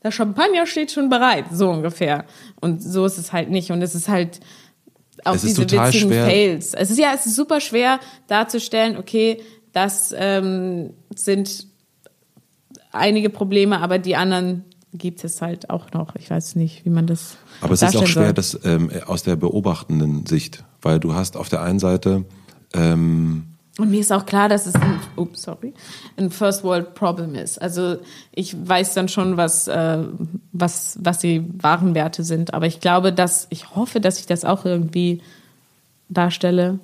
der 0.04 0.12
Champagner 0.12 0.66
steht 0.68 0.92
schon 0.92 1.10
bereit, 1.10 1.46
so 1.52 1.70
ungefähr. 1.70 2.26
Und 2.62 2.82
so 2.84 3.06
ist 3.06 3.18
es 3.18 3.34
halt 3.34 3.50
nicht. 3.50 3.72
Und 3.72 3.82
es 3.82 3.96
ist 3.96 4.08
halt 4.08 4.40
auch 5.26 5.36
Es 5.36 5.42
diese 5.42 5.66
total 5.66 5.88
witzigen 5.88 6.10
schwer. 6.10 6.26
Fails. 6.26 6.74
Es 6.74 6.92
ist 6.92 7.00
ja, 7.00 7.14
es 7.14 7.26
ist 7.26 7.36
super 7.36 7.60
schwer 7.60 8.00
darzustellen, 8.28 8.98
okay, 8.98 9.42
das 9.72 10.14
ähm, 10.18 10.92
sind 11.16 11.68
einige 12.92 13.30
Probleme, 13.30 13.80
aber 13.82 14.00
die 14.00 14.16
anderen 14.16 14.64
gibt 14.94 15.24
es 15.24 15.42
halt 15.42 15.70
auch 15.70 15.92
noch. 15.92 16.16
Ich 16.16 16.30
weiß 16.30 16.56
nicht, 16.56 16.86
wie 16.86 16.90
man 16.90 17.08
das. 17.08 17.38
Aber 17.62 17.74
es 17.74 17.82
ist 17.82 17.96
auch 17.96 18.08
schwer, 18.08 18.26
soll. 18.26 18.34
das 18.34 18.60
ähm, 18.64 18.90
aus 19.06 19.24
der 19.24 19.36
beobachtenden 19.36 20.26
Sicht, 20.26 20.64
weil 20.82 21.00
du 21.00 21.14
hast 21.14 21.36
auf 21.36 21.50
der 21.50 21.62
einen 21.62 21.80
Seite 21.80 22.26
ähm, 22.74 23.55
Und 23.78 23.92
mir 23.92 24.00
ist 24.00 24.12
auch 24.14 24.26
klar, 24.26 24.48
dass 24.48 24.68
es 24.68 24.76
ein, 24.76 25.00
ups, 25.18 25.42
sorry, 25.42 25.74
ein 26.16 26.32
First 26.32 26.64
World 26.64 26.96
Problem 26.96 27.36
ist. 27.36 27.62
Also 27.62 27.98
ich 28.32 28.56
weiß 28.68 28.94
dann 28.94 29.10
schon, 29.10 29.36
was, 29.36 29.68
äh, 29.68 29.98
was, 30.54 30.98
was 31.02 31.20
die 31.20 31.46
wahren 31.62 31.94
Werte 31.94 32.24
sind. 32.24 32.54
Aber 32.54 32.68
ich 32.68 32.80
glaube, 32.80 33.12
dass, 33.12 33.48
ich 33.50 33.76
hoffe, 33.76 34.00
dass 34.00 34.20
ich 34.20 34.28
das 34.28 34.46
auch 34.46 34.64
irgendwie 34.64 35.22
darstelle. 36.08 36.80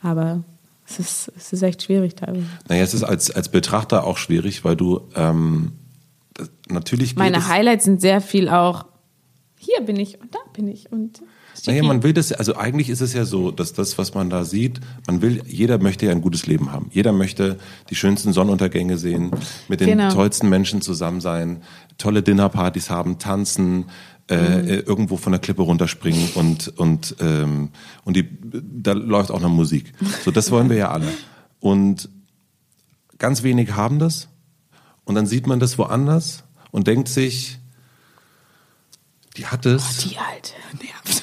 Aber 0.00 0.44
es 0.86 1.00
ist, 1.00 1.32
es 1.36 1.52
ist 1.52 1.62
echt 1.62 1.82
schwierig 1.82 2.14
teilweise. 2.14 2.46
Naja, 2.68 2.84
es 2.84 2.94
ist 2.94 3.02
als, 3.02 3.32
als 3.32 3.48
Betrachter 3.48 4.04
auch 4.04 4.16
schwierig, 4.16 4.64
weil 4.64 4.76
du 4.76 5.00
ähm, 5.16 5.72
natürlich 6.68 7.16
Meine 7.16 7.48
Highlights 7.48 7.84
sind 7.84 8.00
sehr 8.00 8.20
viel 8.20 8.48
auch, 8.48 8.86
hier 9.56 9.80
bin 9.80 9.96
ich 9.96 10.20
und 10.20 10.34
da 10.34 10.38
bin 10.52 10.68
ich 10.68 10.92
und 10.92 11.20
Naja, 11.66 11.82
man 11.82 12.02
will 12.02 12.12
das, 12.12 12.32
also 12.32 12.56
eigentlich 12.56 12.88
ist 12.88 13.00
es 13.00 13.12
ja 13.14 13.24
so, 13.24 13.50
dass 13.50 13.72
das, 13.72 13.98
was 13.98 14.14
man 14.14 14.30
da 14.30 14.44
sieht, 14.44 14.80
man 15.06 15.22
will, 15.22 15.42
jeder 15.46 15.78
möchte 15.78 16.06
ja 16.06 16.12
ein 16.12 16.20
gutes 16.20 16.46
Leben 16.46 16.72
haben. 16.72 16.90
Jeder 16.92 17.12
möchte 17.12 17.58
die 17.90 17.94
schönsten 17.94 18.32
Sonnenuntergänge 18.32 18.96
sehen, 18.98 19.30
mit 19.68 19.80
den 19.80 19.88
Genau. 19.88 20.12
tollsten 20.12 20.48
Menschen 20.48 20.82
zusammen 20.82 21.20
sein, 21.20 21.62
tolle 21.98 22.22
Dinnerpartys 22.22 22.90
haben, 22.90 23.18
tanzen, 23.18 23.86
äh, 24.30 24.36
Mhm. 24.36 24.68
äh, 24.68 24.74
irgendwo 24.80 25.16
von 25.16 25.32
der 25.32 25.40
Klippe 25.40 25.62
runterspringen 25.62 26.28
und 26.34 26.68
und 26.78 27.16
ähm, 27.20 27.70
und 28.04 28.14
die, 28.16 28.28
da 28.52 28.92
läuft 28.92 29.30
auch 29.30 29.40
noch 29.40 29.48
Musik. 29.48 29.92
So, 30.24 30.30
das 30.30 30.50
wollen 30.50 30.68
wir 30.68 30.76
ja 30.76 30.90
alle. 30.90 31.08
Und 31.60 32.08
ganz 33.18 33.42
wenig 33.42 33.72
haben 33.74 33.98
das. 33.98 34.28
Und 35.04 35.14
dann 35.14 35.26
sieht 35.26 35.46
man 35.46 35.58
das 35.60 35.78
woanders 35.78 36.44
und 36.70 36.86
denkt 36.86 37.08
sich, 37.08 37.58
die 39.38 39.46
hat 39.46 39.64
es. 39.66 39.98
die 39.98 40.16
alte 40.18 40.52
nervt. 40.82 41.22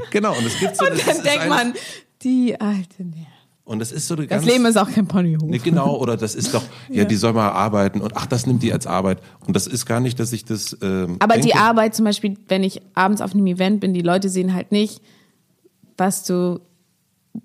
Genau, 0.10 0.36
und 0.36 0.44
es 0.44 0.58
gibt 0.58 0.76
so 0.76 0.84
Und 0.84 0.94
das 0.98 1.06
dann 1.06 1.22
denkt 1.22 1.48
man, 1.48 1.74
die 2.22 2.60
alte 2.60 3.02
nervt. 3.02 3.28
Und 3.64 3.78
das 3.78 3.92
ist 3.92 4.08
so 4.08 4.14
eine 4.14 4.26
Das 4.26 4.40
ganz, 4.40 4.52
Leben 4.52 4.66
ist 4.66 4.76
auch 4.76 4.90
kein 4.90 5.06
Ponyhof. 5.06 5.48
Nee, 5.48 5.58
genau, 5.58 5.96
oder 5.96 6.16
das 6.16 6.34
ist 6.34 6.52
doch, 6.52 6.64
ja, 6.90 7.04
die 7.04 7.14
soll 7.14 7.32
mal 7.32 7.50
arbeiten 7.50 8.00
und 8.00 8.16
ach, 8.16 8.26
das 8.26 8.44
nimmt 8.46 8.62
die 8.62 8.72
als 8.72 8.86
Arbeit. 8.86 9.20
Und 9.46 9.54
das 9.54 9.68
ist 9.68 9.86
gar 9.86 10.00
nicht, 10.00 10.18
dass 10.18 10.32
ich 10.32 10.44
das. 10.44 10.76
Ähm, 10.82 11.16
Aber 11.20 11.34
denke. 11.34 11.48
die 11.48 11.54
Arbeit 11.54 11.94
zum 11.94 12.04
Beispiel, 12.04 12.36
wenn 12.48 12.64
ich 12.64 12.82
abends 12.94 13.22
auf 13.22 13.32
einem 13.32 13.46
Event 13.46 13.80
bin, 13.80 13.94
die 13.94 14.02
Leute 14.02 14.28
sehen 14.28 14.52
halt 14.52 14.72
nicht, 14.72 15.00
was 15.96 16.24
du 16.24 16.60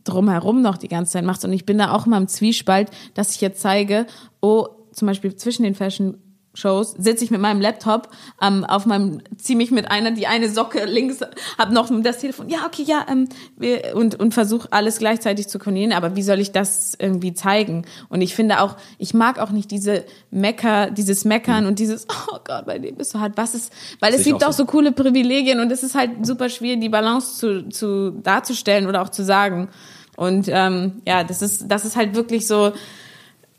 drumherum 0.04 0.62
noch 0.62 0.78
die 0.78 0.88
ganze 0.88 1.14
Zeit 1.14 1.24
machst. 1.24 1.46
Und 1.46 1.54
ich 1.54 1.66
bin 1.66 1.78
da 1.78 1.92
auch 1.92 2.08
immer 2.08 2.18
im 2.18 2.28
Zwiespalt, 2.28 2.90
dass 3.14 3.36
ich 3.36 3.42
jetzt 3.42 3.62
zeige, 3.62 4.08
oh, 4.42 4.68
zum 4.92 5.06
Beispiel 5.06 5.36
zwischen 5.36 5.64
den 5.64 5.76
Fashion 5.76 6.18
Shows 6.58 6.96
sitze 6.98 7.24
ich 7.24 7.30
mit 7.30 7.40
meinem 7.40 7.62
Laptop 7.62 8.10
ähm, 8.42 8.66
auf 8.66 8.88
meinem 8.88 9.22
zieh 9.38 9.56
mich 9.56 9.70
mit 9.70 9.92
einer 9.92 10.10
die 10.12 10.26
eine 10.26 10.50
Socke 10.50 10.86
links 10.86 11.20
hab 11.58 11.72
noch 11.72 11.90
das 12.02 12.18
Telefon. 12.18 12.50
Ja 12.50 12.66
okay 12.66 12.84
ja 12.84 13.06
ähm, 13.10 13.30
wir, 13.58 13.96
und 13.96 14.20
und 14.20 14.34
versuche 14.34 14.68
alles 14.72 14.98
gleichzeitig 14.98 15.48
zu 15.48 15.60
koordinieren 15.60 15.94
aber 15.94 16.16
wie 16.16 16.24
soll 16.24 16.40
ich 16.40 16.52
das 16.52 16.96
irgendwie 16.98 17.34
zeigen? 17.34 17.86
Und 18.10 18.22
ich 18.22 18.34
finde 18.36 18.62
auch 18.62 18.76
ich 18.98 19.14
mag 19.14 19.38
auch 19.38 19.52
nicht 19.52 19.70
diese 19.70 20.04
Mecker 20.32 20.90
dieses 20.90 21.26
Meckern 21.26 21.68
und 21.68 21.78
dieses 21.78 22.08
oh 22.10 22.40
Gott 22.44 22.66
bei 22.66 22.80
dem 22.80 22.96
bist 22.96 23.14
du 23.14 23.20
hart. 23.20 23.34
Was 23.36 23.54
ist 23.54 23.72
weil 24.00 24.14
es 24.14 24.24
Sehe 24.24 24.34
ich 24.34 24.34
gibt 24.34 24.44
auch 24.44 24.50
auch 24.50 24.54
so. 24.54 24.64
so 24.64 24.72
coole 24.72 24.92
Privilegien 24.92 25.60
und 25.60 25.72
es 25.72 25.84
ist 25.84 25.94
halt 25.94 26.26
super 26.26 26.50
schwierig 26.50 26.82
die 26.82 26.90
Balance 26.90 27.38
zu, 27.38 27.70
zu 27.70 28.12
darzustellen 28.12 28.88
oder 28.88 29.04
auch 29.04 29.10
zu 29.10 29.24
sagen. 29.24 29.70
Und 30.16 30.48
ähm, 30.50 31.04
ja 31.06 31.24
das 31.24 31.44
ist 31.44 31.68
das 31.68 31.86
ist 31.86 31.96
halt 31.96 32.16
wirklich 32.16 32.48
so 32.48 32.72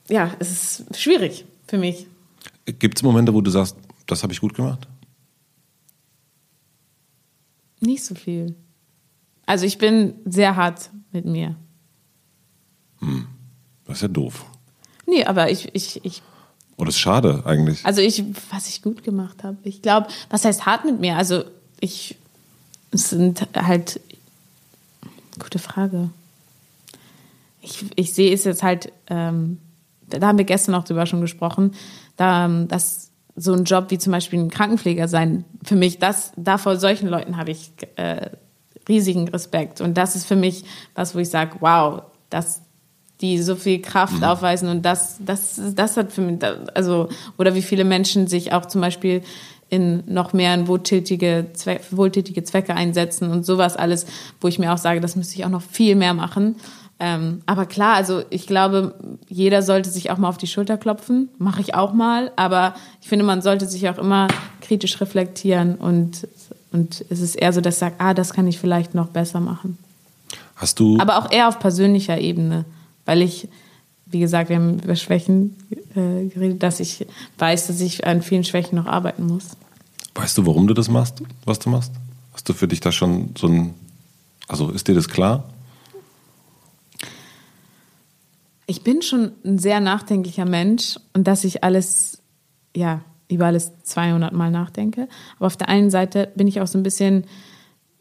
ja 0.08 0.32
es 0.40 0.50
ist 0.50 0.98
schwierig 0.98 1.44
für 1.68 1.78
mich 1.78 2.08
Gibt 2.72 2.98
es 2.98 3.02
Momente, 3.02 3.32
wo 3.32 3.40
du 3.40 3.50
sagst, 3.50 3.76
das 4.06 4.22
habe 4.22 4.32
ich 4.32 4.40
gut 4.40 4.54
gemacht? 4.54 4.86
Nicht 7.80 8.04
so 8.04 8.14
viel. 8.14 8.54
Also 9.46 9.64
ich 9.64 9.78
bin 9.78 10.14
sehr 10.24 10.56
hart 10.56 10.90
mit 11.12 11.24
mir. 11.24 11.56
Das 13.86 13.96
ist 13.96 14.02
ja 14.02 14.08
doof. 14.08 14.44
Nee, 15.06 15.24
aber 15.24 15.50
ich, 15.50 15.74
ich, 15.74 16.04
ich, 16.04 16.22
Oder 16.76 16.86
das 16.86 16.96
ist 16.96 17.00
schade 17.00 17.42
eigentlich. 17.46 17.84
also 17.86 18.02
ich, 18.02 18.22
was 18.50 18.68
ich 18.68 18.82
gut 18.82 19.04
gemacht 19.04 19.44
habe. 19.44 19.56
Ich 19.62 19.80
glaube, 19.80 20.08
was 20.28 20.44
heißt 20.44 20.66
hart 20.66 20.84
mit 20.84 21.00
mir? 21.00 21.16
Also 21.16 21.44
ich, 21.80 22.16
es 22.90 23.10
sind 23.10 23.46
halt, 23.54 24.00
gute 25.38 25.58
Frage. 25.58 26.10
Ich, 27.62 27.84
ich 27.94 28.12
sehe 28.12 28.34
es 28.34 28.44
jetzt 28.44 28.62
halt, 28.62 28.92
ähm, 29.06 29.58
da 30.08 30.26
haben 30.26 30.38
wir 30.38 30.44
gestern 30.44 30.74
auch 30.74 30.84
drüber 30.84 31.06
schon 31.06 31.20
gesprochen, 31.20 31.72
da, 32.18 32.44
ähm, 32.44 32.68
dass 32.68 33.10
so 33.34 33.54
ein 33.54 33.64
Job 33.64 33.86
wie 33.88 33.98
zum 33.98 34.12
Beispiel 34.12 34.40
ein 34.40 34.50
Krankenpfleger 34.50 35.08
sein, 35.08 35.44
für 35.62 35.76
mich, 35.76 35.98
das, 35.98 36.32
da 36.36 36.58
vor 36.58 36.76
solchen 36.76 37.08
Leuten 37.08 37.38
habe 37.38 37.52
ich 37.52 37.70
äh, 37.96 38.30
riesigen 38.88 39.28
Respekt. 39.28 39.80
Und 39.80 39.96
das 39.96 40.16
ist 40.16 40.26
für 40.26 40.36
mich 40.36 40.64
was, 40.94 41.14
wo 41.14 41.20
ich 41.20 41.30
sage, 41.30 41.56
wow, 41.60 42.02
dass 42.30 42.62
die 43.20 43.38
so 43.40 43.56
viel 43.56 43.80
Kraft 43.80 44.22
aufweisen 44.22 44.68
und 44.68 44.82
das, 44.84 45.16
das, 45.24 45.60
das 45.74 45.96
hat 45.96 46.12
für 46.12 46.20
mich, 46.20 46.38
also, 46.74 47.08
oder 47.36 47.54
wie 47.54 47.62
viele 47.62 47.84
Menschen 47.84 48.26
sich 48.26 48.52
auch 48.52 48.66
zum 48.66 48.80
Beispiel 48.80 49.22
in 49.68 50.02
noch 50.06 50.32
mehr 50.32 50.54
in 50.54 50.66
wohltätige, 50.66 51.46
Zwe 51.52 51.80
wohltätige 51.90 52.42
Zwecke 52.42 52.74
einsetzen 52.74 53.30
und 53.30 53.44
sowas 53.44 53.76
alles, 53.76 54.06
wo 54.40 54.48
ich 54.48 54.58
mir 54.58 54.72
auch 54.72 54.78
sage, 54.78 55.00
das 55.00 55.16
müsste 55.16 55.36
ich 55.36 55.44
auch 55.44 55.50
noch 55.50 55.62
viel 55.62 55.94
mehr 55.94 56.14
machen. 56.14 56.56
Ähm, 57.00 57.42
aber 57.46 57.66
klar, 57.66 57.94
also 57.94 58.22
ich 58.30 58.46
glaube, 58.46 58.94
jeder 59.28 59.62
sollte 59.62 59.88
sich 59.88 60.10
auch 60.10 60.18
mal 60.18 60.28
auf 60.28 60.38
die 60.38 60.48
Schulter 60.48 60.76
klopfen. 60.76 61.28
Mache 61.38 61.60
ich 61.60 61.74
auch 61.74 61.92
mal. 61.92 62.32
Aber 62.36 62.74
ich 63.00 63.08
finde, 63.08 63.24
man 63.24 63.40
sollte 63.40 63.66
sich 63.66 63.88
auch 63.88 63.98
immer 63.98 64.28
kritisch 64.60 65.00
reflektieren 65.00 65.76
und, 65.76 66.26
und 66.72 67.04
es 67.08 67.20
ist 67.20 67.36
eher 67.36 67.52
so, 67.52 67.60
dass 67.60 67.74
ich 67.74 67.80
sage, 67.80 67.94
ah, 67.98 68.14
das 68.14 68.32
kann 68.32 68.48
ich 68.48 68.58
vielleicht 68.58 68.94
noch 68.94 69.08
besser 69.08 69.40
machen. 69.40 69.78
Hast 70.56 70.80
du. 70.80 70.98
Aber 70.98 71.18
auch 71.18 71.30
eher 71.30 71.48
auf 71.48 71.60
persönlicher 71.60 72.18
Ebene, 72.18 72.64
weil 73.04 73.22
ich, 73.22 73.48
wie 74.06 74.18
gesagt, 74.18 74.48
wir 74.48 74.56
haben 74.56 74.80
über 74.80 74.96
Schwächen 74.96 75.56
äh, 75.94 76.26
geredet, 76.26 76.64
dass 76.64 76.80
ich 76.80 77.06
weiß, 77.38 77.68
dass 77.68 77.80
ich 77.80 78.06
an 78.06 78.22
vielen 78.22 78.42
Schwächen 78.42 78.76
noch 78.76 78.86
arbeiten 78.86 79.26
muss. 79.26 79.44
Weißt 80.16 80.36
du, 80.36 80.46
warum 80.46 80.66
du 80.66 80.74
das 80.74 80.88
machst, 80.88 81.22
was 81.44 81.60
du 81.60 81.70
machst? 81.70 81.92
Hast 82.32 82.48
du 82.48 82.54
für 82.54 82.66
dich 82.66 82.80
da 82.80 82.90
schon 82.90 83.30
so 83.38 83.46
ein. 83.46 83.74
Also 84.48 84.70
ist 84.70 84.88
dir 84.88 84.94
das 84.94 85.08
klar? 85.08 85.44
Ich 88.70 88.84
bin 88.84 89.00
schon 89.00 89.32
ein 89.46 89.58
sehr 89.58 89.80
nachdenklicher 89.80 90.44
Mensch 90.44 90.98
und 91.14 91.26
dass 91.26 91.42
ich 91.44 91.64
alles, 91.64 92.20
ja, 92.76 93.00
über 93.30 93.46
alles 93.46 93.72
200 93.82 94.34
Mal 94.34 94.50
nachdenke. 94.50 95.08
Aber 95.38 95.46
auf 95.46 95.56
der 95.56 95.70
einen 95.70 95.90
Seite 95.90 96.30
bin 96.34 96.46
ich 96.46 96.60
auch 96.60 96.66
so 96.66 96.78
ein 96.78 96.82
bisschen, 96.82 97.24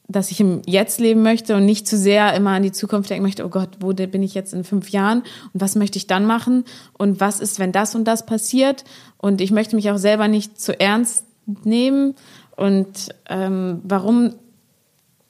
dass 0.09 0.29
ich 0.29 0.41
im 0.41 0.61
Jetzt 0.65 0.99
leben 0.99 1.23
möchte 1.23 1.55
und 1.55 1.65
nicht 1.65 1.87
zu 1.87 1.97
sehr 1.97 2.33
immer 2.33 2.51
an 2.51 2.63
die 2.63 2.73
Zukunft 2.73 3.09
denken 3.09 3.23
möchte, 3.23 3.45
oh 3.45 3.49
Gott, 3.49 3.77
wo 3.79 3.93
bin 3.93 4.23
ich 4.23 4.33
jetzt 4.33 4.53
in 4.53 4.65
fünf 4.65 4.89
Jahren 4.89 5.23
und 5.53 5.61
was 5.61 5.75
möchte 5.75 5.97
ich 5.97 6.05
dann 6.05 6.25
machen 6.25 6.65
und 6.97 7.21
was 7.21 7.39
ist, 7.39 7.59
wenn 7.59 7.71
das 7.71 7.95
und 7.95 8.03
das 8.03 8.25
passiert. 8.25 8.83
Und 9.17 9.39
ich 9.39 9.51
möchte 9.51 9.77
mich 9.77 9.89
auch 9.89 9.97
selber 9.97 10.27
nicht 10.27 10.59
zu 10.59 10.77
ernst 10.77 11.23
nehmen. 11.63 12.15
Und 12.57 13.09
ähm, 13.29 13.79
warum 13.83 14.33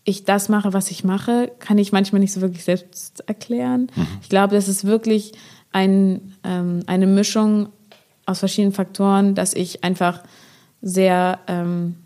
ich 0.07 0.23
das 0.23 0.47
mache, 0.47 0.71
was 0.71 0.89
ich 0.89 1.03
mache, 1.03 1.51
kann 1.59 1.77
ich 1.77 1.91
manchmal 1.91 2.21
nicht 2.21 2.31
so 2.31 2.39
wirklich 2.39 2.63
selbst 2.63 3.25
erklären. 3.27 3.91
Mhm. 3.93 4.07
Ich 4.21 4.29
glaube, 4.29 4.55
das 4.55 4.69
ist 4.69 4.85
wirklich 4.85 5.33
ein, 5.73 6.33
ähm, 6.45 6.79
eine 6.87 7.07
Mischung 7.07 7.67
aus 8.25 8.39
verschiedenen 8.39 8.71
Faktoren, 8.71 9.35
dass 9.35 9.53
ich 9.53 9.83
einfach 9.83 10.23
sehr 10.81 11.39
ähm, 11.47 11.97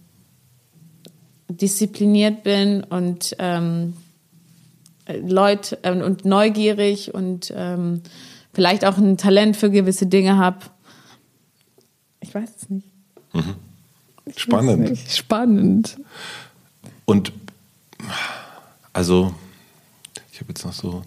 diszipliniert 1.48 2.42
bin 2.42 2.84
und 2.84 3.36
ähm, 3.38 3.94
Leute 5.08 5.78
äh, 5.84 5.92
und 5.92 6.26
neugierig 6.26 7.14
und 7.14 7.54
ähm, 7.56 8.02
vielleicht 8.52 8.84
auch 8.84 8.98
ein 8.98 9.18
Talent 9.18 9.58
für 9.58 9.70
gewisse 9.70 10.08
Dinge 10.08 10.38
habe. 10.38 10.58
Ich 12.20 12.34
weiß 12.34 12.50
es 12.64 12.70
nicht. 12.72 12.88
Mhm. 13.34 13.56
Spannend. 14.36 14.90
Nicht. 14.90 15.16
Spannend. 15.16 15.98
Und 17.06 17.32
also, 18.94 19.34
ich 20.32 20.40
habe 20.40 20.50
jetzt 20.50 20.66
noch 20.66 20.74
so, 20.74 21.04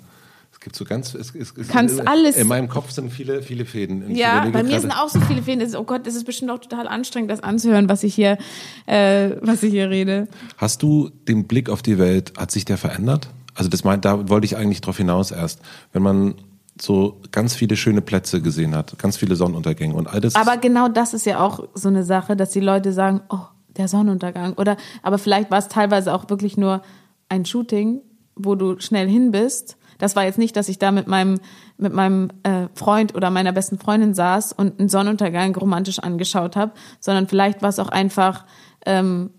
es 0.52 0.60
gibt 0.60 0.76
so 0.76 0.84
ganz, 0.84 1.14
es, 1.14 1.34
es, 1.34 1.52
es 1.56 1.68
Kannst 1.68 2.00
in, 2.00 2.06
alles. 2.06 2.36
In 2.36 2.46
meinem 2.46 2.68
Kopf 2.68 2.90
sind 2.90 3.12
viele, 3.12 3.42
viele 3.42 3.66
Fäden. 3.66 4.14
Ja, 4.14 4.40
bei 4.40 4.62
mir 4.62 4.70
gerade, 4.70 4.80
sind 4.80 4.92
auch 4.92 5.08
so 5.08 5.20
viele 5.20 5.42
Fäden. 5.42 5.74
Oh 5.76 5.84
Gott, 5.84 6.06
das 6.06 6.14
ist 6.14 6.24
bestimmt 6.24 6.50
auch 6.50 6.58
total 6.58 6.88
anstrengend, 6.88 7.30
das 7.30 7.40
anzuhören, 7.40 7.88
was 7.88 8.02
ich 8.02 8.14
hier, 8.14 8.38
äh, 8.86 9.30
was 9.42 9.62
ich 9.62 9.72
hier 9.72 9.90
rede. 9.90 10.28
Hast 10.56 10.82
du 10.82 11.10
den 11.28 11.46
Blick 11.46 11.68
auf 11.68 11.82
die 11.82 11.98
Welt, 11.98 12.32
hat 12.38 12.50
sich 12.50 12.64
der 12.64 12.78
verändert? 12.78 13.28
Also 13.54 13.68
das 13.68 13.84
meint, 13.84 14.04
da 14.04 14.28
wollte 14.28 14.46
ich 14.46 14.56
eigentlich 14.56 14.80
drauf 14.80 14.96
hinaus 14.96 15.30
erst. 15.30 15.60
Wenn 15.92 16.02
man 16.02 16.34
so 16.80 17.20
ganz 17.30 17.54
viele 17.54 17.76
schöne 17.76 18.00
Plätze 18.00 18.42
gesehen 18.42 18.74
hat, 18.74 18.98
ganz 18.98 19.16
viele 19.16 19.36
Sonnenuntergänge 19.36 19.94
und 19.94 20.08
all 20.08 20.20
das. 20.20 20.34
Aber 20.34 20.56
genau 20.56 20.88
das 20.88 21.14
ist 21.14 21.26
ja 21.26 21.40
auch 21.40 21.68
so 21.74 21.88
eine 21.88 22.04
Sache, 22.04 22.36
dass 22.36 22.50
die 22.50 22.60
Leute 22.60 22.92
sagen, 22.92 23.20
oh, 23.28 23.38
der 23.76 23.88
Sonnenuntergang. 23.88 24.54
Oder, 24.54 24.76
aber 25.02 25.18
vielleicht 25.18 25.50
war 25.50 25.58
es 25.58 25.68
teilweise 25.68 26.14
auch 26.14 26.28
wirklich 26.30 26.56
nur 26.56 26.82
ein 27.28 27.44
Shooting, 27.44 28.00
wo 28.36 28.54
du 28.54 28.78
schnell 28.80 29.08
hin 29.08 29.30
bist. 29.30 29.76
Das 29.98 30.16
war 30.16 30.24
jetzt 30.24 30.38
nicht, 30.38 30.56
dass 30.56 30.68
ich 30.68 30.78
da 30.78 30.90
mit 30.90 31.06
meinem, 31.06 31.40
mit 31.76 31.92
meinem 31.92 32.30
äh, 32.42 32.68
Freund 32.74 33.14
oder 33.14 33.30
meiner 33.30 33.52
besten 33.52 33.78
Freundin 33.78 34.14
saß 34.14 34.52
und 34.52 34.80
einen 34.80 34.88
Sonnenuntergang 34.88 35.54
romantisch 35.54 35.98
angeschaut 36.00 36.56
habe, 36.56 36.72
sondern 37.00 37.28
vielleicht 37.28 37.62
war 37.62 37.68
es 37.68 37.78
auch 37.78 37.88
einfach 37.88 38.44
ähm, 38.86 39.30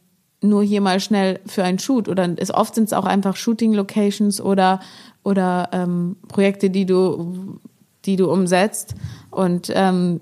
nur 0.42 0.64
hier 0.64 0.82
mal 0.82 1.00
schnell 1.00 1.40
für 1.46 1.64
einen 1.64 1.80
Shoot. 1.80 2.08
Oder 2.08 2.30
es, 2.38 2.54
oft 2.54 2.76
sind 2.76 2.86
es 2.86 2.94
auch 2.94 3.06
einfach 3.06 3.36
Shooting-Locations 3.36 4.42
oder, 4.42 4.80
oder 5.24 5.70
ähm, 5.72 6.18
Projekte, 6.28 6.70
die 6.70 6.86
du, 6.86 7.60
die 8.06 8.16
du 8.16 8.32
umsetzt. 8.32 8.96
Und 9.32 9.72
ähm, 9.74 10.22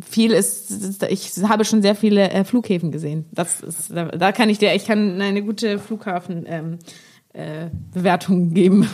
viel 0.00 0.32
ist, 0.32 1.02
ich 1.08 1.32
habe 1.42 1.64
schon 1.64 1.82
sehr 1.82 1.94
viele 1.94 2.30
äh, 2.30 2.44
Flughäfen 2.44 2.92
gesehen. 2.92 3.26
Das 3.32 3.60
ist, 3.60 3.90
da, 3.90 4.06
da, 4.06 4.32
kann 4.32 4.48
ich 4.48 4.58
dir, 4.58 4.74
ich 4.74 4.86
kann 4.86 5.20
eine 5.20 5.42
gute 5.42 5.78
Flughafen 5.78 6.44
ähm, 6.46 6.78
äh, 7.32 7.68
Bewertung 7.92 8.54
geben. 8.54 8.88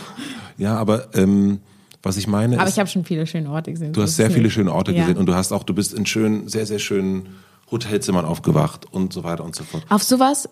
Ja, 0.57 0.75
aber 0.75 1.15
ähm, 1.15 1.59
was 2.01 2.17
ich 2.17 2.27
meine 2.27 2.57
aber 2.57 2.67
ist, 2.67 2.73
ich 2.73 2.79
habe 2.79 2.89
schon 2.89 3.05
viele 3.05 3.27
schöne 3.27 3.49
Orte 3.49 3.71
gesehen. 3.71 3.93
Du 3.93 4.01
hast 4.01 4.15
sehr 4.15 4.31
viele 4.31 4.49
schöne 4.49 4.73
Orte 4.73 4.91
ja. 4.93 5.01
gesehen 5.01 5.17
und 5.17 5.25
du 5.25 5.35
hast 5.35 5.51
auch, 5.51 5.63
du 5.63 5.73
bist 5.73 5.93
in 5.93 6.05
schönen, 6.05 6.47
sehr 6.47 6.65
sehr 6.65 6.79
schönen 6.79 7.29
Hotelzimmern 7.71 8.25
aufgewacht 8.25 8.91
und 8.91 9.13
so 9.13 9.23
weiter 9.23 9.43
und 9.43 9.55
so 9.55 9.63
fort. 9.63 9.85
Auf 9.89 10.03
sowas 10.03 10.49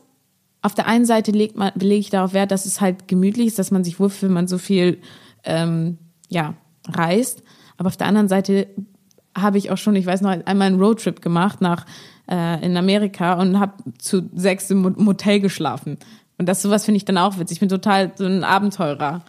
auf 0.62 0.76
der 0.76 0.88
einen 0.88 1.06
Seite 1.06 1.32
legt 1.32 1.56
man, 1.56 1.72
lege 1.76 2.00
ich 2.00 2.10
darauf 2.10 2.34
Wert, 2.34 2.52
dass 2.52 2.66
es 2.66 2.82
halt 2.82 3.08
gemütlich 3.08 3.48
ist, 3.48 3.60
dass 3.60 3.72
man 3.72 3.84
sich 3.84 4.00
wohlfühlt, 4.00 4.30
wenn 4.30 4.34
man 4.34 4.48
so 4.48 4.58
viel 4.58 5.00
ähm, 5.44 5.98
ja, 6.30 6.56
reist. 6.88 7.44
Aber 7.78 7.88
auf 7.88 7.98
der 7.98 8.08
anderen 8.08 8.28
Seite 8.28 8.68
habe 9.38 9.58
ich 9.58 9.72
auch 9.72 9.78
schon, 9.78 9.96
ich 9.96 10.06
weiß 10.06 10.22
noch, 10.22 10.32
einmal 10.32 10.68
einen 10.68 10.80
Roadtrip 10.80 11.22
gemacht 11.22 11.62
nach 11.62 11.86
äh, 12.30 12.66
in 12.66 12.76
Amerika 12.76 13.34
und 13.34 13.60
habe 13.60 13.74
zu 13.98 14.30
sechs 14.36 14.70
im 14.70 14.82
Motel 14.98 15.40
geschlafen. 15.40 15.98
Und 16.38 16.48
das 16.48 16.62
sowas 16.62 16.86
finde 16.86 16.98
ich 16.98 17.06
dann 17.06 17.18
auch 17.18 17.40
witzig. 17.40 17.56
Ich 17.56 17.60
bin 17.60 17.70
total 17.70 18.12
so 18.16 18.26
ein 18.26 18.44
Abenteurer. 18.44 19.24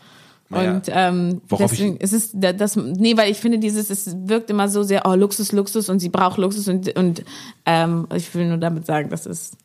Naja, 0.51 0.73
und 0.73 0.85
ähm, 0.89 1.43
deswegen 1.59 1.99
ist 1.99 2.15
es 2.15 2.31
das 2.33 2.75
nee, 2.77 3.19
weil 3.19 3.31
ich 3.31 3.37
finde 3.37 3.59
dieses 3.59 3.91
es 3.91 4.17
wirkt 4.25 4.49
immer 4.49 4.69
so 4.71 4.83
sehr 4.83 5.03
oh 5.05 5.15
Luxus 5.15 5.53
Luxus 5.53 5.91
und 5.91 6.01
sie 6.01 6.09
braucht 6.09 6.39
Luxus 6.39 6.69
und 6.69 6.97
und 6.97 7.23
ähm, 7.67 8.07
ich 8.15 8.35
will 8.35 8.49
nur 8.49 8.57
damit 8.57 8.87
sagen, 8.87 9.11
das 9.11 9.27
ist 9.27 9.59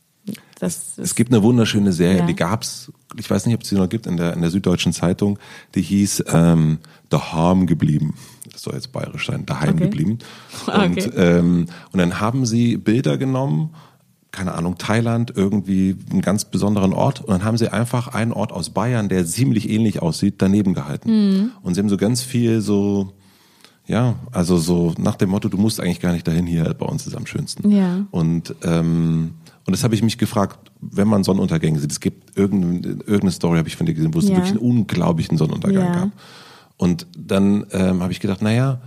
das 0.60 0.98
es 0.98 1.16
gibt 1.16 1.32
eine 1.32 1.42
wunderschöne 1.42 1.94
Serie, 1.94 2.20
ja. 2.20 2.26
die 2.26 2.36
gab's, 2.36 2.92
ich 3.18 3.30
weiß 3.30 3.46
nicht, 3.46 3.56
ob 3.56 3.62
es 3.62 3.70
sie 3.70 3.76
noch 3.76 3.88
gibt 3.88 4.08
in 4.08 4.18
der 4.18 4.34
in 4.34 4.42
der 4.42 4.52
Süddeutschen 4.52 4.92
Zeitung, 4.92 5.40
die 5.74 5.82
hieß 5.82 6.26
ähm, 6.28 6.80
Daheim 7.10 7.66
geblieben 7.66 8.16
soll 8.64 8.76
jetzt 8.76 8.92
bayerisch 8.92 9.28
sein, 9.28 9.46
daheim 9.46 9.76
okay. 9.76 9.84
geblieben. 9.84 10.20
Und, 10.68 10.98
okay. 10.98 11.10
ähm, 11.16 11.66
und 11.92 12.00
dann 12.00 12.20
haben 12.20 12.46
sie 12.46 12.78
Bilder 12.78 13.18
genommen, 13.18 13.72
keine 14.32 14.56
Ahnung, 14.56 14.78
Thailand, 14.80 15.32
irgendwie 15.36 15.96
einen 16.10 16.22
ganz 16.22 16.46
besonderen 16.46 16.92
Ort. 16.92 17.22
Und 17.22 17.30
dann 17.30 17.44
haben 17.44 17.58
sie 17.58 17.72
einfach 17.72 18.08
einen 18.08 18.34
Ort 18.34 18.52
aus 18.52 18.72
Bayern, 18.72 19.08
der 19.08 19.26
ziemlich 19.26 19.70
ähnlich 19.70 20.02
aussieht, 20.02 20.36
daneben 20.40 20.74
gehalten. 20.74 21.12
Mhm. 21.12 21.52
Und 21.62 21.76
sie 21.76 21.82
haben 21.82 21.90
so 21.90 21.98
ganz 21.98 22.24
viel 22.24 22.60
so, 22.62 23.14
ja, 23.86 24.16
also 24.32 24.58
so 24.58 24.94
nach 24.98 25.18
dem 25.18 25.30
Motto, 25.30 25.50
du 25.50 25.58
musst 25.58 25.80
eigentlich 25.80 26.00
gar 26.00 26.14
nicht 26.14 26.28
dahin, 26.28 26.48
hier 26.48 26.74
bei 26.74 26.86
uns 26.86 27.06
ist 27.06 27.16
am 27.16 27.28
schönsten. 27.28 27.70
Ja. 27.70 28.08
Und, 28.10 28.56
ähm, 28.64 29.36
und 29.66 29.72
das 29.72 29.84
habe 29.84 29.94
ich 29.94 30.02
mich 30.02 30.18
gefragt, 30.18 30.72
wenn 30.82 31.08
man 31.08 31.24
Sonnenuntergänge 31.24 31.80
sieht, 31.80 31.92
es 31.92 32.00
gibt 32.00 32.36
irgendeine, 32.36 32.96
irgendeine 33.02 33.32
Story, 33.32 33.60
habe 33.60 33.68
ich 33.68 33.76
von 33.76 33.86
dir 33.86 33.94
gesehen, 33.94 34.16
wo 34.16 34.20
es 34.20 34.30
ja. 34.30 34.36
wirklich 34.36 34.52
einen 34.52 34.60
unglaublichen 34.60 35.38
Sonnenuntergang 35.38 35.84
ja. 35.84 35.94
gab. 35.94 36.12
Und 36.84 37.08
dann 37.18 37.66
ähm, 37.72 38.04
habe 38.04 38.12
ich 38.12 38.20
gedacht, 38.20 38.42
naja. 38.42 38.82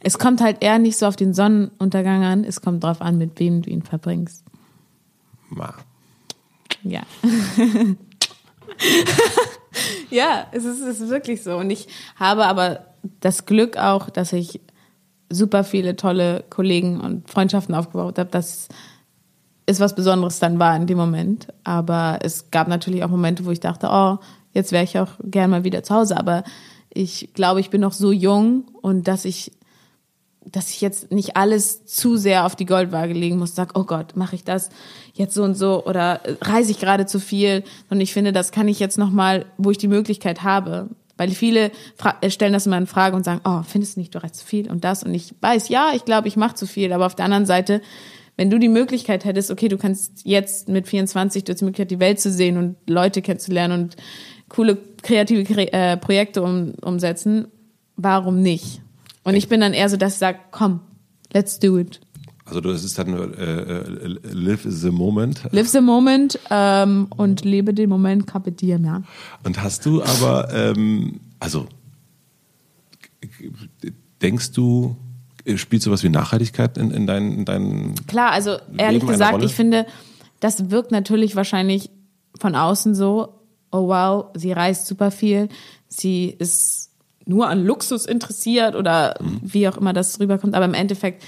Es 0.00 0.18
kommt 0.18 0.40
halt 0.40 0.56
eher 0.60 0.80
nicht 0.80 0.98
so 0.98 1.06
auf 1.06 1.14
den 1.14 1.32
Sonnenuntergang 1.32 2.24
an, 2.24 2.42
es 2.42 2.60
kommt 2.60 2.82
drauf 2.82 3.00
an, 3.00 3.16
mit 3.16 3.38
wem 3.38 3.62
du 3.62 3.70
ihn 3.70 3.82
verbringst. 3.82 4.42
Ma. 5.50 5.72
Ja. 6.82 7.02
ja, 10.10 10.48
es 10.50 10.64
ist, 10.64 10.80
es 10.80 11.00
ist 11.00 11.10
wirklich 11.10 11.44
so. 11.44 11.56
Und 11.56 11.70
ich 11.70 11.86
habe 12.16 12.46
aber 12.46 12.86
das 13.20 13.46
Glück 13.46 13.76
auch, 13.76 14.10
dass 14.10 14.32
ich 14.32 14.60
super 15.30 15.62
viele 15.62 15.94
tolle 15.94 16.44
Kollegen 16.50 17.00
und 17.00 17.30
Freundschaften 17.30 17.76
aufgebaut 17.76 18.18
habe, 18.18 18.30
dass 18.30 18.66
es 19.66 19.78
was 19.78 19.94
Besonderes 19.94 20.40
dann 20.40 20.58
war 20.58 20.74
in 20.74 20.88
dem 20.88 20.98
Moment. 20.98 21.46
Aber 21.62 22.18
es 22.22 22.50
gab 22.50 22.66
natürlich 22.66 23.04
auch 23.04 23.10
Momente, 23.10 23.44
wo 23.44 23.52
ich 23.52 23.60
dachte, 23.60 23.90
oh, 23.92 24.18
Jetzt 24.58 24.72
wäre 24.72 24.82
ich 24.82 24.98
auch 24.98 25.10
gern 25.22 25.50
mal 25.50 25.62
wieder 25.62 25.84
zu 25.84 25.94
Hause, 25.94 26.16
aber 26.16 26.42
ich 26.92 27.28
glaube, 27.32 27.60
ich 27.60 27.70
bin 27.70 27.80
noch 27.80 27.92
so 27.92 28.10
jung 28.10 28.64
und 28.82 29.06
dass 29.06 29.24
ich, 29.24 29.52
dass 30.44 30.70
ich 30.70 30.80
jetzt 30.80 31.12
nicht 31.12 31.36
alles 31.36 31.84
zu 31.86 32.16
sehr 32.16 32.44
auf 32.44 32.56
die 32.56 32.66
Goldwaage 32.66 33.12
legen 33.12 33.38
muss, 33.38 33.54
sag, 33.54 33.78
oh 33.78 33.84
Gott, 33.84 34.16
mache 34.16 34.34
ich 34.34 34.42
das 34.42 34.70
jetzt 35.14 35.34
so 35.34 35.44
und 35.44 35.54
so 35.54 35.84
oder 35.86 36.22
reise 36.40 36.72
ich 36.72 36.80
gerade 36.80 37.06
zu 37.06 37.20
viel? 37.20 37.62
Und 37.88 38.00
ich 38.00 38.12
finde, 38.12 38.32
das 38.32 38.50
kann 38.50 38.66
ich 38.66 38.80
jetzt 38.80 38.98
noch 38.98 39.10
mal, 39.10 39.46
wo 39.58 39.70
ich 39.70 39.78
die 39.78 39.86
Möglichkeit 39.86 40.42
habe, 40.42 40.88
weil 41.16 41.30
viele 41.30 41.70
äh, 42.20 42.28
stellen 42.28 42.52
das 42.52 42.66
immer 42.66 42.78
in 42.78 42.88
Frage 42.88 43.14
und 43.14 43.22
sagen, 43.22 43.42
oh, 43.44 43.62
findest 43.62 43.94
du 43.94 44.00
nicht, 44.00 44.12
du 44.12 44.20
reist 44.20 44.34
zu 44.34 44.44
viel 44.44 44.68
und 44.68 44.82
das? 44.82 45.04
Und 45.04 45.14
ich 45.14 45.36
weiß, 45.40 45.68
ja, 45.68 45.92
ich 45.94 46.04
glaube, 46.04 46.26
ich 46.26 46.36
mache 46.36 46.56
zu 46.56 46.66
viel, 46.66 46.92
aber 46.92 47.06
auf 47.06 47.14
der 47.14 47.26
anderen 47.26 47.46
Seite 47.46 47.80
wenn 48.38 48.50
du 48.50 48.58
die 48.60 48.68
Möglichkeit 48.68 49.24
hättest, 49.24 49.50
okay, 49.50 49.66
du 49.66 49.76
kannst 49.76 50.24
jetzt 50.24 50.68
mit 50.68 50.86
24 50.86 51.42
du 51.42 51.52
hast 51.52 51.60
die 51.60 51.64
Möglichkeit, 51.64 51.90
die 51.90 51.98
Welt 51.98 52.20
zu 52.20 52.30
sehen 52.30 52.56
und 52.56 52.76
Leute 52.88 53.20
kennenzulernen 53.20 53.82
und 53.82 53.96
coole 54.48 54.78
kreative 55.02 55.72
äh, 55.72 55.96
Projekte 55.96 56.42
um, 56.42 56.72
umsetzen, 56.80 57.48
warum 57.96 58.42
nicht? 58.42 58.80
Und 59.24 59.34
ich 59.34 59.48
bin 59.48 59.60
dann 59.60 59.74
eher 59.74 59.88
so, 59.88 59.96
dass 59.96 60.14
ich 60.14 60.18
sage, 60.18 60.38
komm, 60.50 60.80
let's 61.32 61.58
do 61.58 61.78
it. 61.78 62.00
Also 62.44 62.62
das 62.62 62.82
ist 62.82 62.98
dann 62.98 63.12
äh, 63.34 63.82
live 64.32 64.64
the 64.66 64.90
moment. 64.90 65.42
Live 65.52 65.68
the 65.68 65.82
moment 65.82 66.38
ähm, 66.50 67.08
und 67.14 67.44
lebe 67.44 67.74
den 67.74 67.90
Moment, 67.90 68.26
carpe 68.26 68.52
diem, 68.52 68.84
ja. 68.86 69.02
Und 69.44 69.62
hast 69.62 69.84
du 69.84 70.02
aber, 70.02 70.48
ähm, 70.54 71.20
also 71.40 71.66
denkst 74.22 74.52
du, 74.52 74.96
spielt 75.56 75.82
sowas 75.82 76.02
wie 76.02 76.08
Nachhaltigkeit 76.08 76.78
in, 76.78 76.90
in 76.90 77.06
deinen, 77.06 77.32
in 77.32 77.44
deinen 77.44 77.94
Klar, 78.06 78.32
also 78.32 78.56
ehrlich 78.76 79.02
Leben 79.02 79.12
gesagt, 79.12 79.42
ich 79.42 79.54
finde, 79.54 79.86
das 80.40 80.70
wirkt 80.70 80.90
natürlich 80.90 81.36
wahrscheinlich 81.36 81.90
von 82.38 82.54
außen 82.54 82.94
so, 82.94 83.37
oh 83.70 83.88
wow, 83.88 84.26
sie 84.34 84.52
reist 84.52 84.86
super 84.86 85.10
viel, 85.10 85.48
sie 85.88 86.34
ist 86.38 86.90
nur 87.26 87.48
an 87.48 87.64
Luxus 87.64 88.06
interessiert 88.06 88.74
oder 88.74 89.14
Mhm. 89.20 89.40
wie 89.42 89.68
auch 89.68 89.76
immer 89.76 89.92
das 89.92 90.18
rüberkommt, 90.18 90.54
aber 90.54 90.64
im 90.64 90.74
Endeffekt 90.74 91.22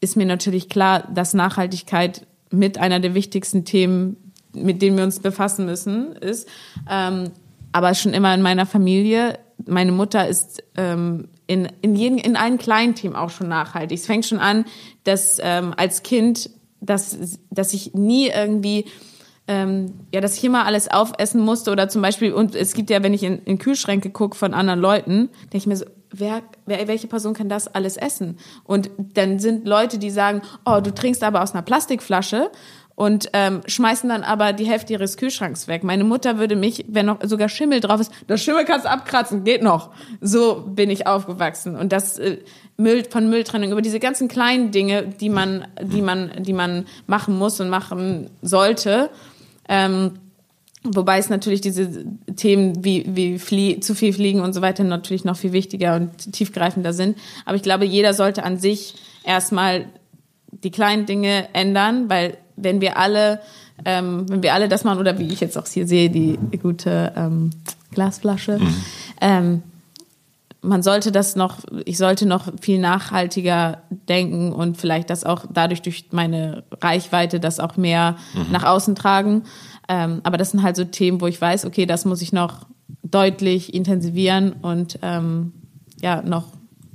ist 0.00 0.16
mir 0.16 0.26
natürlich 0.26 0.68
klar, 0.68 1.08
dass 1.14 1.34
Nachhaltigkeit 1.34 2.26
mit 2.50 2.78
einer 2.78 3.00
der 3.00 3.14
wichtigsten 3.14 3.64
Themen, 3.64 4.32
mit 4.52 4.82
denen 4.82 4.96
wir 4.96 5.04
uns 5.04 5.18
befassen 5.20 5.66
müssen, 5.66 6.12
ist. 6.12 6.48
Ähm, 6.88 7.30
aber 7.72 7.94
schon 7.94 8.12
immer 8.14 8.32
in 8.34 8.42
meiner 8.42 8.66
Familie. 8.66 9.38
Meine 9.66 9.92
Mutter 9.92 10.28
ist 10.28 10.62
ähm, 10.76 11.28
in, 11.46 11.68
in, 11.82 11.96
jeden, 11.96 12.18
in 12.18 12.36
allen 12.36 12.58
kleinen 12.58 12.94
Themen 12.94 13.16
auch 13.16 13.30
schon 13.30 13.48
nachhaltig. 13.48 13.98
Es 13.98 14.06
fängt 14.06 14.26
schon 14.26 14.38
an, 14.38 14.64
dass 15.04 15.38
ähm, 15.42 15.74
als 15.76 16.02
Kind, 16.02 16.50
dass, 16.80 17.38
dass 17.50 17.72
ich 17.72 17.94
nie 17.94 18.28
irgendwie 18.28 18.84
ähm, 19.46 19.92
ja, 20.12 20.20
dass 20.20 20.36
ich 20.36 20.44
immer 20.44 20.64
alles 20.64 20.90
aufessen 20.90 21.40
musste 21.40 21.70
oder 21.70 21.88
zum 21.88 22.02
Beispiel, 22.02 22.32
und 22.32 22.54
es 22.54 22.72
gibt 22.72 22.90
ja, 22.90 23.02
wenn 23.02 23.12
ich 23.12 23.22
in, 23.22 23.42
in 23.44 23.58
Kühlschränke 23.58 24.10
gucke 24.10 24.36
von 24.36 24.54
anderen 24.54 24.80
Leuten, 24.80 25.28
denke 25.44 25.56
ich 25.58 25.66
mir 25.66 25.76
so, 25.76 25.84
wer, 26.10 26.42
wer, 26.66 26.88
welche 26.88 27.08
Person 27.08 27.34
kann 27.34 27.48
das 27.48 27.68
alles 27.74 27.96
essen? 27.96 28.38
Und 28.64 28.90
dann 28.96 29.38
sind 29.38 29.66
Leute, 29.66 29.98
die 29.98 30.10
sagen, 30.10 30.42
oh, 30.64 30.80
du 30.80 30.94
trinkst 30.94 31.22
aber 31.22 31.42
aus 31.42 31.52
einer 31.52 31.62
Plastikflasche 31.62 32.50
und 32.96 33.28
ähm, 33.32 33.60
schmeißen 33.66 34.08
dann 34.08 34.22
aber 34.22 34.52
die 34.52 34.66
Hälfte 34.66 34.92
ihres 34.92 35.16
Kühlschranks 35.16 35.66
weg. 35.66 35.82
Meine 35.82 36.04
Mutter 36.04 36.38
würde 36.38 36.54
mich, 36.54 36.84
wenn 36.88 37.06
noch 37.06 37.18
sogar 37.24 37.48
Schimmel 37.48 37.80
drauf 37.80 38.00
ist, 38.00 38.12
das 38.28 38.42
Schimmel 38.42 38.64
kannst 38.64 38.86
du 38.86 38.90
abkratzen, 38.90 39.44
geht 39.44 39.62
noch. 39.62 39.90
So 40.20 40.62
bin 40.66 40.90
ich 40.90 41.06
aufgewachsen. 41.06 41.76
Und 41.76 41.92
das 41.92 42.18
äh, 42.18 42.38
Müll 42.76 43.04
von 43.04 43.28
Mülltrennung 43.28 43.72
über 43.72 43.82
diese 43.82 43.98
ganzen 43.98 44.28
kleinen 44.28 44.70
Dinge, 44.70 45.02
die 45.02 45.28
man, 45.28 45.66
die 45.82 46.02
man, 46.02 46.30
die 46.38 46.52
man 46.52 46.86
machen 47.06 47.36
muss 47.36 47.60
und 47.60 47.68
machen 47.68 48.30
sollte. 48.42 49.10
Ähm, 49.68 50.12
wobei 50.82 51.18
es 51.18 51.30
natürlich 51.30 51.60
diese 51.60 52.04
Themen 52.36 52.84
wie, 52.84 53.04
wie 53.08 53.38
Flie 53.38 53.80
zu 53.80 53.94
viel 53.94 54.12
Fliegen 54.12 54.40
und 54.40 54.52
so 54.52 54.62
weiter 54.62 54.84
natürlich 54.84 55.24
noch 55.24 55.36
viel 55.36 55.52
wichtiger 55.52 55.96
und 55.96 56.32
tiefgreifender 56.32 56.92
sind. 56.92 57.16
Aber 57.44 57.56
ich 57.56 57.62
glaube, 57.62 57.84
jeder 57.84 58.14
sollte 58.14 58.44
an 58.44 58.58
sich 58.58 58.94
erstmal 59.24 59.86
die 60.50 60.70
kleinen 60.70 61.06
Dinge 61.06 61.48
ändern, 61.54 62.08
weil 62.08 62.36
wenn 62.56 62.80
wir 62.80 62.98
alle, 62.98 63.40
ähm, 63.84 64.28
wenn 64.28 64.42
wir 64.42 64.54
alle 64.54 64.68
das 64.68 64.84
machen, 64.84 64.98
oder 65.00 65.18
wie 65.18 65.28
ich 65.28 65.40
jetzt 65.40 65.58
auch 65.58 65.66
hier 65.66 65.86
sehe, 65.86 66.10
die 66.10 66.38
gute 66.58 67.12
ähm, 67.16 67.50
Glasflasche, 67.92 68.60
ähm, 69.20 69.62
man 70.64 70.82
sollte 70.82 71.12
das 71.12 71.36
noch, 71.36 71.58
ich 71.84 71.98
sollte 71.98 72.26
noch 72.26 72.52
viel 72.60 72.78
nachhaltiger 72.78 73.82
denken 73.90 74.52
und 74.52 74.76
vielleicht 74.76 75.10
das 75.10 75.24
auch 75.24 75.44
dadurch 75.52 75.82
durch 75.82 76.06
meine 76.10 76.64
Reichweite 76.80 77.38
das 77.38 77.60
auch 77.60 77.76
mehr 77.76 78.16
nach 78.50 78.64
außen 78.64 78.94
tragen. 78.94 79.44
Ähm, 79.88 80.20
aber 80.24 80.38
das 80.38 80.50
sind 80.50 80.62
halt 80.62 80.76
so 80.76 80.84
Themen, 80.84 81.20
wo 81.20 81.26
ich 81.26 81.40
weiß, 81.40 81.66
okay, 81.66 81.86
das 81.86 82.04
muss 82.04 82.22
ich 82.22 82.32
noch 82.32 82.66
deutlich 83.02 83.74
intensivieren 83.74 84.54
und 84.62 84.98
ähm, 85.02 85.52
ja, 86.00 86.22
noch 86.22 86.46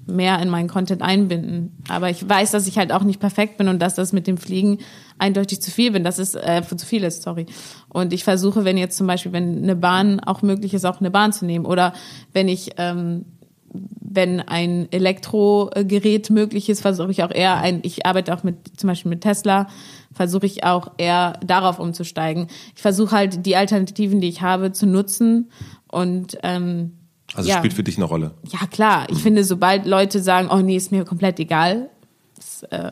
mehr 0.09 0.41
in 0.41 0.49
meinen 0.49 0.67
Content 0.67 1.01
einbinden. 1.01 1.77
Aber 1.87 2.09
ich 2.09 2.27
weiß, 2.27 2.51
dass 2.51 2.67
ich 2.67 2.77
halt 2.77 2.91
auch 2.91 3.03
nicht 3.03 3.19
perfekt 3.19 3.57
bin 3.57 3.67
und 3.67 3.79
dass 3.79 3.93
das 3.93 4.11
mit 4.11 4.27
dem 4.27 4.37
Fliegen 4.37 4.79
eindeutig 5.19 5.61
zu 5.61 5.69
viel 5.69 5.91
bin. 5.91 6.03
Das 6.03 6.17
ist 6.17 6.35
äh, 6.35 6.63
zu 6.63 6.85
viel 6.85 7.03
ist, 7.03 7.21
sorry. 7.21 7.45
Und 7.89 8.11
ich 8.11 8.23
versuche, 8.23 8.65
wenn 8.65 8.77
jetzt 8.77 8.97
zum 8.97 9.05
Beispiel, 9.05 9.31
wenn 9.33 9.63
eine 9.63 9.75
Bahn 9.75 10.19
auch 10.19 10.41
möglich 10.41 10.73
ist, 10.73 10.85
auch 10.85 10.99
eine 10.99 11.11
Bahn 11.11 11.31
zu 11.31 11.45
nehmen. 11.45 11.65
Oder 11.65 11.93
wenn 12.33 12.47
ich 12.47 12.71
ähm, 12.77 13.25
wenn 13.71 14.39
ein 14.39 14.91
Elektrogerät 14.91 16.29
möglich 16.29 16.69
ist, 16.69 16.81
versuche 16.81 17.11
ich 17.11 17.23
auch 17.23 17.31
eher 17.31 17.57
ein, 17.57 17.79
ich 17.83 18.05
arbeite 18.05 18.33
auch 18.33 18.43
mit, 18.43 18.79
zum 18.79 18.87
Beispiel 18.87 19.09
mit 19.09 19.21
Tesla, 19.21 19.67
versuche 20.11 20.45
ich 20.45 20.63
auch 20.63 20.91
eher 20.97 21.33
darauf 21.45 21.79
umzusteigen. 21.79 22.47
Ich 22.75 22.81
versuche 22.81 23.11
halt 23.15 23.45
die 23.45 23.55
Alternativen, 23.55 24.19
die 24.19 24.27
ich 24.27 24.41
habe, 24.41 24.71
zu 24.71 24.87
nutzen 24.87 25.51
und 25.91 26.37
ähm, 26.43 26.93
Also 27.35 27.49
ja. 27.49 27.57
spielt 27.57 27.73
für 27.73 27.83
dich 27.83 27.97
eine 27.97 28.05
Rolle. 28.05 28.31
Ja, 28.51 28.65
klar. 28.67 29.05
Ich 29.09 29.19
finde, 29.19 29.43
sobald 29.43 29.85
Leute 29.85 30.21
sagen, 30.21 30.49
oh 30.51 30.57
nee, 30.57 30.75
ist 30.75 30.91
mir 30.91 31.05
komplett 31.05 31.39
egal, 31.39 31.89
das, 32.35 32.63
äh, 32.63 32.91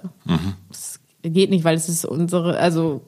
das 0.69 0.99
geht 1.23 1.49
nicht, 1.49 1.63
weil 1.63 1.75
es 1.75 1.89
ist 1.89 2.05
unsere, 2.05 2.57
also 2.57 3.01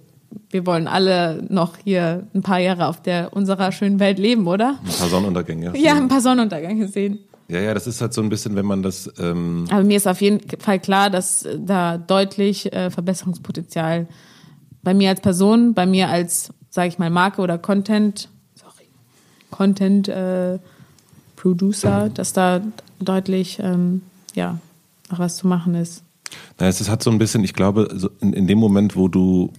wir 0.50 0.66
wollen 0.66 0.88
alle 0.88 1.44
noch 1.50 1.78
hier 1.84 2.28
ein 2.34 2.41
paar 2.41 2.60
Jahre 2.60 2.88
auf 2.88 3.02
der 3.02 3.34
unserer 3.34 3.72
schönen 3.72 4.00
Welt 4.00 4.20
leben, 4.20 4.48
oder? 4.48 4.80
Ein 4.84 4.91
paar 4.98 5.10
Sonnenuntergänge. 5.10 5.74
Ja, 5.78 5.96
ein 5.96 6.08
paar 6.08 6.22
Sonnenuntergänge 6.22 6.88
sehen. 6.88 7.20
Ja, 7.49 7.59
ja, 7.59 7.73
das 7.73 7.88
ist 7.88 7.99
halt 7.99 8.13
so 8.13 8.21
ein 8.21 8.30
bisschen, 8.30 8.55
wenn 8.55 8.65
man 8.65 8.84
das, 8.84 9.11
ähm, 9.19 9.65
Aber 9.71 9.84
mir 9.84 9.97
ist 9.97 10.07
auf 10.07 10.21
jeden 10.21 10.39
Fall 10.59 10.80
klar, 10.80 11.09
dass 11.09 11.47
da 11.57 11.97
deutlich 11.97 12.71
äh, 12.71 12.91
Verbesserungspotenzial 12.91 14.07
bei 14.84 14.93
mir 14.93 15.09
als 15.09 15.19
Person, 15.21 15.73
bei 15.73 15.85
mir 15.88 16.09
als, 16.09 16.53
sage 16.69 16.89
ich 16.89 16.99
mal, 16.99 17.09
Marke 17.09 17.41
oder 17.41 17.57
Content, 17.57 18.30
sorry, 18.55 18.85
Content 19.49 20.07
äh, 20.09 20.59
Producer, 21.35 22.09
dass 22.09 22.34
da 22.34 22.61
deutlich, 22.99 23.57
ähm, 23.59 24.03
ja, 24.35 24.59
noch 25.09 25.19
was 25.19 25.38
zu 25.38 25.47
machen 25.47 25.73
ist. 25.73 26.03
naja, 26.59 26.69
es 26.69 26.81
ist- 26.81 26.89
hat 26.89 27.01
so 27.01 27.09
ein 27.09 27.17
bisschen, 27.17 27.43
ich 27.43 27.53
glaube, 27.55 27.89
so 27.95 28.09
in, 28.21 28.34
in 28.34 28.45
dem 28.45 28.59
Moment, 28.59 28.95
wo 28.95 29.07
du 29.07 29.51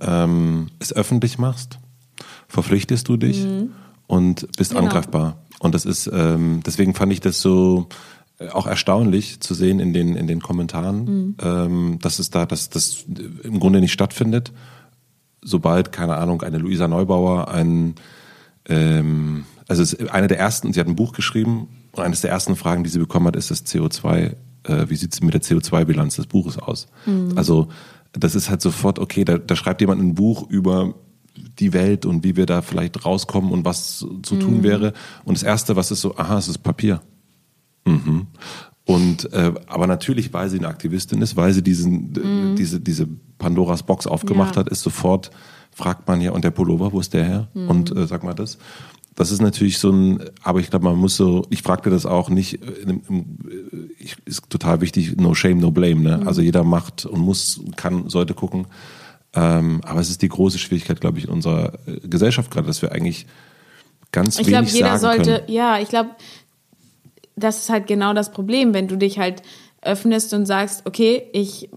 ähm, 0.00 0.68
es 0.78 0.92
öffentlich 0.92 1.38
machst, 1.38 1.78
verpflichtest 2.48 3.08
du 3.08 3.16
dich 3.16 3.44
und 4.06 4.46
bist 4.56 4.70
Genau. 4.72 4.82
angreifbar. 4.84 5.38
Und 5.58 5.74
das 5.74 5.84
ist, 5.84 6.10
ähm, 6.12 6.60
deswegen 6.64 6.94
fand 6.94 7.12
ich 7.12 7.20
das 7.20 7.40
so 7.40 7.88
äh, 8.38 8.48
auch 8.48 8.66
erstaunlich 8.66 9.40
zu 9.40 9.54
sehen 9.54 9.80
in 9.80 9.92
den, 9.92 10.16
in 10.16 10.26
den 10.26 10.40
Kommentaren, 10.40 11.36
ähm, 11.42 11.98
dass 12.02 12.18
es 12.18 12.30
da, 12.30 12.46
dass 12.46 12.68
das 12.68 13.04
im 13.42 13.60
Grunde 13.60 13.80
nicht 13.80 13.92
stattfindet, 13.92 14.52
sobald, 15.42 15.92
keine 15.92 16.16
Ahnung, 16.16 16.42
eine 16.42 16.58
Luisa 16.58 16.88
Neubauer, 16.88 17.48
ein, 17.48 17.94
ähm, 18.68 19.44
also 19.68 19.82
es 19.82 19.92
ist 19.92 20.10
eine 20.10 20.26
der 20.26 20.38
ersten, 20.38 20.72
sie 20.72 20.80
hat 20.80 20.88
ein 20.88 20.96
Buch 20.96 21.12
geschrieben 21.12 21.68
und 21.92 22.02
eines 22.02 22.20
der 22.20 22.30
ersten 22.30 22.56
Fragen, 22.56 22.84
die 22.84 22.90
sie 22.90 22.98
bekommen 22.98 23.26
hat, 23.26 23.36
ist 23.36 23.50
das 23.50 23.64
CO2, 23.64 24.34
äh, 24.64 24.86
wie 24.88 24.96
sieht 24.96 25.14
es 25.14 25.22
mit 25.22 25.32
der 25.32 25.42
CO2-Bilanz 25.42 26.16
des 26.16 26.26
Buches 26.26 26.58
aus? 26.58 26.88
Also 27.36 27.68
das 28.12 28.34
ist 28.34 28.50
halt 28.50 28.60
sofort, 28.60 28.98
okay, 28.98 29.24
da, 29.24 29.38
da 29.38 29.56
schreibt 29.56 29.80
jemand 29.80 30.02
ein 30.02 30.14
Buch 30.14 30.48
über 30.48 30.94
die 31.58 31.72
Welt 31.72 32.06
und 32.06 32.24
wie 32.24 32.36
wir 32.36 32.46
da 32.46 32.62
vielleicht 32.62 33.04
rauskommen 33.04 33.50
und 33.52 33.64
was 33.64 33.98
zu 34.22 34.36
tun 34.36 34.62
wäre. 34.62 34.92
Und 35.24 35.36
das 35.36 35.42
Erste, 35.42 35.76
was 35.76 35.90
ist 35.90 36.00
so, 36.00 36.16
aha, 36.16 36.38
es 36.38 36.48
ist 36.48 36.58
Papier. 36.58 37.00
Mhm. 37.84 38.26
Und 38.84 39.32
äh, 39.32 39.52
aber 39.66 39.86
natürlich, 39.86 40.32
weil 40.32 40.48
sie 40.48 40.58
eine 40.58 40.68
Aktivistin 40.68 41.20
ist, 41.22 41.36
weil 41.36 41.52
sie 41.52 41.62
diesen 41.62 42.14
äh, 42.52 42.54
diese 42.56 42.80
diese 42.80 43.08
Pandoras 43.38 43.82
Box 43.82 44.06
aufgemacht 44.06 44.54
Ja. 44.54 44.60
hat, 44.60 44.68
ist 44.68 44.82
sofort 44.82 45.30
fragt 45.72 46.06
man 46.08 46.20
ja 46.20 46.30
und 46.30 46.42
der 46.44 46.52
Pullover, 46.52 46.92
wo 46.92 47.00
ist 47.00 47.12
der 47.12 47.24
her? 47.24 47.48
Und 47.54 47.94
äh, 47.94 48.06
sag 48.06 48.22
mal 48.24 48.32
das. 48.34 48.58
Das 49.14 49.30
ist 49.30 49.40
natürlich 49.42 49.78
so 49.78 49.90
ein, 49.90 50.20
aber 50.42 50.60
ich 50.60 50.70
glaube, 50.70 50.84
man 50.84 50.96
muss 50.96 51.16
so, 51.16 51.46
ich 51.50 51.62
fragte 51.62 51.90
das 51.90 52.06
auch 52.06 52.28
nicht, 52.30 52.62
äh, 52.62 52.90
äh, 52.90 53.24
ist 54.24 54.48
total 54.50 54.80
wichtig, 54.80 55.16
no 55.16 55.34
shame, 55.34 55.58
no 55.58 55.70
blame, 55.70 56.00
ne? 56.00 56.22
Also 56.26 56.40
jeder 56.42 56.64
macht 56.64 57.06
und 57.06 57.20
muss, 57.20 57.60
kann, 57.76 58.08
sollte 58.08 58.34
gucken. 58.34 58.66
Ähm, 59.36 59.80
aber 59.84 60.00
es 60.00 60.08
ist 60.08 60.22
die 60.22 60.28
große 60.28 60.58
Schwierigkeit, 60.58 61.00
glaube 61.00 61.18
ich, 61.18 61.24
in 61.24 61.30
unserer 61.30 61.74
äh, 61.86 62.00
Gesellschaft 62.08 62.50
gerade, 62.50 62.66
dass 62.66 62.82
wir 62.82 62.92
eigentlich 62.92 63.26
ganz 64.10 64.38
Ich 64.38 64.46
glaube, 64.46 64.62
wenig 64.62 64.74
jeder 64.74 64.98
sagen 64.98 65.24
sollte, 65.24 65.40
können. 65.40 65.52
ja, 65.52 65.78
ich 65.78 65.88
glaube, 65.88 66.10
das 67.36 67.58
ist 67.58 67.68
halt 67.68 67.86
genau 67.86 68.14
das 68.14 68.32
Problem, 68.32 68.72
wenn 68.72 68.88
du 68.88 68.96
dich 68.96 69.18
halt 69.18 69.42
öffnest 69.82 70.32
und 70.32 70.46
sagst, 70.46 70.86
okay, 70.86 71.28
ich 71.32 71.68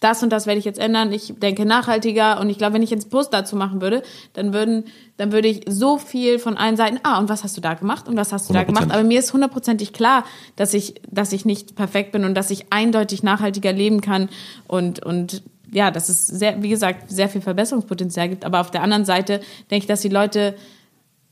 das 0.00 0.22
und 0.22 0.30
das 0.30 0.46
werde 0.46 0.58
ich 0.58 0.64
jetzt 0.64 0.78
ändern, 0.78 1.12
ich 1.12 1.34
denke 1.38 1.66
nachhaltiger 1.66 2.40
und 2.40 2.48
ich 2.48 2.56
glaube, 2.56 2.74
wenn 2.74 2.82
ich 2.82 2.90
jetzt 2.90 3.10
Post 3.10 3.34
dazu 3.34 3.54
machen 3.54 3.82
würde, 3.82 4.02
dann 4.32 4.54
würden, 4.54 4.84
dann 5.18 5.30
würde 5.30 5.48
ich 5.48 5.64
so 5.68 5.98
viel 5.98 6.38
von 6.38 6.56
allen 6.56 6.76
Seiten, 6.76 6.98
ah, 7.02 7.18
und 7.18 7.28
was 7.28 7.44
hast 7.44 7.56
du 7.56 7.60
da 7.60 7.74
gemacht 7.74 8.08
und 8.08 8.16
was 8.16 8.32
hast 8.32 8.48
du 8.48 8.54
da 8.54 8.60
100%. 8.60 8.64
gemacht? 8.64 8.90
Aber 8.90 9.02
mir 9.02 9.18
ist 9.18 9.32
hundertprozentig 9.34 9.92
klar, 9.92 10.24
dass 10.56 10.72
ich, 10.72 10.94
dass 11.10 11.34
ich 11.34 11.44
nicht 11.44 11.76
perfekt 11.76 12.12
bin 12.12 12.24
und 12.24 12.34
dass 12.34 12.50
ich 12.50 12.72
eindeutig 12.72 13.22
nachhaltiger 13.22 13.72
leben 13.72 14.00
kann 14.00 14.30
und, 14.66 15.04
und 15.04 15.42
ja, 15.72 15.90
dass 15.90 16.08
es 16.08 16.26
sehr, 16.26 16.62
wie 16.62 16.68
gesagt, 16.68 17.10
sehr 17.10 17.28
viel 17.28 17.40
Verbesserungspotenzial 17.40 18.28
gibt. 18.28 18.44
Aber 18.44 18.60
auf 18.60 18.70
der 18.70 18.82
anderen 18.82 19.04
Seite 19.04 19.40
denke 19.70 19.84
ich, 19.84 19.86
dass 19.86 20.00
die 20.00 20.08
Leute 20.08 20.54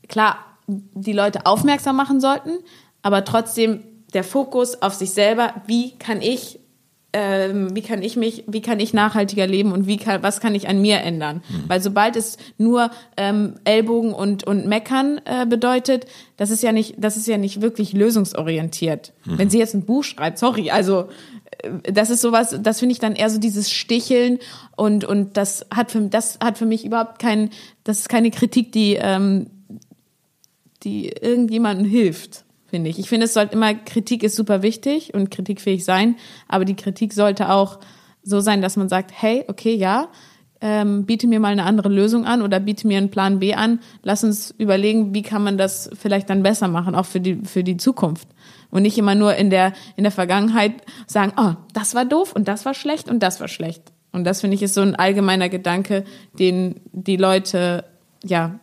klar 0.07 0.37
die 0.67 1.13
Leute 1.13 1.45
aufmerksam 1.45 1.95
machen 1.95 2.19
sollten, 2.19 2.51
aber 3.01 3.25
trotzdem 3.25 3.81
der 4.13 4.23
Fokus 4.23 4.81
auf 4.81 4.93
sich 4.93 5.11
selber, 5.11 5.53
wie 5.67 5.91
kann 5.97 6.21
ich, 6.21 6.59
ähm, 7.11 7.75
wie 7.75 7.81
kann 7.81 8.03
ich 8.03 8.15
mich, 8.15 8.43
wie 8.47 8.61
kann 8.61 8.79
ich 8.79 8.93
nachhaltiger 8.93 9.47
leben 9.47 9.71
und 9.71 9.87
wie 9.87 9.97
kann, 9.97 10.21
was 10.21 10.39
kann 10.39 10.53
ich 10.53 10.67
an 10.67 10.79
mir 10.79 10.99
ändern? 10.99 11.41
Weil 11.67 11.81
sobald 11.81 12.15
es 12.15 12.37
nur 12.57 12.91
ähm, 13.17 13.55
Ellbogen 13.63 14.13
und 14.13 14.43
und 14.43 14.67
Meckern 14.67 15.19
äh, 15.25 15.47
bedeutet, 15.47 16.05
das 16.37 16.51
ist 16.51 16.61
ja 16.61 16.71
nicht, 16.71 16.95
das 16.97 17.17
ist 17.17 17.27
ja 17.27 17.37
nicht 17.37 17.61
wirklich 17.61 17.93
lösungsorientiert. 17.93 19.13
Wenn 19.25 19.49
sie 19.49 19.57
jetzt 19.57 19.73
ein 19.73 19.85
Buch 19.85 20.03
schreibt, 20.03 20.37
sorry, 20.37 20.69
also 20.69 21.09
das 21.83 22.09
ist 22.09 22.21
sowas, 22.21 22.57
das 22.61 22.79
finde 22.79 22.93
ich 22.93 22.99
dann 22.99 23.15
eher 23.15 23.29
so 23.29 23.39
dieses 23.39 23.71
Sticheln 23.71 24.39
und 24.75 25.03
und 25.05 25.35
das 25.37 25.65
hat 25.73 25.91
für 25.91 26.01
das 26.01 26.39
hat 26.41 26.57
für 26.57 26.65
mich 26.65 26.85
überhaupt 26.85 27.19
kein, 27.19 27.49
das 27.83 27.99
ist 27.99 28.09
keine 28.09 28.31
Kritik, 28.31 28.71
die 28.71 28.95
ähm, 28.95 29.47
die 30.83 31.09
irgendjemandem 31.09 31.85
hilft, 31.85 32.45
finde 32.67 32.89
ich. 32.89 32.99
Ich 32.99 33.09
finde, 33.09 33.25
es 33.25 33.33
sollte 33.33 33.53
immer 33.53 33.73
Kritik 33.73 34.23
ist 34.23 34.35
super 34.35 34.61
wichtig 34.61 35.13
und 35.13 35.31
kritikfähig 35.31 35.83
sein, 35.83 36.15
aber 36.47 36.65
die 36.65 36.75
Kritik 36.75 37.13
sollte 37.13 37.49
auch 37.49 37.79
so 38.23 38.39
sein, 38.39 38.61
dass 38.61 38.77
man 38.77 38.89
sagt, 38.89 39.11
hey, 39.13 39.43
okay, 39.47 39.73
ja, 39.75 40.09
ähm, 40.61 41.05
biete 41.05 41.27
mir 41.27 41.39
mal 41.39 41.51
eine 41.51 41.63
andere 41.63 41.89
Lösung 41.89 42.25
an 42.25 42.41
oder 42.41 42.59
biete 42.59 42.87
mir 42.87 42.97
einen 42.97 43.11
Plan 43.11 43.39
B 43.39 43.53
an. 43.53 43.79
Lass 44.03 44.23
uns 44.23 44.53
überlegen, 44.57 45.13
wie 45.13 45.21
kann 45.21 45.43
man 45.43 45.57
das 45.57 45.89
vielleicht 45.99 46.29
dann 46.29 46.43
besser 46.43 46.67
machen, 46.67 46.95
auch 46.95 47.05
für 47.05 47.21
die, 47.21 47.35
für 47.45 47.63
die 47.63 47.77
Zukunft. 47.77 48.27
Und 48.69 48.83
nicht 48.83 48.97
immer 48.97 49.15
nur 49.15 49.35
in 49.35 49.49
der, 49.49 49.73
in 49.95 50.03
der 50.03 50.11
Vergangenheit 50.11 50.73
sagen, 51.07 51.33
oh, 51.37 51.53
das 51.73 51.95
war 51.95 52.05
doof 52.05 52.33
und 52.33 52.47
das 52.47 52.65
war 52.65 52.73
schlecht 52.73 53.09
und 53.09 53.23
das 53.23 53.39
war 53.39 53.47
schlecht. 53.47 53.91
Und 54.11 54.23
das 54.25 54.41
finde 54.41 54.55
ich 54.55 54.63
ist 54.63 54.73
so 54.73 54.81
ein 54.81 54.95
allgemeiner 54.95 55.49
Gedanke, 55.49 56.03
den 56.37 56.81
die 56.91 57.17
Leute, 57.17 57.85
ja, 58.23 58.59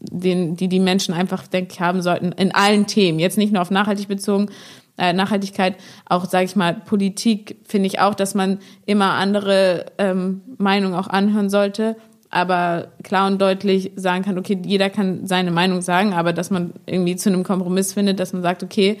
den, 0.00 0.56
die 0.56 0.68
die 0.68 0.80
Menschen 0.80 1.14
einfach, 1.14 1.46
denke 1.46 1.72
ich, 1.72 1.80
haben 1.80 2.02
sollten 2.02 2.32
in 2.32 2.54
allen 2.54 2.86
Themen. 2.86 3.18
Jetzt 3.18 3.38
nicht 3.38 3.52
nur 3.52 3.62
auf 3.62 3.70
nachhaltig 3.70 4.08
bezogen, 4.08 4.50
äh, 4.98 5.12
Nachhaltigkeit, 5.12 5.76
auch 6.06 6.24
sage 6.26 6.44
ich 6.44 6.56
mal 6.56 6.74
Politik, 6.74 7.60
finde 7.64 7.86
ich 7.86 8.00
auch, 8.00 8.14
dass 8.14 8.34
man 8.34 8.58
immer 8.86 9.12
andere 9.12 9.86
ähm, 9.98 10.42
Meinungen 10.58 10.94
auch 10.94 11.08
anhören 11.08 11.50
sollte, 11.50 11.96
aber 12.30 12.88
klar 13.02 13.26
und 13.26 13.40
deutlich 13.40 13.92
sagen 13.96 14.24
kann, 14.24 14.38
okay, 14.38 14.58
jeder 14.64 14.90
kann 14.90 15.26
seine 15.26 15.50
Meinung 15.50 15.82
sagen, 15.82 16.12
aber 16.12 16.32
dass 16.32 16.50
man 16.50 16.72
irgendwie 16.86 17.16
zu 17.16 17.28
einem 17.28 17.44
Kompromiss 17.44 17.92
findet, 17.92 18.20
dass 18.20 18.32
man 18.32 18.42
sagt, 18.42 18.62
okay, 18.62 18.98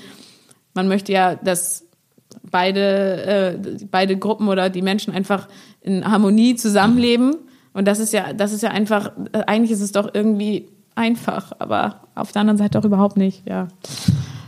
man 0.74 0.88
möchte 0.88 1.12
ja, 1.12 1.34
dass 1.34 1.84
beide 2.50 3.22
äh, 3.24 3.58
beide 3.90 4.16
Gruppen 4.16 4.48
oder 4.48 4.70
die 4.70 4.82
Menschen 4.82 5.12
einfach 5.14 5.48
in 5.80 6.04
Harmonie 6.04 6.56
zusammenleben 6.56 7.36
und 7.72 7.86
das 7.86 7.98
ist 7.98 8.12
ja 8.12 8.32
das 8.32 8.52
ist 8.52 8.62
ja 8.62 8.70
einfach 8.70 9.12
äh, 9.32 9.38
eigentlich 9.46 9.70
ist 9.70 9.80
es 9.80 9.92
doch 9.92 10.10
irgendwie 10.12 10.68
einfach, 10.94 11.52
aber 11.58 12.00
auf 12.14 12.32
der 12.32 12.40
anderen 12.40 12.58
Seite 12.58 12.78
auch 12.78 12.84
überhaupt 12.84 13.16
nicht, 13.16 13.46
ja. 13.46 13.68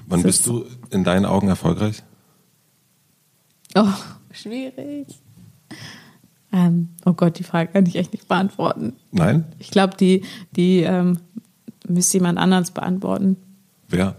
Wann 0.09 0.23
bist 0.23 0.47
du 0.47 0.65
in 0.91 1.05
deinen 1.05 1.27
Augen 1.27 1.49
erfolgreich? 1.49 2.03
Oh, 3.75 3.93
schwierig. 4.33 5.07
Ähm, 6.51 6.89
oh 7.05 7.13
Gott, 7.13 7.39
die 7.39 7.45
Frage 7.45 7.73
kann 7.73 7.85
ich 7.85 7.97
echt 7.97 8.13
nicht 8.13 8.27
beantworten. 8.27 8.95
Nein? 9.13 9.45
Ich 9.59 9.71
glaube, 9.71 9.99
die, 9.99 10.25
die 10.57 10.81
ähm, 10.81 11.19
müsste 11.87 12.17
jemand 12.17 12.39
anderes 12.39 12.71
beantworten. 12.71 13.37
Wer? 13.89 14.17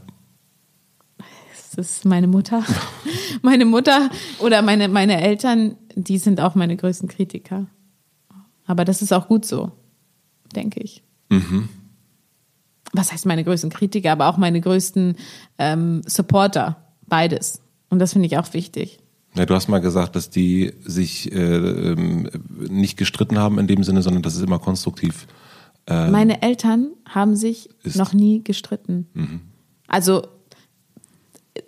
Das 1.76 1.88
ist 1.88 2.06
meine 2.06 2.28
Mutter. 2.28 2.64
meine 3.42 3.66
Mutter 3.66 4.12
oder 4.40 4.62
meine, 4.62 4.90
meine 4.90 5.20
Eltern, 5.20 5.76
die 5.96 6.20
sind 6.20 6.40
auch 6.40 6.54
meine 6.54 6.78
größten 6.78 7.10
Kritiker. 7.10 7.66
Aber 8.68 8.86
das 8.86 9.02
ist 9.02 9.12
auch 9.12 9.28
gut 9.28 9.44
so, 9.44 9.72
denke 10.54 10.82
ich. 10.82 11.02
Mhm 11.30 11.70
was 12.94 13.12
heißt 13.12 13.26
meine 13.26 13.44
größten 13.44 13.70
Kritiker, 13.70 14.12
aber 14.12 14.28
auch 14.28 14.38
meine 14.38 14.62
größten 14.62 15.16
ähm, 15.58 16.02
Supporter, 16.06 16.78
beides. 17.08 17.62
Und 17.90 18.00
das 18.00 18.14
finde 18.14 18.28
ich 18.28 18.38
auch 18.38 18.54
wichtig. 18.54 19.00
Ja, 19.36 19.46
du 19.46 19.54
hast 19.54 19.68
mal 19.68 19.80
gesagt, 19.80 20.16
dass 20.16 20.30
die 20.30 20.74
sich 20.84 21.32
äh, 21.32 21.38
ähm, 21.38 22.30
nicht 22.58 22.98
gestritten 22.98 23.38
haben 23.38 23.60
in 23.60 23.68
dem 23.68 23.84
Sinne, 23.84 24.02
sondern 24.02 24.24
dass 24.24 24.36
es 24.36 24.42
immer 24.42 24.60
konstruktiv. 24.60 25.28
Äh, 25.86 26.10
meine 26.10 26.42
Eltern 26.42 26.92
haben 27.08 27.36
sich 27.36 27.70
ist. 27.84 27.96
noch 27.96 28.14
nie 28.14 28.44
gestritten. 28.44 29.08
Mhm. 29.14 29.42
Also 29.88 30.24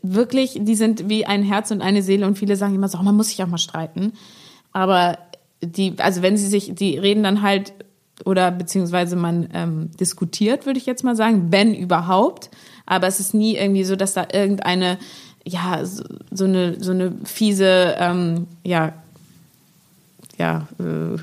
wirklich, 0.01 0.59
die 0.61 0.75
sind 0.75 1.07
wie 1.09 1.25
ein 1.25 1.43
Herz 1.43 1.71
und 1.71 1.81
eine 1.81 2.01
Seele 2.01 2.25
und 2.25 2.37
viele 2.37 2.55
sagen 2.55 2.75
immer 2.75 2.87
so, 2.87 2.97
oh, 2.97 3.03
man 3.03 3.15
muss 3.15 3.29
sich 3.29 3.43
auch 3.43 3.47
mal 3.47 3.57
streiten. 3.57 4.13
Aber 4.71 5.17
die, 5.63 5.95
also 5.97 6.21
wenn 6.21 6.37
sie 6.37 6.47
sich, 6.47 6.73
die 6.73 6.97
reden 6.97 7.23
dann 7.23 7.41
halt 7.41 7.73
oder 8.25 8.51
beziehungsweise 8.51 9.15
man 9.15 9.49
ähm, 9.53 9.91
diskutiert, 9.99 10.65
würde 10.65 10.79
ich 10.79 10.85
jetzt 10.85 11.03
mal 11.03 11.15
sagen, 11.15 11.47
wenn 11.51 11.73
überhaupt. 11.73 12.49
Aber 12.85 13.07
es 13.07 13.19
ist 13.19 13.33
nie 13.33 13.55
irgendwie 13.55 13.83
so, 13.83 13.95
dass 13.95 14.13
da 14.13 14.27
irgendeine, 14.31 14.97
ja, 15.45 15.85
so, 15.85 16.03
so 16.31 16.45
eine, 16.45 16.81
so 16.81 16.91
eine 16.91 17.13
fiese, 17.23 17.95
ähm, 17.97 18.47
ja, 18.63 18.93
ja, 20.37 20.67
äh, 20.79 21.17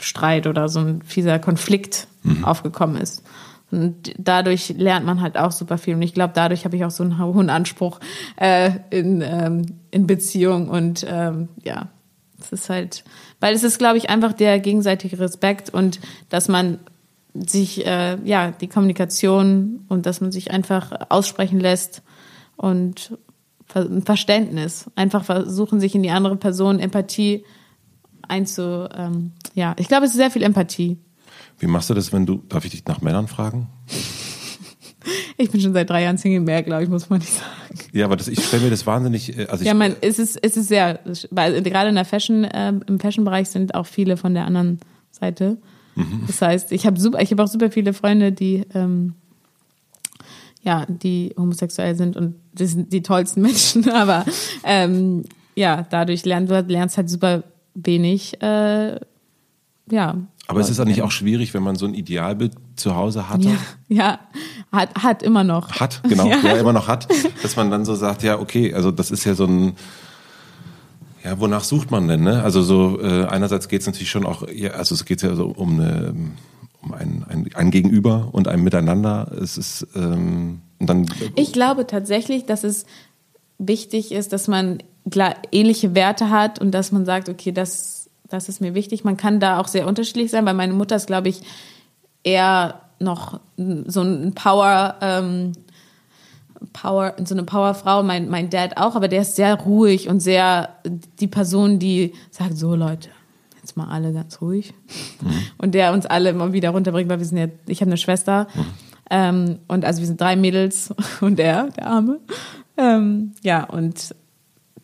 Streit 0.00 0.46
oder 0.46 0.68
so 0.68 0.80
ein 0.80 1.02
fieser 1.02 1.38
Konflikt 1.38 2.06
mhm. 2.22 2.44
aufgekommen 2.44 2.96
ist. 2.96 3.22
Und 3.70 4.14
dadurch 4.16 4.70
lernt 4.78 5.04
man 5.04 5.20
halt 5.20 5.36
auch 5.36 5.52
super 5.52 5.76
viel. 5.76 5.94
Und 5.94 6.02
ich 6.02 6.14
glaube, 6.14 6.32
dadurch 6.34 6.64
habe 6.64 6.76
ich 6.76 6.84
auch 6.84 6.90
so 6.90 7.04
einen 7.04 7.18
hohen 7.18 7.50
Anspruch 7.50 8.00
äh, 8.36 8.70
in, 8.90 9.20
ähm, 9.20 9.66
in 9.90 10.06
Beziehung. 10.06 10.68
Und 10.68 11.04
ähm, 11.08 11.48
ja, 11.62 11.88
es 12.40 12.52
ist 12.52 12.70
halt, 12.70 13.04
weil 13.40 13.54
es 13.54 13.64
ist, 13.64 13.78
glaube 13.78 13.98
ich, 13.98 14.10
einfach 14.10 14.32
der 14.32 14.60
gegenseitige 14.60 15.18
Respekt 15.18 15.70
und 15.70 16.00
dass 16.28 16.48
man 16.48 16.78
sich, 17.34 17.86
äh, 17.86 18.18
ja, 18.24 18.50
die 18.52 18.68
Kommunikation 18.68 19.84
und 19.88 20.06
dass 20.06 20.20
man 20.20 20.32
sich 20.32 20.50
einfach 20.50 20.92
aussprechen 21.08 21.60
lässt 21.60 22.02
und 22.56 23.16
ein 23.74 24.02
Verständnis. 24.02 24.90
Einfach 24.96 25.24
versuchen, 25.24 25.80
sich 25.80 25.94
in 25.94 26.02
die 26.02 26.10
andere 26.10 26.36
Person 26.36 26.80
Empathie 26.80 27.44
einzu, 28.26 28.88
ähm, 28.94 29.32
ja, 29.54 29.74
ich 29.78 29.88
glaube, 29.88 30.06
es 30.06 30.12
ist 30.12 30.16
sehr 30.16 30.30
viel 30.30 30.42
Empathie. 30.42 30.98
Wie 31.58 31.66
machst 31.66 31.90
du 31.90 31.94
das, 31.94 32.12
wenn 32.12 32.26
du, 32.26 32.42
darf 32.48 32.64
ich 32.64 32.70
dich 32.70 32.84
nach 32.86 33.00
Männern 33.00 33.28
fragen? 33.28 33.68
Ich 35.40 35.52
bin 35.52 35.60
schon 35.60 35.72
seit 35.72 35.88
drei 35.88 36.02
Jahren 36.02 36.18
Single 36.18 36.40
mehr, 36.40 36.64
glaube 36.64 36.82
ich, 36.82 36.88
muss 36.88 37.08
man 37.08 37.20
nicht 37.20 37.32
sagen. 37.32 37.80
Ja, 37.92 38.06
aber 38.06 38.16
das, 38.16 38.26
ich 38.26 38.44
stelle 38.44 38.64
mir 38.64 38.70
das 38.70 38.84
wahnsinnig. 38.86 39.38
Äh, 39.38 39.46
also 39.46 39.64
ja, 39.64 39.72
man, 39.72 39.94
es 40.00 40.18
ist, 40.18 40.36
es 40.42 40.56
ist 40.56 40.66
sehr, 40.66 40.98
weil 41.30 41.62
gerade 41.62 41.88
in 41.88 41.94
der 41.94 42.04
Fashion, 42.04 42.42
äh, 42.42 42.72
im 42.86 42.98
Fashion-Bereich 42.98 43.48
sind 43.48 43.74
auch 43.74 43.86
viele 43.86 44.16
von 44.16 44.34
der 44.34 44.44
anderen 44.46 44.80
Seite. 45.12 45.58
Mhm. 45.94 46.24
Das 46.26 46.42
heißt, 46.42 46.72
ich 46.72 46.86
habe 46.86 46.98
super, 46.98 47.22
ich 47.22 47.30
habe 47.30 47.42
auch 47.42 47.48
super 47.48 47.70
viele 47.70 47.92
Freunde, 47.92 48.32
die 48.32 48.64
ähm, 48.74 49.14
ja, 50.62 50.86
die 50.88 51.32
homosexuell 51.38 51.94
sind 51.94 52.16
und 52.16 52.34
das 52.52 52.72
sind 52.72 52.92
die 52.92 53.02
tollsten 53.02 53.40
Menschen, 53.42 53.88
aber 53.90 54.24
ähm, 54.64 55.24
ja, 55.54 55.86
dadurch 55.88 56.24
lernst 56.24 56.50
du 56.50 56.60
lernst 56.66 56.96
halt 56.96 57.08
super 57.08 57.44
wenig, 57.74 58.42
äh, 58.42 58.98
ja, 59.90 60.16
aber 60.48 60.60
es 60.60 60.70
ist 60.70 60.82
nicht 60.84 61.02
auch 61.02 61.10
schwierig, 61.10 61.52
wenn 61.52 61.62
man 61.62 61.76
so 61.76 61.84
ein 61.84 61.92
Idealbild 61.92 62.54
zu 62.78 62.94
Hause 62.94 63.28
hatte? 63.28 63.48
Ja, 63.48 63.56
ja. 63.88 64.18
Hat, 64.72 64.94
hat 65.02 65.22
immer 65.22 65.44
noch. 65.44 65.72
Hat, 65.80 66.02
genau, 66.08 66.26
ja. 66.28 66.38
ja, 66.42 66.56
immer 66.56 66.72
noch 66.72 66.88
hat, 66.88 67.08
dass 67.42 67.56
man 67.56 67.70
dann 67.70 67.84
so 67.84 67.94
sagt, 67.94 68.22
ja, 68.22 68.38
okay, 68.38 68.74
also 68.74 68.90
das 68.90 69.10
ist 69.10 69.24
ja 69.24 69.34
so 69.34 69.44
ein, 69.44 69.74
ja, 71.24 71.38
wonach 71.40 71.64
sucht 71.64 71.90
man 71.90 72.06
denn, 72.08 72.22
ne? 72.22 72.42
Also 72.42 72.62
so, 72.62 73.00
äh, 73.00 73.24
einerseits 73.26 73.68
geht 73.68 73.80
es 73.80 73.86
natürlich 73.86 74.10
schon 74.10 74.26
auch, 74.26 74.46
ja, 74.48 74.70
also 74.72 74.94
es 74.94 75.04
geht 75.04 75.22
ja 75.22 75.34
so 75.34 75.46
um 75.46 75.80
eine, 75.80 76.14
um 76.82 76.92
ein, 76.92 77.24
ein, 77.28 77.50
ein 77.54 77.70
Gegenüber 77.70 78.28
und 78.32 78.48
ein 78.48 78.62
Miteinander. 78.62 79.30
Es 79.40 79.56
ist, 79.56 79.86
ähm, 79.96 80.60
dann. 80.78 81.06
Ich 81.34 81.52
glaube 81.52 81.86
tatsächlich, 81.86 82.46
dass 82.46 82.62
es 82.62 82.86
wichtig 83.58 84.12
ist, 84.12 84.32
dass 84.32 84.48
man 84.48 84.78
ähnliche 85.50 85.94
Werte 85.94 86.30
hat 86.30 86.60
und 86.60 86.70
dass 86.72 86.92
man 86.92 87.04
sagt, 87.04 87.28
okay, 87.28 87.50
das 87.50 87.98
das 88.28 88.48
ist 88.48 88.60
mir 88.60 88.74
wichtig. 88.74 89.04
Man 89.04 89.16
kann 89.16 89.40
da 89.40 89.58
auch 89.58 89.68
sehr 89.68 89.86
unterschiedlich 89.86 90.30
sein, 90.30 90.44
weil 90.46 90.54
meine 90.54 90.74
Mutter 90.74 90.96
ist, 90.96 91.06
glaube 91.06 91.28
ich, 91.28 91.40
eher 92.22 92.80
noch 93.00 93.40
so 93.56 94.02
ein 94.02 94.34
Power, 94.34 94.96
ähm, 95.00 95.52
Power, 96.72 97.14
so 97.24 97.34
eine 97.34 97.44
Powerfrau, 97.44 98.02
mein, 98.02 98.28
mein 98.28 98.50
Dad 98.50 98.76
auch, 98.76 98.96
aber 98.96 99.08
der 99.08 99.22
ist 99.22 99.36
sehr 99.36 99.54
ruhig 99.54 100.08
und 100.08 100.20
sehr 100.20 100.70
die 101.20 101.28
Person, 101.28 101.78
die 101.78 102.14
sagt, 102.30 102.56
so 102.56 102.74
Leute, 102.74 103.10
jetzt 103.56 103.76
mal 103.76 103.88
alle 103.88 104.12
ganz 104.12 104.40
ruhig. 104.40 104.74
Mhm. 105.22 105.32
Und 105.58 105.74
der 105.74 105.92
uns 105.92 106.06
alle 106.06 106.30
immer 106.30 106.52
wieder 106.52 106.70
runterbringt, 106.70 107.08
weil 107.08 107.18
wir 107.18 107.26
sind 107.26 107.38
ja, 107.38 107.46
ich 107.66 107.80
habe 107.80 107.90
eine 107.90 107.98
Schwester. 107.98 108.48
Mhm. 108.54 108.64
Ähm, 109.10 109.58
und 109.68 109.84
also 109.84 110.00
wir 110.00 110.06
sind 110.06 110.20
drei 110.20 110.36
Mädels 110.36 110.92
und 111.20 111.38
er, 111.38 111.70
der 111.70 111.86
Arme. 111.86 112.20
Ähm, 112.76 113.32
ja, 113.42 113.64
und 113.64 114.14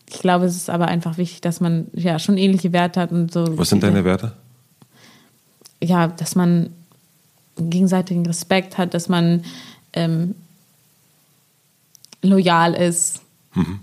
ich 0.09 0.19
glaube, 0.19 0.45
es 0.45 0.55
ist 0.55 0.69
aber 0.69 0.87
einfach 0.87 1.17
wichtig, 1.17 1.41
dass 1.41 1.59
man 1.59 1.87
ja 1.93 2.19
schon 2.19 2.37
ähnliche 2.37 2.73
Werte 2.73 3.01
hat 3.01 3.11
und 3.11 3.31
so. 3.31 3.57
Was 3.57 3.69
sind 3.69 3.83
deine 3.83 4.05
Werte? 4.05 4.33
Ja, 5.83 6.07
dass 6.07 6.35
man 6.35 6.69
gegenseitigen 7.57 8.25
Respekt 8.25 8.77
hat, 8.77 8.93
dass 8.93 9.09
man 9.09 9.43
ähm, 9.93 10.35
loyal 12.21 12.73
ist. 12.73 13.21
Mhm. 13.53 13.79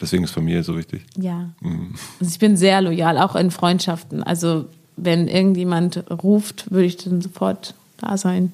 Deswegen 0.00 0.24
ist 0.24 0.32
Familie 0.32 0.64
so 0.64 0.76
wichtig. 0.76 1.04
Ja. 1.16 1.50
Mhm. 1.60 1.94
Also 2.20 2.30
ich 2.32 2.38
bin 2.38 2.56
sehr 2.56 2.80
loyal, 2.80 3.18
auch 3.18 3.36
in 3.36 3.50
Freundschaften. 3.50 4.22
Also 4.22 4.66
wenn 4.96 5.28
irgendjemand 5.28 6.04
ruft, 6.10 6.70
würde 6.70 6.86
ich 6.86 6.96
dann 6.96 7.20
sofort 7.20 7.74
da 7.98 8.16
sein. 8.16 8.52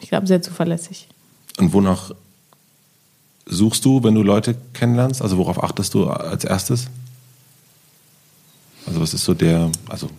Ich 0.00 0.08
glaube, 0.08 0.26
sehr 0.26 0.42
zuverlässig. 0.42 1.08
Und 1.58 1.72
wonach 1.72 2.12
suchst 3.46 3.84
du, 3.84 4.02
wenn 4.02 4.14
du 4.14 4.22
Leute 4.22 4.56
kennenlernst? 4.72 5.22
Also 5.22 5.38
worauf 5.38 5.62
achtest 5.62 5.94
du 5.94 6.06
als 6.06 6.44
erstes? 6.44 6.86
Also 8.86 9.00
was 9.00 9.14
ist 9.14 9.24
so 9.24 9.34
der, 9.34 9.70
also 9.88 10.10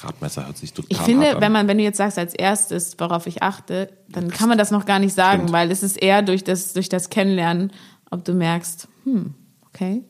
Gradmesser 0.00 0.46
hört 0.46 0.56
sich 0.56 0.72
total 0.72 0.88
Ich 0.90 0.98
finde, 0.98 1.36
wenn 1.40 1.52
man, 1.52 1.66
wenn 1.68 1.78
du 1.78 1.84
jetzt 1.84 1.96
sagst 1.96 2.18
als 2.18 2.34
erstes, 2.34 2.96
worauf 2.98 3.26
ich 3.26 3.42
achte, 3.42 3.90
dann 4.08 4.30
kann 4.30 4.48
man 4.48 4.58
das 4.58 4.70
noch 4.70 4.86
gar 4.86 4.98
nicht 4.98 5.14
sagen, 5.14 5.40
Stimmt. 5.40 5.52
weil 5.52 5.70
es 5.70 5.82
ist 5.82 6.00
eher 6.00 6.22
durch 6.22 6.44
das, 6.44 6.72
durch 6.72 6.88
das 6.88 7.10
Kennenlernen, 7.10 7.72
ob 8.10 8.24
du 8.24 8.32
merkst, 8.32 8.88
hm, 9.04 9.34
okay, 9.66 10.04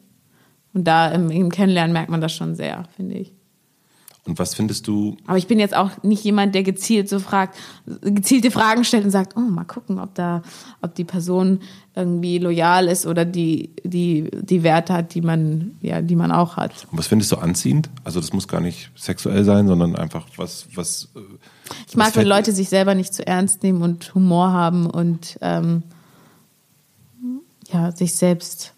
Und 0.74 0.84
da 0.84 1.08
im, 1.08 1.30
im 1.30 1.50
Kennenlernen 1.50 1.92
merkt 1.92 2.10
man 2.10 2.20
das 2.20 2.34
schon 2.34 2.54
sehr, 2.54 2.84
finde 2.96 3.16
ich. 3.16 3.32
Und 4.28 4.38
was 4.38 4.54
findest 4.54 4.86
du? 4.86 5.16
Aber 5.26 5.38
ich 5.38 5.46
bin 5.46 5.58
jetzt 5.58 5.74
auch 5.74 5.90
nicht 6.02 6.22
jemand, 6.22 6.54
der 6.54 6.62
gezielt 6.62 7.08
so 7.08 7.18
fragt, 7.18 7.56
gezielte 8.02 8.50
Fragen 8.50 8.84
stellt 8.84 9.04
und 9.06 9.10
sagt, 9.10 9.36
oh, 9.38 9.40
mal 9.40 9.64
gucken, 9.64 9.98
ob 9.98 10.14
da, 10.14 10.42
ob 10.82 10.94
die 10.94 11.04
Person 11.04 11.60
irgendwie 11.94 12.36
loyal 12.38 12.88
ist 12.88 13.06
oder 13.06 13.24
die, 13.24 13.70
die, 13.84 14.28
die 14.32 14.62
Werte 14.62 14.92
hat, 14.92 15.14
die 15.14 15.22
man, 15.22 15.78
ja, 15.80 16.02
die 16.02 16.14
man 16.14 16.30
auch 16.30 16.58
hat. 16.58 16.86
Und 16.92 16.98
was 16.98 17.06
findest 17.06 17.32
du 17.32 17.36
anziehend? 17.36 17.88
Also 18.04 18.20
das 18.20 18.34
muss 18.34 18.46
gar 18.46 18.60
nicht 18.60 18.90
sexuell 18.96 19.44
sein, 19.44 19.66
sondern 19.66 19.96
einfach 19.96 20.26
was, 20.36 20.66
was. 20.74 21.08
äh, 21.16 21.20
Ich 21.88 21.96
mag, 21.96 22.08
was 22.08 22.16
wenn 22.16 22.22
fällt- 22.24 22.28
Leute 22.28 22.52
sich 22.52 22.68
selber 22.68 22.94
nicht 22.94 23.14
zu 23.14 23.26
ernst 23.26 23.62
nehmen 23.62 23.80
und 23.80 24.14
Humor 24.14 24.52
haben 24.52 24.84
und 24.90 25.38
ähm, 25.40 25.82
ja, 27.72 27.92
sich 27.92 28.14
selbst, 28.14 28.74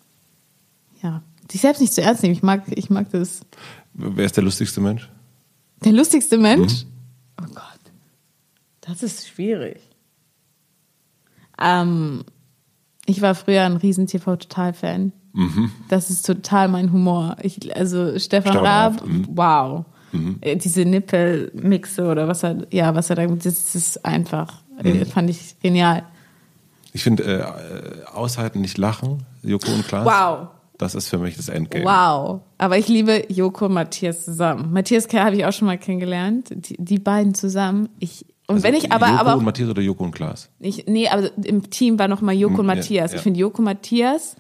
ja, 1.03 1.23
sich 1.51 1.61
selbst 1.61 1.81
nicht 1.81 1.93
zu 1.93 2.03
ernst 2.03 2.23
nehmen. 2.23 2.35
Ich 2.35 2.43
mag, 2.45 2.63
ich 2.69 2.89
mag 2.89 3.11
das. 3.11 3.41
Wer 3.95 4.25
ist 4.25 4.37
der 4.37 4.45
lustigste 4.45 4.81
Mensch? 4.81 5.09
Der 5.85 5.93
lustigste 5.93 6.39
Mensch? 6.39 6.85
Mhm. 6.85 6.91
Oh 7.43 7.55
Gott, 7.55 7.93
das 8.81 9.03
ist 9.03 9.29
schwierig. 9.29 9.81
Ähm, 11.61 12.25
ich 13.07 13.23
war 13.23 13.35
früher 13.35 13.65
ein 13.65 13.77
riesen 13.77 14.07
TV-Total-Fan. 14.07 15.13
Das 15.89 16.11
ist 16.11 16.27
total 16.27 16.69
mein 16.69 16.93
Humor. 16.93 17.37
Ich, 17.43 17.77
also 17.77 18.19
Stefan 18.19 18.57
Raab, 18.57 19.07
mhm. 19.07 19.29
wow. 19.31 19.85
Äh, 20.41 20.57
Diese 20.57 20.85
Nippelmixe 20.85 22.05
oder 22.07 22.27
was 22.27 22.43
er, 22.43 22.67
ja, 22.71 22.95
was 22.95 23.11
er 23.11 23.17
da, 23.17 23.27
das 23.27 23.75
ist 23.75 24.05
einfach, 24.05 24.63
äh, 24.83 25.05
fand 25.05 25.31
ich 25.31 25.59
genial. 25.61 26.03
Ich 26.93 27.05
finde, 27.05 27.23
äh, 27.23 27.39
äh, 27.39 28.05
aushalten, 28.07 28.61
nicht 28.61 28.77
lachen, 28.77 29.25
Joko 29.43 29.73
und 29.73 29.87
Klaas. 29.87 30.05
Wow. 30.05 30.49
Das 30.81 30.95
ist 30.95 31.09
für 31.09 31.19
mich 31.19 31.37
das 31.37 31.51
Endgame. 31.51 31.85
Wow. 31.85 32.41
Aber 32.57 32.79
ich 32.79 32.89
liebe 32.89 33.25
Joko 33.29 33.67
und 33.67 33.75
Matthias 33.75 34.25
zusammen. 34.25 34.73
Matthias 34.73 35.09
Kerr 35.09 35.27
habe 35.27 35.37
ich 35.37 35.45
auch 35.45 35.53
schon 35.53 35.67
mal 35.67 35.77
kennengelernt. 35.77 36.49
Die, 36.51 36.77
die 36.79 36.99
beiden 36.99 37.35
zusammen. 37.35 37.91
Ich, 37.99 38.25
und 38.47 38.57
Also 38.57 38.65
wenn 38.65 38.75
ich 38.75 38.91
aber, 38.91 39.09
Joko 39.09 39.21
aber 39.21 39.37
und 39.37 39.45
Matthias 39.45 39.69
oder 39.69 39.83
Joko 39.83 40.05
und 40.05 40.13
Klaas? 40.13 40.49
Ich, 40.59 40.87
nee, 40.87 41.07
aber 41.07 41.31
im 41.45 41.69
Team 41.69 41.99
war 41.99 42.09
noch 42.09 42.23
mal 42.23 42.33
Joko 42.35 42.55
und 42.55 42.61
Hm, 42.61 42.69
ja, 42.71 42.75
Matthias. 42.77 43.13
ja. 43.13 43.19
Ich 43.19 43.23
finde 43.23 43.41
Joko 43.41 43.59
und 43.59 43.67
Matthias, 43.67 44.37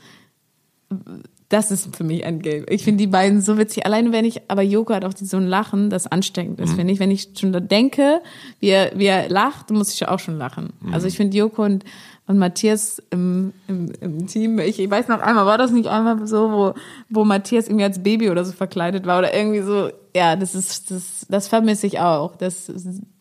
das 1.50 1.70
ist 1.70 1.94
für 1.94 2.04
mich 2.04 2.22
Endgame. 2.22 2.64
Ich 2.68 2.84
finde 2.84 2.98
die 2.98 3.06
beiden 3.06 3.40
so 3.42 3.58
witzig. 3.58 3.84
Alleine 3.84 4.12
wenn 4.12 4.24
ich, 4.24 4.40
aber 4.48 4.62
Joko 4.62 4.94
hat 4.94 5.04
auch 5.04 5.12
so 5.14 5.36
ein 5.36 5.46
Lachen, 5.46 5.90
das 5.90 6.06
ansteckend 6.06 6.60
ist, 6.60 6.74
finde 6.74 6.92
ich. 6.92 7.00
Wenn 7.00 7.10
ich 7.10 7.30
schon 7.38 7.52
da 7.52 7.60
denke, 7.60 8.20
wie 8.60 8.68
er, 8.68 8.92
wie 8.98 9.06
er 9.06 9.28
lacht, 9.28 9.70
muss 9.70 9.92
ich 9.92 10.08
auch 10.08 10.20
schon 10.20 10.38
lachen. 10.38 10.72
Hm. 10.80 10.94
Also 10.94 11.06
ich 11.08 11.16
finde 11.16 11.36
Joko 11.36 11.64
und, 11.64 11.84
und 12.30 12.38
Matthias 12.38 13.02
im, 13.10 13.52
im, 13.66 13.90
im 14.00 14.26
Team, 14.28 14.60
ich, 14.60 14.78
ich 14.78 14.88
weiß 14.88 15.08
noch 15.08 15.18
einmal, 15.20 15.46
war 15.46 15.58
das 15.58 15.72
nicht 15.72 15.88
einmal 15.88 16.28
so, 16.28 16.52
wo, 16.52 16.74
wo 17.08 17.24
Matthias 17.24 17.66
irgendwie 17.66 17.82
als 17.82 18.00
Baby 18.00 18.30
oder 18.30 18.44
so 18.44 18.52
verkleidet 18.52 19.04
war 19.04 19.18
oder 19.18 19.34
irgendwie 19.34 19.62
so, 19.62 19.90
ja, 20.14 20.36
das 20.36 20.54
ist, 20.54 20.92
das, 20.92 21.26
das 21.28 21.48
vermisse 21.48 21.88
ich 21.88 21.98
auch. 21.98 22.36
Das, 22.36 22.70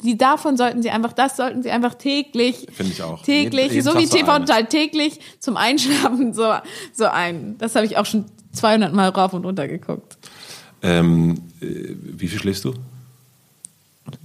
die, 0.03 0.15
davon 0.15 0.57
sollten 0.57 0.84
sie 0.84 0.91
einfach, 0.91 1.14
das 1.14 1.38
sollten 1.38 1.64
sie 1.64 1.72
einfach 1.72 1.95
täglich, 1.95 2.68
Finde 2.72 2.91
ich 2.91 3.02
auch. 3.02 3.23
täglich, 3.23 3.72
Jeden- 3.72 3.73
jeden 3.77 3.84
so 3.84 3.94
Tag 3.94 4.02
wie 4.02 4.06
so 4.06 4.18
TV. 4.18 4.38
Total 4.40 4.65
täglich 4.68 5.19
zum 5.40 5.57
Einschlafen 5.57 6.34
so, 6.36 6.53
so 6.94 7.06
ein. 7.06 7.57
Das 7.57 7.73
habe 7.76 7.88
ich 7.88 7.98
auch 7.98 8.06
schon 8.06 8.26
200 8.52 8.94
Mal 8.94 9.10
rauf 9.10 9.34
und 9.34 9.44
runter 9.44 9.68
geguckt. 9.68 10.19
Ähm, 10.84 11.41
äh, 11.61 11.95
wie 11.99 12.27
viel 12.27 12.38
schläfst 12.40 12.64
du? 12.64 12.73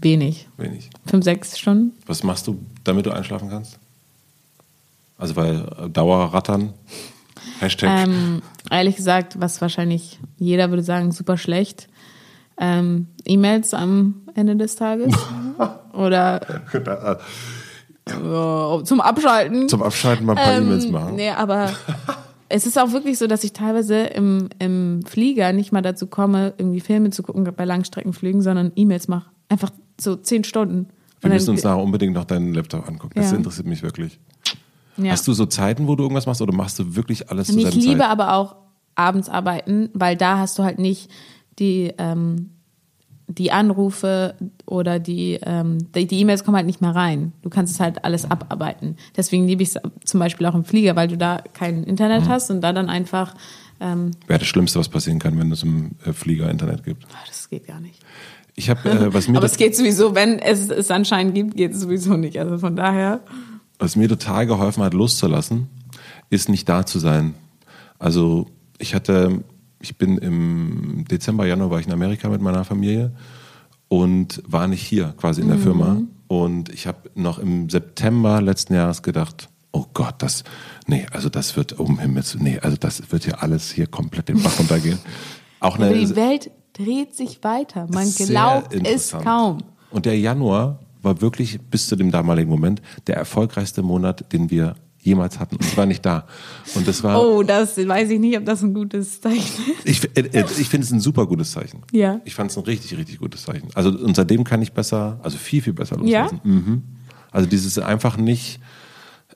Wenig. 0.02 0.47
Wenig. 0.59 0.90
Fünf, 1.06 1.24
sechs 1.24 1.59
Stunden. 1.59 1.93
Was 2.06 2.23
machst 2.23 2.47
du, 2.47 2.59
damit 2.85 3.06
du 3.06 3.11
einschlafen 3.12 3.48
kannst? 3.48 3.78
Also 5.19 5.36
weil 5.36 5.66
äh, 5.78 5.91
Dauerrattern, 5.91 6.73
Hashtag, 7.61 8.07
Ähm, 8.09 8.43
ehrlich 8.70 8.97
gesagt, 8.97 9.41
was 9.41 9.61
wahrscheinlich 9.61 10.19
jeder 10.39 10.70
würde 10.70 10.82
sagen, 10.82 11.12
super 11.12 11.36
schlecht. 11.36 11.89
Ähm, 12.59 13.09
E-Mails 13.24 13.74
am 13.74 14.23
Ende 14.35 14.57
des 14.57 14.77
Tages. 14.77 15.12
Oder 15.93 16.41
äh, 18.07 18.85
zum 18.85 19.01
Abschalten. 19.01 19.69
zum 19.69 19.82
Abschalten 19.82 20.27
mal 20.27 20.32
ein 20.36 20.45
paar 20.45 20.55
Ähm, 20.57 20.66
E-Mails 20.66 20.89
machen. 20.89 21.16
Nee, 21.16 21.31
aber 21.31 21.73
es 22.49 22.66
ist 22.66 22.78
auch 22.78 22.93
wirklich 22.93 23.19
so, 23.19 23.27
dass 23.27 23.45
ich 23.45 23.53
teilweise 23.53 24.03
im, 24.05 24.49
im 24.59 25.03
Flieger 25.07 25.53
nicht 25.53 25.73
mal 25.73 25.82
dazu 25.82 26.07
komme, 26.07 26.55
irgendwie 26.59 26.81
Filme 26.81 27.11
zu 27.11 27.23
gucken 27.23 27.45
bei 27.57 27.65
Langstreckenflügen, 27.65 28.43
sondern 28.43 28.73
E-Mails 28.77 29.09
mache. 29.09 29.31
Einfach 29.49 29.70
so 30.01 30.16
zehn 30.16 30.45
Stunden. 30.45 30.89
Wir 31.20 31.31
müssen 31.31 31.51
uns 31.51 31.62
nachher 31.65 31.82
unbedingt 31.82 32.15
noch 32.15 32.24
deinen 32.24 32.53
Laptop 32.53 32.86
angucken. 32.86 33.15
Das 33.16 33.31
Ja. 33.31 33.36
interessiert 33.39 33.66
mich 33.66 33.82
wirklich. 33.82 34.19
Ja. 34.96 35.12
Hast 35.12 35.26
du 35.28 35.32
so 35.32 35.46
Zeiten, 35.46 35.86
wo 35.88 35.96
du 35.96 36.04
irgendwas 36.04 36.26
machst 36.26 36.40
oder 36.42 36.54
machst 36.54 36.78
du 36.78 36.94
wirklich 36.96 37.30
alles 37.30 37.48
zu 37.48 37.56
Nee, 37.56 37.68
ich 37.68 37.74
liebe 37.74 38.00
Zeit? 38.00 38.10
aber 38.10 38.34
auch 38.34 38.56
abends 38.94 39.28
arbeiten, 39.28 39.90
weil 39.94 40.16
da 40.16 40.38
hast 40.38 40.58
du 40.58 40.62
halt 40.62 40.78
nicht 40.78 41.10
die, 41.58 41.92
ähm, 41.98 42.50
die 43.26 43.50
Anrufe 43.52 44.34
oder 44.66 44.98
die 44.98 45.38
ähm, 45.42 45.78
die 45.94 46.20
E-Mails 46.20 46.44
kommen 46.44 46.56
halt 46.56 46.66
nicht 46.66 46.80
mehr 46.82 46.94
rein. 46.94 47.32
Du 47.42 47.48
kannst 47.48 47.72
es 47.74 47.80
halt 47.80 48.04
alles 48.04 48.30
abarbeiten. 48.30 48.96
Deswegen 49.16 49.46
liebe 49.46 49.62
ich 49.62 49.74
es 49.74 49.80
zum 50.04 50.20
Beispiel 50.20 50.46
auch 50.46 50.54
im 50.54 50.64
Flieger, 50.64 50.94
weil 50.94 51.08
du 51.08 51.16
da 51.16 51.42
kein 51.54 51.78
Mhm. 51.80 51.84
Internet 51.84 52.28
hast 52.28 52.50
und 52.50 52.60
da 52.60 52.72
dann 52.74 52.88
einfach, 52.90 53.34
ähm, 53.80 54.10
Wäre 54.26 54.38
das 54.40 54.46
Schlimmste, 54.48 54.78
was 54.78 54.88
passieren 54.90 55.18
kann, 55.18 55.38
wenn 55.38 55.50
es 55.50 55.62
im 55.62 55.92
äh, 56.04 56.12
Flieger 56.12 56.50
Internet 56.50 56.84
gibt. 56.84 57.04
ah, 57.06 57.16
das 57.26 57.48
geht 57.48 57.66
gar 57.66 57.80
nicht. 57.80 57.98
Ich 58.56 58.68
habe, 58.70 58.88
äh, 58.88 59.12
was 59.14 59.26
mir 59.28 59.38
Aber 59.38 59.46
es 59.46 59.56
geht 59.56 59.74
sowieso, 59.74 60.14
wenn 60.14 60.38
es, 60.38 60.68
es 60.68 60.90
anscheinend 60.90 61.34
gibt, 61.34 61.56
geht 61.56 61.72
es 61.72 61.80
sowieso 61.80 62.16
nicht. 62.16 62.38
Also 62.38 62.58
von 62.58 62.76
daher. 62.76 63.20
Was 63.78 63.96
mir 63.96 64.09
total 64.09 64.46
geholfen 64.46 64.82
hat, 64.82 64.94
loszulassen, 64.94 65.68
ist 66.30 66.48
nicht 66.48 66.68
da 66.68 66.86
zu 66.86 66.98
sein. 66.98 67.34
Also 67.98 68.46
ich 68.78 68.94
hatte, 68.94 69.44
ich 69.80 69.96
bin 69.96 70.18
im 70.18 71.05
Dezember, 71.10 71.46
Januar 71.46 71.70
war 71.70 71.80
ich 71.80 71.86
in 71.86 71.92
Amerika 71.92 72.28
mit 72.28 72.40
meiner 72.40 72.64
Familie 72.64 73.12
und 73.88 74.42
war 74.46 74.66
nicht 74.68 74.82
hier 74.82 75.14
quasi 75.16 75.40
in 75.40 75.48
der 75.48 75.59
Firma. 75.59 76.02
Und 76.26 76.70
ich 76.70 76.86
habe 76.86 77.10
noch 77.14 77.38
im 77.38 77.68
September 77.70 78.40
letzten 78.40 78.74
Jahres 78.74 79.02
gedacht, 79.02 79.48
oh 79.72 79.86
Gott, 79.92 80.16
das, 80.18 80.44
nee, 80.86 81.06
also 81.12 81.28
das 81.28 81.56
wird 81.56 81.74
um 81.74 81.98
Himmels, 81.98 82.36
nee, 82.38 82.59
also 82.60 82.76
das 82.76 83.12
wird 83.12 83.26
ja 83.26 83.34
alles 83.34 83.70
hier 83.70 83.86
komplett 83.86 84.28
den 84.28 84.42
Bach 84.42 84.59
runtergehen. 84.59 84.98
Auch 85.60 85.78
eine, 85.78 85.94
die 85.94 86.14
Welt 86.16 86.51
dreht 86.74 87.14
sich 87.14 87.42
weiter. 87.42 87.86
Man 87.90 88.12
glaubt 88.12 88.74
es 88.74 89.12
kaum. 89.12 89.59
Und 89.90 90.06
der 90.06 90.18
Januar 90.18 90.80
war 91.05 91.20
wirklich 91.20 91.60
bis 91.60 91.86
zu 91.89 91.97
dem 91.97 92.10
damaligen 92.10 92.51
Moment 92.51 92.81
der 93.06 93.16
erfolgreichste 93.16 93.82
Monat, 93.82 94.32
den 94.32 94.51
wir 94.51 94.74
jemals 94.98 95.39
hatten. 95.39 95.56
Und 95.56 95.64
ich 95.66 95.76
war 95.76 95.85
nicht 95.85 96.05
da. 96.06 96.26
Und 96.74 96.89
das 96.89 97.02
war, 97.02 97.20
Oh, 97.22 97.43
das 97.43 97.76
weiß 97.76 98.09
ich 98.10 98.18
nicht, 98.18 98.39
ob 98.39 98.47
das 98.47 98.62
ein 98.62 98.72
gutes 98.72 99.20
Zeichen 99.20 99.62
ist. 99.85 99.86
ich, 99.86 100.16
äh, 100.16 100.20
äh, 100.40 100.44
ich 100.59 100.68
finde 100.68 100.86
es 100.86 100.93
ein 100.93 101.01
super 101.01 101.26
gutes 101.26 101.52
Zeichen. 101.52 101.82
Ja. 101.93 102.20
Ich 102.24 102.35
fand 102.35 102.51
es 102.51 102.56
ein 102.56 102.64
richtig, 102.64 102.97
richtig 102.97 103.18
gutes 103.18 103.44
Zeichen. 103.44 103.68
Also 103.74 103.90
und 103.90 104.16
seitdem 104.16 104.44
kann 104.44 104.62
ich 104.62 104.72
besser, 104.72 105.20
also 105.22 105.36
viel, 105.36 105.60
viel 105.60 105.74
besser 105.74 105.97
Ja? 106.05 106.22
loslassen. 106.22 106.40
Mhm. 106.43 106.82
Also 107.31 107.48
dieses 107.48 107.78
einfach 107.78 108.16
nicht 108.16 108.60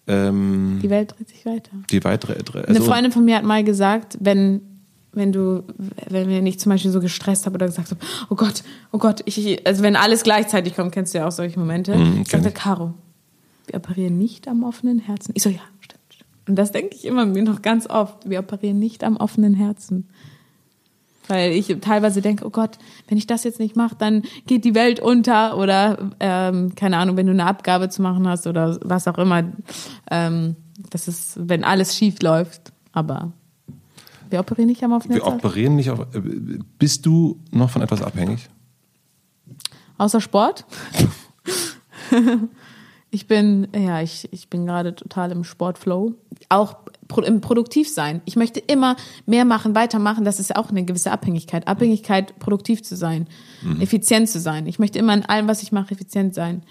ähm, 0.07 0.79
Die 0.83 0.89
Welt 0.91 1.15
dreht 1.19 1.29
sich 1.29 1.45
weiter. 1.45 1.71
die 1.91 2.03
weitere, 2.05 2.35
also, 2.35 2.53
Eine 2.67 2.81
Freundin 2.81 3.13
von 3.13 3.25
mir 3.25 3.37
hat 3.37 3.45
mal 3.45 3.63
gesagt, 3.63 4.17
wenn, 4.21 4.63
wenn 5.19 5.33
du, 5.33 5.65
wenn 6.09 6.29
wir 6.29 6.41
nicht 6.41 6.61
zum 6.61 6.71
Beispiel 6.71 6.91
so 6.91 7.01
gestresst 7.01 7.45
haben 7.45 7.55
oder 7.55 7.67
gesagt 7.67 7.91
haben, 7.91 8.01
oh 8.31 8.35
Gott, 8.35 8.63
oh 8.93 8.99
Gott, 8.99 9.23
ich, 9.27 9.67
also 9.67 9.83
wenn 9.83 9.97
alles 9.97 10.23
gleichzeitig 10.23 10.75
kommt, 10.75 10.93
kennst 10.93 11.13
du 11.13 11.19
ja 11.19 11.27
auch 11.27 11.33
solche 11.33 11.59
Momente. 11.59 11.97
Mhm, 11.97 12.23
ich 12.23 12.29
sagte. 12.29 12.51
Caro, 12.51 12.95
wir 13.67 13.77
operieren 13.77 14.17
nicht 14.17 14.49
am 14.49 14.65
offenen 14.65 14.99
Herzen. 14.99 15.33
Ich 15.35 15.43
so, 15.43 15.51
ja, 15.51 15.61
stimmt, 15.81 16.01
stimmt. 16.09 16.31
Und 16.49 16.57
das 16.57 16.73
denke 16.73 16.95
ich 16.95 17.05
immer 17.05 17.27
mir 17.27 17.43
noch 17.43 17.61
ganz 17.61 17.89
oft. 17.89 18.29
Wir 18.29 18.39
operieren 18.39 18.79
nicht 18.79 19.05
am 19.05 19.17
offenen 19.17 19.55
Herzen. 19.55 20.09
Weil 21.29 21.53
ich 21.53 21.77
teilweise 21.83 22.23
denke, 22.23 22.47
oh 22.47 22.51
Gott, 22.51 22.79
wenn 23.07 23.19
ich 23.19 23.27
das 23.27 23.45
jetzt 23.45 23.61
nicht 23.61 23.77
mache, 23.77 23.95
dann 23.99 24.23
geht 24.47 24.65
die 24.65 24.75
Welt 24.75 24.99
unter 24.99 25.59
oder 25.59 26.11
ähm, 26.21 26.75
keine 26.75 26.97
Ahnung, 26.97 27.19
wenn 27.19 27.27
du 27.27 27.33
eine 27.33 27.45
Abgabe 27.45 27.91
zu 27.91 28.01
machen 28.01 28.27
hast 28.27 28.47
oder 28.47 28.79
was 28.83 29.07
auch 29.07 29.19
immer. 29.19 29.45
Ähm, 30.11 30.57
das 30.91 31.07
ist, 31.07 31.37
wenn 31.37 31.65
alles 31.65 31.97
schief 31.97 32.23
läuft. 32.23 32.73
Aber 32.93 33.33
wir 34.31 34.41
operieren 34.41 34.69
nicht 34.69 34.83
am 34.83 34.93
offenen 34.93 35.17
wir 35.17 35.25
Herzen. 35.25 35.39
operieren 35.39 35.77
nicht 35.77 35.91
auf. 35.91 36.01
äh, 36.15 36.21
Bist 36.79 37.07
du 37.07 37.41
noch 37.51 37.71
von 37.71 37.83
etwas 37.83 38.03
abhängig? 38.03 38.49
Außer 39.99 40.21
Sport. 40.21 40.65
ich 43.11 43.27
bin, 43.27 43.69
ja, 43.75 44.01
ich, 44.01 44.29
ich 44.33 44.49
bin 44.49 44.67
gerade 44.67 44.95
total 44.95 45.33
im 45.33 45.45
Sportflow. 45.45 46.15
Auch 46.49 46.77
pro, 47.09 47.23
im 47.23 47.41
Produktivsein. 47.41 48.23
Ich 48.25 48.37
möchte 48.37 48.61
immer 48.61 48.97
mehr 49.27 49.45
machen, 49.45 49.75
weitermachen. 49.75 50.25
Das 50.25 50.39
ist 50.39 50.55
auch 50.55 50.71
eine 50.71 50.85
gewisse 50.85 51.11
Abhängigkeit. 51.11 51.67
Abhängigkeit, 51.67 52.39
produktiv 52.39 52.83
zu 52.83 52.97
sein, 52.97 53.27
effizient 53.81 54.29
zu 54.29 54.39
sein. 54.41 54.67
Ich 54.67 54.79
möchte 54.79 54.99
immer 54.99 55.15
in 55.15 55.25
allem, 55.25 55.49
was 55.49 55.63
ich 55.63 55.73
mache, 55.73 55.93
effizient 55.93 56.35
sein. 56.35 56.63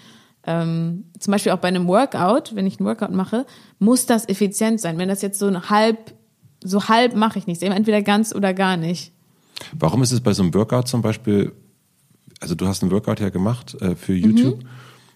Ähm, 0.46 1.04
zum 1.18 1.32
Beispiel 1.32 1.52
auch 1.52 1.58
bei 1.58 1.68
einem 1.68 1.86
Workout, 1.88 2.54
wenn 2.54 2.66
ich 2.66 2.78
einen 2.78 2.86
Workout 2.86 3.10
mache, 3.10 3.44
muss 3.78 4.06
das 4.06 4.28
effizient 4.28 4.80
sein. 4.80 4.96
Wenn 4.96 5.08
das 5.08 5.20
jetzt 5.20 5.38
so 5.38 5.46
ein 5.46 5.68
halb, 5.68 6.14
so 6.62 6.88
halb 6.88 7.14
mache 7.14 7.38
ich 7.38 7.46
nichts. 7.46 7.62
Entweder 7.62 8.02
ganz 8.02 8.34
oder 8.34 8.54
gar 8.54 8.76
nicht. 8.76 9.12
Warum 9.72 10.02
ist 10.02 10.12
es 10.12 10.20
bei 10.20 10.32
so 10.32 10.42
einem 10.42 10.54
Workout 10.54 10.88
zum 10.88 11.02
Beispiel, 11.02 11.52
also 12.40 12.54
du 12.54 12.66
hast 12.66 12.82
einen 12.82 12.92
Workout 12.92 13.20
ja 13.20 13.30
gemacht 13.30 13.76
äh, 13.80 13.94
für 13.96 14.14
YouTube, 14.14 14.60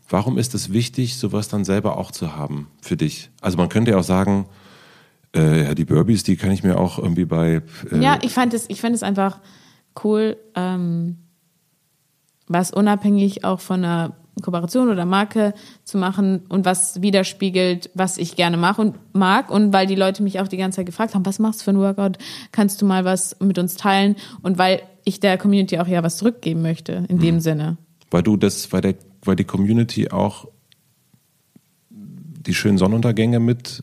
warum 0.09 0.39
ist 0.39 0.55
es 0.55 0.73
wichtig, 0.73 1.17
sowas 1.17 1.49
dann 1.49 1.65
selber 1.65 1.97
auch 1.97 2.11
zu 2.11 2.37
haben 2.37 2.69
für 2.81 2.97
dich? 2.97 3.31
Also 3.41 3.57
man 3.57 3.69
könnte 3.69 3.93
ja 3.93 3.99
auch 3.99 4.05
sagen, 4.05 4.47
Äh, 5.35 5.65
ja, 5.65 5.75
die 5.75 5.87
Burbies, 5.87 6.25
die 6.25 6.37
kann 6.37 6.51
ich 6.51 6.63
mir 6.63 6.79
auch 6.79 6.99
irgendwie 6.99 7.25
bei. 7.25 7.63
Äh, 7.91 8.03
Ja, 8.03 8.19
ich 8.21 8.33
fand 8.33 8.53
es, 8.53 8.67
ich 8.69 8.83
fand 8.83 8.95
es 8.95 9.03
einfach 9.03 9.41
cool, 10.05 10.37
ähm, 10.55 11.17
was 12.49 12.71
unabhängig 12.71 13.43
auch 13.43 13.61
von 13.61 13.83
einer 13.83 14.15
Kooperation 14.41 14.89
oder 14.89 15.05
Marke 15.05 15.53
zu 15.85 15.99
machen 15.99 16.43
und 16.49 16.65
was 16.65 17.03
widerspiegelt, 17.03 17.91
was 17.95 18.17
ich 18.17 18.35
gerne 18.35 18.57
mache 18.57 18.81
und 18.81 18.97
mag 19.13 19.51
und 19.51 19.73
weil 19.73 19.87
die 19.87 19.95
Leute 19.95 20.23
mich 20.23 20.41
auch 20.41 20.49
die 20.49 20.57
ganze 20.57 20.77
Zeit 20.77 20.87
gefragt 20.87 21.15
haben, 21.15 21.27
was 21.27 21.39
machst 21.39 21.61
du 21.61 21.65
für 21.65 21.71
ein 21.73 21.79
Workout? 21.79 22.19
Kannst 22.51 22.81
du 22.81 22.87
mal 22.87 23.05
was 23.05 23.37
mit 23.41 23.59
uns 23.59 23.77
teilen? 23.77 24.17
Und 24.43 24.57
weil 24.59 24.83
ich 25.05 25.21
der 25.21 25.37
Community 25.37 25.79
auch 25.79 25.87
ja 25.87 26.03
was 26.03 26.17
zurückgeben 26.17 26.63
möchte 26.63 27.05
in 27.09 27.19
dem 27.19 27.41
Sinne. 27.41 27.77
weil 28.11 28.23
du 28.23 28.37
das, 28.37 28.73
weil 28.73 28.81
der, 28.81 28.95
weil 29.25 29.37
die 29.37 29.45
Community 29.45 30.11
auch 30.11 30.47
die 31.91 32.55
schönen 32.55 32.79
Sonnenuntergänge 32.79 33.39
mit. 33.41 33.83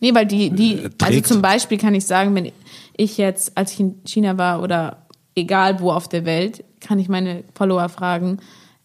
Nee, 0.00 0.14
weil 0.14 0.26
die, 0.26 0.50
die, 0.50 0.74
Äh, 0.74 0.84
also 0.84 0.96
trägt. 0.98 1.26
zum 1.26 1.42
Beispiel 1.42 1.78
kann 1.78 1.94
ich 1.94 2.06
sagen, 2.06 2.34
wenn 2.34 2.50
ich 2.96 3.18
jetzt, 3.18 3.56
als 3.56 3.72
ich 3.72 3.80
in 3.80 3.96
China 4.06 4.38
war 4.38 4.62
oder 4.62 5.06
egal 5.34 5.80
wo 5.80 5.90
auf 5.92 6.08
der 6.08 6.24
Welt, 6.24 6.64
kann 6.80 6.98
ich 6.98 7.08
meine 7.08 7.44
Follower 7.54 7.88
fragen, 7.88 8.38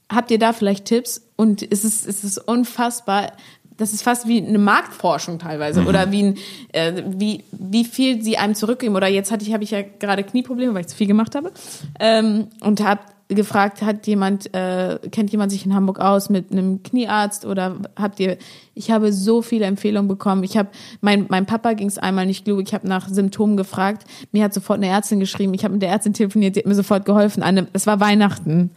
habt 0.09 0.31
ihr 0.31 0.39
da 0.39 0.53
vielleicht 0.53 0.85
Tipps? 0.85 1.21
Und 1.35 1.61
es 1.61 1.83
ist, 1.83 2.07
es 2.07 2.23
ist 2.23 2.37
unfassbar, 2.37 3.31
das 3.77 3.91
ist 3.91 4.03
fast 4.03 4.27
wie 4.27 4.41
eine 4.41 4.57
Marktforschung 4.57 5.37
teilweise 5.39 5.81
Mhm. 5.81 5.87
oder 5.87 6.11
wie, 6.11 6.23
ein, 6.23 6.37
äh, 6.71 7.03
wie, 7.07 7.43
wie 7.51 7.83
viel 7.83 8.21
sie 8.21 8.37
einem 8.37 8.55
zurückgeben. 8.55 8.95
Oder 8.95 9.07
jetzt 9.07 9.31
hatte 9.31 9.43
ich, 9.45 9.53
habe 9.53 9.63
ich 9.63 9.71
ja 9.71 9.81
gerade 9.81 10.23
Knieprobleme, 10.23 10.73
weil 10.73 10.81
ich 10.81 10.87
zu 10.87 10.95
viel 10.95 11.07
gemacht 11.07 11.35
habe 11.35 11.51
ähm, 11.99 12.47
und 12.61 12.81
habe 12.81 13.01
gefragt, 13.27 13.81
hat 13.81 14.05
jemand, 14.05 14.53
äh, 14.53 14.99
kennt 15.11 15.31
jemand 15.31 15.51
sich 15.51 15.65
in 15.65 15.73
Hamburg 15.73 15.99
aus 15.99 16.29
mit 16.29 16.51
einem 16.51 16.83
Kniearzt 16.83 17.43
oder 17.43 17.77
habt 17.95 18.19
ihr, 18.19 18.37
ich 18.75 18.91
habe 18.91 19.11
so 19.11 19.41
viele 19.41 19.65
Empfehlungen 19.65 20.07
bekommen. 20.07 20.43
Ich 20.43 20.57
habe, 20.57 20.69
mein, 21.01 21.25
mein 21.29 21.47
Papa 21.47 21.73
ging 21.73 21.87
es 21.87 21.97
einmal 21.97 22.27
nicht 22.27 22.45
gut, 22.45 22.67
ich 22.67 22.73
habe 22.75 22.87
nach 22.87 23.09
Symptomen 23.09 23.57
gefragt, 23.57 24.05
mir 24.31 24.43
hat 24.43 24.53
sofort 24.53 24.77
eine 24.77 24.87
Ärztin 24.89 25.19
geschrieben, 25.19 25.55
ich 25.55 25.63
habe 25.63 25.73
mit 25.73 25.81
der 25.81 25.89
Ärztin 25.89 26.13
telefoniert, 26.13 26.55
die 26.55 26.59
hat 26.59 26.67
mir 26.67 26.75
sofort 26.75 27.03
geholfen. 27.05 27.41
An 27.41 27.57
einem, 27.57 27.67
es 27.73 27.87
war 27.87 27.99
Weihnachten. 27.99 28.69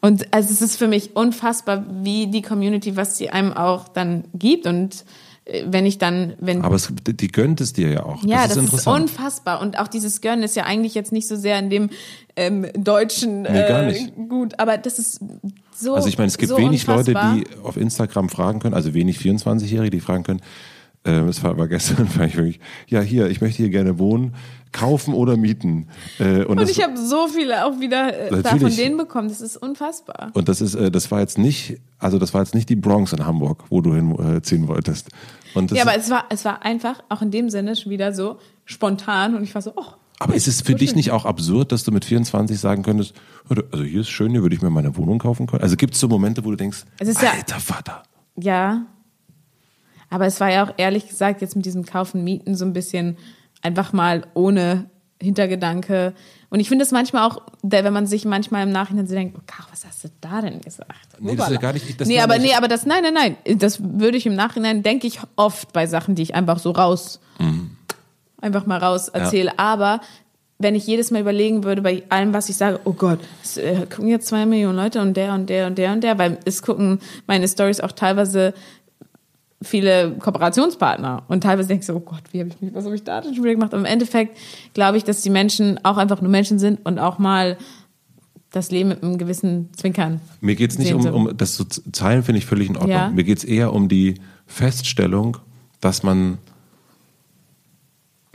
Und 0.00 0.32
also 0.32 0.52
es 0.52 0.62
ist 0.62 0.76
für 0.76 0.88
mich 0.88 1.16
unfassbar, 1.16 1.84
wie 2.02 2.28
die 2.28 2.42
Community, 2.42 2.96
was 2.96 3.18
sie 3.18 3.30
einem 3.30 3.52
auch 3.52 3.88
dann 3.88 4.24
gibt. 4.32 4.66
Und 4.66 5.04
äh, 5.44 5.64
wenn 5.66 5.86
ich 5.86 5.98
dann, 5.98 6.34
wenn 6.40 6.62
Aber 6.62 6.76
es, 6.76 6.92
die 7.04 7.28
gönnt 7.28 7.60
es 7.60 7.72
dir 7.72 7.90
ja 7.90 8.02
auch. 8.04 8.22
ja, 8.24 8.42
das 8.46 8.56
ist 8.56 8.62
interessant. 8.64 9.02
unfassbar. 9.02 9.60
Und 9.60 9.78
auch 9.78 9.88
dieses 9.88 10.20
Gönnen 10.20 10.44
ist 10.44 10.54
ja 10.56 10.64
eigentlich 10.64 10.94
jetzt 10.94 11.10
nicht 11.10 11.26
so 11.26 11.36
sehr 11.36 11.58
in 11.58 11.70
dem 11.70 11.90
ähm, 12.36 12.66
deutschen 12.74 13.42
Nee, 13.42 13.68
gar 13.68 13.82
äh, 13.82 13.92
nicht. 13.92 14.14
gut, 14.28 14.58
aber 14.58 14.78
das 14.78 14.98
ist 14.98 15.20
so. 15.74 15.94
Also 15.94 16.08
ich 16.08 16.18
meine, 16.18 16.28
es 16.28 16.38
gibt 16.38 16.50
so 16.50 16.58
wenig 16.58 16.86
unfassbar. 16.86 17.34
Leute, 17.34 17.50
die 17.50 17.58
auf 17.64 17.76
Instagram 17.76 18.28
fragen 18.28 18.60
können, 18.60 18.74
also 18.74 18.94
wenig 18.94 19.18
24-Jährige, 19.18 19.90
die 19.90 20.00
fragen 20.00 20.22
können, 20.22 20.40
äh, 21.04 21.24
das 21.26 21.42
war 21.42 21.50
aber 21.50 21.68
gestern, 21.68 22.08
war 22.16 22.26
ich 22.26 22.36
wirklich, 22.36 22.60
ja 22.86 23.00
hier, 23.00 23.28
ich 23.28 23.40
möchte 23.40 23.58
hier 23.58 23.70
gerne 23.70 23.98
wohnen, 23.98 24.34
kaufen 24.72 25.14
oder 25.14 25.36
mieten. 25.36 25.88
Äh, 26.18 26.44
und, 26.44 26.58
Und 26.60 26.68
ich 26.70 26.82
habe 26.82 26.96
so 26.96 27.28
viele 27.28 27.64
auch 27.66 27.80
wieder 27.80 28.30
äh, 28.30 28.42
da 28.42 28.50
von 28.56 28.74
denen 28.74 28.96
bekommen. 28.96 29.28
Das 29.28 29.40
ist 29.40 29.56
unfassbar. 29.56 30.30
und 30.34 30.48
das 30.48 30.60
ist, 30.60 30.74
äh, 30.74 30.90
das 30.90 31.10
war 31.10 31.20
jetzt 31.20 31.38
nicht, 31.38 31.78
also 31.98 32.18
das 32.18 32.34
war 32.34 32.42
jetzt 32.42 32.54
nicht 32.54 32.68
die 32.68 32.76
Bronx 32.76 33.12
in 33.12 33.24
Hamburg, 33.24 33.64
wo 33.70 33.80
du 33.80 33.94
hinziehen 33.94 34.68
wolltest. 34.68 35.08
Und 35.54 35.70
Ja, 35.72 35.82
aber 35.82 35.96
es 35.96 36.10
war, 36.10 36.24
es 36.30 36.44
war 36.44 36.62
einfach 36.64 37.02
auch 37.08 37.22
in 37.22 37.30
dem 37.30 37.50
Sinne 37.50 37.76
schon 37.76 37.90
wieder 37.90 38.12
so 38.12 38.38
spontan 38.64 39.34
und 39.34 39.42
ich 39.42 39.54
war 39.54 39.62
so, 39.62 39.72
oh. 39.76 39.84
Aber 40.20 40.34
ist 40.34 40.48
es 40.48 40.62
für 40.62 40.74
dich 40.74 40.96
nicht 40.96 41.12
auch 41.12 41.24
absurd, 41.24 41.70
dass 41.70 41.84
du 41.84 41.92
mit 41.92 42.04
24 42.04 42.58
sagen 42.58 42.82
könntest, 42.82 43.14
also 43.48 43.84
hier 43.84 44.00
ist 44.00 44.08
schön, 44.08 44.32
hier 44.32 44.42
würde 44.42 44.56
ich 44.56 44.60
mir 44.62 44.68
meine 44.70 44.96
Wohnung 44.96 45.18
kaufen 45.20 45.46
können? 45.46 45.62
Also 45.62 45.76
gibt 45.76 45.94
es 45.94 46.00
so 46.00 46.08
Momente, 46.08 46.44
wo 46.44 46.50
du 46.50 46.56
denkst, 46.56 46.84
Es 46.98 47.08
ist 47.08 47.22
ja- 47.22 47.30
alter 47.30 47.60
Vater. 47.60 48.02
Ja. 48.36 48.84
Aber 50.10 50.26
es 50.26 50.40
war 50.40 50.50
ja 50.50 50.64
auch 50.66 50.72
ehrlich 50.76 51.06
gesagt 51.06 51.40
jetzt 51.40 51.54
mit 51.54 51.66
diesem 51.66 51.84
Kaufen, 51.84 52.24
Mieten 52.24 52.56
so 52.56 52.64
ein 52.64 52.72
bisschen 52.72 53.16
einfach 53.62 53.92
mal 53.92 54.26
ohne 54.34 54.86
Hintergedanke. 55.20 56.14
Und 56.50 56.60
ich 56.60 56.68
finde 56.68 56.84
es 56.84 56.92
manchmal 56.92 57.28
auch, 57.28 57.42
wenn 57.62 57.92
man 57.92 58.06
sich 58.06 58.24
manchmal 58.24 58.62
im 58.62 58.70
Nachhinein 58.72 59.06
so 59.06 59.14
denkt, 59.14 59.36
oh, 59.38 59.64
was 59.70 59.84
hast 59.84 60.04
du 60.04 60.08
da 60.20 60.40
denn 60.40 60.60
gesagt? 60.60 60.90
Nee, 61.18 61.36
das 61.36 61.46
ist 61.48 61.54
ja 61.54 61.60
gar 61.60 61.72
nicht- 61.72 62.00
das 62.00 62.08
nee, 62.08 62.20
aber 62.20 62.38
nee, 62.38 62.54
aber 62.54 62.68
das, 62.68 62.86
nein, 62.86 63.02
nein, 63.02 63.14
nein. 63.44 63.58
Das 63.58 63.80
würde 63.82 64.16
ich 64.16 64.26
im 64.26 64.34
Nachhinein, 64.34 64.82
denke 64.82 65.06
ich 65.06 65.20
oft 65.36 65.72
bei 65.72 65.86
Sachen, 65.86 66.14
die 66.14 66.22
ich 66.22 66.34
einfach 66.34 66.58
so 66.58 66.70
raus, 66.70 67.20
Mhm. 67.38 67.72
einfach 68.40 68.64
mal 68.66 68.78
raus 68.78 69.08
erzähle. 69.08 69.58
Aber 69.58 70.00
wenn 70.60 70.74
ich 70.74 70.86
jedes 70.86 71.10
Mal 71.10 71.20
überlegen 71.20 71.62
würde, 71.64 71.82
bei 71.82 72.02
allem, 72.08 72.32
was 72.32 72.48
ich 72.48 72.56
sage, 72.56 72.80
oh 72.84 72.92
Gott, 72.92 73.20
es 73.44 73.58
äh, 73.58 73.86
gucken 73.86 74.08
jetzt 74.08 74.26
zwei 74.28 74.46
Millionen 74.46 74.76
Leute 74.76 75.00
und 75.00 75.16
der 75.16 75.34
und 75.34 75.48
der 75.50 75.66
und 75.66 75.76
der 75.78 75.92
und 75.92 76.02
der, 76.02 76.18
weil 76.18 76.38
es 76.46 76.62
gucken 76.62 77.00
meine 77.26 77.46
Stories 77.46 77.80
auch 77.80 77.92
teilweise 77.92 78.54
viele 79.62 80.12
Kooperationspartner 80.18 81.24
und 81.28 81.42
teilweise 81.42 81.68
denke 81.68 81.80
ich 81.80 81.86
so, 81.86 81.94
oh 81.96 82.00
Gott, 82.00 82.22
wie 82.32 82.40
habe 82.40 82.50
ich 82.50 82.60
mich, 82.60 82.72
was 82.74 82.84
habe 82.84 82.94
ich 82.94 83.02
da 83.02 83.20
denn 83.20 83.34
schon 83.34 83.42
wieder 83.44 83.54
gemacht? 83.54 83.72
Aber 83.74 83.80
im 83.80 83.86
Endeffekt 83.92 84.36
glaube 84.74 84.96
ich, 84.98 85.04
dass 85.04 85.20
die 85.22 85.30
Menschen 85.30 85.84
auch 85.84 85.96
einfach 85.96 86.20
nur 86.20 86.30
Menschen 86.30 86.58
sind 86.58 86.84
und 86.86 86.98
auch 86.98 87.18
mal 87.18 87.58
das 88.52 88.70
Leben 88.70 88.88
mit 88.90 89.02
einem 89.02 89.18
gewissen 89.18 89.68
Zwinkern. 89.76 90.20
Mir 90.40 90.54
geht 90.54 90.70
es 90.70 90.78
nicht 90.78 90.94
um, 90.94 91.04
um 91.06 91.36
das 91.36 91.56
so 91.56 91.64
z- 91.64 91.84
Zahlen 91.94 92.22
finde 92.22 92.38
ich 92.38 92.46
völlig 92.46 92.68
in 92.70 92.76
Ordnung. 92.76 92.92
Ja. 92.92 93.08
Mir 93.10 93.24
geht 93.24 93.38
es 93.38 93.44
eher 93.44 93.72
um 93.74 93.88
die 93.88 94.14
Feststellung, 94.46 95.36
dass 95.80 96.02
man 96.02 96.38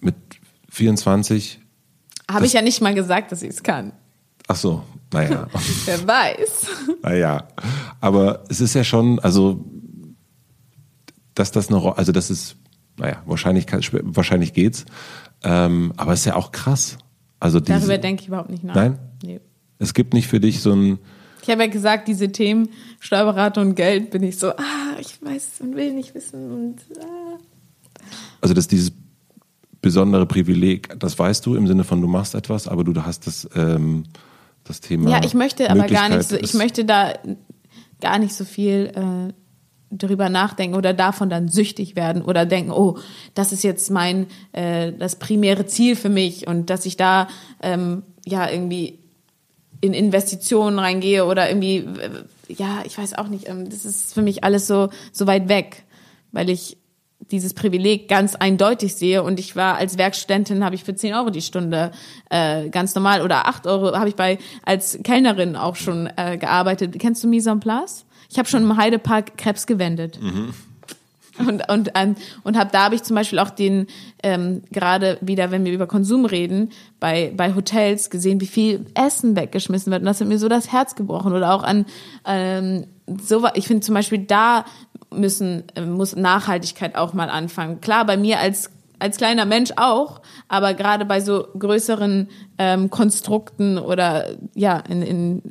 mit 0.01 0.15
24, 0.69 1.59
Habe 2.29 2.45
ich 2.45 2.53
ja 2.53 2.61
nicht 2.61 2.81
mal 2.81 2.93
gesagt, 2.93 3.31
dass 3.31 3.41
ich 3.41 3.49
es 3.49 3.63
kann. 3.63 3.93
ach 4.47 4.55
so, 4.55 4.83
naja, 5.11 5.47
Wer 5.85 6.05
weiß. 6.07 6.65
naja, 7.01 7.47
aber 8.01 8.43
es 8.49 8.59
ist 8.61 8.73
ja 8.75 8.83
schon, 8.83 9.19
also, 9.19 9.63
dass 11.35 11.51
das 11.51 11.69
eine 11.69 11.97
also 11.97 12.11
das 12.11 12.29
ist, 12.29 12.55
naja, 12.97 13.21
wahrscheinlich, 13.25 13.67
wahrscheinlich 13.71 14.53
geht's, 14.53 14.85
ähm, 15.43 15.93
aber 15.97 16.13
es 16.13 16.21
ist 16.21 16.25
ja 16.25 16.35
auch 16.35 16.51
krass. 16.51 16.97
Also 17.39 17.59
diese, 17.59 17.79
Darüber 17.79 17.97
denke 17.97 18.21
ich 18.21 18.27
überhaupt 18.27 18.49
nicht 18.49 18.63
nach. 18.63 18.75
Nein? 18.75 18.99
Nee. 19.23 19.39
es 19.79 19.93
gibt 19.93 20.13
nicht 20.13 20.27
für 20.27 20.39
dich 20.39 20.61
so 20.61 20.73
ein, 20.73 20.99
Ich 21.41 21.49
habe 21.49 21.63
ja 21.63 21.69
gesagt, 21.69 22.07
diese 22.07 22.31
Themen 22.31 22.69
Steuerberater 22.99 23.61
und 23.61 23.75
Geld 23.75 24.11
bin 24.11 24.23
ich 24.23 24.37
so, 24.37 24.51
ah, 24.51 24.97
ich 24.99 25.21
weiß 25.21 25.61
und 25.61 25.75
will 25.75 25.93
nicht 25.93 26.15
wissen 26.15 26.51
und 26.51 26.75
ah. 27.01 27.37
also 28.41 28.53
dass 28.53 28.67
dieses 28.67 28.91
besondere 29.83 30.25
Privileg, 30.25 30.97
das 30.97 31.19
weißt 31.19 31.45
du 31.45 31.55
im 31.55 31.67
Sinne 31.67 31.83
von 31.83 32.01
du 32.01 32.07
machst 32.07 32.33
etwas, 32.33 32.67
aber 32.67 32.83
du 32.83 32.99
hast 33.03 33.27
das, 33.27 33.47
ähm, 33.55 34.05
das 34.63 34.79
Thema. 34.79 35.09
Ja, 35.09 35.23
ich 35.23 35.33
möchte 35.33 35.69
aber 35.69 35.87
gar 35.87 36.09
nicht 36.09 36.27
so, 36.27 36.37
ich 36.37 36.53
möchte 36.53 36.85
da 36.85 37.13
gar 37.99 38.17
nicht 38.17 38.33
so 38.33 38.45
viel 38.45 38.91
äh, 38.95 39.33
drüber 39.97 40.29
nachdenken 40.29 40.75
oder 40.75 40.93
davon 40.93 41.29
dann 41.29 41.47
süchtig 41.47 41.95
werden 41.95 42.21
oder 42.21 42.45
denken, 42.45 42.71
oh, 42.71 42.97
das 43.33 43.51
ist 43.51 43.63
jetzt 43.63 43.91
mein, 43.91 44.27
äh, 44.51 44.91
das 44.91 45.17
primäre 45.17 45.65
Ziel 45.65 45.95
für 45.95 46.09
mich 46.09 46.47
und 46.47 46.69
dass 46.69 46.85
ich 46.85 46.97
da 46.97 47.27
ähm, 47.61 48.03
ja 48.25 48.49
irgendwie 48.49 48.99
in 49.81 49.93
Investitionen 49.93 50.79
reingehe 50.79 51.25
oder 51.25 51.49
irgendwie, 51.49 51.77
äh, 51.77 52.09
ja, 52.47 52.83
ich 52.85 52.97
weiß 52.97 53.15
auch 53.15 53.27
nicht, 53.27 53.49
ähm, 53.49 53.69
das 53.69 53.85
ist 53.85 54.13
für 54.13 54.21
mich 54.21 54.43
alles 54.43 54.67
so, 54.67 54.89
so 55.11 55.27
weit 55.27 55.49
weg, 55.49 55.83
weil 56.31 56.49
ich 56.49 56.77
dieses 57.31 57.53
Privileg 57.53 58.07
ganz 58.07 58.35
eindeutig 58.35 58.95
sehe 58.95 59.23
und 59.23 59.39
ich 59.39 59.55
war 59.55 59.77
als 59.77 59.97
Werkstudentin, 59.97 60.63
habe 60.63 60.75
ich 60.75 60.83
für 60.83 60.95
10 60.95 61.13
Euro 61.13 61.29
die 61.29 61.41
Stunde 61.41 61.91
äh, 62.29 62.69
ganz 62.69 62.95
normal 62.95 63.21
oder 63.21 63.47
8 63.47 63.67
Euro 63.67 63.97
habe 63.97 64.09
ich 64.09 64.15
bei 64.15 64.39
als 64.65 64.99
Kellnerin 65.03 65.55
auch 65.55 65.75
schon 65.75 66.09
äh, 66.17 66.37
gearbeitet. 66.37 66.97
Kennst 66.99 67.23
du 67.23 67.27
Mise 67.27 67.49
en 67.49 67.59
Place? 67.59 68.02
Ich 68.33 68.39
habe 68.39 68.49
schon 68.49 68.63
im 68.63 68.77
Heidepark 68.77 69.37
Krebs 69.37 69.67
gewendet. 69.67 70.19
Und, 71.37 71.69
und, 71.69 71.91
ähm, 71.93 72.15
und 72.43 72.57
hab, 72.57 72.71
da 72.71 72.85
habe 72.85 72.95
ich 72.95 73.03
zum 73.03 73.15
Beispiel 73.15 73.37
auch 73.37 73.51
den, 73.51 73.85
ähm, 74.23 74.63
gerade 74.71 75.19
wieder, 75.21 75.51
wenn 75.51 75.65
wir 75.65 75.71
über 75.71 75.85
Konsum 75.85 76.25
reden, 76.25 76.71
bei, 76.99 77.31
bei 77.35 77.53
Hotels 77.53 78.09
gesehen, 78.09 78.41
wie 78.41 78.47
viel 78.47 78.87
Essen 78.95 79.35
weggeschmissen 79.35 79.91
wird. 79.91 80.01
Und 80.01 80.07
das 80.07 80.19
hat 80.19 80.27
mir 80.27 80.39
so 80.39 80.47
das 80.47 80.71
Herz 80.71 80.95
gebrochen. 80.95 81.33
Oder 81.33 81.53
auch 81.53 81.61
an 81.61 81.85
ähm, 82.25 82.87
so 83.21 83.47
ich 83.53 83.67
finde 83.67 83.81
zum 83.81 83.93
Beispiel, 83.93 84.19
da 84.19 84.65
müssen, 85.11 85.65
äh, 85.75 85.81
muss 85.81 86.15
Nachhaltigkeit 86.15 86.95
auch 86.95 87.13
mal 87.13 87.29
anfangen. 87.29 87.81
Klar, 87.81 88.05
bei 88.05 88.17
mir 88.17 88.39
als 88.39 88.71
als 88.97 89.17
kleiner 89.17 89.45
Mensch 89.45 89.71
auch, 89.75 90.21
aber 90.47 90.73
gerade 90.73 91.03
bei 91.03 91.19
so 91.19 91.45
größeren 91.59 92.29
ähm, 92.57 92.89
Konstrukten 92.89 93.77
oder 93.77 94.27
ja, 94.55 94.79
in, 94.79 95.01
in 95.01 95.41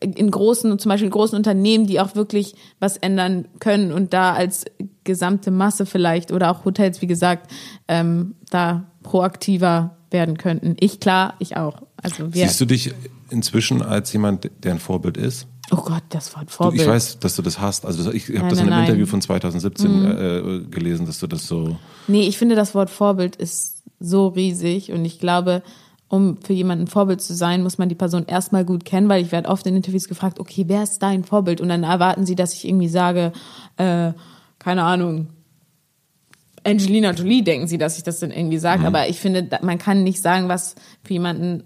in 0.00 0.30
großen, 0.30 0.78
zum 0.78 0.88
Beispiel 0.88 1.06
in 1.06 1.12
großen 1.12 1.36
Unternehmen, 1.36 1.86
die 1.86 2.00
auch 2.00 2.14
wirklich 2.14 2.54
was 2.80 2.96
ändern 2.96 3.46
können 3.60 3.92
und 3.92 4.12
da 4.12 4.32
als 4.34 4.64
gesamte 5.04 5.50
Masse 5.50 5.86
vielleicht 5.86 6.32
oder 6.32 6.50
auch 6.50 6.64
Hotels, 6.64 7.02
wie 7.02 7.06
gesagt, 7.06 7.50
ähm, 7.88 8.34
da 8.50 8.84
proaktiver 9.02 9.96
werden 10.10 10.38
könnten. 10.38 10.76
Ich 10.80 11.00
klar, 11.00 11.34
ich 11.38 11.56
auch. 11.56 11.82
Also 11.96 12.32
wir. 12.34 12.46
Siehst 12.46 12.60
du 12.60 12.66
dich 12.66 12.94
inzwischen 13.30 13.82
als 13.82 14.12
jemand, 14.12 14.50
der 14.62 14.72
ein 14.72 14.78
Vorbild 14.78 15.16
ist? 15.16 15.46
oh 15.70 15.76
Gott, 15.76 16.02
das 16.10 16.34
Wort 16.34 16.46
Du, 16.46 16.52
Vorbild. 16.52 16.82
ich 16.82 16.88
weiß, 16.88 17.18
dass 17.18 17.36
du 17.36 17.42
das 17.42 17.58
hast. 17.58 17.86
Also 17.86 18.12
ich 18.12 18.28
habe 18.36 18.48
das 18.48 18.58
in 18.58 18.60
einem 18.60 18.70
nein. 18.70 18.78
Mhm. 18.80 18.84
Interview 18.86 19.06
von 19.06 19.20
2017 19.20 20.04
äh, 20.04 20.60
gelesen, 20.70 21.06
dass 21.06 21.18
du 21.20 21.26
das 21.26 21.46
so. 21.46 21.76
Nee, 22.06 22.26
ich 22.26 22.38
finde, 22.38 22.54
das 22.54 22.74
Wort 22.74 22.90
Vorbild 22.90 23.36
ist 23.36 23.82
so 24.00 24.28
riesig 24.28 24.92
und 24.92 25.04
ich 25.04 25.18
glaube, 25.18 25.62
um 26.14 26.38
für 26.40 26.52
jemanden 26.52 26.84
ein 26.84 26.88
Vorbild 26.88 27.20
zu 27.20 27.34
sein, 27.34 27.62
muss 27.62 27.78
man 27.78 27.88
die 27.88 27.94
Person 27.94 28.24
erstmal 28.26 28.64
gut 28.64 28.84
kennen, 28.84 29.08
weil 29.08 29.22
ich 29.22 29.32
werde 29.32 29.48
oft 29.48 29.66
in 29.66 29.74
Interviews 29.74 30.08
gefragt, 30.08 30.38
okay, 30.38 30.64
wer 30.68 30.84
ist 30.84 31.02
dein 31.02 31.24
Vorbild? 31.24 31.60
Und 31.60 31.68
dann 31.68 31.82
erwarten 31.82 32.24
sie, 32.24 32.36
dass 32.36 32.54
ich 32.54 32.66
irgendwie 32.66 32.88
sage, 32.88 33.32
äh, 33.76 34.12
keine 34.58 34.84
Ahnung, 34.84 35.28
Angelina 36.62 37.10
Jolie 37.10 37.42
denken 37.42 37.66
sie, 37.66 37.78
dass 37.78 37.98
ich 37.98 38.04
das 38.04 38.20
dann 38.20 38.30
irgendwie 38.30 38.58
sage. 38.58 38.80
Mhm. 38.80 38.86
Aber 38.86 39.08
ich 39.08 39.18
finde, 39.18 39.48
man 39.62 39.78
kann 39.78 40.04
nicht 40.04 40.22
sagen, 40.22 40.48
was 40.48 40.76
für 41.02 41.12
jemanden 41.12 41.64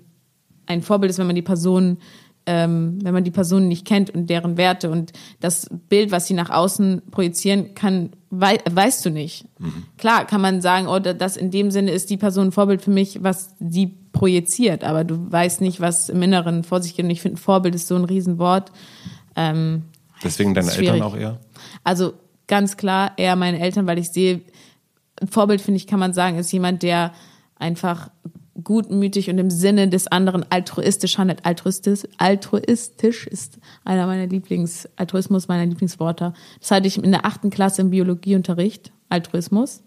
ein 0.67 0.83
Vorbild 0.83 1.11
ist, 1.11 1.19
wenn 1.19 1.27
man 1.27 1.37
die 1.37 1.43
Person, 1.43 1.99
ähm, 2.51 2.99
wenn 3.03 3.13
man 3.13 3.25
die 3.25 3.31
Person 3.31 3.69
nicht 3.69 3.87
kennt 3.87 4.09
und 4.09 4.31
deren 4.31 4.57
Werte 4.57 4.91
und 4.91 5.13
das 5.41 5.69
Bild, 5.91 6.11
was 6.11 6.27
sie 6.27 6.33
nach 6.33 6.49
außen 6.49 7.03
projizieren 7.11 7.75
kann, 7.75 8.11
wei 8.31 8.57
weißt 8.71 9.05
du 9.05 9.11
nicht. 9.11 9.45
Klar 9.99 10.25
kann 10.27 10.41
man 10.41 10.63
sagen, 10.63 10.87
oh, 10.89 10.99
da- 10.99 11.13
das 11.13 11.37
in 11.37 11.51
dem 11.51 11.71
Sinne 11.71 11.91
ist 11.91 12.09
die 12.09 12.17
Person 12.17 12.47
ein 12.49 12.53
Vorbild 12.53 12.81
für 12.81 12.91
mich, 12.91 13.23
was 13.23 13.51
sie 13.61 13.89
projiziert, 14.13 14.83
aber 14.83 15.05
du 15.05 15.31
weißt 15.31 15.61
nicht, 15.61 15.81
was 15.83 16.09
im 16.09 16.23
Inneren 16.23 16.65
vor 16.65 16.81
sich 16.81 16.97
geht. 16.97 17.05
Und 17.05 17.11
ich 17.11 17.21
finde, 17.21 17.37
Vorbild 17.39 17.75
ist 17.75 17.87
so 17.87 17.97
ein 17.97 18.05
Riesenwort. 18.05 18.73
Ähm, 19.37 19.83
Deswegen 20.25 20.55
deine 20.55 20.73
Eltern 20.73 21.03
auch 21.03 21.15
eher? 21.17 21.39
also 21.85 22.15
ganz 22.47 22.79
klar 22.79 23.13
eher 23.19 23.37
meine 23.37 23.61
Eltern, 23.61 23.87
weil 23.87 23.99
ich 23.99 24.09
sehe, 24.09 24.41
ein 25.21 25.29
Vorbild 25.29 25.61
finde 25.61 25.77
ich, 25.77 25.87
kann 25.87 26.01
man 26.01 26.15
sagen, 26.15 26.39
ist 26.39 26.51
jemand, 26.51 26.83
der 26.83 27.13
einfach 27.57 28.11
gutmütig 28.69 29.31
und 29.31 29.39
im 29.39 29.49
Sinne 29.49 29.89
des 29.89 30.09
anderen 30.09 30.45
altruistisch 30.51 31.17
handelt. 31.17 31.47
Altruistisch, 31.47 32.03
altruistisch 32.19 33.27
ist 33.27 33.59
einer 33.83 34.07
meiner 34.07 34.27
Lieblings, 34.27 34.87
Altruismus 34.97 35.49
meiner 35.49 35.65
Lieblingsworte. 35.65 36.35
Das 36.61 36.71
hatte 36.71 36.87
ich 36.87 37.03
in 37.03 37.11
der 37.11 37.25
achten 37.25 37.49
Klasse 37.49 37.81
im 37.81 37.89
Biologieunterricht, 37.89 38.93
Altruismus, 39.09 39.83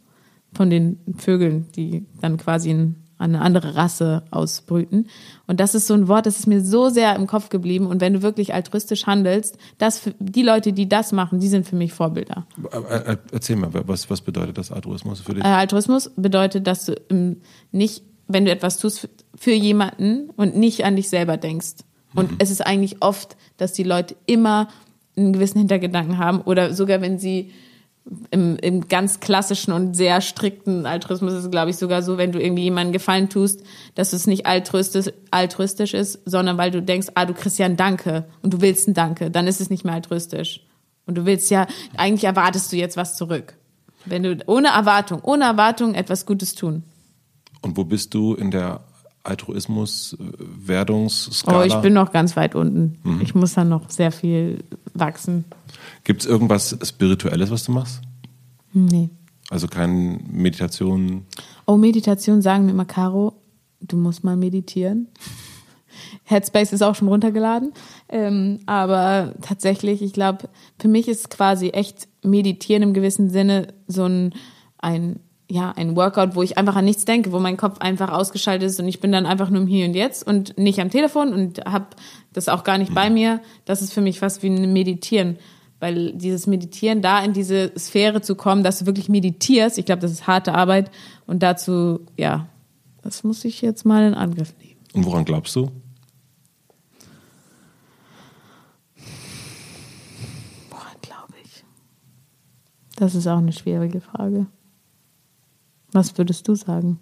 von 0.51 0.71
den 0.71 0.97
Vögeln, 1.15 1.67
die 1.75 2.07
dann 2.21 2.37
quasi 2.37 2.71
in 2.71 2.95
eine 3.19 3.41
andere 3.41 3.75
Rasse 3.75 4.23
ausbrüten. 4.31 5.07
Und 5.45 5.59
das 5.59 5.75
ist 5.75 5.85
so 5.85 5.93
ein 5.93 6.07
Wort, 6.07 6.25
das 6.25 6.39
ist 6.39 6.47
mir 6.47 6.59
so 6.59 6.89
sehr 6.89 7.15
im 7.15 7.27
Kopf 7.27 7.49
geblieben. 7.49 7.85
Und 7.85 8.01
wenn 8.01 8.13
du 8.13 8.23
wirklich 8.23 8.55
altruistisch 8.55 9.05
handelst, 9.05 9.59
das 9.77 10.09
die 10.17 10.41
Leute, 10.41 10.73
die 10.73 10.89
das 10.89 11.11
machen, 11.11 11.39
die 11.39 11.47
sind 11.47 11.67
für 11.67 11.75
mich 11.75 11.93
Vorbilder. 11.93 12.47
Äh, 12.89 13.11
äh, 13.11 13.17
Erzähl 13.31 13.57
mal, 13.57 13.69
was, 13.71 14.09
was 14.09 14.21
bedeutet 14.21 14.57
das 14.57 14.71
Altruismus 14.71 15.21
für 15.21 15.35
dich? 15.35 15.43
Äh, 15.43 15.49
Altruismus 15.49 16.09
bedeutet, 16.15 16.65
dass 16.65 16.87
du 16.87 16.95
nicht, 17.71 18.03
wenn 18.33 18.45
du 18.45 18.51
etwas 18.51 18.77
tust 18.77 19.09
für, 19.35 19.51
jemanden 19.51 20.29
und 20.31 20.55
nicht 20.55 20.83
an 20.83 20.95
dich 20.95 21.09
selber 21.09 21.37
denkst. 21.37 21.83
Und 22.13 22.31
es 22.39 22.51
ist 22.51 22.65
eigentlich 22.65 23.01
oft, 23.01 23.37
dass 23.57 23.73
die 23.73 23.83
Leute 23.83 24.15
immer 24.25 24.67
einen 25.15 25.33
gewissen 25.33 25.59
Hintergedanken 25.59 26.17
haben 26.17 26.41
oder 26.41 26.73
sogar 26.73 27.01
wenn 27.01 27.19
sie 27.19 27.51
im, 28.31 28.57
im 28.57 28.87
ganz 28.87 29.19
klassischen 29.19 29.71
und 29.71 29.95
sehr 29.95 30.21
strikten 30.21 30.85
Altruismus 30.85 31.33
ist 31.33 31.45
es, 31.45 31.51
glaube 31.51 31.69
ich, 31.69 31.77
sogar 31.77 32.01
so, 32.01 32.17
wenn 32.17 32.31
du 32.31 32.41
irgendwie 32.41 32.63
jemandem 32.63 32.93
Gefallen 32.93 33.29
tust, 33.29 33.63
dass 33.95 34.13
es 34.13 34.27
nicht 34.27 34.45
altruistisch, 34.45 35.13
altruistisch 35.29 35.93
ist, 35.93 36.19
sondern 36.25 36.57
weil 36.57 36.71
du 36.71 36.81
denkst, 36.81 37.09
ah, 37.13 37.25
du 37.25 37.33
kriegst 37.33 37.59
ja 37.59 37.65
ein 37.65 37.77
Danke 37.77 38.25
und 38.41 38.53
du 38.53 38.61
willst 38.61 38.87
ein 38.87 38.93
Danke, 38.93 39.29
dann 39.29 39.47
ist 39.47 39.61
es 39.61 39.69
nicht 39.69 39.85
mehr 39.85 39.93
altruistisch. 39.93 40.61
Und 41.05 41.15
du 41.15 41.25
willst 41.25 41.51
ja, 41.51 41.67
eigentlich 41.95 42.23
erwartest 42.23 42.71
du 42.71 42.77
jetzt 42.77 42.97
was 42.97 43.15
zurück. 43.15 43.55
Wenn 44.05 44.23
du 44.23 44.37
ohne 44.47 44.69
Erwartung, 44.69 45.21
ohne 45.23 45.45
Erwartung 45.45 45.93
etwas 45.93 46.25
Gutes 46.25 46.55
tun. 46.55 46.83
Und 47.61 47.77
wo 47.77 47.83
bist 47.83 48.13
du 48.13 48.33
in 48.33 48.51
der 48.51 48.81
Altruismus-Werdungsskala? 49.23 51.59
Oh, 51.59 51.63
ich 51.63 51.75
bin 51.75 51.93
noch 51.93 52.11
ganz 52.11 52.35
weit 52.35 52.55
unten. 52.55 52.97
Ich 53.21 53.35
muss 53.35 53.53
da 53.53 53.63
noch 53.63 53.89
sehr 53.89 54.11
viel 54.11 54.63
wachsen. 54.93 55.45
Gibt 56.03 56.21
es 56.21 56.27
irgendwas 56.27 56.77
Spirituelles, 56.83 57.51
was 57.51 57.63
du 57.63 57.71
machst? 57.71 58.01
Nee. 58.73 59.09
Also 59.49 59.67
keine 59.67 60.19
Meditation? 60.31 61.25
Oh, 61.65 61.77
Meditation 61.77 62.41
sagen 62.41 62.65
mir 62.65 62.71
immer, 62.71 62.85
Caro, 62.85 63.33
du 63.81 63.97
musst 63.97 64.23
mal 64.23 64.37
meditieren. 64.37 65.07
Headspace 66.23 66.73
ist 66.73 66.81
auch 66.81 66.95
schon 66.95 67.09
runtergeladen. 67.09 67.73
Ähm, 68.09 68.59
aber 68.65 69.35
tatsächlich, 69.41 70.01
ich 70.01 70.13
glaube, 70.13 70.49
für 70.79 70.87
mich 70.87 71.07
ist 71.07 71.29
quasi 71.29 71.69
echt 71.69 72.07
Meditieren 72.23 72.83
im 72.83 72.93
gewissen 72.93 73.29
Sinne 73.29 73.67
so 73.87 74.05
ein, 74.05 74.33
ein, 74.77 75.19
ja, 75.51 75.73
ein 75.75 75.97
Workout, 75.97 76.35
wo 76.35 76.43
ich 76.43 76.57
einfach 76.57 76.77
an 76.77 76.85
nichts 76.85 77.03
denke, 77.03 77.33
wo 77.33 77.39
mein 77.39 77.57
Kopf 77.57 77.79
einfach 77.79 78.09
ausgeschaltet 78.09 78.69
ist 78.69 78.79
und 78.79 78.87
ich 78.87 79.01
bin 79.01 79.11
dann 79.11 79.25
einfach 79.25 79.49
nur 79.49 79.61
im 79.61 79.67
Hier 79.67 79.85
und 79.85 79.95
Jetzt 79.95 80.25
und 80.25 80.57
nicht 80.57 80.79
am 80.79 80.89
Telefon 80.89 81.33
und 81.33 81.65
habe 81.65 81.87
das 82.31 82.47
auch 82.47 82.63
gar 82.63 82.77
nicht 82.77 82.93
bei 82.93 83.09
mir. 83.09 83.41
Das 83.65 83.81
ist 83.81 83.91
für 83.91 83.99
mich 83.99 84.19
fast 84.19 84.43
wie 84.43 84.47
ein 84.47 84.71
Meditieren. 84.71 85.37
Weil 85.81 86.13
dieses 86.13 86.47
Meditieren, 86.47 87.01
da 87.01 87.21
in 87.21 87.33
diese 87.33 87.73
Sphäre 87.77 88.21
zu 88.21 88.35
kommen, 88.35 88.63
dass 88.63 88.79
du 88.79 88.85
wirklich 88.85 89.09
meditierst, 89.09 89.77
ich 89.77 89.85
glaube, 89.85 90.01
das 90.01 90.11
ist 90.11 90.25
harte 90.25 90.53
Arbeit. 90.53 90.89
Und 91.27 91.43
dazu, 91.43 91.99
ja, 92.15 92.47
das 93.01 93.25
muss 93.25 93.43
ich 93.43 93.61
jetzt 93.61 93.85
mal 93.85 94.07
in 94.07 94.13
Angriff 94.13 94.53
nehmen. 94.57 94.79
Und 94.93 95.05
woran 95.05 95.25
glaubst 95.25 95.55
du? 95.55 95.69
Woran 100.69 100.95
glaube 101.01 101.33
ich? 101.43 101.65
Das 102.95 103.15
ist 103.15 103.27
auch 103.27 103.39
eine 103.39 103.51
schwierige 103.51 103.99
Frage. 103.99 104.45
Was 105.91 106.17
würdest 106.17 106.47
du 106.47 106.55
sagen? 106.55 106.99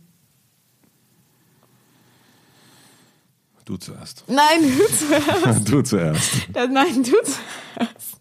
Du 3.65 3.77
zuerst. 3.77 4.23
Nein, 4.27 4.61
du 4.63 4.87
zuerst. 4.95 5.71
du 5.71 5.81
zuerst. 5.83 6.49
Nein, 6.55 7.03
du 7.03 7.03
zuerst. 7.03 8.19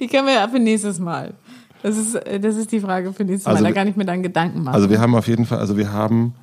Die 0.00 0.06
können 0.06 0.26
wir 0.26 0.34
ja 0.34 0.48
für 0.48 0.58
nächstes 0.58 0.98
Mal. 0.98 1.34
Das 1.82 1.96
ist, 1.96 2.14
das 2.14 2.56
ist 2.56 2.72
die 2.72 2.80
Frage 2.80 3.12
für 3.12 3.24
nächstes 3.24 3.46
Also 3.46 3.62
Mal. 3.62 3.68
Da 3.68 3.74
kann 3.74 3.88
ich 3.88 3.96
mir 3.96 4.06
dann 4.06 4.22
Gedanken 4.22 4.62
machen. 4.62 4.74
Also 4.74 4.88
wir 4.88 5.00
haben 5.00 5.14
auf 5.14 5.28
jeden 5.28 5.44
Fall, 5.44 5.58
also 5.58 5.76
wir 5.76 5.92
haben 5.92 6.34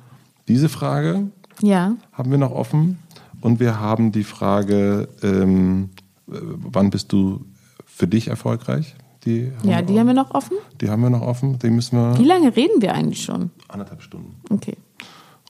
diese 0.46 0.68
Frage, 0.68 1.28
ja. 1.60 1.96
haben 2.12 2.30
wir 2.30 2.38
noch 2.38 2.52
offen 2.52 2.98
und 3.40 3.60
wir 3.60 3.80
haben 3.80 4.12
die 4.12 4.24
Frage, 4.24 5.08
ähm, 5.22 5.90
äh, 6.28 6.34
wann 6.40 6.90
bist 6.90 7.12
du 7.12 7.44
für 7.84 8.06
dich 8.06 8.28
erfolgreich? 8.28 8.94
Die 9.24 9.52
Ja, 9.62 9.82
die 9.82 9.98
haben 9.98 10.06
wir 10.06 10.14
noch 10.14 10.30
offen. 10.32 10.56
die 10.80 10.88
haben 10.90 11.02
wir 11.02 11.10
noch 11.10 11.22
offen. 11.22 11.58
Die 11.58 11.70
müssen 11.70 11.96
Wie 12.14 12.20
wir 12.20 12.26
lange 12.26 12.54
reden 12.54 12.80
wir 12.80 12.94
eigentlich 12.94 13.22
schon? 13.24 13.50
anderthalb 13.68 14.02
Stunden. 14.02 14.36
Okay. 14.50 14.76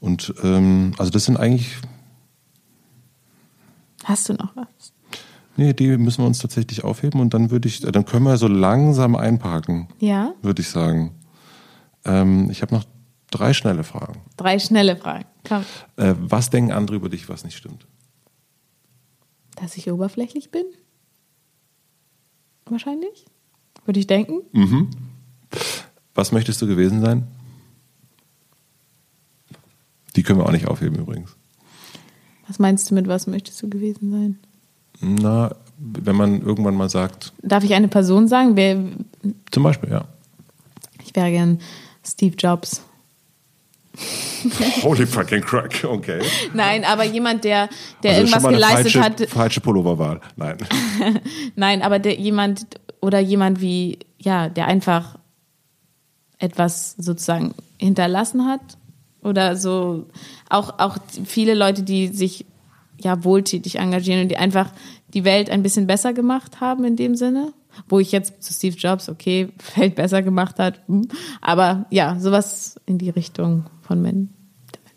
Und 0.00 0.32
ähm, 0.42 0.94
also 0.98 1.10
das 1.10 1.24
sind 1.24 1.36
eigentlich, 1.36 1.76
Hast 4.04 4.28
du 4.28 4.32
noch 4.34 4.54
was? 4.56 4.66
nee, 5.56 5.72
die 5.72 5.96
müssen 5.98 6.22
wir 6.22 6.26
uns 6.26 6.38
tatsächlich 6.38 6.84
aufheben 6.84 7.20
und 7.20 7.34
dann 7.34 7.50
würde 7.50 7.68
ich, 7.68 7.80
dann 7.80 8.04
können 8.04 8.24
wir 8.24 8.36
so 8.38 8.46
langsam 8.48 9.16
einparken, 9.16 9.88
Ja? 9.98 10.32
würde 10.40 10.62
ich 10.62 10.68
sagen. 10.70 11.14
Ähm, 12.04 12.48
ich 12.50 12.62
habe 12.62 12.74
noch 12.74 12.84
drei 13.30 13.52
schnelle 13.52 13.84
Fragen. 13.84 14.20
Drei 14.36 14.58
schnelle 14.60 14.96
Fragen. 14.96 15.24
Komm. 15.46 15.64
Äh, 15.96 16.14
was 16.18 16.48
denken 16.50 16.72
andere 16.72 16.96
über 16.96 17.08
dich, 17.08 17.28
was 17.28 17.44
nicht 17.44 17.56
stimmt? 17.56 17.86
Dass 19.56 19.76
ich 19.76 19.90
oberflächlich 19.90 20.50
bin? 20.52 20.64
Wahrscheinlich. 22.66 23.26
Würde 23.88 24.00
ich 24.00 24.06
denken. 24.06 24.42
Was 26.14 26.30
möchtest 26.30 26.60
du 26.60 26.66
gewesen 26.66 27.00
sein? 27.00 27.26
Die 30.14 30.22
können 30.22 30.38
wir 30.38 30.44
auch 30.44 30.52
nicht 30.52 30.68
aufheben 30.68 30.98
übrigens. 30.98 31.34
Was 32.46 32.58
meinst 32.58 32.90
du 32.90 32.94
mit 32.94 33.08
was 33.08 33.26
möchtest 33.26 33.62
du 33.62 33.70
gewesen 33.70 34.10
sein? 34.10 34.38
Na, 35.00 35.56
wenn 35.78 36.16
man 36.16 36.42
irgendwann 36.42 36.74
mal 36.74 36.90
sagt, 36.90 37.32
Darf 37.40 37.64
ich 37.64 37.72
eine 37.72 37.88
Person 37.88 38.28
sagen? 38.28 38.56
Wer, 38.56 38.76
zum 39.50 39.62
Beispiel, 39.62 39.88
ja. 39.88 40.04
ich 41.02 41.16
wäre 41.16 41.30
gern 41.30 41.58
Steve 42.04 42.36
Jobs. 42.36 42.82
Holy 44.82 45.06
fucking 45.06 45.42
crack, 45.42 45.84
okay. 45.84 46.20
Nein, 46.54 46.84
aber 46.84 47.04
jemand, 47.04 47.44
der, 47.44 47.68
der 48.02 48.12
Also 48.16 48.22
irgendwas 48.22 48.52
geleistet 48.52 48.92
falsche, 48.92 49.00
hat. 49.24 49.30
falsche 49.30 49.60
Pulloverwahl. 49.60 50.20
Nein. 50.36 50.56
Nein, 51.56 51.82
aber 51.82 51.98
der 51.98 52.14
jemand 52.14 52.66
oder 53.00 53.18
jemand 53.18 53.60
wie, 53.60 53.98
ja, 54.18 54.48
der 54.48 54.66
einfach 54.66 55.18
etwas 56.38 56.94
sozusagen 56.98 57.54
hinterlassen 57.78 58.46
hat. 58.46 58.60
Oder 59.22 59.56
so 59.56 60.06
auch, 60.48 60.78
auch 60.78 60.98
viele 61.24 61.54
Leute, 61.54 61.82
die 61.82 62.08
sich 62.08 62.46
ja 63.00 63.24
wohltätig 63.24 63.76
engagieren 63.76 64.22
und 64.22 64.28
die 64.28 64.36
einfach 64.36 64.70
die 65.14 65.24
Welt 65.24 65.50
ein 65.50 65.62
bisschen 65.62 65.86
besser 65.86 66.12
gemacht 66.12 66.60
haben 66.60 66.84
in 66.84 66.96
dem 66.96 67.14
Sinne. 67.14 67.52
Wo 67.88 68.00
ich 68.00 68.10
jetzt 68.10 68.42
zu 68.42 68.52
Steve 68.52 68.76
Jobs, 68.76 69.08
okay, 69.08 69.48
Welt 69.76 69.94
besser 69.94 70.22
gemacht 70.22 70.58
hat. 70.58 70.80
hm. 70.86 71.08
Aber 71.40 71.86
ja, 71.90 72.18
sowas 72.18 72.80
in 72.86 72.98
die 72.98 73.10
Richtung 73.10 73.66
von 73.88 74.02
Men 74.02 74.28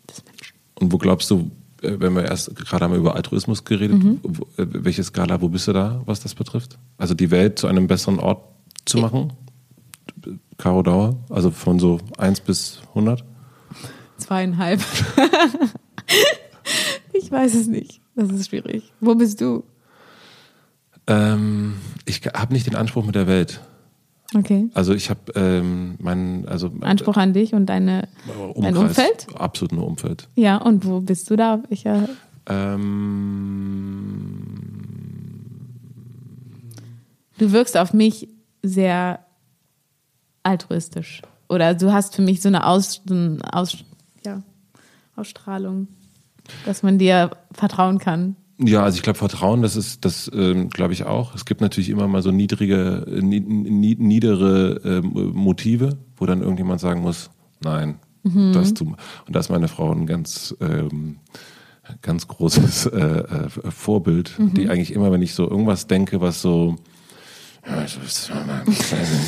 des 0.08 0.22
Menschen. 0.24 0.54
Und 0.74 0.92
wo 0.92 0.98
glaubst 0.98 1.30
du, 1.30 1.50
äh, 1.82 1.98
wenn 1.98 2.14
wir 2.14 2.24
erst 2.26 2.54
gerade 2.54 2.84
haben 2.84 2.92
wir 2.92 2.98
über 2.98 3.16
Altruismus 3.16 3.64
geredet, 3.64 4.02
Mhm. 4.02 4.20
äh, 4.58 4.66
welche 4.84 5.02
Skala, 5.02 5.40
wo 5.40 5.48
bist 5.48 5.66
du 5.66 5.72
da, 5.72 6.02
was 6.06 6.20
das 6.20 6.34
betrifft? 6.34 6.78
Also 6.98 7.14
die 7.14 7.30
Welt 7.30 7.58
zu 7.58 7.66
einem 7.66 7.86
besseren 7.86 8.20
Ort 8.20 8.44
zu 8.84 8.98
machen? 8.98 9.32
Caro 10.58 10.82
Dauer, 10.82 11.16
also 11.30 11.50
von 11.50 11.78
so 11.80 11.98
1 12.18 12.40
bis 12.40 12.80
100? 12.90 13.24
Zweieinhalb. 14.18 14.80
ich 17.12 17.30
weiß 17.30 17.54
es 17.54 17.66
nicht. 17.66 18.00
Das 18.14 18.30
ist 18.30 18.48
schwierig. 18.50 18.92
Wo 19.00 19.14
bist 19.14 19.40
du? 19.40 19.64
Ähm, 21.06 21.74
ich 22.04 22.20
habe 22.26 22.52
nicht 22.52 22.66
den 22.66 22.76
Anspruch 22.76 23.06
mit 23.06 23.14
der 23.14 23.26
Welt. 23.26 23.60
Okay. 24.34 24.68
Also 24.74 24.94
ich 24.94 25.10
habe 25.10 25.20
ähm, 25.34 25.96
meinen, 25.98 26.46
also 26.48 26.70
Anspruch 26.80 27.16
an 27.16 27.32
dich 27.32 27.54
und 27.54 27.66
deine, 27.66 28.08
dein 28.56 28.76
Umfeld? 28.76 29.26
Absolut 29.34 29.72
nur 29.72 29.86
Umfeld. 29.86 30.28
Ja, 30.34 30.56
und 30.56 30.86
wo 30.86 31.00
bist 31.00 31.28
du 31.30 31.36
da? 31.36 31.54
Auf 31.54 31.60
Welcher? 31.68 32.08
Ähm, 32.46 33.62
Du 37.42 37.50
wirkst 37.50 37.76
auf 37.76 37.92
mich 37.92 38.28
sehr 38.62 39.18
altruistisch 40.44 41.22
oder 41.48 41.74
du 41.74 41.92
hast 41.92 42.14
für 42.14 42.22
mich 42.22 42.40
so 42.40 42.48
eine 42.48 42.64
Aus, 42.64 43.00
Aus, 43.50 43.78
ja, 44.24 44.44
Ausstrahlung, 45.16 45.88
dass 46.66 46.84
man 46.84 46.98
dir 46.98 47.30
vertrauen 47.52 47.98
kann. 47.98 48.36
Ja, 48.64 48.84
also 48.84 48.96
ich 48.96 49.02
glaube, 49.02 49.18
Vertrauen, 49.18 49.62
das 49.62 49.76
ist, 49.76 50.04
das 50.04 50.30
ähm, 50.34 50.70
glaube 50.70 50.92
ich 50.92 51.04
auch. 51.04 51.34
Es 51.34 51.44
gibt 51.44 51.60
natürlich 51.60 51.90
immer 51.90 52.06
mal 52.06 52.22
so 52.22 52.30
niedrige, 52.30 53.06
äh, 53.08 53.20
ni 53.20 53.40
ni 53.40 53.96
niedere 53.98 54.80
ähm, 54.84 55.32
Motive, 55.34 55.98
wo 56.16 56.26
dann 56.26 56.42
irgendjemand 56.42 56.80
sagen 56.80 57.00
muss, 57.00 57.30
nein, 57.62 57.98
mhm. 58.22 58.52
das 58.52 58.74
tu. 58.74 58.94
Und 59.26 59.34
da 59.34 59.40
ist 59.40 59.50
meine 59.50 59.68
Frau 59.68 59.92
ein 59.92 60.06
ganz, 60.06 60.54
ähm, 60.60 61.16
ganz 62.02 62.28
großes 62.28 62.86
äh, 62.86 62.98
äh, 62.98 63.48
Vorbild, 63.48 64.38
mhm. 64.38 64.54
die 64.54 64.68
eigentlich 64.68 64.92
immer, 64.92 65.10
wenn 65.10 65.22
ich 65.22 65.34
so 65.34 65.48
irgendwas 65.48 65.86
denke, 65.86 66.20
was 66.20 66.40
so 66.42 66.76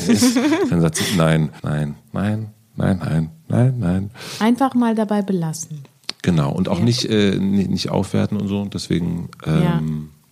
ist, 0.09 0.35
dann 0.69 0.81
sagt 0.81 0.97
sie, 0.97 1.17
nein, 1.17 1.51
nein, 1.63 1.95
nein, 2.11 2.51
nein, 2.75 2.99
nein, 2.99 3.29
nein, 3.47 3.79
nein. 3.79 4.11
Einfach 4.39 4.73
mal 4.75 4.93
dabei 4.93 5.21
belassen. 5.21 5.83
Genau, 6.25 6.51
und 6.51 6.69
auch 6.69 6.79
ja. 6.79 6.85
nicht, 6.85 7.05
äh, 7.05 7.37
nicht, 7.37 7.69
nicht 7.69 7.89
aufwerten 7.91 8.37
und 8.37 8.47
so. 8.47 8.65
Deswegen. 8.65 9.29
Ähm, 9.45 9.61
ja, 9.61 9.81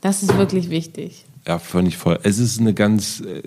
das 0.01 0.23
ist 0.23 0.35
wirklich 0.35 0.71
wichtig. 0.71 1.23
Ja, 1.47 1.59
völlig 1.59 1.97
voll. 1.97 2.17
Es 2.23 2.39
ist 2.39 2.59
eine 2.59 2.73
ganz, 2.73 3.21
äh, 3.21 3.43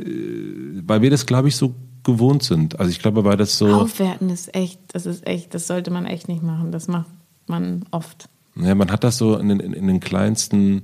weil 0.86 1.02
wir 1.02 1.10
das, 1.10 1.27
glaube 1.27 1.48
ich, 1.48 1.56
so 1.56 1.74
gewohnt 2.05 2.44
sind. 2.44 2.78
Also 2.78 2.93
ich 2.93 3.01
glaube, 3.01 3.24
weil 3.24 3.36
das 3.36 3.59
so. 3.59 3.66
Aufwerten 3.66 4.31
ist 4.31 4.55
echt, 4.55 4.78
das 4.93 5.06
ist 5.06 5.27
echt, 5.27 5.55
das 5.55 5.66
sollte 5.66 5.90
man 5.90 6.06
echt 6.06 6.28
nicht 6.28 6.44
machen. 6.44 6.70
Das 6.70 6.86
macht 6.86 7.10
man 7.48 7.85
oft. 7.90 8.28
Ja, 8.55 8.77
man 8.77 8.93
hat 8.93 9.02
das 9.02 9.18
so 9.18 9.36
in, 9.36 9.51
in, 9.51 9.73
in 9.73 9.89
den 9.89 9.98
kleinsten 9.98 10.82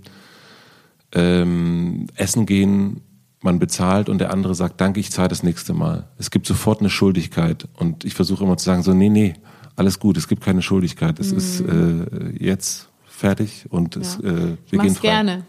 ähm, 1.12 2.08
Essen 2.16 2.44
gehen, 2.44 3.02
man 3.40 3.60
bezahlt 3.60 4.08
und 4.08 4.18
der 4.18 4.32
andere 4.32 4.56
sagt, 4.56 4.80
danke, 4.80 4.98
ich 4.98 5.12
zahle 5.12 5.28
das 5.28 5.44
nächste 5.44 5.74
Mal. 5.74 6.08
Es 6.18 6.32
gibt 6.32 6.44
sofort 6.44 6.80
eine 6.80 6.90
Schuldigkeit. 6.90 7.68
Und 7.76 8.04
ich 8.04 8.14
versuche 8.14 8.42
immer 8.42 8.56
zu 8.56 8.64
sagen, 8.64 8.82
so, 8.82 8.94
nee, 8.94 9.08
nee, 9.08 9.34
alles 9.76 9.98
gut, 9.98 10.16
es 10.16 10.28
gibt 10.28 10.42
keine 10.42 10.62
Schuldigkeit. 10.62 11.18
Es 11.18 11.32
mhm. 11.32 11.38
ist 11.38 11.60
äh, 11.60 12.44
jetzt 12.44 12.88
fertig 13.04 13.66
und 13.70 13.96
es, 13.96 14.18
äh, 14.18 14.22
wir 14.22 14.56
ich 14.72 14.80
gehen 14.80 14.94
frei. 14.94 15.08
gerne. 15.08 15.44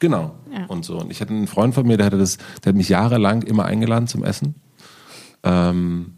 Genau. 0.00 0.34
Ja. 0.52 0.66
Und 0.66 0.84
so. 0.84 1.00
Und 1.00 1.10
ich 1.10 1.20
hatte 1.20 1.32
einen 1.32 1.46
Freund 1.46 1.74
von 1.74 1.86
mir, 1.86 1.96
der 1.96 2.06
hatte 2.06 2.18
das, 2.18 2.38
der 2.64 2.70
hat 2.70 2.76
mich 2.76 2.88
jahrelang 2.88 3.42
immer 3.42 3.64
eingeladen 3.64 4.06
zum 4.06 4.24
Essen. 4.24 4.54
Ähm, 5.42 6.12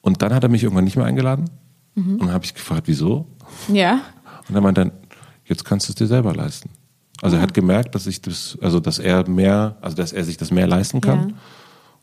und 0.00 0.22
dann 0.22 0.32
hat 0.32 0.42
er 0.44 0.48
mich 0.48 0.62
irgendwann 0.62 0.84
nicht 0.84 0.96
mehr 0.96 1.06
eingeladen. 1.06 1.50
Mhm. 1.94 2.12
Und 2.12 2.20
dann 2.20 2.32
habe 2.32 2.44
ich 2.44 2.54
gefragt, 2.54 2.84
wieso? 2.86 3.26
Ja. 3.68 4.00
Und 4.48 4.54
er 4.54 4.60
meinte 4.60 4.82
dann, 4.82 4.92
jetzt 5.44 5.64
kannst 5.64 5.88
du 5.88 5.92
es 5.92 5.96
dir 5.96 6.06
selber 6.06 6.34
leisten. 6.34 6.70
Also 7.22 7.36
er 7.36 7.42
hat 7.42 7.54
gemerkt, 7.54 7.94
dass 7.94 8.06
ich 8.06 8.20
das, 8.20 8.58
also 8.60 8.78
dass 8.78 8.98
er 8.98 9.28
mehr, 9.28 9.76
also 9.80 9.96
dass 9.96 10.12
er 10.12 10.24
sich 10.24 10.36
das 10.36 10.50
mehr 10.50 10.66
leisten 10.66 11.00
kann. 11.00 11.34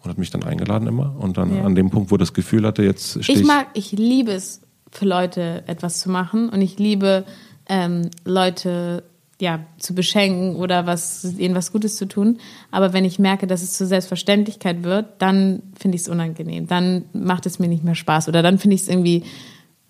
Und 0.04 0.10
hat 0.10 0.18
mich 0.18 0.32
dann 0.32 0.44
eingeladen 0.44 0.88
immer. 0.88 1.16
Und 1.18 1.38
dann 1.38 1.56
ja. 1.56 1.64
an 1.64 1.76
dem 1.76 1.90
Punkt, 1.90 2.12
wo 2.12 2.18
das 2.18 2.34
Gefühl 2.34 2.66
hatte, 2.66 2.84
jetzt 2.84 3.24
stehe 3.24 3.40
ich. 3.40 3.46
mag, 3.46 3.68
ich 3.74 3.92
liebe 3.94 4.32
es, 4.32 4.62
für 4.92 5.06
Leute 5.06 5.64
etwas 5.66 6.00
zu 6.00 6.12
machen 6.12 6.50
und 6.50 6.62
ich 6.62 6.78
liebe 6.78 7.26
ähm, 7.68 8.12
Leute 8.26 9.04
ja, 9.42 9.66
zu 9.78 9.96
beschenken 9.96 10.56
oder 10.56 10.86
was, 10.86 11.26
ihnen 11.38 11.56
was 11.56 11.72
Gutes 11.72 11.98
zu 11.98 12.08
tun. 12.08 12.40
Aber 12.72 12.94
wenn 12.94 13.04
ich 13.04 13.20
merke, 13.20 13.48
dass 13.48 13.64
es 13.64 13.74
zur 13.74 13.88
Selbstverständlichkeit 13.88 14.84
wird, 14.84 15.08
dann 15.18 15.64
finde 15.78 15.96
ich 15.96 16.04
es 16.04 16.10
unangenehm. 16.10 16.68
Dann 16.68 17.06
macht 17.14 17.46
es 17.46 17.60
mir 17.60 17.68
nicht 17.68 17.84
mehr 17.84 17.96
Spaß. 17.96 18.28
Oder 18.30 18.42
dann 18.44 18.60
finde 18.60 18.76
ich 18.76 18.84
es 18.84 18.88
irgendwie, 18.88 19.24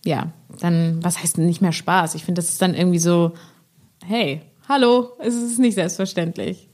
ja, 0.06 0.32
dann, 0.60 1.04
was 1.04 1.22
heißt 1.22 1.38
denn 1.38 1.46
nicht 1.46 1.62
mehr 1.62 1.72
Spaß? 1.72 2.16
Ich 2.16 2.24
finde, 2.24 2.40
das 2.40 2.50
ist 2.50 2.62
dann 2.62 2.74
irgendwie 2.74 3.00
so, 3.00 3.34
hey, 4.06 4.42
hallo, 4.68 5.10
es 5.20 5.36
ist 5.36 5.60
nicht 5.60 5.76
selbstverständlich. 5.76 6.70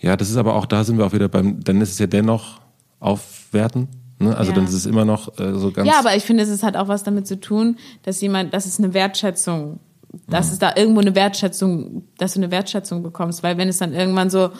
Ja, 0.00 0.16
das 0.16 0.30
ist 0.30 0.36
aber 0.36 0.54
auch, 0.54 0.66
da 0.66 0.84
sind 0.84 0.98
wir 0.98 1.06
auch 1.06 1.12
wieder 1.12 1.28
beim, 1.28 1.64
dann 1.64 1.80
ist 1.80 1.92
es 1.92 1.98
ja 1.98 2.06
dennoch 2.06 2.60
aufwerten. 3.00 3.88
Ne? 4.18 4.36
Also 4.36 4.52
ja. 4.52 4.56
dann 4.56 4.66
ist 4.66 4.74
es 4.74 4.86
immer 4.86 5.04
noch 5.04 5.38
äh, 5.38 5.54
so 5.54 5.72
ganz. 5.72 5.88
Ja, 5.88 5.98
aber 5.98 6.14
ich 6.14 6.24
finde, 6.24 6.44
es 6.44 6.62
hat 6.62 6.76
auch 6.76 6.88
was 6.88 7.02
damit 7.02 7.26
zu 7.26 7.40
tun, 7.40 7.76
dass 8.02 8.20
jemand, 8.20 8.54
dass 8.54 8.66
es 8.66 8.78
eine 8.78 8.94
Wertschätzung, 8.94 9.80
dass 10.28 10.46
mhm. 10.46 10.52
es 10.52 10.58
da 10.58 10.76
irgendwo 10.76 11.00
eine 11.00 11.14
Wertschätzung, 11.14 12.04
dass 12.18 12.34
du 12.34 12.40
eine 12.40 12.50
Wertschätzung 12.50 13.02
bekommst, 13.02 13.42
weil 13.42 13.56
wenn 13.56 13.68
es 13.68 13.78
dann 13.78 13.94
irgendwann 13.94 14.30
so, 14.30 14.50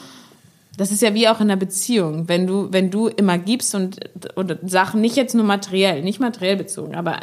das 0.76 0.90
ist 0.90 1.02
ja 1.02 1.14
wie 1.14 1.28
auch 1.28 1.40
in 1.40 1.50
einer 1.50 1.56
Beziehung, 1.56 2.28
wenn 2.28 2.46
du, 2.46 2.68
wenn 2.72 2.90
du 2.90 3.08
immer 3.08 3.36
gibst 3.36 3.74
und, 3.74 3.98
und 4.34 4.58
Sachen 4.70 5.00
nicht 5.02 5.16
jetzt 5.16 5.34
nur 5.34 5.44
materiell, 5.44 6.02
nicht 6.02 6.20
materiell 6.20 6.56
bezogen, 6.56 6.94
aber 6.94 7.20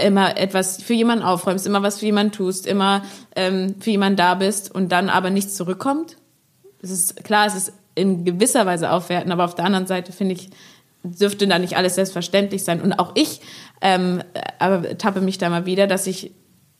immer 0.00 0.36
etwas 0.36 0.82
für 0.82 0.94
jemanden 0.94 1.24
aufräumst, 1.24 1.66
immer 1.66 1.82
was 1.82 1.98
für 1.98 2.06
jemanden 2.06 2.32
tust, 2.32 2.66
immer 2.66 3.02
ähm, 3.34 3.76
für 3.80 3.90
jemanden 3.90 4.16
da 4.16 4.34
bist 4.34 4.72
und 4.72 4.90
dann 4.92 5.08
aber 5.08 5.30
nichts 5.30 5.54
zurückkommt. 5.54 6.16
Es 6.82 6.90
ist 6.90 7.24
klar, 7.24 7.46
es 7.46 7.54
ist 7.54 7.72
in 7.94 8.24
gewisser 8.24 8.66
Weise 8.66 8.90
aufwerten, 8.90 9.32
aber 9.32 9.44
auf 9.44 9.54
der 9.54 9.64
anderen 9.64 9.86
Seite 9.86 10.12
finde 10.12 10.34
ich, 10.34 10.50
dürfte 11.02 11.46
da 11.46 11.58
nicht 11.58 11.76
alles 11.76 11.96
selbstverständlich 11.96 12.64
sein. 12.64 12.80
Und 12.80 12.94
auch 12.94 13.12
ich 13.14 13.40
ähm, 13.80 14.22
aber 14.58 14.96
tappe 14.96 15.20
mich 15.20 15.38
da 15.38 15.50
mal 15.50 15.66
wieder, 15.66 15.86
dass 15.86 16.06
ich 16.06 16.32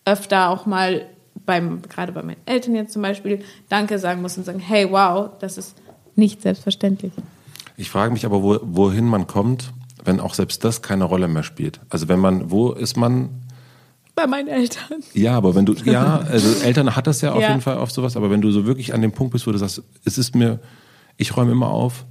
öfter 0.07 0.49
auch 0.49 0.66
mal 0.66 1.07
beim, 1.47 1.82
gerade 1.82 2.12
bei 2.12 2.23
meinen 2.23 2.41
Eltern 2.47 2.74
jetzt 2.74 2.93
zum 2.93 3.03
Beispiel, 3.03 3.45
Danke 3.69 3.99
sagen 3.99 4.23
muss 4.23 4.36
und 4.39 4.45
sagen, 4.45 4.59
hey, 4.59 4.91
wow, 4.91 5.31
das 5.41 5.59
ist 5.59 5.77
nicht 6.16 6.43
selbstverständlich. 6.43 7.12
Ich 7.77 7.91
frage 7.91 8.12
mich 8.12 8.24
aber, 8.24 8.43
wo, 8.43 8.59
wohin 8.62 9.05
man 9.05 9.27
kommt, 9.27 9.73
wenn 10.05 10.20
auch 10.20 10.35
selbst 10.35 10.65
das 10.65 10.81
keine 10.81 11.05
Rolle 11.05 11.28
mehr 11.28 11.43
spielt. 11.43 11.81
Also 11.91 12.09
wenn 12.09 12.20
man, 12.20 12.51
wo 12.51 12.73
ist 12.73 12.97
man? 12.97 13.28
Bei 14.15 14.27
meinen 14.27 14.49
Eltern. 14.49 15.03
Ja, 15.12 15.35
aber 15.35 15.55
wenn 15.55 15.66
du, 15.66 15.74
ja, 15.85 16.19
also 16.31 16.62
Eltern 16.65 16.95
hat 16.95 17.07
das 17.07 17.20
ja 17.20 17.32
auf 17.32 17.43
ja. 17.43 17.49
jeden 17.49 17.61
Fall 17.61 17.78
oft 17.78 17.93
sowas, 17.93 18.16
aber 18.16 18.31
wenn 18.31 18.41
du 18.41 18.51
so 18.51 18.65
wirklich 18.65 18.95
an 18.95 19.03
dem 19.03 19.12
Punkt 19.12 19.32
bist, 19.32 19.47
wo 19.47 19.53
du 19.53 19.59
sagst, 19.59 19.82
es 20.05 20.19
ist 20.19 20.35
mir, 20.35 20.61
ich 21.16 21.36
räume 21.36 21.53
immer 21.53 21.69
auf 21.69 22.05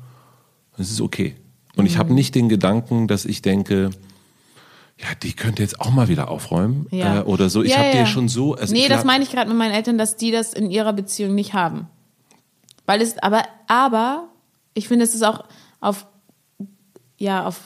und 0.78 0.84
es 0.84 0.92
ist 0.92 1.02
okay. 1.02 1.36
Und 1.76 1.84
mhm. 1.84 1.90
ich 1.90 1.98
habe 1.98 2.14
nicht 2.14 2.36
den 2.36 2.50
Gedanken, 2.50 3.08
dass 3.08 3.26
ich 3.26 3.42
denke, 3.42 3.92
ja, 4.98 5.08
die 5.22 5.34
könnte 5.34 5.62
jetzt 5.62 5.82
auch 5.82 5.92
mal 5.92 6.08
wieder 6.08 6.30
aufräumen 6.30 6.88
ja. 6.92 7.20
äh, 7.20 7.24
oder 7.24 7.50
so. 7.50 7.64
Ich 7.64 7.72
ja, 7.72 7.78
habe 7.78 7.88
ja. 7.88 8.04
dir 8.04 8.06
schon 8.06 8.30
so. 8.30 8.56
Also 8.56 8.74
nee, 8.74 8.88
das 8.88 9.04
meine 9.04 9.24
ich 9.24 9.32
gerade 9.32 9.50
mit 9.50 9.58
meinen 9.58 9.74
Eltern, 9.74 9.98
dass 9.98 10.16
die 10.16 10.32
das 10.32 10.54
in 10.54 10.70
ihrer 10.70 10.94
Beziehung 10.94 11.36
nicht 11.36 11.54
haben. 11.54 11.88
Weil 12.86 13.02
es, 13.02 13.18
aber, 13.20 13.44
aber 13.68 14.28
ich 14.74 14.88
finde, 14.88 15.06
es 15.06 15.16
ist 15.16 15.24
auch 15.24 15.44
auf, 15.80 16.06
ja, 17.18 17.46
auf, 17.46 17.60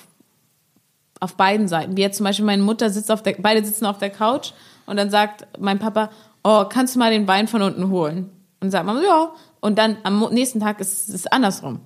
auf 1.20 1.36
beiden 1.36 1.68
Seiten. 1.68 1.98
Wie 1.98 2.02
jetzt 2.02 2.18
zum 2.18 2.24
Beispiel 2.24 2.46
meine 2.46 2.64
Mutter 2.64 2.90
sitzt 2.90 3.12
auf 3.12 3.24
der, 3.24 3.36
beide 3.40 3.66
sitzen 3.66 3.86
auf 3.86 3.98
der 3.98 4.10
Couch 4.10 4.52
und 4.86 4.98
dann 4.98 5.10
sagt 5.10 5.48
mein 5.60 5.80
Papa, 5.80 6.10
oh, 6.44 6.66
kannst 6.66 6.96
du 6.96 7.00
mal 7.00 7.12
den 7.12 7.28
Wein 7.28 7.48
von 7.48 7.62
unten 7.62 7.90
holen? 7.90 8.30
Und 8.60 8.72
sagt 8.72 8.86
man, 8.86 9.02
ja. 9.04 9.32
Und 9.60 9.78
dann 9.78 9.98
am 10.04 10.28
nächsten 10.32 10.60
Tag 10.60 10.80
ist 10.80 11.10
es 11.10 11.28
andersrum. 11.28 11.80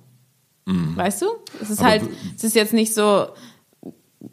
Mhm. 0.66 0.96
Weißt 0.96 1.22
du? 1.22 1.26
Es 1.60 1.70
ist 1.70 1.80
Aber 1.80 1.88
halt, 1.88 2.02
es 2.36 2.44
ist 2.44 2.54
jetzt 2.54 2.72
nicht 2.72 2.94
so, 2.94 3.26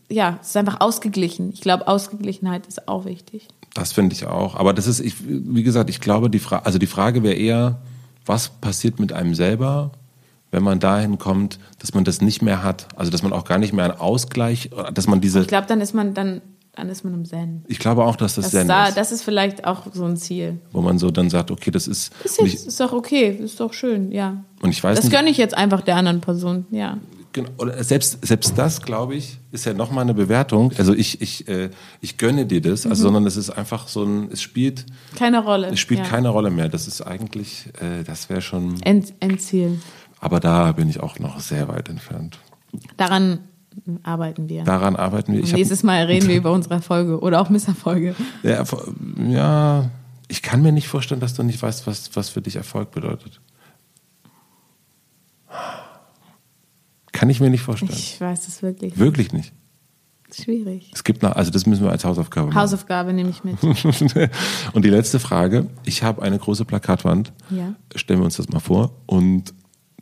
ja, 0.09 0.39
es 0.41 0.49
ist 0.49 0.57
einfach 0.57 0.81
ausgeglichen. 0.81 1.51
Ich 1.53 1.61
glaube, 1.61 1.87
Ausgeglichenheit 1.87 2.67
ist 2.67 2.87
auch 2.87 3.05
wichtig. 3.05 3.47
Das 3.73 3.93
finde 3.93 4.15
ich 4.15 4.25
auch. 4.25 4.55
Aber 4.55 4.73
das 4.73 4.87
ist, 4.87 4.99
ich, 4.99 5.15
wie 5.27 5.63
gesagt, 5.63 5.89
ich 5.89 6.01
glaube, 6.01 6.29
die 6.29 6.39
Frage, 6.39 6.65
also 6.65 6.79
die 6.79 6.87
Frage 6.87 7.23
wäre 7.23 7.35
eher, 7.35 7.81
was 8.25 8.49
passiert 8.49 8.99
mit 8.99 9.13
einem 9.13 9.35
selber, 9.35 9.91
wenn 10.51 10.63
man 10.63 10.79
dahin 10.79 11.17
kommt, 11.17 11.59
dass 11.79 11.93
man 11.93 12.03
das 12.03 12.21
nicht 12.21 12.41
mehr 12.41 12.63
hat? 12.63 12.87
Also, 12.95 13.11
dass 13.11 13.21
man 13.21 13.33
auch 13.33 13.45
gar 13.45 13.59
nicht 13.59 13.73
mehr 13.73 13.85
einen 13.85 13.99
Ausgleich, 13.99 14.71
dass 14.93 15.07
man 15.07 15.21
diese. 15.21 15.41
Ich 15.41 15.47
glaube, 15.47 15.67
dann 15.67 15.81
ist 15.81 15.93
man 15.93 16.13
dann 16.13 16.41
dann 16.79 16.89
ist 16.89 17.03
man 17.03 17.13
im 17.13 17.25
Zen. 17.25 17.63
Ich 17.67 17.79
glaube 17.79 18.05
auch, 18.05 18.15
dass 18.15 18.35
das, 18.35 18.45
das 18.45 18.51
Zen 18.51 18.67
da, 18.67 18.87
ist. 18.87 18.97
Das 18.97 19.11
ist 19.11 19.23
vielleicht 19.23 19.65
auch 19.65 19.83
so 19.93 20.05
ein 20.05 20.15
Ziel. 20.15 20.59
Wo 20.71 20.81
man 20.81 20.97
so 20.97 21.11
dann 21.11 21.29
sagt, 21.29 21.51
okay, 21.51 21.71
das 21.71 21.87
ist. 21.87 22.13
Ist, 22.23 22.41
jetzt, 22.41 22.67
ist 22.67 22.79
doch 22.79 22.93
okay, 22.93 23.29
ist 23.29 23.59
doch 23.59 23.73
schön, 23.73 24.11
ja. 24.11 24.43
Und 24.61 24.69
ich 24.69 24.83
weiß 24.83 24.95
das 24.95 25.05
nicht, 25.05 25.13
gönne 25.15 25.29
ich 25.29 25.37
jetzt 25.37 25.55
einfach 25.55 25.81
der 25.81 25.97
anderen 25.97 26.21
Person, 26.21 26.65
ja. 26.71 26.97
Genau, 27.31 27.49
selbst, 27.81 28.25
selbst 28.25 28.57
das, 28.57 28.81
glaube 28.81 29.15
ich, 29.15 29.37
ist 29.51 29.65
ja 29.65 29.73
nochmal 29.73 30.03
eine 30.03 30.15
Bewertung. 30.15 30.71
Also 30.77 30.93
ich, 30.93 31.21
ich, 31.21 31.47
äh, 31.47 31.69
ich 32.01 32.17
gönne 32.17 32.45
dir 32.47 32.61
das, 32.61 32.87
also, 32.87 33.01
mhm. 33.01 33.03
sondern 33.03 33.27
es 33.27 33.37
ist 33.37 33.51
einfach 33.51 33.87
so 33.87 34.03
ein, 34.03 34.29
es 34.31 34.41
spielt. 34.41 34.85
Keine 35.15 35.43
Rolle. 35.43 35.67
Es 35.67 35.79
spielt 35.79 35.99
ja. 35.99 36.05
keine 36.05 36.29
Rolle 36.29 36.49
mehr. 36.49 36.69
Das 36.69 36.87
ist 36.87 37.01
eigentlich, 37.01 37.67
äh, 37.81 38.03
das 38.03 38.29
wäre 38.29 38.41
schon. 38.41 38.81
End, 38.81 39.13
Endziel. 39.19 39.79
Aber 40.19 40.39
da 40.39 40.71
bin 40.71 40.89
ich 40.89 41.01
auch 41.01 41.19
noch 41.19 41.39
sehr 41.39 41.67
weit 41.67 41.89
entfernt. 41.89 42.39
Daran 42.97 43.39
arbeiten 44.03 44.49
wir. 44.49 44.63
Daran 44.63 44.95
arbeiten 44.95 45.33
wir. 45.33 45.41
Ich 45.41 45.53
nächstes 45.53 45.83
Mal 45.83 46.05
reden 46.05 46.27
wir 46.27 46.35
über 46.37 46.51
unsere 46.51 46.75
Erfolge 46.75 47.19
oder 47.19 47.41
auch 47.41 47.49
Misserfolge. 47.49 48.15
Ja, 48.43 48.63
ja, 49.27 49.89
ich 50.27 50.41
kann 50.41 50.61
mir 50.61 50.71
nicht 50.71 50.87
vorstellen, 50.87 51.21
dass 51.21 51.33
du 51.33 51.43
nicht 51.43 51.61
weißt, 51.61 51.87
was, 51.87 52.15
was 52.15 52.29
für 52.29 52.41
dich 52.41 52.55
Erfolg 52.55 52.91
bedeutet. 52.91 53.41
Kann 57.11 57.29
ich 57.29 57.39
mir 57.39 57.49
nicht 57.49 57.63
vorstellen. 57.63 57.91
Ich 57.91 58.21
weiß 58.21 58.47
es 58.47 58.61
wirklich. 58.61 58.97
Wirklich 58.97 59.33
nicht. 59.33 59.51
Schwierig. 60.31 60.91
Es 60.93 61.03
gibt 61.03 61.23
noch, 61.23 61.31
also 61.31 61.49
das 61.49 61.65
müssen 61.65 61.83
wir 61.83 61.91
als 61.91 62.05
Hausaufgabe 62.05 62.47
machen. 62.47 62.59
Hausaufgabe 62.59 63.13
nehme 63.13 63.31
ich 63.31 63.43
mit. 63.43 63.61
und 64.73 64.85
die 64.85 64.89
letzte 64.89 65.19
Frage. 65.19 65.67
Ich 65.85 66.03
habe 66.03 66.21
eine 66.21 66.37
große 66.37 66.65
Plakatwand. 66.65 67.33
Ja. 67.49 67.73
Stellen 67.95 68.19
wir 68.19 68.25
uns 68.25 68.37
das 68.37 68.47
mal 68.49 68.59
vor. 68.59 68.91
Und 69.07 69.53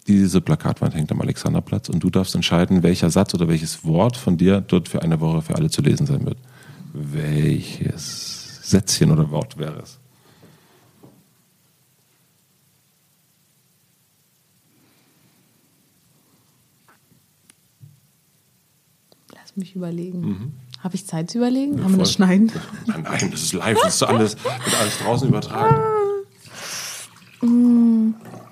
diese 0.08 0.42
Plakatwand 0.42 0.96
hängt 0.96 1.12
am 1.12 1.22
Alexanderplatz 1.22 1.90
und 1.90 2.02
du 2.02 2.10
darfst 2.10 2.34
entscheiden, 2.34 2.84
welcher 2.84 3.10
Satz 3.10 3.34
oder 3.34 3.48
welches 3.48 3.84
Wort 3.84 4.16
von 4.16 4.38
dir 4.38 4.62
dort 4.62 4.88
für 4.88 5.02
eine 5.02 5.20
Woche 5.20 5.42
für 5.42 5.56
alle 5.56 5.70
zu 5.70 5.82
lesen 5.82 6.06
sein 6.08 6.26
wird. 6.26 6.38
Welches 6.94 8.62
Sätzchen 8.64 9.12
oder 9.12 9.30
Wort 9.30 9.58
wäre 9.58 9.82
es? 9.82 10.00
Lass 19.34 19.56
mich 19.58 19.76
überlegen. 19.76 20.54
Habe 20.80 20.96
ich 20.96 21.06
Zeit 21.06 21.30
zu 21.32 21.40
überlegen? 21.40 21.84
Haben 21.84 21.94
wir 21.94 22.00
das 22.00 22.14
schneiden? 22.14 22.52
Nein, 22.86 23.04
nein, 23.04 23.32
das 23.32 23.42
ist 23.42 23.54
live, 23.54 23.78
das 23.84 23.96
ist 23.96 24.04
alles, 24.04 24.42
wird 24.44 24.80
alles 24.80 25.00
draußen 25.00 25.28
übertragen. 25.28 25.76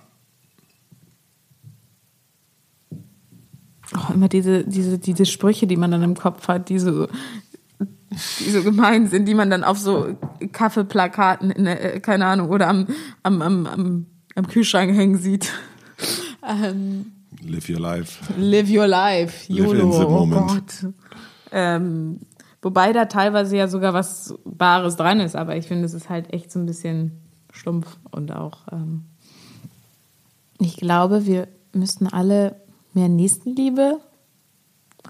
Oh, 3.95 4.13
immer 4.13 4.27
diese, 4.27 4.63
diese, 4.63 4.97
diese 4.99 5.25
Sprüche, 5.25 5.67
die 5.67 5.77
man 5.77 5.91
dann 5.91 6.03
im 6.03 6.15
Kopf 6.15 6.47
hat, 6.47 6.69
die 6.69 6.79
so, 6.79 7.07
die 7.79 8.49
so 8.49 8.63
gemein 8.63 9.07
sind, 9.07 9.25
die 9.25 9.33
man 9.33 9.49
dann 9.49 9.63
auf 9.63 9.77
so 9.77 10.17
Kaffeeplakaten, 10.51 11.51
in 11.51 11.65
der, 11.65 11.95
äh, 11.95 11.99
keine 11.99 12.25
Ahnung, 12.25 12.49
oder 12.49 12.67
am, 12.67 12.87
am, 13.23 13.41
am, 13.41 13.67
am, 13.67 14.05
am 14.35 14.47
Kühlschrank 14.47 14.93
hängen 14.95 15.17
sieht. 15.17 15.51
Ähm, 16.47 17.11
Live 17.41 17.69
your 17.69 17.79
life. 17.79 18.33
live 18.37 18.69
your 18.69 18.87
life, 18.87 19.51
Live 19.51 19.67
YOLO, 19.67 19.83
in 19.83 19.91
the 19.91 20.05
oh 20.05 20.25
moment. 20.25 20.81
Gott. 20.81 20.93
Ähm, 21.51 22.19
wobei 22.61 22.91
da 22.91 23.05
teilweise 23.05 23.55
ja 23.55 23.67
sogar 23.67 23.93
was 23.93 24.33
Wahres 24.43 24.95
dran 24.95 25.19
ist, 25.19 25.35
aber 25.35 25.55
ich 25.55 25.67
finde, 25.67 25.85
es 25.85 25.93
ist 25.93 26.09
halt 26.09 26.33
echt 26.33 26.51
so 26.51 26.59
ein 26.59 26.65
bisschen 26.65 27.11
stumpf 27.51 27.97
und 28.11 28.33
auch, 28.33 28.63
ähm, 28.71 29.05
ich 30.59 30.77
glaube, 30.77 31.25
wir 31.25 31.47
müssten 31.73 32.07
alle 32.07 32.64
mehr 32.95 33.09
Nächstenliebe 33.09 33.99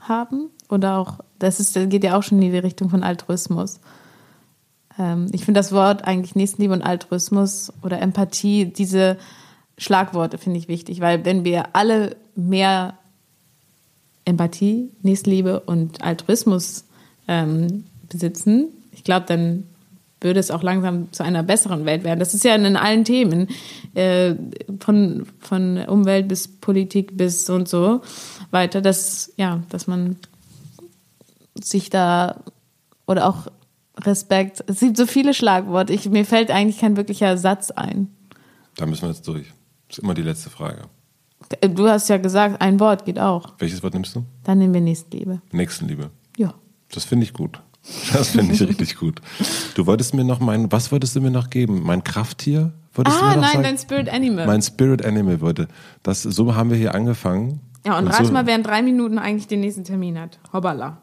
haben 0.01 0.49
oder 0.69 0.97
auch, 0.97 1.19
das 1.39 1.59
ist, 1.59 1.73
geht 1.89 2.03
ja 2.03 2.17
auch 2.17 2.23
schon 2.23 2.41
in 2.41 2.51
die 2.51 2.57
Richtung 2.57 2.89
von 2.89 3.03
Altruismus. 3.03 3.79
Ähm, 4.99 5.27
ich 5.31 5.45
finde 5.45 5.59
das 5.59 5.71
Wort 5.71 6.05
eigentlich 6.05 6.35
Nächstenliebe 6.35 6.73
und 6.73 6.81
Altruismus 6.81 7.71
oder 7.81 8.01
Empathie, 8.01 8.65
diese 8.65 9.17
Schlagworte 9.77 10.37
finde 10.37 10.59
ich 10.59 10.67
wichtig, 10.67 11.01
weil 11.01 11.25
wenn 11.25 11.43
wir 11.43 11.75
alle 11.75 12.15
mehr 12.35 12.97
Empathie, 14.23 14.91
Nächstenliebe 15.01 15.59
und 15.61 16.03
Altruismus 16.03 16.85
ähm, 17.27 17.85
besitzen, 18.09 18.69
ich 18.91 19.03
glaube, 19.03 19.25
dann 19.27 19.63
würde 20.25 20.41
es 20.41 20.51
auch 20.51 20.63
langsam 20.63 21.11
zu 21.13 21.23
einer 21.23 21.43
besseren 21.43 21.85
Welt 21.85 22.03
werden. 22.03 22.19
Das 22.19 22.33
ist 22.33 22.43
ja 22.43 22.55
in 22.55 22.75
allen 22.75 23.05
Themen, 23.05 23.47
äh, 23.93 24.35
von, 24.79 25.25
von 25.39 25.77
Umwelt 25.85 26.27
bis 26.27 26.49
Politik 26.49 27.15
bis 27.15 27.49
und 27.49 27.69
so 27.69 28.01
weiter, 28.51 28.81
dass, 28.81 29.31
ja, 29.37 29.63
dass 29.69 29.87
man 29.87 30.17
sich 31.53 31.89
da 31.89 32.41
oder 33.07 33.27
auch 33.29 33.47
Respekt, 34.01 34.63
es 34.67 34.81
gibt 34.81 34.97
so 34.97 35.05
viele 35.05 35.33
Schlagworte, 35.33 35.93
ich, 35.93 36.09
mir 36.09 36.25
fällt 36.25 36.51
eigentlich 36.51 36.79
kein 36.79 36.97
wirklicher 36.97 37.37
Satz 37.37 37.71
ein. 37.71 38.09
Da 38.75 38.85
müssen 38.85 39.03
wir 39.03 39.09
jetzt 39.09 39.25
durch. 39.27 39.53
Das 39.87 39.99
ist 39.99 40.03
immer 40.03 40.13
die 40.13 40.23
letzte 40.23 40.49
Frage. 40.49 40.89
Du 41.61 41.87
hast 41.87 42.09
ja 42.09 42.17
gesagt, 42.17 42.61
ein 42.61 42.79
Wort 42.79 43.05
geht 43.05 43.19
auch. 43.19 43.53
Welches 43.59 43.83
Wort 43.83 43.93
nimmst 43.93 44.15
du? 44.15 44.25
Dann 44.43 44.57
nehmen 44.57 44.73
wir 44.73 44.81
Nächstenliebe. 44.81 45.41
Nächstenliebe. 45.51 46.09
Ja. 46.37 46.55
Das 46.91 47.05
finde 47.05 47.25
ich 47.25 47.33
gut. 47.33 47.61
Das 48.13 48.29
finde 48.29 48.53
ich 48.53 48.61
richtig 48.61 48.95
gut. 48.97 49.21
Du 49.75 49.85
wolltest 49.85 50.13
mir 50.13 50.23
noch 50.23 50.39
mein, 50.39 50.71
was 50.71 50.91
wolltest 50.91 51.15
du 51.15 51.21
mir 51.21 51.29
noch 51.31 51.49
geben? 51.49 51.83
Mein 51.83 52.03
Krafttier? 52.03 52.73
Wolltest 52.93 53.21
Ah, 53.21 53.35
nein, 53.35 53.43
sagen? 53.51 53.63
dein 53.63 53.77
Spirit 53.77 54.09
Animal. 54.09 54.47
Mein 54.47 54.61
Spirit 54.61 55.05
Animal 55.05 55.41
wollte. 55.41 55.67
Das, 56.01 56.23
so 56.23 56.55
haben 56.55 56.69
wir 56.71 56.77
hier 56.77 56.95
angefangen. 56.95 57.59
ja, 57.85 57.97
und, 57.97 58.07
rat 58.07 58.25
so, 58.25 58.31
mal, 58.33 58.45
wer 58.47 58.55
in 58.55 58.63
drei 58.63 58.81
Minuten 58.81 59.19
eigentlich 59.19 59.47
den 59.47 59.59
nächsten 59.59 59.83
Termin 59.83 60.19
hat. 60.19 60.39
Hoppala. 60.53 60.97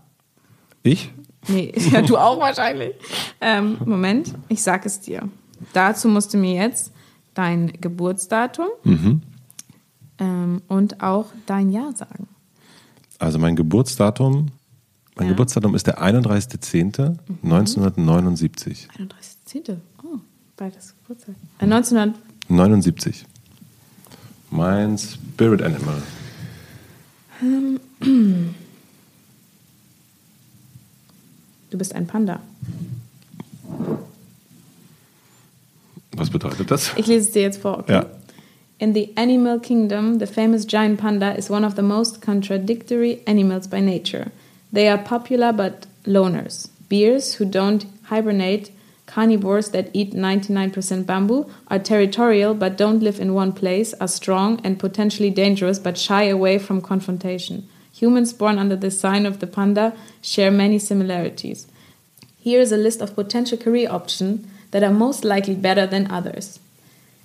Ich? 0.82 1.12
Nee, 1.48 1.72
ja, 1.92 2.02
du 2.02 2.16
auch 2.16 2.40
wahrscheinlich. 2.40 2.94
Ähm, 3.40 3.76
Moment, 3.84 4.34
ich 4.48 4.62
sag 4.62 4.84
es 4.86 5.00
dir. 5.00 5.28
Dazu 5.72 6.09
musst 6.09 6.34
du 6.34 6.38
mir 6.38 6.54
jetzt 6.54 6.92
dein 7.34 7.72
Geburtsdatum 7.80 8.66
Mhm. 8.84 9.22
ähm, 10.18 10.62
und 10.68 11.02
auch 11.02 11.26
dein 11.46 11.70
Jahr 11.70 11.92
sagen. 11.94 12.26
Also 13.18 13.38
mein 13.38 13.54
Geburtsdatum, 13.54 14.46
mein 15.14 15.26
Ja. 15.26 15.32
Geburtsdatum 15.32 15.74
ist 15.74 15.86
der 15.86 16.02
31.10.1979. 16.02 18.89
31.10. 19.47 19.76
Oh, 20.02 20.18
beides 20.56 20.94
Geburtstag. 21.02 21.34
Äh, 21.59 21.64
1900. 21.64 22.14
79. 22.48 23.24
Mein 24.51 24.97
Spirit 24.98 25.62
Animal. 25.62 26.02
Du 31.70 31.78
bist 31.78 31.94
ein 31.94 32.06
Panda. 32.06 32.40
Was 36.14 36.28
bedeutet 36.30 36.70
das? 36.70 36.93
Ich 36.97 37.06
lese 37.06 37.26
es 37.28 37.32
dir 37.32 37.43
jetzt 37.43 37.62
vor, 37.62 37.78
okay? 37.80 37.93
Ja. 37.93 38.06
In 38.78 38.94
the 38.94 39.10
animal 39.16 39.60
kingdom, 39.60 40.18
the 40.18 40.26
famous 40.26 40.66
giant 40.66 41.01
panda 41.01 41.30
is 41.32 41.48
one 41.48 41.64
of 41.66 41.74
the 41.76 41.82
most 41.82 42.20
contradictory 42.20 43.20
animals 43.26 43.68
by 43.68 43.80
nature. 43.80 44.26
They 44.72 44.88
are 44.88 44.98
popular 44.98 45.52
but 45.52 45.86
loners. 46.04 46.68
Bears 46.88 47.34
who 47.34 47.44
don't 47.44 47.86
hibernate, 48.04 48.72
carnivores 49.06 49.70
that 49.70 49.90
eat 49.92 50.12
99% 50.14 51.04
bamboo, 51.06 51.50
are 51.68 51.78
territorial 51.78 52.54
but 52.54 52.78
don't 52.78 53.02
live 53.02 53.20
in 53.20 53.34
one 53.34 53.52
place, 53.52 53.92
are 53.94 54.08
strong 54.08 54.60
and 54.64 54.78
potentially 54.78 55.30
dangerous 55.30 55.78
but 55.78 55.98
shy 55.98 56.24
away 56.24 56.58
from 56.58 56.80
confrontation. 56.80 57.68
Humans 57.92 58.32
born 58.32 58.58
under 58.58 58.76
the 58.76 58.90
sign 58.90 59.26
of 59.26 59.40
the 59.40 59.46
panda 59.46 59.94
share 60.22 60.50
many 60.50 60.78
similarities. 60.78 61.66
Here 62.38 62.60
is 62.60 62.72
a 62.72 62.76
list 62.76 63.00
of 63.00 63.14
potential 63.14 63.58
career 63.58 63.88
options 63.90 64.46
that 64.70 64.82
are 64.82 64.90
most 64.90 65.24
likely 65.24 65.54
better 65.54 65.86
than 65.86 66.10
others 66.10 66.58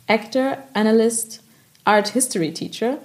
actor, 0.10 0.64
analyst, 0.74 1.42
art 1.86 2.10
history 2.10 2.50
teacher, 2.50 2.98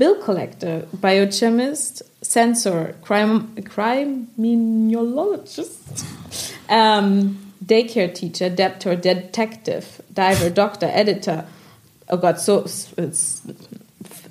bill 0.00 0.16
collector, 0.22 0.86
biochemist, 0.94 2.02
censor, 2.22 2.96
crime, 3.02 3.54
criminologist, 3.66 6.06
um, 6.70 7.38
daycare 7.62 8.12
teacher, 8.12 8.48
debtor, 8.48 8.96
detective, 8.96 10.00
diver, 10.14 10.48
doctor, 10.48 10.86
editor, 10.86 11.44
oh 12.08 12.16
god, 12.16 12.40
so 12.40 12.64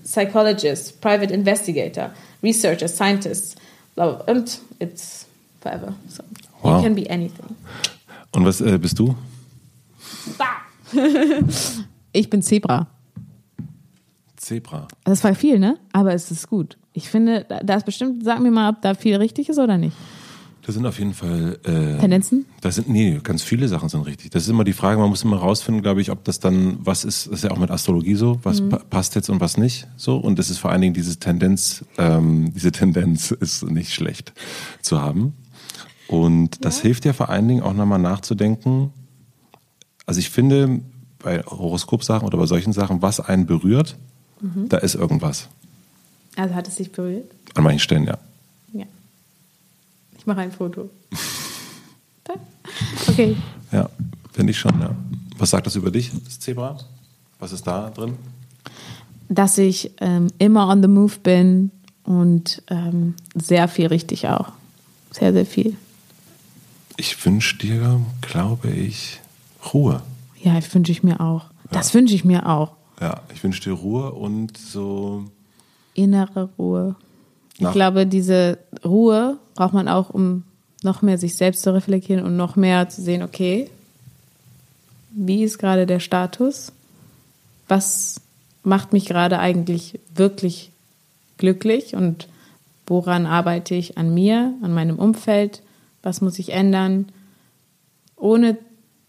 psychologist, 0.03 0.99
private 1.01 1.29
investigator, 1.29 2.11
researcher, 2.41 2.87
scientist, 2.87 3.55
blah, 3.93 4.23
and 4.27 4.59
it's 4.79 5.27
forever. 5.61 5.93
So 6.09 6.23
Wow. 6.63 6.77
you 6.77 6.83
can 6.83 6.95
be 6.95 7.07
anything. 7.09 7.55
Und 8.31 8.43
was 8.43 8.59
äh, 8.59 8.77
bist 8.79 8.97
du? 8.99 9.15
ich 12.11 12.29
bin 12.29 12.41
Zebra. 12.41 12.87
Zebra. 14.49 14.87
Das 15.03 15.23
war 15.23 15.35
viel, 15.35 15.59
ne? 15.59 15.77
Aber 15.93 16.11
es 16.13 16.31
ist 16.31 16.49
gut. 16.49 16.79
Ich 16.93 17.07
finde, 17.07 17.45
da 17.63 17.75
ist 17.75 17.85
bestimmt, 17.85 18.23
sag 18.23 18.39
mir 18.39 18.49
mal, 18.49 18.71
ob 18.71 18.81
da 18.81 18.95
viel 18.95 19.15
richtig 19.15 19.47
ist 19.47 19.59
oder 19.59 19.77
nicht. 19.77 19.95
Das 20.65 20.73
sind 20.73 20.87
auf 20.87 20.97
jeden 20.97 21.13
Fall. 21.13 21.59
Äh, 21.63 21.99
Tendenzen? 21.99 22.45
Das 22.61 22.75
sind, 22.75 22.89
nee, 22.89 23.19
ganz 23.23 23.43
viele 23.43 23.67
Sachen 23.67 23.89
sind 23.89 24.01
richtig. 24.07 24.31
Das 24.31 24.43
ist 24.43 24.49
immer 24.49 24.63
die 24.63 24.73
Frage, 24.73 24.99
man 24.99 25.09
muss 25.09 25.23
immer 25.23 25.37
rausfinden, 25.37 25.83
glaube 25.83 26.01
ich, 26.01 26.09
ob 26.09 26.23
das 26.23 26.39
dann, 26.39 26.77
was 26.79 27.05
ist, 27.05 27.27
das 27.27 27.35
ist 27.35 27.43
ja 27.43 27.51
auch 27.51 27.59
mit 27.59 27.69
Astrologie 27.69 28.15
so, 28.15 28.39
was 28.41 28.67
pa 28.67 28.77
passt 28.89 29.13
jetzt 29.13 29.29
und 29.29 29.39
was 29.39 29.57
nicht 29.57 29.87
so. 29.97 30.17
Und 30.17 30.39
das 30.39 30.49
ist 30.49 30.57
vor 30.57 30.71
allen 30.71 30.81
Dingen 30.81 30.95
diese 30.95 31.17
Tendenz, 31.19 31.85
ähm, 31.99 32.51
diese 32.55 32.71
Tendenz 32.71 33.29
ist 33.39 33.63
nicht 33.69 33.93
schlecht 33.93 34.33
zu 34.81 34.99
haben. 34.99 35.33
Und 36.07 36.65
das 36.65 36.81
hilft 36.81 37.05
ja 37.05 37.13
vor 37.13 37.29
allen 37.29 37.47
Dingen 37.47 37.61
auch 37.61 37.73
nochmal 37.73 37.99
nachzudenken. 37.99 38.91
Also 40.07 40.19
ich 40.19 40.31
finde, 40.31 40.81
bei 41.19 41.43
Horoskopsachen 41.43 42.25
oder 42.27 42.39
bei 42.39 42.47
solchen 42.47 42.73
Sachen, 42.73 43.03
was 43.03 43.19
einen 43.19 43.45
berührt, 43.45 43.95
da 44.41 44.77
ist 44.77 44.95
irgendwas. 44.95 45.47
Also 46.35 46.55
hat 46.55 46.67
es 46.67 46.75
dich 46.75 46.91
berührt? 46.91 47.29
An 47.55 47.63
manchen 47.63 47.79
Stellen, 47.79 48.05
ja. 48.05 48.17
Ja. 48.73 48.85
Ich 50.17 50.25
mache 50.25 50.41
ein 50.41 50.51
Foto. 50.51 50.89
Okay. 53.07 53.35
Ja, 53.71 53.89
finde 54.31 54.51
ich 54.51 54.59
schon, 54.59 54.79
ja. 54.79 54.95
Was 55.37 55.49
sagt 55.49 55.65
das 55.65 55.75
über 55.75 55.91
dich, 55.91 56.11
das 56.25 56.39
Zebra? 56.39 56.77
Was 57.39 57.51
ist 57.51 57.65
da 57.65 57.89
drin? 57.89 58.15
Dass 59.27 59.57
ich 59.57 59.91
ähm, 59.99 60.27
immer 60.37 60.67
on 60.67 60.81
the 60.81 60.87
move 60.87 61.17
bin 61.21 61.71
und 62.03 62.61
ähm, 62.67 63.15
sehr 63.35 63.67
viel 63.67 63.87
richtig 63.87 64.27
auch. 64.27 64.51
Sehr, 65.11 65.33
sehr 65.33 65.45
viel. 65.45 65.75
Ich 66.97 67.25
wünsche 67.25 67.57
dir, 67.57 67.99
glaube 68.21 68.69
ich, 68.69 69.19
Ruhe. 69.73 70.01
Ja, 70.41 70.59
wünsche 70.73 70.91
ich 70.91 71.03
mir 71.03 71.21
auch. 71.21 71.45
Das 71.71 71.93
wünsche 71.93 72.15
ich 72.15 72.25
mir 72.25 72.47
auch. 72.47 72.71
Ja, 73.01 73.21
ich 73.33 73.43
wünsche 73.43 73.61
dir 73.61 73.73
Ruhe 73.73 74.11
und 74.11 74.57
so. 74.57 75.25
Innere 75.93 76.49
Ruhe. 76.57 76.95
Ich 77.55 77.61
Nach- 77.61 77.73
glaube, 77.73 78.05
diese 78.05 78.57
Ruhe 78.85 79.37
braucht 79.55 79.73
man 79.73 79.87
auch, 79.87 80.09
um 80.09 80.43
noch 80.83 81.01
mehr 81.01 81.17
sich 81.17 81.35
selbst 81.35 81.63
zu 81.63 81.73
reflektieren 81.73 82.23
und 82.23 82.37
noch 82.37 82.55
mehr 82.55 82.87
zu 82.89 83.01
sehen, 83.01 83.21
okay, 83.23 83.69
wie 85.11 85.43
ist 85.43 85.57
gerade 85.57 85.85
der 85.85 85.99
Status? 85.99 86.71
Was 87.67 88.21
macht 88.63 88.93
mich 88.93 89.05
gerade 89.05 89.39
eigentlich 89.39 89.99
wirklich 90.15 90.71
glücklich 91.37 91.95
und 91.95 92.27
woran 92.85 93.25
arbeite 93.25 93.75
ich 93.75 93.97
an 93.97 94.13
mir, 94.13 94.53
an 94.61 94.73
meinem 94.73 94.97
Umfeld? 94.99 95.61
Was 96.01 96.21
muss 96.21 96.39
ich 96.39 96.53
ändern? 96.53 97.11
Ohne 98.15 98.57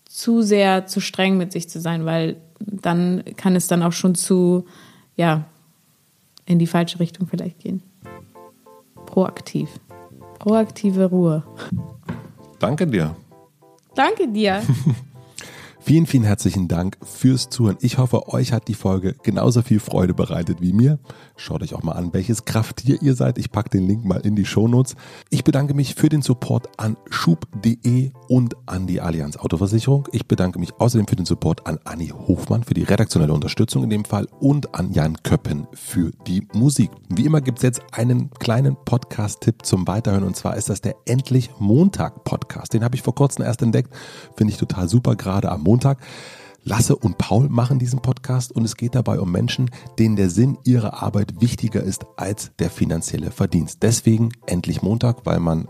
zu 0.06 0.42
sehr 0.42 0.86
zu 0.86 1.00
streng 1.00 1.36
mit 1.36 1.52
sich 1.52 1.68
zu 1.68 1.80
sein, 1.80 2.04
weil 2.04 2.36
dann 2.60 3.24
kann 3.36 3.56
es 3.56 3.66
dann 3.66 3.82
auch 3.82 3.92
schon 3.92 4.14
zu, 4.14 4.66
ja, 5.16 5.44
in 6.46 6.58
die 6.58 6.66
falsche 6.66 7.00
Richtung 7.00 7.26
vielleicht 7.26 7.60
gehen. 7.60 7.82
Proaktiv. 9.06 9.68
Proaktive 10.38 11.06
Ruhe. 11.06 11.44
Danke 12.58 12.86
dir. 12.86 13.16
Danke 13.94 14.28
dir. 14.28 14.62
Vielen, 15.82 16.07
vielen 16.07 16.24
herzlichen 16.24 16.69
Dank 16.69 16.98
fürs 17.02 17.48
Zuhören. 17.48 17.78
Ich 17.81 17.97
hoffe, 17.97 18.28
euch 18.28 18.52
hat 18.52 18.69
die 18.69 18.74
Folge 18.74 19.16
genauso 19.23 19.62
viel 19.62 19.81
Freude 19.81 20.12
bereitet 20.12 20.61
wie 20.61 20.74
mir. 20.74 20.98
Schaut 21.36 21.62
euch 21.62 21.74
auch 21.74 21.82
mal 21.82 21.93
an, 21.93 22.12
welches 22.12 22.44
Krafttier 22.44 23.01
ihr 23.01 23.15
seid. 23.15 23.39
Ich 23.39 23.51
packe 23.51 23.70
den 23.70 23.89
Link 23.89 24.05
mal 24.05 24.20
in 24.20 24.36
die 24.36 24.44
Shownotes. 24.44 24.94
Ich 25.31 25.43
bedanke 25.43 25.73
mich 25.73 25.94
für 25.94 26.11
den 26.11 26.20
Support 26.20 26.69
an 26.77 26.98
schub.de 27.09 28.12
und 28.28 28.57
an 28.66 28.86
die 28.86 29.01
Allianz 29.01 29.39
Autoversicherung. 29.39 30.07
Ich 30.12 30.27
bedanke 30.27 30.59
mich 30.59 30.74
außerdem 30.74 31.09
für 31.09 31.16
den 31.16 31.24
Support 31.24 31.66
an 31.66 31.78
Anni 31.85 32.09
Hofmann 32.09 32.62
für 32.62 32.74
die 32.74 32.82
redaktionelle 32.82 33.32
Unterstützung 33.32 33.82
in 33.82 33.90
dem 33.90 34.05
Fall 34.05 34.28
und 34.39 34.74
an 34.74 34.93
Jan 34.93 35.23
Köppen 35.23 35.66
für 35.73 36.12
die 36.27 36.47
Musik. 36.52 36.90
Wie 37.09 37.24
immer 37.24 37.40
gibt 37.40 37.59
es 37.59 37.62
jetzt 37.62 37.82
einen 37.93 38.31
kleinen 38.39 38.77
Podcast-Tipp 38.85 39.65
zum 39.65 39.89
Weiterhören 39.89 40.24
und 40.24 40.36
zwar 40.36 40.57
ist 40.59 40.69
das 40.69 40.82
der 40.82 40.94
Endlich 41.07 41.51
Montag 41.59 42.23
Podcast. 42.24 42.74
Den 42.74 42.85
habe 42.85 42.97
ich 42.97 43.02
vor 43.02 43.15
kurzem 43.15 43.47
erst 43.47 43.62
entdeckt. 43.62 43.90
Finde 44.36 44.52
ich 44.52 44.59
total 44.59 44.86
super, 44.86 45.16
gerade 45.16 45.51
am 45.51 45.69
Montag. 45.70 45.98
Lasse 46.64 46.97
und 46.97 47.16
Paul 47.16 47.48
machen 47.48 47.78
diesen 47.78 48.02
Podcast 48.02 48.51
und 48.51 48.64
es 48.64 48.74
geht 48.76 48.97
dabei 48.97 49.20
um 49.20 49.30
Menschen, 49.30 49.70
denen 50.01 50.16
der 50.16 50.28
Sinn 50.28 50.59
ihrer 50.64 51.01
Arbeit 51.01 51.40
wichtiger 51.40 51.80
ist 51.80 52.06
als 52.16 52.51
der 52.59 52.70
finanzielle 52.70 53.30
Verdienst. 53.30 53.78
Deswegen 53.84 54.30
endlich 54.47 54.82
Montag, 54.82 55.24
weil 55.26 55.38
man 55.38 55.68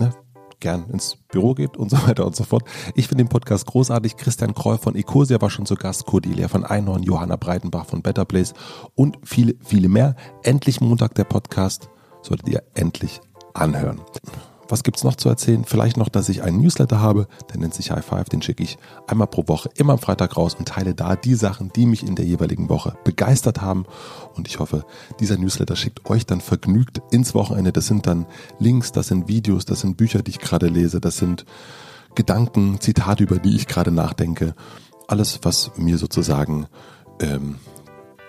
ne, 0.00 0.10
gern 0.58 0.90
ins 0.90 1.16
Büro 1.28 1.54
geht 1.54 1.76
und 1.76 1.90
so 1.90 1.96
weiter 2.08 2.26
und 2.26 2.34
so 2.34 2.42
fort. 2.42 2.64
Ich 2.96 3.06
finde 3.06 3.22
den 3.22 3.28
Podcast 3.28 3.66
großartig. 3.66 4.16
Christian 4.16 4.52
Kroll 4.52 4.78
von 4.78 4.96
Ecosia 4.96 5.40
war 5.40 5.50
schon 5.50 5.64
zu 5.64 5.76
Gast, 5.76 6.06
Cordelia 6.06 6.48
von 6.48 6.64
Einhorn, 6.64 7.04
Johanna 7.04 7.36
Breitenbach 7.36 7.86
von 7.86 8.02
Better 8.02 8.24
Place 8.24 8.52
und 8.96 9.18
viele, 9.22 9.54
viele 9.60 9.88
mehr. 9.88 10.16
Endlich 10.42 10.80
Montag 10.80 11.14
der 11.14 11.24
Podcast 11.24 11.88
solltet 12.20 12.48
ihr 12.48 12.64
endlich 12.74 13.20
anhören. 13.54 14.00
Was 14.68 14.82
gibt's 14.82 15.04
noch 15.04 15.14
zu 15.14 15.28
erzählen? 15.28 15.64
Vielleicht 15.64 15.96
noch, 15.96 16.08
dass 16.08 16.28
ich 16.28 16.42
einen 16.42 16.60
Newsletter 16.60 17.00
habe, 17.00 17.28
der 17.50 17.60
nennt 17.60 17.74
sich 17.74 17.90
High 17.90 18.04
Five, 18.04 18.28
den 18.28 18.42
schicke 18.42 18.62
ich 18.62 18.78
einmal 19.06 19.28
pro 19.28 19.46
Woche, 19.46 19.70
immer 19.76 19.92
am 19.92 19.98
Freitag 19.98 20.36
raus 20.36 20.54
und 20.54 20.68
teile 20.68 20.94
da 20.94 21.14
die 21.14 21.34
Sachen, 21.34 21.70
die 21.74 21.86
mich 21.86 22.04
in 22.06 22.16
der 22.16 22.24
jeweiligen 22.24 22.68
Woche 22.68 22.96
begeistert 23.04 23.60
haben. 23.60 23.84
Und 24.34 24.48
ich 24.48 24.58
hoffe, 24.58 24.84
dieser 25.20 25.36
Newsletter 25.36 25.76
schickt 25.76 26.10
euch 26.10 26.26
dann 26.26 26.40
vergnügt 26.40 27.00
ins 27.10 27.34
Wochenende. 27.34 27.72
Das 27.72 27.86
sind 27.86 28.06
dann 28.06 28.26
Links, 28.58 28.92
das 28.92 29.08
sind 29.08 29.28
Videos, 29.28 29.64
das 29.64 29.80
sind 29.80 29.96
Bücher, 29.96 30.22
die 30.22 30.32
ich 30.32 30.38
gerade 30.40 30.66
lese, 30.66 31.00
das 31.00 31.16
sind 31.16 31.44
Gedanken, 32.14 32.80
Zitate, 32.80 33.22
über 33.22 33.38
die 33.38 33.54
ich 33.54 33.68
gerade 33.68 33.92
nachdenke. 33.92 34.54
Alles, 35.06 35.40
was 35.42 35.70
mir 35.76 35.98
sozusagen 35.98 36.66
ähm, 37.20 37.56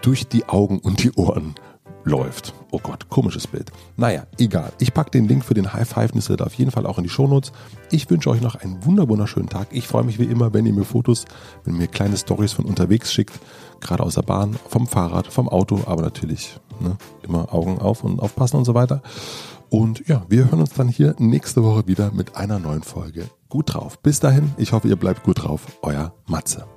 durch 0.01 0.27
die 0.27 0.47
Augen 0.47 0.79
und 0.79 1.03
die 1.03 1.13
Ohren 1.13 1.55
läuft. 2.07 2.53
Oh 2.71 2.79
Gott, 2.81 3.09
komisches 3.09 3.47
Bild. 3.47 3.71
Naja, 3.95 4.25
egal. 4.39 4.71
Ich 4.79 4.93
packe 4.93 5.11
den 5.11 5.27
Link 5.27 5.43
für 5.45 5.53
den 5.53 5.73
High 5.73 5.87
Five 5.87 6.13
Newsletter 6.13 6.45
auf 6.45 6.53
jeden 6.53 6.71
Fall 6.71 6.85
auch 6.85 6.97
in 6.97 7.03
die 7.03 7.09
Shownotes. 7.09 7.51
Ich 7.91 8.09
wünsche 8.09 8.29
euch 8.29 8.41
noch 8.41 8.55
einen 8.55 8.83
wunderschönen 8.85 9.49
Tag. 9.49 9.67
Ich 9.71 9.87
freue 9.87 10.03
mich 10.03 10.19
wie 10.19 10.25
immer, 10.25 10.53
wenn 10.53 10.65
ihr 10.65 10.73
mir 10.73 10.85
Fotos, 10.85 11.25
wenn 11.63 11.75
ihr 11.75 11.81
mir 11.81 11.87
kleine 11.87 12.17
Stories 12.17 12.53
von 12.53 12.65
unterwegs 12.65 13.13
schickt, 13.13 13.39
gerade 13.81 14.03
aus 14.03 14.15
der 14.15 14.23
Bahn, 14.23 14.57
vom 14.69 14.87
Fahrrad, 14.87 15.27
vom 15.27 15.49
Auto, 15.49 15.81
aber 15.85 16.01
natürlich 16.01 16.59
ne, 16.79 16.97
immer 17.23 17.53
Augen 17.53 17.79
auf 17.79 18.03
und 18.03 18.19
aufpassen 18.19 18.57
und 18.57 18.65
so 18.65 18.73
weiter. 18.73 19.01
Und 19.69 20.07
ja, 20.07 20.25
wir 20.29 20.45
hören 20.45 20.61
uns 20.61 20.71
dann 20.71 20.87
hier 20.87 21.15
nächste 21.19 21.63
Woche 21.63 21.87
wieder 21.87 22.11
mit 22.11 22.37
einer 22.37 22.57
neuen 22.57 22.83
Folge. 22.83 23.29
Gut 23.49 23.73
drauf. 23.73 23.99
Bis 23.99 24.19
dahin, 24.19 24.51
ich 24.57 24.71
hoffe, 24.71 24.87
ihr 24.87 24.95
bleibt 24.95 25.23
gut 25.23 25.43
drauf. 25.43 25.65
Euer 25.81 26.13
Matze. 26.25 26.76